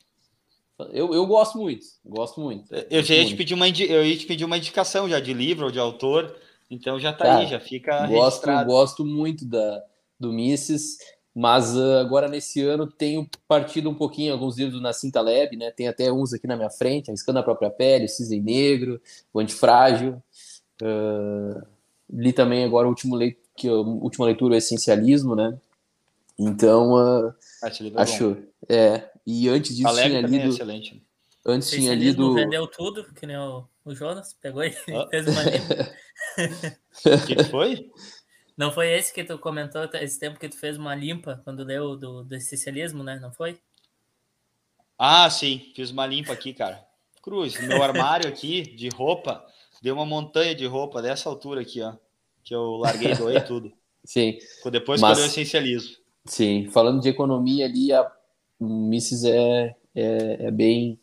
Eu, 0.92 1.14
eu 1.14 1.24
gosto 1.26 1.57
muito. 1.57 1.86
Gosto 2.05 2.40
muito. 2.40 2.74
Eu 2.90 3.03
já 3.03 3.14
ia 3.14 3.26
te 3.26 3.36
pedir 3.36 3.55
uma, 3.55 3.68
eu 3.68 4.05
ia 4.05 4.16
te 4.16 4.26
pedir 4.26 4.44
uma 4.44 4.57
indicação 4.57 5.09
já 5.09 5.20
de 5.20 5.32
livro 5.32 5.66
ou 5.66 5.70
de 5.70 5.78
autor. 5.78 6.34
Então 6.68 6.98
já 6.98 7.12
tá 7.12 7.26
cara, 7.26 7.38
aí, 7.40 7.46
já 7.46 7.61
fica. 7.61 8.07
Gosto, 8.07 8.24
registrado. 8.24 8.70
gosto 8.70 9.05
muito 9.05 9.44
da, 9.44 9.82
do 10.18 10.32
Mises. 10.32 10.98
Mas 11.35 11.76
uh, 11.76 11.99
agora 12.01 12.28
nesse 12.28 12.61
ano 12.62 12.87
tenho 12.87 13.28
partido 13.47 13.89
um 13.89 13.95
pouquinho 13.95 14.33
alguns 14.33 14.59
livros 14.59 14.76
do 14.76 14.83
Nassim 14.83 15.11
Taleb, 15.11 15.57
né? 15.57 15.70
Tem 15.70 15.87
até 15.87 16.12
uns 16.12 16.35
aqui 16.35 16.47
na 16.47 16.57
minha 16.57 16.70
frente, 16.70 17.11
Arriscando 17.11 17.39
a 17.39 17.43
Própria 17.43 17.70
Pele, 17.70 18.07
o 18.07 18.09
Cisne 18.09 18.41
Negro, 18.41 19.01
o 19.33 19.39
Antifrágil. 19.39 20.22
Uh, 20.83 21.62
li 22.12 22.33
também 22.33 22.64
agora 22.64 22.87
o 22.87 22.91
último 22.91 23.14
leitura, 23.14 23.41
que 23.57 23.68
a 23.68 23.74
última 23.74 24.26
leitura, 24.26 24.55
o 24.55 24.57
Essencialismo, 24.57 25.37
né? 25.37 25.57
Então, 26.39 26.95
uh, 26.95 27.35
acho, 27.97 28.37
é. 28.68 29.11
E 29.26 29.49
antes 29.49 29.76
disso 29.76 29.89
Taleb 29.89 30.09
tinha 30.09 30.20
é 30.20 30.22
lido. 30.22 30.45
É 30.45 30.49
excelente. 30.49 31.03
Antes 31.45 31.70
tinha 31.70 31.95
lido. 31.95 32.35
vendeu 32.35 32.66
tudo, 32.66 33.05
que 33.14 33.26
nem 33.26 33.37
o, 33.37 33.64
o 33.85 33.95
Jonas 33.95 34.35
pegou 34.41 34.64
e 34.64 34.74
ah. 34.95 35.07
fez 35.11 35.26
uma. 35.26 35.43
O 37.05 37.26
que 37.26 37.45
foi? 37.45 37.91
Não 38.61 38.70
foi 38.70 38.92
esse 38.92 39.11
que 39.11 39.24
tu 39.24 39.38
comentou 39.38 39.88
esse 39.94 40.20
tempo 40.20 40.38
que 40.38 40.46
tu 40.46 40.54
fez 40.54 40.76
uma 40.76 40.94
limpa 40.94 41.40
quando 41.44 41.64
leu 41.64 41.96
do, 41.96 42.22
do 42.22 42.34
essencialismo, 42.34 43.02
né? 43.02 43.18
Não 43.18 43.32
foi? 43.32 43.58
Ah, 44.98 45.30
sim, 45.30 45.72
fiz 45.74 45.90
uma 45.90 46.06
limpa 46.06 46.34
aqui, 46.34 46.52
cara. 46.52 46.86
Cruz, 47.22 47.58
meu 47.66 47.82
armário 47.82 48.28
aqui 48.28 48.61
de 48.61 48.90
roupa 48.90 49.42
deu 49.80 49.94
uma 49.94 50.04
montanha 50.04 50.54
de 50.54 50.66
roupa 50.66 51.00
dessa 51.00 51.26
altura 51.26 51.62
aqui, 51.62 51.80
ó. 51.80 51.94
Que 52.44 52.54
eu 52.54 52.76
larguei, 52.76 53.14
doei 53.14 53.40
tudo. 53.48 53.72
Sim. 54.04 54.36
Depois 54.70 55.00
Mas, 55.00 55.16
que 55.16 55.24
eu 55.24 55.28
essencialismo. 55.28 55.96
Sim, 56.26 56.68
falando 56.70 57.00
de 57.00 57.08
economia 57.08 57.64
ali, 57.64 57.90
a 57.94 58.12
Misses 58.61 59.24
é, 59.24 59.74
é, 59.94 60.36
é, 60.38 60.50
bem, 60.50 61.00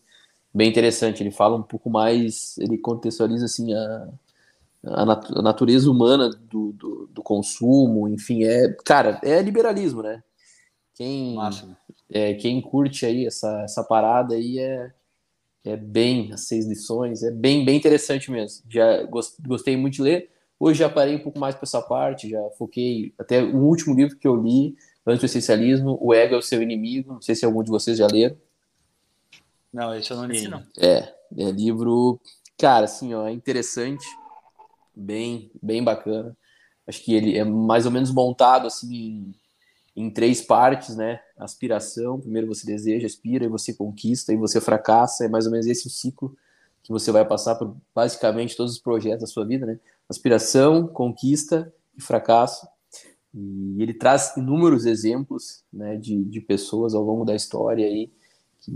bem 0.54 0.70
interessante. 0.70 1.24
Ele 1.24 1.32
fala 1.32 1.58
um 1.58 1.64
pouco 1.64 1.90
mais, 1.90 2.56
ele 2.60 2.78
contextualiza 2.78 3.46
assim 3.46 3.74
a, 3.74 4.10
a, 4.90 5.06
nat 5.06 5.32
a 5.32 5.42
natureza 5.42 5.90
humana 5.90 6.30
do, 6.30 6.72
do, 6.74 7.10
do, 7.12 7.24
consumo, 7.24 8.08
enfim, 8.08 8.44
é, 8.44 8.74
cara, 8.86 9.20
é 9.24 9.42
liberalismo, 9.42 10.02
né? 10.02 10.24
Quem, 10.96 11.38
é, 12.10 12.34
quem 12.34 12.62
curte 12.62 13.06
aí 13.06 13.26
essa, 13.26 13.62
essa 13.62 13.84
parada 13.84 14.34
aí 14.34 14.58
é, 14.60 14.92
é 15.64 15.78
bem, 15.78 16.32
as 16.34 16.48
seis 16.48 16.66
lições, 16.66 17.22
é 17.24 17.32
bem, 17.32 17.64
bem 17.64 17.78
interessante 17.78 18.32
mesmo. 18.32 18.64
Já 18.70 19.04
gostei 19.04 19.78
muito 19.78 19.96
de 19.96 20.02
ler. 20.02 20.30
Hoje 20.60 20.80
já 20.80 20.90
parei 20.90 21.16
um 21.16 21.20
pouco 21.20 21.38
mais 21.38 21.54
para 21.54 21.66
essa 21.66 21.82
parte, 21.82 22.30
já 22.30 22.42
foquei. 22.58 23.14
Até 23.20 23.44
o 23.44 23.58
último 23.58 23.94
livro 23.94 24.18
que 24.18 24.28
eu 24.28 24.36
li, 24.36 24.76
antes 25.06 25.22
do 25.22 25.26
essencialismo, 25.26 26.00
O 26.02 26.14
Ego 26.14 26.34
é 26.34 26.38
o 26.38 26.42
Seu 26.42 26.64
Inimigo. 26.64 27.14
Não 27.14 27.22
sei 27.22 27.36
se 27.36 27.46
algum 27.46 27.62
de 27.62 27.70
vocês 27.70 27.98
já 27.98 28.08
leram. 28.08 28.36
Não, 29.72 29.94
esse 29.94 30.10
eu 30.10 30.18
não 30.18 30.26
li. 30.26 30.48
Não. 30.48 30.64
É, 30.80 31.14
é 31.38 31.52
livro, 31.52 32.20
cara, 32.58 32.86
assim, 32.86 33.14
ó, 33.14 33.28
é 33.28 33.32
interessante, 33.32 34.06
bem, 34.98 35.52
bem 35.62 35.84
bacana. 35.84 36.36
Acho 36.86 37.04
que 37.04 37.14
ele 37.14 37.38
é 37.38 37.44
mais 37.44 37.86
ou 37.86 37.92
menos 37.92 38.12
montado 38.12 38.68
assim 38.68 39.34
em 39.96 40.10
três 40.10 40.42
partes, 40.42 40.96
né? 40.96 41.20
Aspiração, 41.38 42.20
primeiro 42.20 42.48
você 42.48 42.66
deseja, 42.66 43.06
aspira, 43.06 43.46
e 43.46 43.50
você 43.50 43.74
conquista, 43.74 44.32
e 44.32 44.38
você 44.38 44.62
fracassa, 44.62 45.26
é 45.26 45.28
mais 45.28 45.46
ou 45.46 45.52
menos 45.52 45.66
esse 45.66 45.88
o 45.88 45.90
ciclo 45.90 46.36
que 46.84 46.92
você 46.92 47.12
vai 47.12 47.26
passar 47.26 47.56
por 47.56 47.76
basicamente 47.94 48.56
todos 48.56 48.74
os 48.74 48.80
projetos 48.80 49.22
da 49.22 49.28
sua 49.28 49.46
vida, 49.46 49.66
né? 49.66 49.80
Aspiração, 50.08 50.88
conquista 50.88 51.74
e 51.98 52.02
fracasso. 52.02 52.66
E 53.34 53.82
ele 53.82 53.94
traz 53.94 54.38
inúmeros 54.38 54.86
exemplos, 54.86 55.64
né, 55.72 55.98
de, 55.98 56.24
de 56.24 56.40
pessoas 56.40 56.94
ao 56.94 57.04
longo 57.04 57.26
da 57.26 57.36
história 57.36 57.86
aí, 57.86 58.10
que, 58.62 58.72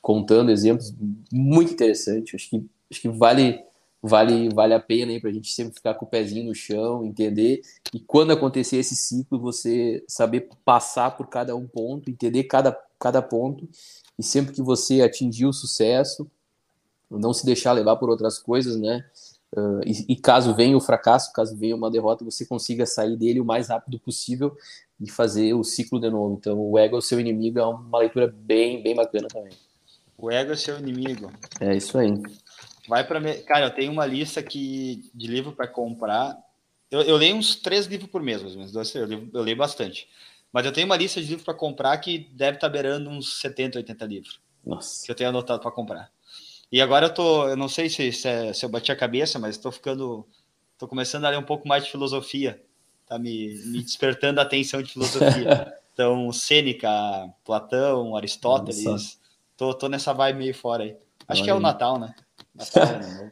contando 0.00 0.50
exemplos 0.50 0.94
muito 1.32 1.72
interessantes. 1.72 2.34
Acho 2.34 2.50
que, 2.50 2.66
acho 2.90 3.00
que 3.00 3.08
vale 3.08 3.64
vale, 4.06 4.48
vale 4.50 4.74
a 4.74 4.80
pena 4.80 5.12
aí 5.12 5.20
para 5.20 5.30
a 5.30 5.32
gente 5.32 5.52
sempre 5.52 5.74
ficar 5.74 5.94
com 5.94 6.04
o 6.04 6.08
pezinho 6.08 6.46
no 6.46 6.54
chão, 6.54 7.04
entender. 7.04 7.60
E 7.92 8.00
quando 8.00 8.32
acontecer 8.32 8.76
esse 8.76 8.94
ciclo, 8.94 9.38
você 9.38 10.04
saber 10.08 10.48
passar 10.64 11.16
por 11.16 11.26
cada 11.28 11.54
um 11.56 11.66
ponto, 11.66 12.10
entender 12.10 12.44
cada, 12.44 12.76
cada 12.98 13.20
ponto. 13.20 13.68
E 14.18 14.22
sempre 14.22 14.54
que 14.54 14.62
você 14.62 15.02
atingir 15.02 15.46
o 15.46 15.52
sucesso, 15.52 16.30
não 17.10 17.32
se 17.32 17.44
deixar 17.44 17.72
levar 17.72 17.96
por 17.96 18.08
outras 18.08 18.38
coisas, 18.38 18.76
né? 18.76 19.04
Uh, 19.56 19.80
e, 19.86 20.12
e, 20.12 20.16
caso 20.16 20.54
venha 20.54 20.76
o 20.76 20.80
fracasso, 20.80 21.32
caso 21.32 21.56
venha 21.56 21.76
uma 21.76 21.90
derrota, 21.90 22.24
você 22.24 22.44
consiga 22.44 22.84
sair 22.84 23.16
dele 23.16 23.40
o 23.40 23.44
mais 23.44 23.68
rápido 23.68 23.98
possível 23.98 24.56
e 25.00 25.08
fazer 25.10 25.54
o 25.54 25.62
ciclo 25.62 26.00
de 26.00 26.10
novo. 26.10 26.36
Então, 26.38 26.58
o 26.58 26.78
ego 26.78 26.96
é 26.96 26.98
o 26.98 27.02
seu 27.02 27.20
inimigo, 27.20 27.58
é 27.58 27.64
uma 27.64 27.98
leitura 27.98 28.26
bem, 28.26 28.82
bem 28.82 28.94
bacana 28.94 29.28
também. 29.28 29.52
O 30.18 30.30
ego 30.30 30.52
é 30.52 30.56
seu 30.56 30.78
inimigo. 30.78 31.30
É 31.60 31.76
isso 31.76 31.96
aí. 31.96 32.12
Vai 32.88 33.06
para 33.06 33.20
cara, 33.42 33.66
eu 33.66 33.70
tenho 33.70 33.92
uma 33.92 34.06
lista 34.06 34.40
aqui 34.40 35.10
de 35.14 35.26
livro 35.26 35.52
para 35.52 35.66
comprar. 35.66 36.36
Eu, 36.90 37.02
eu, 37.02 37.16
leio 37.16 37.34
uns 37.34 37.56
três 37.56 37.86
livros 37.86 38.10
por 38.10 38.22
mês, 38.22 38.42
mas 38.54 38.94
eu, 38.94 39.06
leio, 39.06 39.30
eu 39.32 39.42
leio 39.42 39.56
bastante. 39.56 40.08
Mas 40.52 40.64
eu 40.64 40.72
tenho 40.72 40.86
uma 40.86 40.96
lista 40.96 41.20
de 41.20 41.26
livros 41.26 41.44
para 41.44 41.54
comprar 41.54 41.98
que 41.98 42.30
deve 42.32 42.56
estar 42.56 42.68
tá 42.68 42.72
beirando 42.72 43.10
uns 43.10 43.40
70, 43.40 43.78
80 43.78 44.04
livros. 44.06 44.40
Nossa. 44.64 45.04
Que 45.04 45.10
eu 45.10 45.16
tenho 45.16 45.30
anotado 45.30 45.60
para 45.60 45.70
comprar. 45.70 46.10
E 46.70 46.80
agora 46.80 47.06
eu 47.06 47.14
tô, 47.14 47.48
eu 47.48 47.56
não 47.56 47.68
sei 47.68 47.88
se, 47.88 48.12
se, 48.12 48.28
é, 48.28 48.52
se 48.52 48.64
eu 48.64 48.68
bati 48.68 48.90
a 48.90 48.96
cabeça, 48.96 49.38
mas 49.38 49.56
estou 49.56 49.70
ficando, 49.70 50.26
estou 50.72 50.88
começando 50.88 51.24
a 51.24 51.30
ler 51.30 51.38
um 51.38 51.42
pouco 51.42 51.66
mais 51.66 51.84
de 51.84 51.90
filosofia. 51.90 52.62
Tá 53.06 53.18
me, 53.18 53.54
me 53.66 53.82
despertando 53.82 54.40
a 54.40 54.42
atenção 54.42 54.82
de 54.82 54.92
filosofia. 54.92 55.74
Então, 55.96 56.30
Sêneca, 56.30 56.90
Platão, 57.42 58.14
Aristóteles. 58.14 59.18
Tô, 59.56 59.72
tô 59.72 59.88
nessa 59.88 60.12
vibe 60.12 60.40
meio 60.40 60.54
fora 60.54 60.84
aí. 60.84 60.94
Acho 61.26 61.40
Olha 61.40 61.44
que 61.44 61.50
é 61.50 61.54
o 61.54 61.58
Natal, 61.58 61.98
né? 61.98 62.14
Natal, 62.56 62.98
né? 62.98 63.30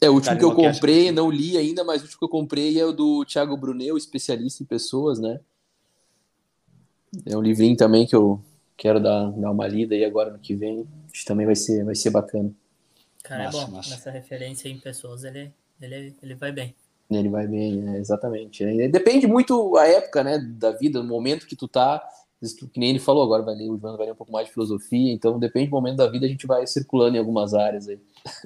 É, 0.00 0.10
o 0.10 0.14
último 0.14 0.36
que 0.36 0.44
eu 0.44 0.54
comprei, 0.54 1.10
não 1.10 1.30
li 1.30 1.56
ainda, 1.56 1.82
mas 1.82 2.02
o 2.02 2.04
último 2.04 2.18
que 2.18 2.24
eu 2.24 2.28
comprei 2.28 2.78
é 2.78 2.84
o 2.84 2.92
do 2.92 3.24
Thiago 3.24 3.56
Brunel, 3.56 3.96
especialista 3.96 4.62
em 4.62 4.66
pessoas, 4.66 5.18
né? 5.18 5.40
É 7.24 7.36
um 7.36 7.40
livrinho 7.40 7.76
também 7.76 8.06
que 8.06 8.14
eu 8.14 8.42
quero 8.76 9.00
dar, 9.00 9.30
dar 9.30 9.50
uma 9.50 9.66
lida 9.66 9.94
aí 9.94 10.04
agora 10.04 10.30
no 10.30 10.38
que 10.38 10.54
vem. 10.54 10.86
Acho 11.10 11.20
que 11.20 11.24
também 11.24 11.46
vai 11.46 11.56
ser, 11.56 11.84
vai 11.84 11.94
ser 11.94 12.10
bacana. 12.10 12.52
Cara, 13.22 13.44
é 13.44 13.46
massa, 13.46 13.58
é 13.58 13.64
bom. 13.64 13.72
Massa. 13.72 13.90
Nessa 13.90 14.10
referência 14.10 14.68
em 14.68 14.78
pessoas, 14.78 15.24
ele, 15.24 15.50
ele, 15.80 16.14
ele 16.22 16.34
vai 16.34 16.52
bem. 16.52 16.74
Ele 17.10 17.28
vai 17.28 17.46
bem, 17.46 17.88
é, 17.88 17.98
exatamente. 17.98 18.64
É, 18.64 18.88
depende 18.88 19.26
muito 19.26 19.76
a 19.76 19.86
época, 19.86 20.22
né, 20.22 20.38
da 20.38 20.72
vida, 20.72 21.02
no 21.02 21.08
momento 21.08 21.46
que 21.46 21.56
tu 21.56 21.66
tá. 21.66 22.02
Que 22.70 22.78
nem 22.78 22.90
ele 22.90 22.98
falou 22.98 23.22
agora, 23.22 23.42
vai 23.42 23.54
ler, 23.54 23.70
o 23.70 23.78
João 23.78 23.96
vai 23.96 24.06
ler 24.06 24.12
um 24.12 24.16
pouco 24.16 24.32
mais 24.32 24.46
de 24.46 24.52
filosofia, 24.52 25.12
então 25.12 25.38
depende 25.38 25.68
do 25.68 25.72
momento 25.72 25.96
da 25.96 26.06
vida, 26.06 26.26
a 26.26 26.28
gente 26.28 26.46
vai 26.46 26.66
circulando 26.66 27.16
em 27.16 27.18
algumas 27.18 27.54
áreas 27.54 27.88
aí. 27.88 27.98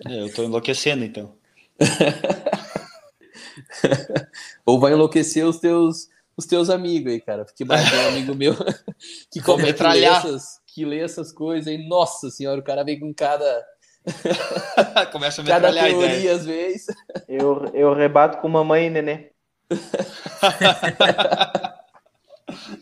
É, 0.06 0.22
eu 0.22 0.32
tô 0.32 0.44
enlouquecendo, 0.44 1.04
então. 1.04 1.32
Ou 4.64 4.78
vai 4.78 4.92
enlouquecer 4.92 5.44
os 5.44 5.58
teus, 5.58 6.08
os 6.36 6.46
teus 6.46 6.70
amigos 6.70 7.12
aí, 7.12 7.20
cara. 7.20 7.44
Porque 7.44 7.64
mais 7.64 7.92
um 7.92 8.08
amigo 8.08 8.34
meu 8.34 8.54
que 9.30 9.42
começa 9.42 9.88
a 9.88 9.92
ler 9.92 10.04
essas, 10.04 10.60
que 10.66 10.84
lê 10.84 11.00
essas 11.00 11.32
coisas 11.32 11.66
aí, 11.66 11.88
nossa 11.88 12.30
senhora, 12.30 12.60
o 12.60 12.64
cara 12.64 12.84
vem 12.84 13.00
com 13.00 13.12
cada. 13.12 13.66
Começa 15.12 15.42
a 15.42 15.44
Cada 15.44 15.72
teoria, 15.72 16.32
às 16.32 16.46
vezes. 16.46 16.86
Eu, 17.28 17.66
eu 17.74 17.92
rebato 17.92 18.38
com 18.38 18.48
mamãe 18.48 18.86
e 18.86 18.90
nenê. 18.90 19.30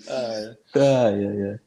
Ai, 0.08 1.26
ai, 1.26 1.42
ai. 1.50 1.60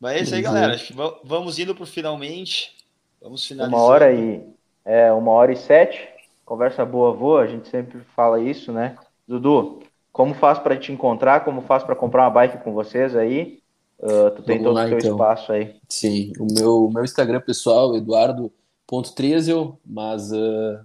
Mas 0.00 0.16
é 0.16 0.22
isso 0.22 0.34
aí, 0.34 0.42
galera. 0.42 0.74
Acho 0.74 0.86
que 0.88 0.94
vamos 1.24 1.58
indo 1.58 1.74
para 1.74 1.86
finalmente. 1.86 2.76
Vamos 3.20 3.46
finalizar. 3.46 3.78
Uma 3.78 3.86
hora 3.86 4.12
e 4.12 4.46
é 4.84 5.12
uma 5.12 5.32
hora 5.32 5.52
e 5.52 5.56
sete. 5.56 6.06
Conversa 6.44 6.84
boa, 6.84 7.14
boa. 7.14 7.42
A 7.42 7.46
gente 7.46 7.68
sempre 7.68 8.00
fala 8.14 8.40
isso, 8.40 8.70
né? 8.70 8.96
Dudu, 9.26 9.82
como 10.12 10.34
faz 10.34 10.58
para 10.58 10.76
te 10.76 10.92
encontrar? 10.92 11.44
Como 11.44 11.62
faz 11.62 11.82
para 11.82 11.96
comprar 11.96 12.24
uma 12.24 12.30
bike 12.30 12.62
com 12.62 12.72
vocês 12.72 13.16
aí? 13.16 13.60
Uh, 13.98 14.30
tu 14.32 14.42
tem 14.42 14.62
todo 14.62 14.78
o 14.78 14.88
teu 14.88 14.98
então. 14.98 15.12
espaço 15.12 15.52
aí. 15.52 15.76
Sim, 15.88 16.32
o 16.38 16.46
meu, 16.52 16.90
meu 16.92 17.04
Instagram 17.04 17.40
pessoal, 17.40 17.96
Eduardo.trezel, 17.96 19.78
mas 19.86 20.30
uh, 20.30 20.84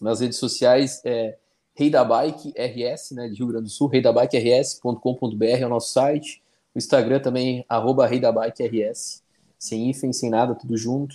nas 0.00 0.20
redes 0.20 0.38
sociais 0.38 1.00
é 1.04 1.38
Rei 1.74 1.90
da 1.90 2.04
Bike 2.04 2.52
RS, 2.56 3.12
né, 3.12 3.28
de 3.28 3.36
Rio 3.36 3.46
Grande 3.46 3.64
do 3.64 3.70
Sul, 3.70 3.88
reidabikeRS.com.br 3.88 5.44
é 5.44 5.66
o 5.66 5.70
nosso 5.70 5.92
site. 5.92 6.42
O 6.74 6.78
Instagram 6.78 7.20
também, 7.20 7.64
arroba 7.68 8.06
Rei 8.06 8.20
da 8.20 8.30
Bike 8.30 8.62
RS, 8.62 9.22
sem 9.58 9.88
hífen, 9.88 10.12
sem 10.12 10.30
nada, 10.30 10.54
tudo 10.54 10.76
junto. 10.76 11.14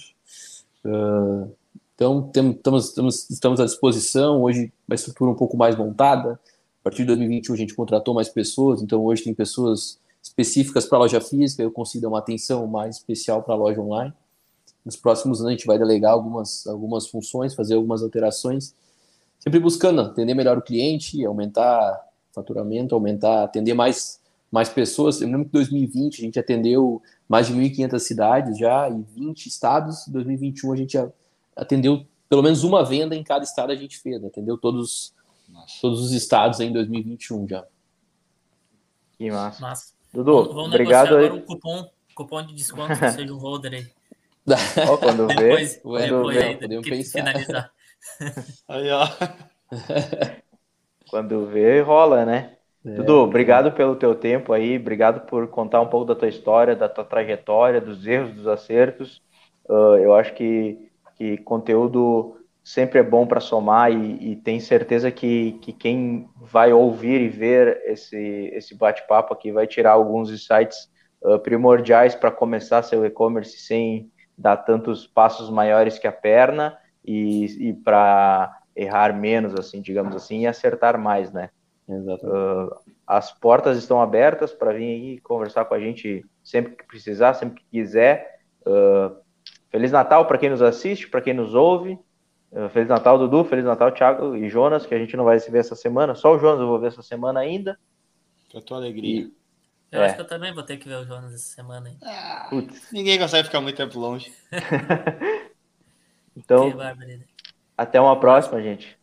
Uh, 0.83 1.51
então, 1.95 2.29
tem, 2.29 2.51
estamos, 2.51 2.85
estamos, 2.85 3.29
estamos 3.29 3.59
à 3.59 3.65
disposição. 3.65 4.41
Hoje, 4.43 4.71
uma 4.87 4.95
estrutura 4.95 5.31
um 5.31 5.35
pouco 5.35 5.57
mais 5.57 5.75
montada. 5.75 6.39
A 6.81 6.83
partir 6.83 6.99
de 6.99 7.07
2021, 7.07 7.53
a 7.53 7.57
gente 7.57 7.73
contratou 7.75 8.13
mais 8.13 8.29
pessoas, 8.29 8.81
então 8.81 9.03
hoje 9.03 9.23
tem 9.23 9.33
pessoas 9.33 9.99
específicas 10.21 10.85
para 10.85 10.97
a 10.97 11.01
loja 11.01 11.19
física, 11.19 11.63
eu 11.63 11.71
consigo 11.71 12.03
dar 12.03 12.09
uma 12.09 12.19
atenção 12.19 12.65
mais 12.67 12.97
especial 12.97 13.43
para 13.43 13.53
a 13.53 13.57
loja 13.57 13.81
online. 13.81 14.13
Nos 14.85 14.95
próximos 14.95 15.39
anos, 15.39 15.49
a 15.49 15.51
gente 15.51 15.65
vai 15.65 15.77
delegar 15.77 16.13
algumas, 16.13 16.65
algumas 16.65 17.07
funções, 17.07 17.53
fazer 17.53 17.75
algumas 17.75 18.01
alterações, 18.01 18.73
sempre 19.39 19.59
buscando 19.59 20.01
atender 20.01 20.33
melhor 20.33 20.57
o 20.57 20.61
cliente, 20.61 21.25
aumentar 21.25 22.05
faturamento, 22.33 22.93
aumentar, 22.93 23.43
atender 23.43 23.73
mais, 23.73 24.21
mais 24.51 24.69
pessoas. 24.69 25.21
Eu 25.21 25.27
lembro 25.27 25.45
que 25.45 25.49
em 25.49 25.59
2020 25.59 26.21
a 26.21 26.25
gente 26.25 26.39
atendeu 26.39 27.01
mais 27.27 27.47
de 27.47 27.53
1.500 27.53 27.99
cidades 27.99 28.57
já, 28.57 28.89
em 28.89 29.01
20 29.01 29.47
estados. 29.47 30.07
Em 30.07 30.11
2021 30.11 30.71
a 30.71 30.75
gente 30.75 30.97
atendeu 31.55 32.05
pelo 32.29 32.43
menos 32.43 32.63
uma 32.63 32.83
venda 32.83 33.15
em 33.15 33.23
cada 33.23 33.43
estado 33.43 33.71
a 33.71 33.75
gente 33.75 33.97
fez, 33.97 34.21
né? 34.21 34.27
atendeu 34.27 34.57
todos, 34.57 35.13
todos 35.81 36.01
os 36.01 36.11
estados 36.11 36.59
em 36.59 36.71
2021 36.71 37.47
já. 37.47 37.65
Que 39.17 39.31
massa. 39.31 39.61
massa. 39.61 39.93
Dudu, 40.13 40.53
vamos 40.53 40.67
obrigado 40.67 41.17
aí. 41.17 41.29
um 41.29 41.41
cupom, 41.41 41.89
cupom 42.13 42.45
de 42.45 42.53
desconto 42.53 42.99
que 42.99 43.09
seja 43.11 43.33
um 43.33 43.37
holder 43.37 43.73
aí. 43.73 43.87
Oh, 44.89 44.97
quando 44.97 45.27
vê, 45.27 45.35
depois, 45.35 45.79
quando 45.81 46.01
depois 46.01 46.37
vê, 46.37 46.43
aí, 46.43 46.57
podemos 46.57 46.89
pensar. 46.89 47.19
finalizar. 47.19 47.71
Aí, 48.67 48.89
ó. 48.91 49.07
Quando 51.09 51.47
vê, 51.47 51.81
rola, 51.81 52.25
né? 52.25 52.57
É, 52.85 52.91
Dudu, 52.91 53.15
obrigado 53.23 53.71
pelo 53.71 53.95
teu 53.95 54.15
tempo 54.15 54.53
aí, 54.53 54.77
obrigado 54.77 55.25
por 55.25 55.47
contar 55.47 55.81
um 55.81 55.87
pouco 55.87 56.05
da 56.05 56.15
tua 56.15 56.27
história, 56.27 56.75
da 56.75 56.87
tua 56.87 57.03
trajetória, 57.03 57.81
dos 57.81 58.05
erros, 58.05 58.33
dos 58.33 58.47
acertos. 58.47 59.21
Uh, 59.67 59.97
eu 59.97 60.13
acho 60.13 60.33
que, 60.33 60.89
que 61.15 61.37
conteúdo 61.39 62.37
sempre 62.63 62.99
é 62.99 63.03
bom 63.03 63.25
para 63.25 63.39
somar 63.39 63.91
e, 63.91 64.31
e 64.31 64.35
tenho 64.35 64.61
certeza 64.61 65.09
que, 65.11 65.53
que 65.61 65.71
quem 65.73 66.29
vai 66.35 66.73
ouvir 66.73 67.21
e 67.21 67.29
ver 67.29 67.81
esse, 67.85 68.51
esse 68.53 68.75
bate-papo 68.75 69.33
aqui 69.33 69.51
vai 69.51 69.65
tirar 69.65 69.91
alguns 69.91 70.29
insights 70.29 70.89
uh, 71.21 71.39
primordiais 71.39 72.15
para 72.15 72.31
começar 72.31 72.83
seu 72.83 73.05
e-commerce 73.05 73.57
sem 73.57 74.11
dar 74.37 74.57
tantos 74.57 75.07
passos 75.07 75.49
maiores 75.49 75.97
que 75.97 76.07
a 76.07 76.11
perna 76.11 76.77
e, 77.07 77.69
e 77.69 77.73
para 77.73 78.59
errar 78.75 79.17
menos, 79.17 79.55
assim, 79.55 79.81
digamos 79.81 80.15
assim, 80.15 80.41
e 80.41 80.47
acertar 80.47 80.99
mais, 80.99 81.31
né? 81.31 81.49
Uh, 81.87 82.75
as 83.07 83.31
portas 83.31 83.77
estão 83.77 84.01
abertas 84.01 84.51
para 84.51 84.73
vir 84.73 84.83
aí 84.83 85.19
conversar 85.21 85.63
com 85.65 85.73
a 85.73 85.79
gente 85.79 86.25
sempre 86.43 86.75
que 86.75 86.85
precisar, 86.85 87.33
sempre 87.33 87.61
que 87.61 87.65
quiser. 87.71 88.41
Uh, 88.65 89.15
Feliz 89.69 89.91
Natal 89.91 90.25
para 90.25 90.37
quem 90.37 90.49
nos 90.49 90.61
assiste, 90.61 91.07
para 91.07 91.21
quem 91.21 91.33
nos 91.33 91.53
ouve. 91.55 91.97
Uh, 92.51 92.67
Feliz 92.69 92.89
Natal, 92.89 93.17
Dudu. 93.17 93.45
Feliz 93.45 93.63
Natal, 93.63 93.91
Thiago 93.91 94.35
e 94.35 94.49
Jonas, 94.49 94.85
que 94.85 94.93
a 94.93 94.99
gente 94.99 95.15
não 95.15 95.23
vai 95.23 95.39
se 95.39 95.49
ver 95.49 95.59
essa 95.59 95.75
semana. 95.75 96.13
Só 96.13 96.35
o 96.35 96.39
Jonas 96.39 96.59
eu 96.59 96.67
vou 96.67 96.79
ver 96.79 96.87
essa 96.87 97.01
semana 97.01 97.39
ainda. 97.39 97.79
Pra 98.51 98.61
tua 98.61 98.77
alegria. 98.77 99.21
E... 99.21 99.37
Eu 99.89 100.01
é. 100.01 100.05
acho 100.07 100.15
que 100.15 100.21
eu 100.21 100.27
também 100.27 100.53
vou 100.53 100.63
ter 100.63 100.75
que 100.75 100.89
ver 100.89 100.95
o 100.95 101.05
Jonas 101.05 101.33
essa 101.33 101.55
semana. 101.55 101.89
Hein? 101.89 101.97
Ah, 102.03 102.49
ninguém 102.91 103.17
consegue 103.17 103.45
ficar 103.45 103.61
muito 103.61 103.77
tempo 103.77 103.97
longe. 103.97 104.33
então, 106.37 106.71
até 107.75 107.99
uma 107.99 108.19
próxima, 108.19 108.61
gente. 108.61 108.97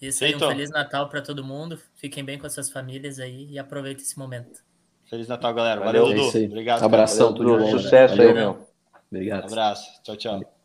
Isso 0.00 0.24
aí, 0.24 0.34
um 0.34 0.38
Feliz 0.38 0.70
Natal 0.70 1.08
para 1.08 1.20
todo 1.20 1.44
mundo. 1.44 1.78
Fiquem 1.96 2.24
bem 2.24 2.38
com 2.38 2.46
as 2.46 2.54
suas 2.54 2.70
famílias 2.70 3.18
aí 3.18 3.48
e 3.50 3.58
aproveitem 3.58 4.02
esse 4.02 4.18
momento. 4.18 4.62
Feliz 5.08 5.26
Natal, 5.26 5.52
galera. 5.54 5.80
Valeu, 5.80 6.06
Valeu 6.06 6.30
Dudu. 6.30 6.44
Obrigado. 6.46 6.82
Abração, 6.82 7.34
tudo 7.34 7.58
bom. 7.58 7.70
Sucesso 7.70 8.16
Valeu, 8.16 8.28
aí, 8.28 8.34
meu. 8.34 8.68
Obrigado. 9.10 9.42
Um 9.42 9.46
abraço. 9.46 10.02
Tchau, 10.02 10.16
tchau. 10.16 10.57